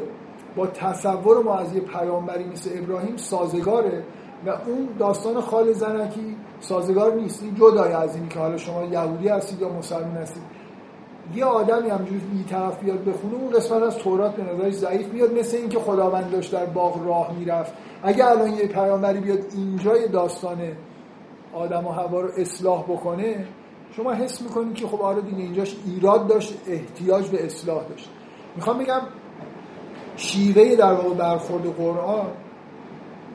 با 0.56 0.66
تصور 0.66 1.42
ما 1.42 1.58
از 1.58 1.74
یه 1.74 1.80
پیامبری 1.80 2.44
مثل 2.44 2.70
ابراهیم 2.74 3.16
سازگاره 3.16 4.04
و 4.46 4.50
اون 4.50 4.88
داستان 4.98 5.40
خال 5.40 5.72
زنکی 5.72 6.36
سازگار 6.60 7.14
نیست. 7.14 7.42
این 7.42 7.54
جدای 7.54 7.92
از 7.92 8.14
اینی 8.14 8.28
که 8.28 8.38
حالا 8.38 8.56
شما 8.56 8.84
یهودی 8.84 9.28
هستید 9.28 9.60
یا 9.60 9.68
مسلمان 9.68 10.16
هستید. 10.16 10.42
یه 11.34 11.44
آدمی 11.44 11.90
همجوری 11.90 12.18
بی 12.18 12.44
طرف 12.44 12.78
بیاد 12.78 13.04
بخونه 13.04 13.34
اون 13.34 13.50
قسمت 13.50 13.82
از 13.82 13.96
تورات 13.96 14.36
به 14.36 14.54
نظرش 14.54 14.74
ضعیف 14.74 15.08
میاد 15.08 15.38
مثل 15.38 15.56
اینکه 15.56 15.78
خداوند 15.78 16.30
داشت 16.30 16.52
در 16.52 16.66
باغ 16.66 17.06
راه 17.06 17.32
می‌رفت. 17.38 17.72
اگه 18.02 18.26
الان 18.26 18.52
یه 18.52 18.66
پیامبری 18.66 19.20
بیاد 19.20 19.38
اینجا 19.54 19.96
یه 19.96 20.08
داستان 20.08 20.58
آدم 21.54 21.86
و 21.86 21.90
هوا 21.90 22.20
رو 22.20 22.28
اصلاح 22.36 22.82
بکنه 22.82 23.46
شما 23.96 24.12
حس 24.12 24.42
می‌کنید 24.42 24.74
که 24.74 24.86
خب 24.86 25.02
آره 25.02 25.20
دیگه 25.20 25.42
اینجاش 25.42 25.76
ایراد 25.86 26.26
داشت 26.26 26.54
احتیاج 26.66 27.28
به 27.28 27.46
اصلاح 27.46 27.84
داشت. 27.88 28.10
می‌خوام 28.56 28.78
بگم 28.78 29.00
شیوه 30.20 30.76
در 30.76 30.92
واقع 30.92 31.14
برخورد 31.14 31.76
قرآن 31.76 32.26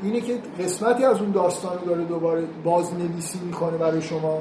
اینه 0.04 0.22
که 0.22 0.38
قسمتی 0.60 1.06
از 1.06 1.22
اون 1.22 1.32
داستان 1.32 1.78
داره 1.86 2.04
دوباره 2.04 2.44
بازنویسی 2.64 3.40
می‌کنه 3.46 3.78
برای 3.78 4.02
شما 4.02 4.38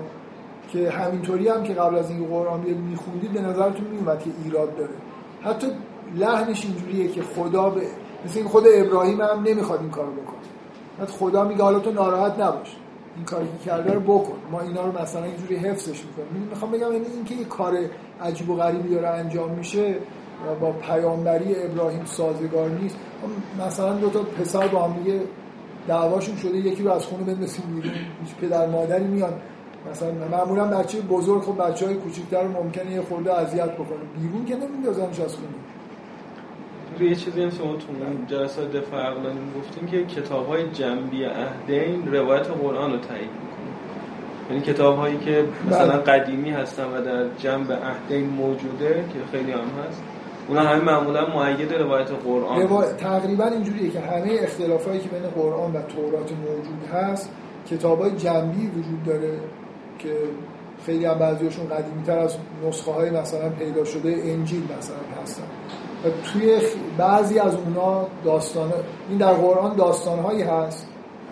که 0.69 0.91
همینطوری 0.91 1.49
هم 1.49 1.62
که 1.62 1.75
قبل 1.75 1.97
از 1.97 2.11
این 2.11 2.25
قرآن 2.25 2.61
میخوندید 2.61 3.33
به 3.33 3.41
نظرتون 3.41 3.87
میومد 3.87 4.19
که 4.19 4.31
ایراد 4.45 4.77
داره. 4.77 4.95
حتی 5.43 5.66
لحنش 6.16 6.65
اینجوریه 6.65 7.09
که 7.09 7.23
خدا 7.23 7.71
به 7.71 7.81
مثل 8.25 8.39
این 8.39 8.49
خود 8.49 8.65
ابراهیم 8.75 9.21
هم 9.21 9.43
نمی‌خواد 9.47 9.81
این 9.81 9.91
کارو 9.91 10.12
بکنه. 10.12 10.45
بعد 10.99 11.09
خدا 11.09 11.45
میگه 11.45 11.62
حالا 11.62 11.79
تو 11.79 11.93
ناراحت 11.93 12.39
نباش. 12.39 12.77
این 13.16 13.25
کاری 13.25 13.47
که 13.47 13.71
کرده 13.71 13.93
رو 13.93 14.01
بکن. 14.01 14.37
ما 14.51 14.61
اینا 14.61 14.87
رو 14.87 15.03
مثلا 15.03 15.25
اینجوری 15.25 15.57
حفظش 15.57 16.05
می‌کنیم. 16.05 16.49
می‌خوام 16.51 16.71
بگم 16.71 16.93
یعنی 16.93 17.07
اینکه 17.15 17.35
یه 17.35 17.45
کار 17.45 17.79
عجیب 18.23 18.51
و 18.51 18.57
غریبی 18.57 18.89
داره 18.89 19.09
انجام 19.09 19.51
میشه 19.51 19.95
و 20.47 20.55
با 20.61 20.73
پیامبری 20.73 21.55
ابراهیم 21.65 22.05
سازگار 22.05 22.69
نیست. 22.69 22.97
مثلا 23.66 23.93
دو 23.93 24.11
تا 24.11 24.23
پسر 24.23 24.66
با 24.66 24.82
هم 24.82 25.02
دیگه 25.02 25.20
دعواشون 25.89 26.36
شده 26.36 26.56
یکی 26.59 26.82
رو 26.82 26.93
از 26.93 27.06
خونه 27.06 27.24
بندازیم 27.24 27.65
بیرون. 27.74 27.93
هیچ 28.24 28.35
پدر 28.40 28.66
مادری 28.66 29.05
میان. 29.05 29.32
مثلا 29.90 30.11
معمولا 30.31 30.65
بچه 30.65 31.01
بزرگ 31.01 31.43
خب 31.43 31.69
بچه 31.69 31.86
های 31.86 31.94
کوچیک‌تر 31.94 32.43
ممکنه 32.48 32.90
یه 32.90 33.02
خورده 33.02 33.35
اذیت 33.35 33.73
بکنه. 33.73 33.98
بیرون 34.20 34.44
که 34.44 34.56
نمیندازنش 34.56 35.20
از 35.20 35.35
خونه. 35.35 35.48
یه 37.11 37.15
چیزی 37.15 37.43
هم 37.43 37.51
شما 37.51 37.77
تو 37.77 37.86
جلسات 38.27 38.73
دفاع 38.73 39.01
عقلانی 39.01 39.40
گفتیم 39.59 39.86
که 39.89 40.05
کتاب 40.05 40.48
های 40.48 40.70
جنبی 40.70 41.24
عهدین 41.24 42.12
روایت 42.12 42.47
قرآن 42.47 42.93
رو 42.93 42.98
تایید 42.98 43.31
می‌کنه. 43.31 43.70
یعنی 44.51 44.62
کتاب 44.62 44.97
هایی 44.97 45.19
که 45.19 45.44
مثلا 45.66 45.98
بله. 45.98 46.02
قدیمی 46.02 46.51
هستن 46.51 46.85
و 46.85 47.05
در 47.05 47.28
جنب 47.39 47.73
عهدین 47.73 48.28
موجوده 48.28 49.05
که 49.12 49.39
خیلی 49.39 49.52
هم 49.52 49.59
هست. 49.59 50.02
اونا 50.49 50.61
همه 50.61 50.85
معمولا 50.85 51.27
معید 51.27 51.73
روایت 51.73 52.11
قرآن. 52.11 52.61
روا... 52.62 52.85
تقریبا 52.85 53.45
اینجوریه 53.45 53.91
که 53.91 54.01
همه 54.01 54.39
اختلافایی 54.41 55.01
که 55.01 55.09
بین 55.09 55.23
قرآن 55.23 55.73
و 55.73 55.83
تورات 55.83 56.33
موجود 56.33 56.89
هست 56.93 57.31
کتاب 57.71 58.01
های 58.01 58.11
جنبی 58.11 58.66
وجود 58.66 59.05
داره 59.05 59.39
که 59.99 60.16
خیلی 60.87 61.05
هم 61.05 61.19
بعضیشون 61.19 61.69
قدیمی 61.69 62.03
تر 62.03 62.19
از 62.19 62.37
نسخه 62.66 62.93
های 62.93 63.11
مثلا 63.11 63.49
پیدا 63.49 63.85
شده 63.85 64.23
انجیل 64.25 64.62
مثلا 64.79 65.23
هستن. 65.23 65.45
و 66.05 66.09
توی 66.33 66.59
بعضی 66.99 67.39
از 67.39 67.55
اونا 67.55 68.07
داستان 68.25 68.73
این 69.09 69.19
در 69.19 69.33
قرآن 69.33 69.77
داستان 69.77 70.19
هایی 70.19 70.43
هست 70.43 70.89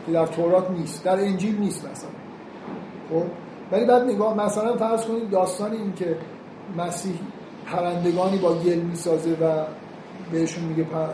که 0.07 0.13
در 0.13 0.27
تورات 0.27 0.71
نیست 0.71 1.05
در 1.05 1.21
انجیل 1.21 1.59
نیست 1.59 1.91
مثلا. 1.91 2.11
خب؟ 3.11 3.27
ولی 3.73 3.85
بعد 3.85 4.03
نگاه 4.03 4.45
مثلا 4.45 4.77
فرض 4.77 5.05
کنید 5.05 5.31
داستان 5.31 5.73
این 5.73 5.93
که 5.95 6.17
مسیح 6.79 7.19
پرندگانی 7.67 8.39
با 8.39 8.55
گل 8.55 8.75
می‌سازه 8.75 9.31
و 9.31 9.65
بهشون 10.33 10.65
میگه 10.65 10.83
پر... 10.83 11.07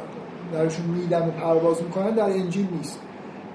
درشون 0.53 0.87
میدن 0.87 1.29
و 1.29 1.31
پرواز 1.31 1.83
می‌کنن 1.83 2.11
در 2.11 2.25
انجیل 2.25 2.67
نیست. 2.77 3.01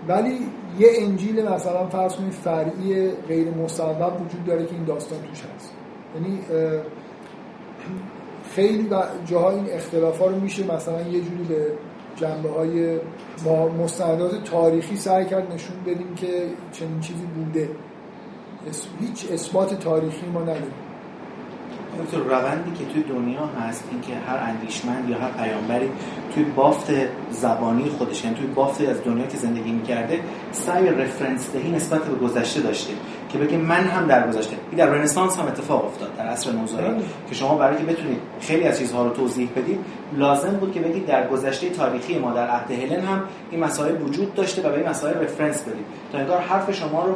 ولی 0.08 0.38
یه 0.80 0.88
انجیل 0.98 1.48
مثلا 1.48 1.88
فرض 1.88 2.16
کنید 2.16 2.32
فرعی 2.32 3.10
غیر 3.28 3.50
مصوب 3.50 4.22
وجود 4.22 4.46
داره 4.46 4.66
که 4.66 4.76
این 4.76 4.84
داستان 4.84 5.20
توش 5.22 5.42
هست. 5.56 5.74
یعنی 6.16 6.40
خیلی 8.56 8.90
جاها 9.26 9.52
این 9.52 9.66
اختلاف 9.70 10.20
رو 10.20 10.40
میشه 10.40 10.74
مثلا 10.76 11.02
یه 11.02 11.22
جوری 11.22 11.44
به 11.50 11.68
جنبه 12.16 12.50
های 12.50 13.00
مستندات 13.84 14.44
تاریخی 14.44 14.96
سعی 14.96 15.26
کرد 15.26 15.54
نشون 15.54 15.76
بدیم 15.86 16.16
که 16.16 16.28
چنین 16.72 17.00
چیزی 17.00 17.26
بوده. 17.26 17.70
هیچ 19.00 19.32
اثبات 19.32 19.80
تاریخی 19.80 20.26
ما 20.26 20.42
نداریم. 20.42 20.74
تو 22.12 22.30
روندی 22.30 22.72
که 22.72 22.86
توی 22.86 23.04
دنیا 23.04 23.46
هست 23.46 23.84
اینکه 23.92 24.14
هر 24.28 24.50
اندیشمند 24.50 25.10
یا 25.10 25.18
هر 25.18 25.32
پیامبری 25.32 25.90
توی 26.34 26.44
بافت 26.44 26.92
زبانی 27.32 27.90
خودش 27.90 28.24
یعنی 28.24 28.36
توی 28.36 28.48
بافت 28.48 28.82
از 28.82 29.04
دنیا 29.04 29.28
که 29.28 29.38
زندگی 29.38 29.72
می‌کرده 29.72 30.20
سعی 30.52 30.90
رفرنس 30.90 31.52
دهی 31.52 31.72
نسبت 31.72 32.04
به 32.04 32.28
گذشته 32.28 32.62
داشته 32.62 32.94
که 33.30 33.38
بگه 33.38 33.58
من 33.58 33.84
هم 33.84 34.08
در 34.08 34.28
گذشته 34.28 34.56
این 34.72 34.78
در 34.78 34.90
رنسانس 34.90 35.40
هم 35.40 35.48
اتفاق 35.48 35.86
افتاد 35.86 36.16
در 36.18 36.26
عصر 36.26 36.52
نوزایی 36.52 36.88
بله. 36.88 37.04
که 37.30 37.36
شما 37.36 37.56
برای 37.56 37.78
که 37.78 37.84
بتونید 37.84 38.20
خیلی 38.42 38.64
از 38.64 38.80
چیزها 38.80 39.04
رو 39.04 39.10
توضیح 39.10 39.50
بدید 39.56 39.80
لازم 40.18 40.50
بود 40.50 40.72
که 40.72 40.80
بگید 40.80 41.06
در 41.06 41.28
گذشته 41.28 41.70
تاریخی 41.70 42.20
ما 42.20 42.34
در 42.34 42.48
عهد 42.48 42.72
هلن 42.72 43.00
هم 43.00 43.24
این 43.52 43.64
مسائل 43.64 44.02
وجود 44.02 44.34
داشته 44.34 44.62
و 44.62 44.70
به 44.70 44.78
این 44.78 44.90
مسائل 44.90 45.14
رفرنس 45.14 45.62
بدید 45.62 45.86
تا 46.12 46.18
انگار 46.18 46.40
حرف 46.40 46.72
شما 46.72 47.06
رو 47.06 47.16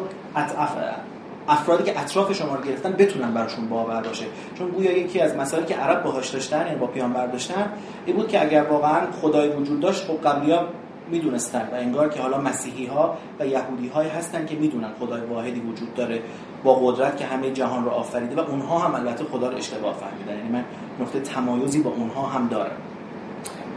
افرادی 1.48 1.84
که 1.84 2.00
اطراف 2.00 2.34
شما 2.34 2.56
رو 2.56 2.64
گرفتن 2.64 2.92
بتونن 2.92 3.34
براشون 3.34 3.70
باور 3.70 4.02
باشه. 4.02 4.26
چون 4.58 4.70
گویا 4.70 4.98
یکی 4.98 5.20
از 5.20 5.36
مسائلی 5.36 5.66
که 5.66 5.76
عرب 5.76 6.04
باهاش 6.04 6.30
داشتن 6.30 6.66
یعنی 6.66 6.80
با 6.80 6.88
پیامبر 6.88 7.28
داشتن 7.28 7.72
این 8.06 8.16
بود 8.16 8.28
که 8.28 8.42
اگر 8.42 8.64
واقعا 8.64 9.12
خدای 9.22 9.50
وجود 9.50 9.80
داشت 9.80 10.08
خب 10.08 10.30
قبلی‌ها 10.30 10.66
می‌دونستن 11.12 11.70
و 11.72 11.76
انگار 11.76 12.10
که 12.10 12.22
حالا 12.22 12.42
مسیحی 12.42 12.86
ها 12.86 13.18
و 13.40 13.48
یهودی 13.48 13.88
های 13.88 14.08
هستن 14.08 14.46
که 14.46 14.56
می‌دونن 14.56 14.90
خدای 15.00 15.22
واحدی 15.22 15.60
وجود 15.60 15.94
داره 15.94 16.22
با 16.64 16.76
قدرت 16.76 17.18
که 17.18 17.26
همه 17.26 17.52
جهان 17.52 17.84
رو 17.84 17.90
آفریده 17.90 18.42
و 18.42 18.46
اونها 18.46 18.80
هم 18.80 18.96
البته 18.96 19.24
خدا 19.24 19.50
رو 19.50 19.58
اشتباه 19.58 19.96
فهمیدن. 19.96 20.38
یعنی 20.38 20.50
من 20.50 20.64
نقطه 21.00 21.20
تمایزی 21.20 21.82
با 21.82 21.90
اونها 21.90 22.26
هم 22.26 22.48
دارم. 22.48 22.72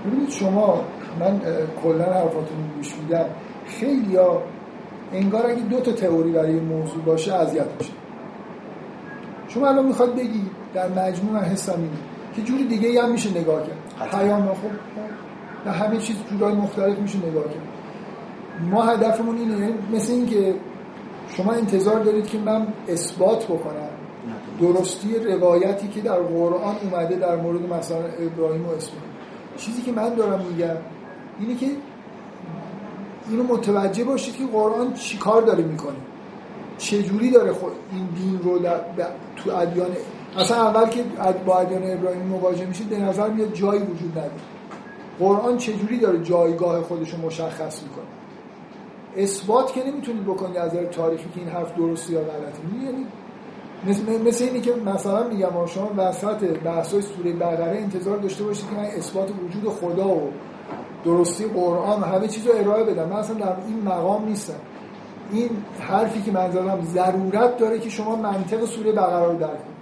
ببینید 0.06 0.30
شما 0.30 0.84
من 1.20 1.40
کلا 1.82 2.04
حرفاتون 2.04 2.70
گوش 2.76 2.94
میدم. 3.02 3.24
خیلی 3.66 4.18
انگار 5.12 5.46
اگه 5.46 5.62
دو 5.62 5.80
تا 5.80 5.92
تئوری 5.92 6.32
برای 6.32 6.60
موضوع 6.60 7.02
باشه 7.02 7.34
اذیت 7.34 7.66
میشه. 7.78 7.92
شما 9.48 9.68
الان 9.68 9.86
می‌خواد 9.86 10.16
بگی 10.16 10.42
در 10.74 10.88
مجموع 10.88 11.38
حسم 11.38 11.72
اینه 11.72 11.98
که 12.36 12.42
جوری 12.42 12.64
دیگه 12.64 13.02
هم 13.02 13.12
میشه 13.12 13.40
نگاه 13.40 13.62
کرد. 13.66 14.10
پیام 14.10 14.46
خب 14.48 14.54
و 15.66 15.72
همه 15.72 15.98
چیز 15.98 16.16
جورای 16.30 16.54
مختلف 16.54 16.98
میشه 16.98 17.18
نگاه 17.18 17.44
کرد. 17.44 17.68
ما 18.70 18.82
هدفمون 18.82 19.38
اینه 19.38 19.58
یعنی 19.58 19.74
مثل 19.92 20.12
اینکه 20.12 20.54
شما 21.36 21.52
انتظار 21.52 22.02
دارید 22.02 22.26
که 22.26 22.38
من 22.38 22.66
اثبات 22.88 23.44
بکنم. 23.44 23.88
درستی 24.60 25.18
روایتی 25.18 25.88
که 25.88 26.00
در 26.00 26.18
قرآن 26.18 26.74
اومده 26.82 27.14
در 27.14 27.36
مورد 27.36 27.72
مثلا 27.72 27.98
ابراهیم 27.98 28.66
و 28.66 28.70
اسماعیل. 28.70 29.10
چیزی 29.56 29.82
که 29.82 29.92
من 29.92 30.14
دارم 30.14 30.44
میگم 30.50 30.76
اینه 31.40 31.54
که 31.54 31.66
اینو 33.28 33.42
متوجه 33.42 34.04
باشید 34.04 34.36
که 34.36 34.46
قرآن 34.46 34.94
چیکار 34.94 35.42
داره 35.42 35.64
می‌کنه. 35.64 35.96
چجوری 36.78 37.30
داره 37.30 37.52
خود 37.52 37.72
این 37.92 38.06
دین 38.06 38.40
رو 38.42 38.58
در 38.58 38.80
تو 39.36 39.50
ادیان 39.56 39.88
اصلا 40.38 40.56
اول 40.56 40.88
که 40.88 41.04
با 41.46 41.58
ادیان 41.58 41.82
ابراهیمی 41.98 42.24
مواجه 42.24 42.66
میشید 42.66 42.88
به 42.88 42.98
نظر 42.98 43.28
میاد 43.28 43.52
جایی 43.52 43.82
وجود 43.82 44.10
نداره. 44.10 44.32
قرآن 45.18 45.56
چجوری 45.56 45.98
داره 45.98 46.22
جایگاه 46.22 46.82
خودش 46.82 47.10
رو 47.10 47.26
مشخص 47.26 47.82
می‌کنه؟ 47.82 48.04
اثبات 49.16 49.72
که 49.72 49.86
نمی‌تونید 49.86 50.24
بکنید 50.24 50.56
از 50.56 50.74
نظر 50.74 50.84
تاریخی 50.84 51.28
که 51.34 51.40
این 51.40 51.48
حرف 51.48 51.76
درسته 51.76 52.12
یا 52.12 52.20
غلطه. 52.20 52.84
یعنی 52.84 53.06
مثل, 53.86 54.28
مثل 54.28 54.44
اینی 54.44 54.60
که 54.60 54.74
مثلا 54.74 55.28
میگم 55.28 55.66
شما 55.66 55.90
وسط 55.96 56.44
بحثای 56.44 57.02
سوره 57.02 57.32
بقره 57.32 57.78
انتظار 57.78 58.16
داشته 58.16 58.44
باشید 58.44 58.70
که 58.70 58.76
من 58.76 58.84
اثبات 58.84 59.30
وجود 59.44 59.68
خدا 59.68 60.08
و 60.08 60.30
درستی 61.04 61.44
قرآن 61.44 62.02
همه 62.02 62.28
چیز 62.28 62.46
رو 62.46 62.52
ارائه 62.56 62.84
بدم. 62.84 63.08
من 63.08 63.16
اصلا 63.16 63.36
در 63.36 63.56
این 63.66 63.82
مقام 63.84 64.24
نیستم. 64.24 64.60
این 65.32 65.50
حرفی 65.80 66.22
که 66.22 66.32
من 66.32 66.50
زدم 66.50 66.80
ضرورت 66.84 67.56
داره 67.56 67.78
که 67.78 67.90
شما 67.90 68.16
منطق 68.16 68.64
سوره 68.64 68.92
بقره 68.92 69.26
رو 69.26 69.38
درک 69.38 69.50
کنید 69.50 69.80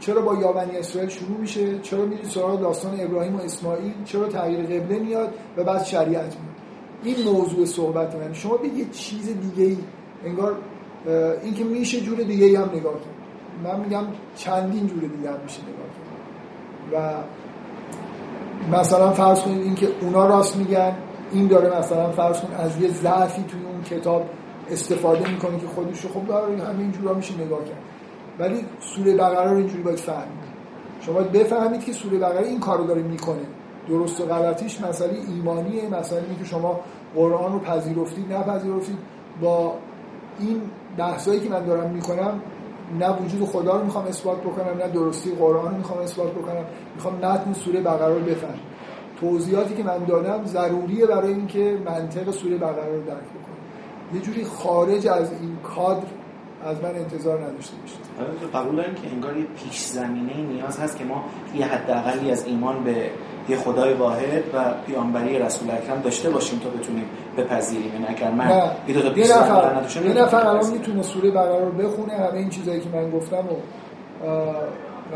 چرا 0.00 0.22
با 0.22 0.34
یابنی 0.34 0.76
اسرائیل 0.76 1.10
شروع 1.10 1.38
میشه؟ 1.38 1.78
چرا 1.78 2.04
میرید 2.04 2.24
سراغ 2.24 2.60
داستان 2.60 3.00
ابراهیم 3.00 3.36
و 3.36 3.40
اسماعیل؟ 3.40 3.92
چرا 4.04 4.28
تغییر 4.28 4.62
قبله 4.62 4.98
میاد 4.98 5.34
و 5.56 5.64
بعد 5.64 5.84
شریعت 5.84 6.36
میاد؟ 6.36 6.36
این 7.04 7.28
موضوع 7.28 7.64
صحبت 7.64 8.14
من. 8.14 8.32
شما 8.32 8.56
به 8.56 8.68
یه 8.68 8.84
چیز 8.92 9.26
دیگه 9.40 9.64
ای 9.64 9.78
انگار 10.24 10.56
این 11.42 11.54
که 11.54 11.64
میشه 11.64 12.00
جور 12.00 12.18
دیگه 12.18 12.46
ای 12.46 12.56
هم 12.56 12.70
نگاه 12.74 12.92
کنید 12.92 13.20
من 13.64 13.80
میگم 13.80 14.04
چندین 14.36 14.86
جور 14.86 15.00
دیگه 15.00 15.30
هم 15.30 15.40
میشه 15.42 15.60
نگاه 15.62 15.86
کنید 15.94 16.92
و 16.92 17.22
مثلا 18.72 19.10
فرض 19.10 19.40
کنید 19.40 19.62
اینکه 19.62 19.88
اونا 20.00 20.26
راست 20.26 20.56
میگن 20.56 20.92
این 21.32 21.46
داره 21.46 21.78
مثلا 21.78 22.10
فرض 22.10 22.40
کنید 22.40 22.60
از 22.60 22.80
یه 22.80 22.88
ضعفی 22.88 23.42
توی 23.42 23.60
اون 23.64 23.82
کتاب 23.82 24.24
استفاده 24.70 25.30
می‌کنه 25.30 25.58
که 25.58 25.66
خودش 25.66 26.06
خب 26.06 26.26
داره 26.26 26.64
همین 26.64 26.92
جورا 26.92 27.14
میشه 27.14 27.34
نگاه 27.34 27.58
کرد. 27.58 27.78
ولی 28.38 28.64
سوره 28.80 29.14
بقره 29.14 29.50
رو 29.50 29.56
اینجوری 29.56 29.82
باید 29.82 29.98
فهمید. 29.98 30.50
شما 31.00 31.14
باید 31.14 31.32
بفهمید 31.32 31.84
که 31.84 31.92
سوره 31.92 32.18
بقره 32.18 32.46
این 32.46 32.60
کارو 32.60 32.86
داره 32.86 33.02
می‌کنه. 33.02 33.42
درست 33.88 34.20
و 34.20 34.24
غلطیش 34.24 34.80
مسئله 34.80 35.18
ایمانیه 35.28 35.88
مسئله 35.88 36.22
اینه 36.22 36.38
که 36.38 36.44
شما 36.44 36.80
قرآن 37.14 37.52
رو 37.52 37.58
پذیرفتید 37.58 38.32
نپذیرفتید. 38.32 38.98
با 39.40 39.74
این 40.38 40.60
بحثایی 40.98 41.40
که 41.40 41.50
من 41.50 41.64
دارم 41.64 41.90
می‌کنم 41.90 42.40
نه 42.98 43.10
وجود 43.10 43.48
خدا 43.48 43.76
رو 43.76 43.84
می‌خوام 43.84 44.06
اثبات 44.06 44.40
بکنم 44.40 44.76
نه 44.78 44.88
درستی 44.88 45.30
قرآن 45.30 45.70
رو 45.70 45.76
می‌خوام 45.76 45.98
اثبات 45.98 46.30
بکنم. 46.30 46.64
می‌خوام 46.94 47.14
متن 47.14 47.52
سوره 47.52 47.80
بقره 47.80 48.14
رو 48.14 48.20
بفهمم. 48.20 48.60
توضیحاتی 49.20 49.74
که 49.74 49.82
من 49.82 50.04
دادم 50.04 50.44
ضروریه 50.44 51.06
برای 51.06 51.32
اینکه 51.32 51.78
منطق 51.84 52.30
سوره 52.30 52.56
بقره 52.56 52.96
رو 52.96 53.02
درک 53.02 53.06
بکنم. 53.06 54.14
یه 54.14 54.20
جوری 54.20 54.44
خارج 54.44 55.08
از 55.08 55.32
این 55.32 55.56
کادر 55.76 56.02
از 56.64 56.82
من 56.82 56.94
انتظار 56.94 57.38
نداشته 57.38 57.76
باشید. 57.76 58.00
قبول 58.54 58.76
داریم 58.76 58.94
که 58.94 59.08
انگار 59.12 59.36
یه 59.36 59.44
پیش 59.44 59.80
زمینه 59.80 60.36
نیاز 60.36 60.78
هست 60.78 60.98
که 60.98 61.04
ما 61.04 61.24
یه 61.54 61.66
حداقلی 61.66 62.30
از 62.30 62.46
ایمان 62.46 62.84
به 62.84 63.10
یه 63.48 63.56
خدای 63.56 63.94
واحد 63.94 64.42
و 64.54 64.74
پیامبری 64.86 65.38
رسول 65.38 65.70
اکرم 65.70 66.00
داشته 66.00 66.30
باشیم 66.30 66.58
تا 66.58 66.70
بتونیم 66.70 67.04
بپذیریم. 67.36 67.92
یعنی 67.92 68.06
اگر 68.08 68.30
من 68.30 68.44
نه. 68.44 68.70
یه 68.88 68.94
دو 68.94 69.02
تا 69.02 69.08
نفر 69.08 70.04
یه 70.04 70.22
نفر 70.22 70.46
الان 70.46 70.70
می‌تونه 70.70 71.02
سوره 71.02 71.30
بقره 71.30 71.64
رو 71.64 71.72
بخونه 71.72 72.12
همه 72.12 72.34
این 72.34 72.48
چیزایی 72.48 72.80
که 72.80 72.88
من 72.88 73.10
گفتم 73.10 73.44
و 73.48 73.56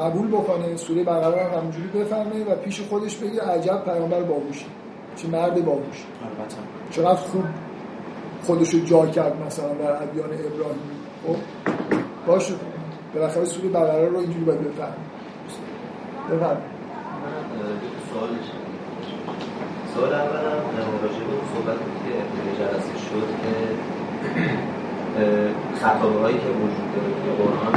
قبول 0.01 0.29
بکنه 0.29 0.77
سوره 0.77 1.05
بقره 1.05 1.49
رو 1.49 1.59
همونجوری 1.59 1.89
بفهمه 1.89 2.45
و 2.45 2.55
پیش 2.55 2.81
خودش 2.81 3.17
بگه 3.17 3.43
عجب 3.43 3.85
پیامبر 3.85 4.21
باهوشی. 4.21 4.67
چه 5.17 5.29
مرد 5.29 5.65
باهوش 5.65 6.05
البته. 6.25 6.57
چقدر 6.91 7.15
خوب 7.15 7.45
خودش 8.47 8.75
رو 8.75 8.81
جا 8.81 9.07
کرد 9.07 9.43
مثلا 9.47 9.69
در 9.69 10.03
ادیان 10.03 10.31
ابراهیمی. 10.31 10.94
خب 11.27 11.37
باشه. 12.27 12.55
بالاخره 13.15 13.45
سوره 13.45 13.69
بقره 13.69 14.09
رو 14.09 14.19
اینجوری 14.19 14.45
باید 14.45 14.61
بفهم 14.61 14.95
بفهم 16.31 16.57
سوال 19.95 20.13
اولم 20.13 20.61
راجع 21.03 21.25
به 21.29 21.37
صحبتی 21.53 21.91
که 22.03 22.11
ابتدای 22.23 22.55
جلسه 22.61 22.95
شد 23.07 23.29
که 23.43 23.53
خطابه 25.83 26.19
هایی 26.21 26.39
که 26.45 26.51
وجود 26.63 26.89
داره 26.95 27.13
که 27.25 27.31
قرآن 27.43 27.75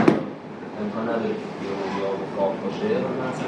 امکان 0.81 1.03
نداره 1.03 1.35
که 1.61 1.67
رویا 1.81 2.09
و 2.19 2.23
خواب 2.35 2.53
باشه 2.63 2.89
و 3.03 3.07
من 3.17 3.27
اصلا 3.31 3.47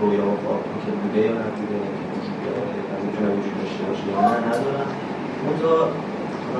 رویا 0.00 0.24
و 0.32 0.34
خواب 0.42 0.62
که 0.84 0.90
بوده 1.00 1.20
یا 1.26 1.32
نبوده 1.32 1.78
که 1.98 2.04
وجود 2.12 2.38
داره 2.44 2.62
و 2.90 2.92
می‌تونه 3.04 3.28
وجود 3.36 3.54
داشته 3.60 3.82
باشه 3.88 4.04
یا 4.08 4.20
نه 4.20 4.38
ندارم. 4.48 4.88
منتها 5.44 5.76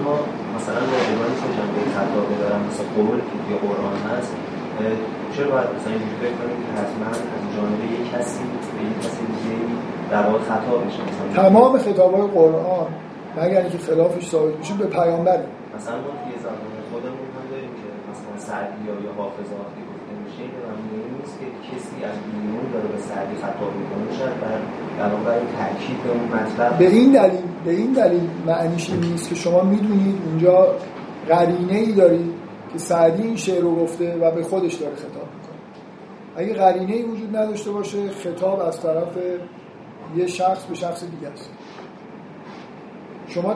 ما 0.06 0.14
مثلا 0.56 0.80
واجبانی 0.92 1.34
که 1.40 1.48
جنبه 1.56 1.80
خطابه 1.96 2.34
دارن 2.42 2.60
مثل 2.68 2.84
قول 2.96 3.18
که 3.28 3.36
توی 3.42 3.54
قرآن 3.66 3.96
هست 4.08 4.32
چرا 5.34 5.50
باید 5.52 5.68
مثلا 5.76 5.92
اینجوری 5.92 6.16
فکر 6.22 6.36
کنیم 6.40 6.58
که 6.64 6.70
حتما 6.80 7.06
از 7.12 7.18
جانب 7.56 7.80
یک 7.94 8.04
کسی 8.12 8.44
به 8.74 8.80
یک 8.90 8.98
کسی 9.04 9.22
دیگه 9.32 9.56
در 10.12 10.22
واقع 10.26 10.40
خطا 10.50 10.74
بشه 10.84 11.02
تمام 11.42 11.72
خطابهای 11.78 12.28
قرآن 12.38 12.88
مگر 13.36 13.60
اینکه 13.60 13.78
خلافش 13.78 14.24
ثابت 14.32 14.54
میشه 14.60 14.74
به 14.74 14.86
پیامبره. 14.98 15.46
مثلا 15.76 15.96
ما 16.04 16.10
توی 16.20 16.34
زمان 16.44 16.72
خودمون 16.90 17.28
هم 17.36 17.44
داریم 17.52 17.72
که 17.80 17.88
مثلا 18.10 18.34
سعدی 18.48 18.80
یا 18.86 19.12
حافظ 19.18 19.48
وقتی 19.60 19.82
گفته 19.90 20.12
میشه 20.24 20.42
این 20.42 21.10
نیست 21.16 21.34
که 21.40 21.46
کسی 21.68 21.96
از 22.10 22.16
بیرون 22.26 22.66
داره 22.74 22.88
به 22.94 23.00
سعدی 23.10 23.34
خطاب 23.44 23.72
می‌کنه 23.80 24.06
شاید 24.18 24.36
به 25.08 26.36
مطلب 26.36 26.78
به 26.78 26.88
این 26.88 27.12
دلیل 27.12 27.40
به 27.64 27.70
این 27.70 27.92
دلیل 27.92 28.30
معنیش 28.46 28.90
این 28.90 29.00
نیست 29.00 29.28
که 29.28 29.34
شما 29.34 29.62
می‌دونید 29.62 30.22
اونجا 30.26 30.66
قرینه 31.28 31.72
ای 31.72 31.92
دارید 31.92 32.34
که 32.72 32.78
سعدی 32.78 33.22
این 33.22 33.36
شعر 33.36 33.60
رو 33.60 33.76
گفته 33.76 34.16
و 34.16 34.30
به 34.30 34.42
خودش 34.42 34.74
داره 34.74 34.94
خطاب 34.94 35.28
می‌کنه. 35.36 35.56
اگه 36.36 36.54
قرینه 36.54 36.92
ای 36.92 37.02
وجود 37.02 37.36
نداشته 37.36 37.70
باشه 37.70 38.10
خطاب 38.10 38.60
از 38.60 38.80
طرف 38.80 39.16
یه 40.16 40.26
شخص 40.26 40.64
به 40.64 40.74
شخص 40.74 41.04
دیگه 41.04 41.28
است. 41.32 41.50
شما 43.28 43.54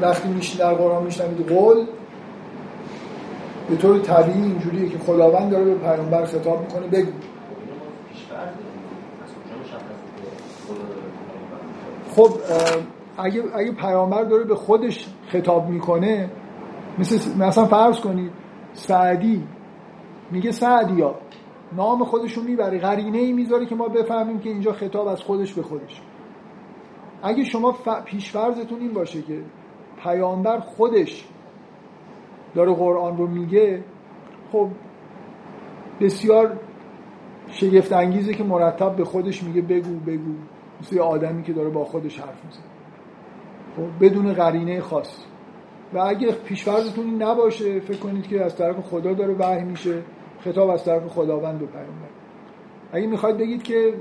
وقتی 0.00 0.28
میشین 0.28 0.58
در 0.58 0.74
قرآن 0.74 1.04
میشنوید 1.04 1.48
قول 1.48 1.86
به 3.70 3.76
طور 3.76 3.98
طبیعی 3.98 4.42
اینجوریه 4.42 4.88
که 4.88 4.98
خداوند 4.98 5.50
داره 5.50 5.64
به 5.64 5.74
پیامبر 5.74 6.24
خطاب 6.24 6.60
می‌کنه 6.60 6.86
بگو. 6.86 7.12
خب 12.16 12.30
اگه, 13.18 13.42
اگه 13.54 13.72
پیامبر 13.72 14.24
داره 14.24 14.44
به 14.44 14.54
خودش 14.54 15.08
خطاب 15.28 15.68
می‌کنه 15.68 16.30
مثل 16.98 17.44
مثلا 17.44 17.66
فرض 17.66 18.00
کنید 18.00 18.32
سعدی 18.72 19.44
میگه 20.30 20.52
سعدیا 20.52 21.14
نام 21.76 22.04
خودشو 22.04 22.42
می‌بره 22.42 22.78
قرینه 22.78 23.18
ای 23.18 23.32
می‌ذاره 23.32 23.66
که 23.66 23.74
ما 23.74 23.88
بفهمیم 23.88 24.38
که 24.38 24.50
اینجا 24.50 24.72
خطاب 24.72 25.08
از 25.08 25.22
خودش 25.22 25.54
به 25.54 25.62
خودش. 25.62 26.02
اگه 27.22 27.44
شما 27.44 27.72
ف... 27.72 27.88
پیشفرزتون 28.04 28.80
این 28.80 28.92
باشه 28.92 29.22
که 29.22 29.42
پیامبر 30.02 30.60
خودش 30.60 31.28
داره 32.54 32.74
قرآن 32.74 33.16
رو 33.16 33.26
میگه 33.26 33.84
خب 34.52 34.68
بسیار 36.00 36.60
شگفت 37.48 37.92
انگیزه 37.92 38.34
که 38.34 38.44
مرتب 38.44 38.96
به 38.96 39.04
خودش 39.04 39.42
میگه 39.42 39.62
بگو 39.62 39.94
بگو. 39.94 40.34
مثل 40.82 40.96
یه 40.96 41.02
آدمی 41.02 41.42
که 41.42 41.52
داره 41.52 41.70
با 41.70 41.84
خودش 41.84 42.20
حرف 42.20 42.44
می‌زنه. 42.44 42.64
خب 43.76 44.04
بدون 44.04 44.32
قرینه 44.32 44.80
خاص. 44.80 45.24
و 45.94 45.98
اگه 45.98 46.32
پیشفرزتون 46.32 47.04
این 47.06 47.22
نباشه 47.22 47.80
فکر 47.80 47.98
کنید 47.98 48.26
که 48.26 48.44
از 48.44 48.56
طرف 48.56 48.80
خدا 48.80 49.12
داره 49.12 49.34
وحی 49.34 49.64
میشه 49.64 50.02
خطاب 50.40 50.70
از 50.70 50.84
طرف 50.84 51.06
خداوند 51.06 51.62
و 51.62 51.66
پیامبر. 51.66 52.08
اگه 52.92 53.06
می‌خواید 53.06 53.36
بگید 53.36 53.62
که 53.62 53.94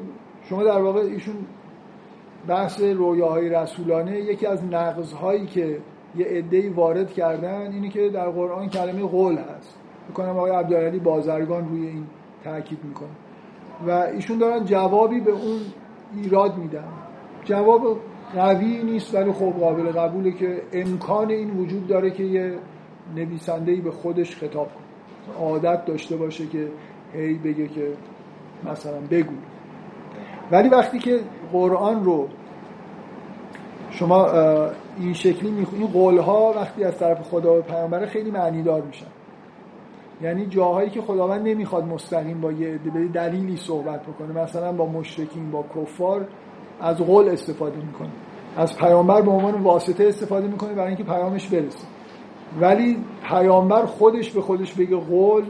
شما 0.44 0.64
در 0.64 0.82
واقع 0.82 1.00
ایشون 1.00 1.36
بحث 2.48 2.82
رویاهای 2.82 3.50
رسولانه 3.50 4.20
یکی 4.20 4.46
از 4.46 4.66
نقضهایی 4.66 5.46
که 5.46 5.80
یه 6.16 6.26
عده‌ای 6.26 6.70
وارد 6.70 7.14
کردن 7.14 7.72
اینه 7.72 7.90
که 7.90 8.10
در 8.10 8.30
قرآن 8.30 8.70
کلمه 8.70 9.04
قول 9.04 9.38
هست. 9.38 9.80
می‌کنم 10.08 10.38
آقای 10.38 10.52
عبدالعلی 10.52 11.00
بازرگان 11.00 11.70
روی 11.70 11.88
این 11.88 12.06
تاکید 12.44 12.80
می‌کنه. 12.84 13.10
و 13.88 13.92
ایشون 13.92 14.38
دارن 14.38 14.66
جوابی 14.66 15.20
به 15.20 15.32
اون 15.32 15.60
ایراد 16.16 16.58
میدن 16.58 16.88
جواب 17.46 18.00
قوی 18.36 18.84
نیست 18.84 19.16
ولی 19.16 19.32
خب 19.32 19.54
قابل 19.60 19.92
قبوله 19.92 20.32
که 20.32 20.62
امکان 20.74 21.30
این 21.30 21.58
وجود 21.58 21.88
داره 21.88 22.12
که 22.12 22.24
یه 22.24 22.58
نویسنده‌ای 23.16 23.82
به 23.82 23.92
خودش 23.92 24.36
خطاب 24.36 24.68
کنه. 24.68 25.46
عادت 25.46 25.86
داشته 25.86 26.18
باشه 26.18 26.48
که 26.48 26.68
هی 27.14 27.34
بگه 27.34 27.68
که 27.68 27.94
مثلا 28.72 29.00
بگو. 29.12 29.34
ولی 30.52 30.70
وقتی 30.70 31.00
که 31.00 31.20
قرآن 31.52 32.04
رو 32.04 32.28
شما 33.90 34.28
این 34.98 35.14
شکلی 35.14 35.52
می‌خونید 35.52 35.84
این 35.84 35.94
قولها 35.94 36.54
وقتی 36.56 36.84
از 36.84 36.98
طرف 36.98 37.22
خدا 37.22 37.60
و 37.60 37.62
پیامبر 37.62 38.06
خیلی 38.06 38.32
معنی 38.32 38.64
دار 38.64 38.82
میشن. 38.82 39.06
یعنی 40.24 40.46
جاهایی 40.46 40.90
که 40.90 41.02
خداوند 41.02 41.48
نمی‌خواد 41.48 41.86
مستقیم 41.86 42.42
با 42.42 42.52
یه 42.52 42.80
دلیلی 43.14 43.58
صحبت 43.58 44.02
بکنه. 44.02 44.44
مثلا 44.44 44.72
با 44.72 44.86
مشرکین 44.86 45.52
با 45.52 45.66
کفار 45.76 46.28
از 46.82 46.98
قول 46.98 47.30
استفاده 47.30 47.78
می‌کنه. 47.78 48.10
از 48.58 48.78
پیامبر 48.78 49.22
به 49.22 49.32
عنوان 49.32 49.62
واسطه 49.62 50.08
استفاده 50.08 50.48
می‌کنه 50.48 50.74
برای 50.74 50.88
اینکه 50.88 51.04
پیامش 51.04 51.48
برسه. 51.48 51.88
ولی 52.62 52.98
پیامبر 53.24 53.86
خودش 53.86 54.32
به 54.32 54.42
خودش 54.42 54.74
بگه 54.74 54.96
قول 54.96 55.44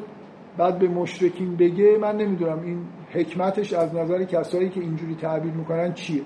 بعد 0.58 0.80
به 0.80 0.88
مشرکین 0.88 1.56
بگه 1.56 1.98
من 2.02 2.18
نمی‌دونم 2.18 2.60
این 2.64 2.80
حکمتش 3.12 3.74
از 3.74 3.96
نظر 3.96 4.24
کسایی 4.24 4.70
که 4.70 4.82
اینجوری 4.82 5.16
تعبیر 5.16 5.54
می‌کنن 5.54 5.94
چیه. 5.94 6.22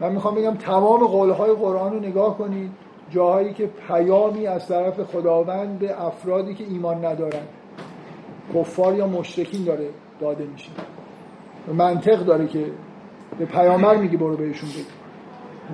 من 0.00 0.12
می‌خوام 0.12 0.34
بگم 0.34 0.54
تمام 0.54 1.06
قولهای 1.06 1.52
قرآن 1.52 1.92
رو 1.92 1.98
نگاه 2.00 2.38
کنید. 2.38 2.70
جاهایی 3.10 3.52
که 3.52 3.66
پیامی 3.66 4.46
از 4.46 4.68
طرف 4.68 5.00
خداوند 5.00 5.78
به 5.78 6.06
افرادی 6.06 6.54
که 6.54 6.64
ایمان 6.64 7.04
ندارن. 7.04 7.42
کفار 8.54 8.94
یا 8.94 9.06
مشرکین 9.06 9.64
داره 9.64 9.88
داده 10.20 10.44
میشه. 10.44 10.70
منطق 11.72 12.24
داره 12.24 12.46
که 12.46 12.64
به 13.38 13.44
پیامبر 13.44 13.96
میگه 13.96 14.16
برو 14.16 14.36
بهشون 14.36 14.68
بگو. 14.70 14.98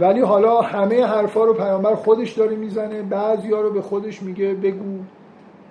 ولی 0.00 0.20
حالا 0.20 0.60
همه 0.60 1.04
حرفا 1.06 1.44
رو 1.44 1.54
پیامبر 1.54 1.94
خودش 1.94 2.32
داره 2.32 2.56
می‌زنه 2.56 3.02
بعضیا 3.02 3.60
رو 3.60 3.70
به 3.70 3.82
خودش 3.82 4.22
میگه 4.22 4.54
بگو 4.54 4.98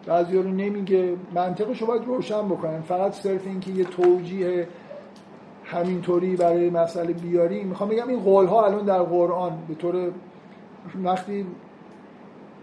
بعضیا 0.06 0.42
رو 0.42 0.50
نمیگه. 0.50 1.16
منطقش 1.36 1.82
رو 1.82 1.88
باید 1.88 2.06
روشن 2.06 2.48
بکنن. 2.48 2.82
فقط 2.82 3.14
صرف 3.14 3.48
اینکه 3.48 3.72
یه 3.72 3.84
توجیه 3.84 4.68
همینطوری 5.64 6.36
برای 6.36 6.70
مسئله 6.70 7.14
بیاری. 7.14 7.64
می‌خوام 7.64 7.90
بگم 7.90 8.08
این 8.08 8.20
قول 8.20 8.46
ها 8.46 8.66
الان 8.66 8.86
در 8.86 9.02
قرآن 9.02 9.52
به 9.68 9.76
طور 9.76 10.12
وقتی 11.04 11.46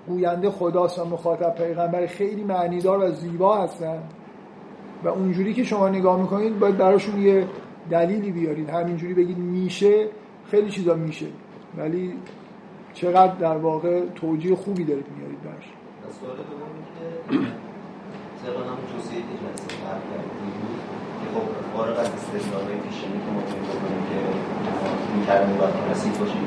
گوینده 0.09 0.51
خداست 0.51 0.99
و 0.99 1.05
مخاطب 1.05 1.55
پیغمبر 1.55 2.07
خیلی 2.07 2.45
معنیدار 2.45 2.99
و 3.05 3.11
زیبا 3.11 3.57
هستن. 3.57 4.03
و 5.05 5.09
اونجوری 5.09 5.55
که 5.55 5.65
شما 5.65 5.89
نگاه 5.89 6.21
می‌کنید 6.21 6.59
باید 6.59 6.77
براشون 6.77 7.23
یه 7.23 7.47
دلیلی 7.91 8.31
بیارید. 8.31 8.71
همینجوری 8.71 9.15
بگید 9.15 9.39
میشه 9.39 10.07
خیلی 10.51 10.71
چیزا 10.71 10.95
میشه. 10.95 11.27
ولی 11.77 12.15
چقدر 12.95 13.35
در 13.35 13.57
واقع 13.57 14.01
توجیه 14.15 14.57
خوبی 14.57 14.85
دارید 14.85 15.07
میارید 15.17 15.43
براش. 15.43 15.69
سوال 16.21 16.37
که 16.37 17.37
طبق 18.43 18.57
همون 18.57 18.87
توصیه 18.93 19.19
که 19.19 19.35
جلسه 19.41 19.81
خب 21.35 21.47
فارغ 21.77 21.99
از 21.99 22.09
استدلالهای 22.17 22.77
پیشینی 22.85 23.19
که 23.25 23.31
ما 23.35 23.41
بکنیم 23.41 24.03
که 24.11 24.19
می‌کردیم 25.19 25.57
باید 25.57 25.75
رسید 25.91 26.19
باشه 26.19 26.39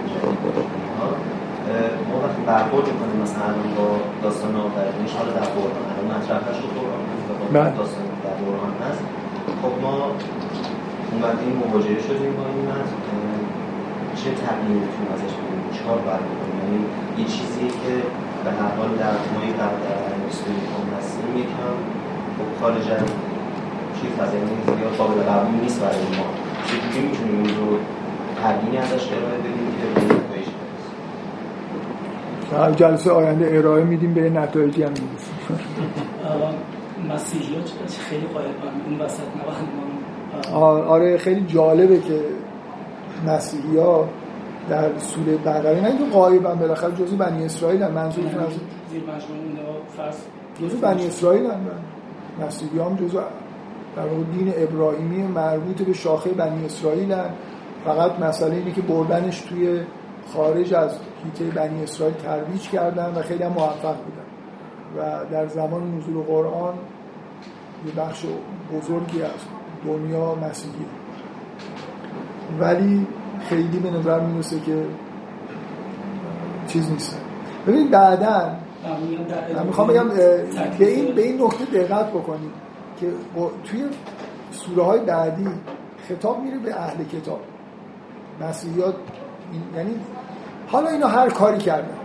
ما 2.09 2.15
وقتی 2.23 2.41
برخورد 2.51 2.85
کنیم 2.85 3.21
مثلا 3.21 3.53
با 3.77 3.87
داستان 4.23 4.55
آفرینش 4.55 5.13
حالا 5.13 5.31
در 5.31 5.47
قرآن 5.55 5.85
الان 5.91 6.05
مطرح 6.17 6.53
شد 6.59 6.69
قرآن 7.53 7.75
داستان 7.75 8.12
قرآن 8.41 8.73
هست. 8.83 9.03
خب 9.61 9.73
ما 9.83 9.95
اومدیم 11.11 11.53
مواجهه 11.61 11.99
شدیم 12.07 12.33
با 12.39 12.45
این 12.51 12.63
متن 12.69 13.21
چه 14.19 14.29
تغییری 14.43 14.75
می‌تونیم 14.83 15.09
ازش 15.15 15.33
بگیریم 15.37 15.69
چیکار 15.75 15.97
باید 16.05 16.23
بکنیم؟ 16.29 16.57
یعنی 16.61 16.79
یه 17.19 17.25
چیزی 17.33 17.65
که 17.81 17.93
به 18.43 18.51
هر 18.59 18.71
حال 18.77 18.91
در 19.03 19.15
مای 19.33 19.49
قبل 19.61 19.79
در 19.85 19.97
هم 20.73 20.87
هستیم. 20.97 21.29
یکم 21.41 21.75
خب 22.35 22.49
خارج 22.61 22.85
از 22.97 23.09
چیز 23.97 24.11
هست 24.19 24.33
یعنی 24.37 24.55
زیاد 24.77 24.93
قابل 24.99 25.19
قبول 25.29 25.55
نیست 25.63 25.79
برای 25.81 26.07
ما. 26.17 26.27
چجوری 26.67 26.99
می‌تونیم 27.07 27.37
این 27.43 27.53
رو 27.59 27.69
تغییری 28.41 28.77
ازش 28.77 29.03
ارائه 29.15 29.37
بدیم 29.45 29.69
که 29.79 29.85
جلسه 32.75 33.11
آینده 33.11 33.57
ارائه 33.57 33.83
میدیم 33.83 34.13
به 34.13 34.29
نتایجی 34.29 34.83
هم 34.83 34.89
می‌رسیم. 34.89 35.35
مسیحی 37.13 37.55
ها 37.55 37.61
خیلی 38.09 38.27
قایب 38.27 38.55
اون 38.87 38.99
وسط 38.99 39.23
نباید 39.41 40.87
آره 40.87 41.17
خیلی 41.17 41.45
جالبه 41.45 41.99
که 41.99 42.21
مسیحی 43.27 43.77
ها 43.77 44.09
در 44.69 44.97
سوره 44.97 45.37
بقره 45.37 45.81
نه 45.81 45.87
اینکه 45.87 46.05
غایبن 46.05 46.55
بالاخره 46.55 46.95
جزء 46.95 47.15
بنی 47.15 47.45
اسرائیل 47.45 47.83
هم 47.83 47.91
منظورتون 47.91 48.39
از 48.39 48.51
زیر 48.91 49.03
جزء 50.61 50.77
بنی 50.77 51.07
اسرائیل 51.07 51.45
هم 51.45 51.59
مسیحی 52.47 52.79
هم 52.79 52.95
جزء 52.95 53.21
در 53.95 54.05
واقع 54.05 54.23
دین 54.23 54.53
ابراهیمی 54.55 55.23
مربوط 55.23 55.81
به 55.81 55.93
شاخه 55.93 56.29
بنی 56.29 56.65
اسرائیل 56.65 57.11
هم. 57.11 57.29
فقط 57.85 58.19
مسئله 58.19 58.55
اینه 58.55 58.71
که 58.71 58.81
بردنش 58.81 59.41
توی 59.41 59.81
خارج 60.33 60.73
از 60.73 60.99
هیته 61.25 61.55
بنی 61.55 61.83
اسرائیل 61.83 62.15
ترویج 62.15 62.69
کردن 62.69 63.13
و 63.15 63.21
خیلی 63.21 63.43
هم 63.43 63.51
موفق 63.51 63.95
بودن 63.95 64.23
و 64.97 65.25
در 65.31 65.47
زمان 65.47 65.97
نزول 65.97 66.23
قرآن 66.23 66.73
یه 67.85 67.91
بخش 67.91 68.25
بزرگی 68.73 69.21
از 69.21 69.31
دنیا 69.85 70.35
مسیحی. 70.35 70.85
ولی 72.59 73.07
خیلی 73.49 73.79
به 73.79 73.91
نظر 73.91 74.19
می‌رسه 74.19 74.59
که 74.59 74.85
چیز 76.67 76.91
نیست. 76.91 77.21
ببین 77.67 77.91
بعدا 77.91 78.55
من 79.55 79.65
می‌خوام 79.65 79.87
بگم 79.87 80.09
به 80.79 80.87
این 80.87 81.15
به 81.15 81.21
این 81.21 81.41
نکته 81.41 81.65
دقت 81.65 82.09
بکنید 82.09 82.51
که 82.99 83.11
توی 83.63 83.83
سوره 84.51 84.83
های 84.83 84.99
بعدی 84.99 85.47
خطاب 86.09 86.39
میره 86.43 86.57
به 86.57 86.75
اهل 86.75 87.03
کتاب. 87.03 87.39
مسیحیات 88.41 88.95
یعنی 89.75 89.95
حالا 90.67 90.89
اینا 90.89 91.07
هر 91.07 91.29
کاری 91.29 91.57
کردن 91.57 91.97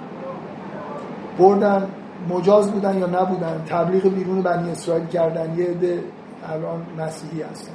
بردن 1.38 1.88
مجاز 2.28 2.72
بودن 2.72 2.98
یا 2.98 3.06
نبودن 3.06 3.64
تبلیغ 3.66 4.08
بیرون 4.08 4.42
بنی 4.42 4.70
اسرائیل 4.70 5.06
کردن 5.06 5.58
یه 5.58 5.64
عده 5.64 6.04
الان 6.52 6.86
مسیحی 6.98 7.42
هستن. 7.42 7.72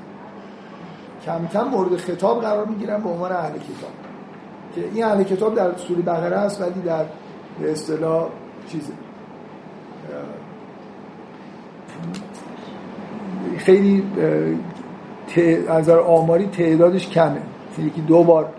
کم 1.26 1.48
کم 1.54 1.64
مورد 1.64 1.96
خطاب 1.96 2.42
قرار 2.42 2.66
می‌گیرن 2.66 3.02
به 3.02 3.10
عنوان 3.10 3.32
اهل 3.32 3.52
کتاب. 3.52 3.92
که 4.76 4.90
این 4.94 5.04
اهل 5.04 5.24
کتاب 5.24 5.56
در 5.56 5.78
سوره 5.78 6.02
بقره 6.02 6.36
است 6.36 6.62
ولی 6.62 6.82
در 6.82 7.06
به 7.60 7.72
اصطلاح 7.72 8.28
چیزه. 8.68 8.94
خیلی 13.58 14.04
از 15.70 15.90
آماری 15.90 16.48
تعدادش 16.48 17.10
کمه. 17.10 17.42
یکی 17.80 18.02
دو 18.02 18.24
بار 18.24 18.50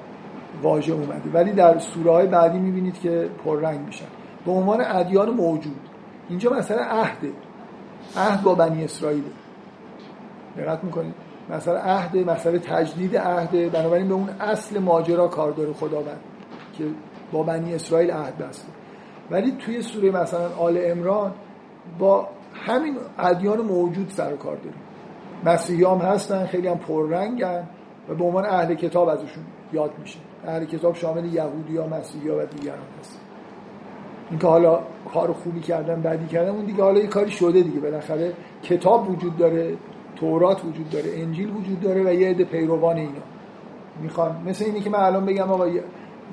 واژه 0.62 0.92
اومده. 0.92 1.30
ولی 1.32 1.52
در 1.52 1.78
سوره 1.78 2.10
های 2.10 2.26
بعدی 2.26 2.58
می‌بینید 2.58 3.00
که 3.00 3.28
پررنگ 3.44 3.80
میشن. 3.80 4.04
به 4.46 4.52
عنوان 4.52 4.80
ادیان 4.80 5.30
موجود. 5.30 5.80
اینجا 6.28 6.50
مثلا 6.50 6.82
عهده. 6.82 7.32
عهد 8.16 8.42
با 8.42 8.54
بنی 8.54 8.84
اسرائیل. 8.84 9.24
دقت 10.56 10.84
می‌کنید؟ 10.84 11.14
مثلا 11.50 11.78
عهد 11.78 12.16
مثلا 12.16 12.58
تجدید 12.58 13.16
عهد 13.16 13.72
بنابراین 13.72 14.08
به 14.08 14.14
اون 14.14 14.28
اصل 14.28 14.78
ماجرا 14.78 15.28
کار 15.28 15.50
داره 15.50 15.72
خداوند 15.72 16.20
که 16.78 16.84
با 17.32 17.42
بنی 17.42 17.74
اسرائیل 17.74 18.10
عهد 18.10 18.38
بسته. 18.38 18.68
ولی 19.30 19.52
توی 19.52 19.82
سوره 19.82 20.10
مثلا 20.10 20.48
آل 20.56 20.78
امران 20.84 21.34
با 21.98 22.28
همین 22.54 22.96
ادیان 23.18 23.60
موجود 23.60 24.08
سر 24.08 24.32
و 24.32 24.36
کار 24.36 24.56
داره 24.56 24.76
مسیحی 25.44 25.84
هم 25.84 25.98
هستن 25.98 26.46
خیلی 26.46 26.68
هم 26.68 26.78
پررنگن 26.78 27.68
و 28.08 28.14
به 28.14 28.24
عنوان 28.24 28.44
اهل 28.46 28.74
کتاب 28.74 29.08
ازشون 29.08 29.44
یاد 29.72 29.90
میشه. 29.98 30.18
اهل 30.46 30.64
کتاب 30.64 30.94
شامل 30.94 31.24
یهودی 31.24 31.76
ها 31.76 31.86
مسیحی 31.86 32.28
ها 32.28 32.36
و 32.36 32.46
دیگران 32.46 32.78
هست 33.00 33.20
اینکه 34.30 34.46
حالا 34.46 34.80
کار 35.12 35.32
خوبی 35.32 35.60
کردن 35.60 36.02
بعدی 36.02 36.26
کردن 36.26 36.50
اون 36.50 36.64
دیگه 36.64 36.82
حالا 36.82 37.00
یه 37.00 37.06
کاری 37.06 37.30
شده 37.30 37.62
دیگه. 37.62 37.80
بالاخره 37.80 38.32
کتاب 38.62 39.10
وجود 39.10 39.36
داره 39.36 39.76
تورات 40.16 40.64
وجود 40.64 40.90
داره 40.90 41.10
انجیل 41.16 41.50
وجود 41.50 41.80
داره 41.80 42.02
و 42.02 42.14
یه 42.14 42.28
عده 42.28 42.44
پیروان 42.44 42.96
اینا. 42.96 43.10
می‌خوان 44.02 44.36
مثل 44.46 44.64
اینی 44.64 44.80
که 44.80 44.90
من 44.90 44.98
الان 44.98 45.26
بگم 45.26 45.50
آقا 45.50 45.66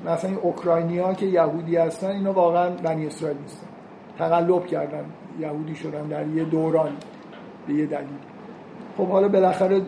مثلا 0.06 0.30
این 0.30 0.38
اوکراینیا 0.42 1.14
که 1.14 1.26
یهودی 1.26 1.76
هستن 1.76 2.10
اینا 2.10 2.32
واقعا 2.32 2.70
بنی 2.70 3.06
اسرائیل 3.06 3.38
نیستن. 3.42 3.66
تقلب 4.18 4.66
کردن 4.66 5.04
یهودی 5.40 5.74
شدن 5.74 6.02
در 6.02 6.26
یه 6.26 6.44
دوران 6.44 6.90
به 7.66 7.74
یه 7.74 7.86
دلیل. 7.86 8.06
خب 8.96 9.06
حالا 9.06 9.28
بالاخره 9.28 9.82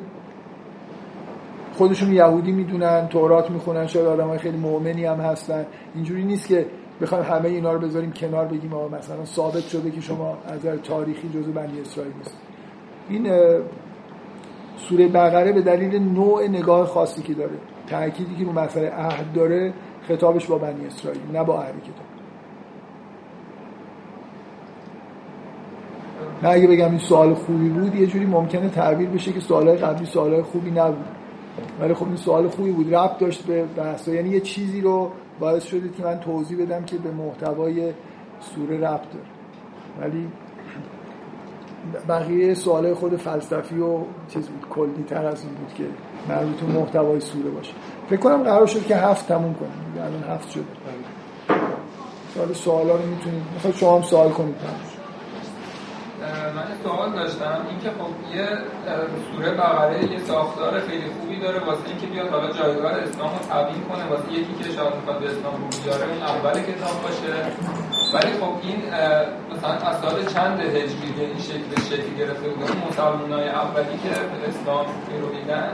خودشون 1.73 2.13
یهودی 2.13 2.53
می‌دونن 2.53 3.09
تورات 3.09 3.51
می‌خونن 3.51 3.87
شاید 3.87 4.07
آدم 4.07 4.37
خیلی 4.37 4.57
مؤمنی 4.57 5.05
هم 5.05 5.21
هستن. 5.21 5.67
اینجوری 5.95 6.25
نیست 6.25 6.49
که 6.49 6.67
بخوایم 7.01 7.25
همه 7.25 7.49
اینا 7.49 7.73
رو 7.73 7.79
بذاریم 7.79 8.13
کنار 8.13 8.45
بگیم 8.45 8.73
آقا 8.75 8.89
مثلا 8.89 9.25
ثابت 9.25 9.69
شده 9.69 9.91
که 9.91 10.01
شما 10.01 10.39
از 10.47 10.59
نظر 10.59 10.77
تاریخی 10.77 11.29
جزو 11.29 11.53
بنی 11.53 11.81
اسرائیل 11.81 12.13
نیست. 12.19 12.37
این 13.09 13.29
سوره 14.77 15.09
بقره 15.09 15.53
به 15.53 15.61
دلیل 15.63 16.03
نوع 16.03 16.49
نگاه 16.49 16.87
خاصی 16.87 17.23
که 17.23 17.35
داره 17.35 17.55
تأکیدی 17.87 18.35
که 18.37 18.45
رو 18.45 18.53
مسئله 18.53 18.91
عهد 18.91 19.33
داره 19.33 19.73
خطابش 20.09 20.47
با 20.47 20.59
بنی 20.59 20.87
اسرائیل 20.87 21.21
نه 21.33 21.45
با 21.45 21.61
اهل 21.61 21.73
کتاب. 21.73 22.07
نه 26.43 26.49
اگه 26.49 26.67
بگم 26.67 26.91
این 26.91 26.99
سوال 26.99 27.35
خوبی 27.35 27.69
بود 27.69 27.95
یه 27.95 28.07
جوری 28.07 28.27
ممکنه 28.27 28.69
تعبیر 28.69 29.09
بشه 29.09 29.33
که 29.33 29.41
سوالای 29.41 29.77
قبلی 29.77 30.07
سوالای 30.07 30.43
خوبی 30.43 30.71
نبود. 30.71 31.05
ولی 31.81 31.95
خب 31.95 32.07
این 32.07 32.17
سوال 32.17 32.49
خوبی 32.49 32.71
بود. 32.71 32.95
ربط 32.95 33.19
داشت 33.19 33.47
به 33.47 33.65
بحث 33.65 34.09
یعنی 34.09 34.29
یه 34.29 34.41
چیزی 34.41 34.81
رو 34.81 35.11
باعث 35.41 35.65
شده 35.65 35.89
که 35.89 36.03
من 36.03 36.21
توضیح 36.21 36.63
بدم 36.63 36.85
که 36.85 36.97
به 36.97 37.11
محتوای 37.11 37.93
سوره 38.41 38.77
ربط 38.77 39.07
داره. 39.13 39.27
ولی 40.01 40.29
بقیه 42.09 42.55
سوالای 42.55 42.95
خود 42.95 43.17
فلسفی 43.17 43.79
و 43.79 43.99
چیز 44.29 44.49
بود 44.49 44.69
کلی 44.71 45.05
تر 45.09 45.27
از 45.27 45.45
این 45.45 45.55
بود 45.55 45.75
که 45.75 45.85
مربوط 46.29 46.61
به 46.61 46.79
محتوای 46.79 47.21
سوره 47.21 47.51
باشه. 47.51 47.73
فکر 48.09 48.21
کنم 48.21 48.43
قرار 48.43 48.67
شد 48.67 48.87
که 48.87 48.97
هفت 48.97 49.29
تموم 49.29 49.55
کنیم. 49.55 49.73
الان 49.97 50.23
هفت 50.23 50.51
شد 50.51 50.65
سوال 52.35 52.53
سوالا 52.53 52.97
رو 52.97 53.07
می‌تونید 53.07 53.43
می‌خواد 53.55 53.75
شما 53.75 53.97
هم 53.97 54.03
سوال 54.03 54.31
کنید. 54.31 54.55
من 56.57 56.67
سوال 56.85 57.11
داشتم. 57.13 57.67
اینکه 57.71 57.89
خب 57.99 58.37
یه 58.37 58.49
سوره 59.33 59.51
بقره 59.51 60.13
یه 60.13 60.19
ساختار 60.19 60.81
خیلی 60.81 61.05
خوبی 61.21 61.41
داره 61.41 61.59
واسه 61.59 61.89
اینکه 61.89 62.07
بیاد 62.07 62.29
حالا 62.29 62.53
جایگاه 62.53 62.93
اسلام 62.93 63.31
رو 63.35 63.41
تبیین 63.51 63.83
کنه 63.89 64.05
واسه 64.05 64.33
یکی 64.33 64.55
که 64.59 64.65
شاید 64.77 64.95
می‌خواد 64.95 65.19
به 65.21 65.27
اسلام 65.27 65.55
رو 65.63 65.67
بیاره 65.83 66.05
اون 66.13 66.23
اول 66.23 66.61
کتاب 66.71 67.03
باشه. 67.03 67.35
ولی 68.15 68.33
خب 68.41 68.53
این 68.63 68.79
مثلا 69.53 69.89
از 69.91 70.01
سال 70.01 70.25
چند 70.35 70.61
هجری 70.61 71.09
این 71.19 71.39
شکل 71.39 71.83
شکل 71.91 72.15
گرفته 72.19 72.49
بوده؟ 72.49 72.73
اون 72.73 72.83
مسلمانای 72.89 73.49
اولی 73.49 73.99
که 74.03 74.09
به 74.09 74.49
اسلام 74.49 74.87
رو 75.21 75.29
دیدن 75.39 75.71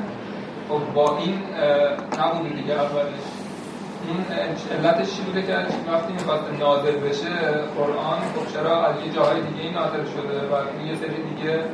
خب 0.69 0.81
با 0.95 1.19
این 1.19 1.35
اه، 1.57 2.27
نبوده 2.27 2.55
دیگه 2.55 2.75
اولش. 2.75 3.40
این 4.09 4.25
علتش 4.79 5.17
چی 5.17 5.23
بوده 5.23 5.43
که 5.43 5.55
وقتی 5.93 6.13
می‌خواست 6.13 6.45
نازل 6.61 6.97
بشه 6.99 7.31
قرآن 7.77 8.19
خب 8.19 8.53
چرا 8.55 8.87
از 8.87 8.95
یه 9.07 9.13
جاهای 9.13 9.41
دیگه 9.43 9.61
این 9.61 9.75
نازل 9.75 10.05
شده 10.05 10.37
و 10.51 10.87
یه 10.87 10.95
سری 10.95 11.23
دیگه 11.35 11.65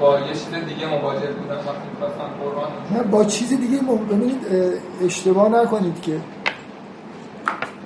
با 0.00 0.18
یه 0.20 0.26
چیز 0.26 0.54
دیگه 0.68 0.86
مواجه 0.86 1.32
بودن 1.32 1.56
وقتی 1.56 1.88
می‌خواستن 1.92 2.28
قرآن 2.42 2.70
نه 2.90 3.02
با 3.02 3.24
چیز 3.24 3.48
دیگه 3.48 3.78
ببینید 4.10 4.46
اه، 4.50 5.06
اشتباه 5.06 5.48
نکنید 5.48 6.00
که 6.02 6.20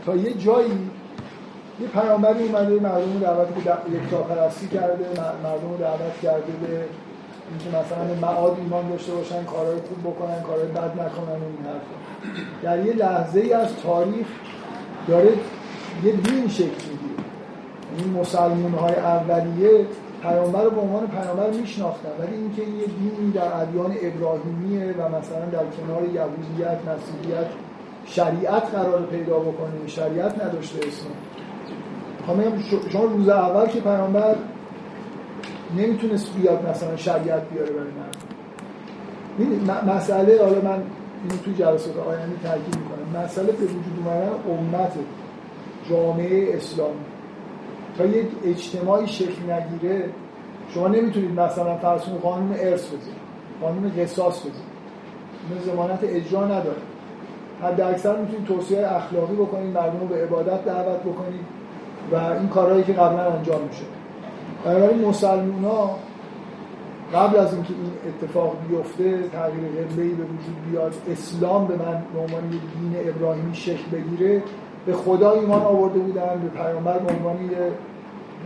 تا 0.07 0.16
یه 0.16 0.35
جایی 0.35 0.90
یه 1.81 1.86
پیامبری 1.86 2.44
اومده 2.44 2.81
مردم 2.81 3.19
دعوت 3.20 3.48
به 3.48 3.97
یکتاپرستی 3.97 4.69
کرده 4.69 5.05
مردم 5.44 5.77
دعوت 5.81 6.20
کرده 6.23 6.52
به 6.66 6.85
اینکه 7.51 7.69
مثلا 7.69 8.28
معاد 8.28 8.59
ایمان 8.59 8.89
داشته 8.89 9.12
باشن 9.12 9.44
کارهای 9.44 9.77
خوب 9.77 10.01
بکنن 10.01 10.43
کارهای 10.43 10.69
بد 10.69 10.93
نکنن 11.01 11.43
این 11.43 11.65
حرفا. 11.65 12.09
در 12.62 12.86
یه 12.86 12.92
لحظه 12.92 13.40
ای 13.40 13.52
از 13.52 13.68
تاریخ 13.82 14.26
داره 15.09 15.32
یه 16.05 16.12
دین 16.12 16.48
شکل 16.48 16.64
می‌گیره. 16.64 17.24
این 17.98 18.10
مسلمان 18.20 18.72
های 18.72 18.94
اولیه 18.94 19.86
پیامبر 20.22 20.62
رو 20.62 20.70
به 20.70 20.80
عنوان 20.80 21.06
پیامبر 21.06 21.51
میشناختن 21.51 22.09
ولی 22.18 22.36
اینکه 22.36 22.62
این 22.62 22.76
یه 22.76 22.86
دینی 22.86 23.32
در 23.32 23.60
ادیان 23.62 23.94
ابراهیمیه 24.02 24.94
و 24.98 25.09
مثلا 25.09 25.44
در 25.52 25.64
کنار 25.76 26.02
یهودیت 26.02 26.78
مسیحیت 26.88 27.47
شریعت 28.06 28.62
قرار 28.74 29.02
پیدا 29.02 29.38
بکنه 29.38 29.86
شریعت 29.86 30.44
نداشته 30.44 30.78
اسلام 30.78 31.14
شما 32.92 33.05
روز 33.05 33.28
اول 33.28 33.66
که 33.66 33.80
پیامبر 33.80 34.34
نمی‌تونست 35.76 36.34
بیاد 36.36 36.68
مثلا 36.68 36.97
شریعت 36.97 37.42
بیاره 37.48 37.70
برای 37.70 37.90
مردم. 37.90 38.18
ببینید، 39.38 39.70
م- 39.70 39.97
مسئله 39.97 40.38
حالا 40.42 40.60
من 40.60 40.82
اینو 41.22 41.36
تو 41.44 41.52
جلسات 41.52 41.98
آینده 41.98 42.36
تاکید 42.42 42.76
می‌کنم. 42.76 43.24
مسئله 43.24 43.52
به 43.52 43.64
وجود 43.64 43.98
اومدن 43.98 44.30
امت 44.48 44.92
جامعه 45.90 46.56
اسلامی. 46.56 47.05
تا 47.98 48.05
یک 48.06 48.28
اجتماعی 48.44 49.09
شکل 49.09 49.52
نگیره 49.52 50.10
شما 50.74 50.88
نمی‌تونید 50.88 51.40
مثلا 51.40 51.76
کنید 51.76 52.18
قانون 52.22 52.52
ارث 52.59 52.86
بزنید 52.86 53.20
قانون 53.62 53.92
قصاص 53.98 54.40
بزنید 54.40 54.70
این 55.51 55.60
ضمانت 55.74 55.98
اجرا 56.02 56.44
نداره. 56.44 56.82
حد 57.62 57.80
اکثر 57.80 58.16
می‌تونید 58.16 58.47
توصیه 58.47 58.86
اخلاقی 58.86 59.34
بکنید 59.34 59.74
مردم 59.74 60.01
رو 60.01 60.06
به 60.06 60.24
عبادت 60.24 60.64
دعوت 60.64 61.01
بکنید 61.01 61.44
و 62.12 62.16
این 62.16 62.48
کارهایی 62.48 62.82
که 62.82 62.92
قبلا 62.92 63.32
انجام 63.32 63.60
میشه 63.68 63.82
بنابراین 64.64 65.05
مسلمان 65.05 65.64
ها 65.64 65.98
قبل 67.14 67.36
از 67.38 67.54
اینکه 67.54 67.74
این 67.74 67.92
اتفاق 68.08 68.56
بیفته 68.68 69.28
تغییر 69.28 69.64
قبله 69.68 70.04
به 70.04 70.24
وجود 70.24 70.70
بیاد 70.70 70.94
اسلام 71.10 71.66
به 71.66 71.76
من 71.76 72.02
به 72.14 72.20
عنوان 72.20 72.52
یک 72.52 72.60
دین 72.80 73.08
ابراهیمی 73.08 73.54
شکل 73.54 73.90
بگیره. 73.92 74.42
به 74.86 74.92
خدا 74.92 75.32
ایمان 75.32 75.62
آورده 75.62 75.98
بودن 75.98 76.40
به 76.42 76.48
پیامبر 76.48 76.98
به 76.98 77.12
عنوان 77.12 77.36
یه 77.36 77.72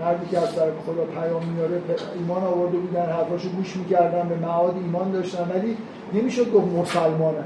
مردی 0.01 0.27
که 0.31 0.39
از 0.39 0.55
طرف 0.57 0.73
خدا 0.87 1.05
پیام 1.05 1.45
میاره 1.45 1.83
ایمان 2.19 2.45
آورده 2.45 2.79
بودن 2.79 3.07
حرفاشو 3.07 3.49
گوش 3.49 3.77
می‌کردن 3.77 4.29
به 4.29 4.37
معاد 4.37 4.75
ایمان 4.77 5.13
داشتن. 5.13 5.51
ولی 5.55 5.77
نمی‌شد 6.13 6.53
گفت 6.53 6.67
مسلمانن. 6.67 7.45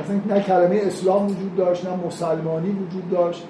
مثلا 0.00 0.36
نه 0.36 0.42
کلمه 0.42 0.80
اسلام 0.84 1.26
وجود 1.26 1.56
داشت 1.56 1.86
نه 1.86 2.06
مسلمانی 2.06 2.70
وجود 2.70 3.10
داشت. 3.10 3.46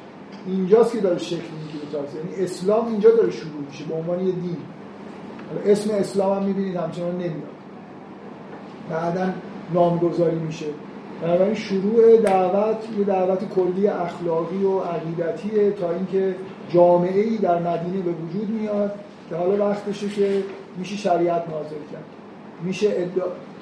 اینجاست 0.47 0.93
که 0.93 1.01
داره 1.01 1.19
شکل 1.19 1.37
می‌گیره. 1.37 1.81
یعنی 1.93 2.45
اسلام 2.45 2.87
اینجا 2.87 3.11
داره 3.11 3.31
شروع 3.31 3.63
میشه 3.69 3.85
به 3.85 3.95
عنوان 3.95 4.27
یه 4.27 4.33
دین. 4.33 4.57
اسم 5.67 5.91
اسلام 5.95 6.37
هم 6.37 6.43
می‌بینید 6.43 6.77
همچنان 6.77 7.15
نمیاد. 7.15 7.57
بعدا 8.91 9.33
نامگذاری 9.75 10.39
میشه. 10.39 10.67
بنابراین 11.23 11.55
شروع 11.55 12.17
دعوت 12.17 12.77
یه 12.99 13.05
دعوت 13.05 13.49
کلی 13.55 13.89
اخلاقی 13.89 14.65
و 14.65 14.81
عقیدتیه 14.81 15.71
تا 15.71 15.91
اینکه 15.91 16.35
جامعه 16.69 17.21
ای 17.21 17.37
در 17.37 17.59
مدینه 17.59 18.03
به 18.03 18.11
وجود 18.11 18.51
میاد 18.51 18.95
که 19.31 19.37
حالا 19.37 19.67
وقتشه 19.67 20.09
که 20.09 20.43
میشه 20.77 20.97
شریعت 20.97 21.49
نازل 21.49 21.83
کرد. 21.93 22.05
میشه 22.63 23.09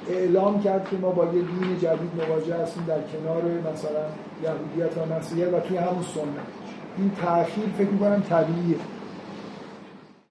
اعلام 0.09 0.63
کرد 0.63 0.89
که 0.91 0.97
ما 0.97 1.11
با 1.11 1.25
یه 1.25 1.31
دین 1.31 1.79
جدید 1.81 2.11
مواجه 2.19 2.55
هستیم 2.63 2.85
در 2.87 2.99
کنار 3.01 3.43
مثلا 3.43 4.01
یهودیت 4.45 4.99
و 4.99 5.15
مسیحیت 5.15 5.55
و 5.55 5.61
توی 5.61 5.77
همون 5.77 6.03
سنت. 6.15 6.25
این 6.99 7.11
تأخیر 7.23 7.65
فکر 7.79 7.89
می‌کنم 7.89 8.23
طبیعیه. 8.29 8.77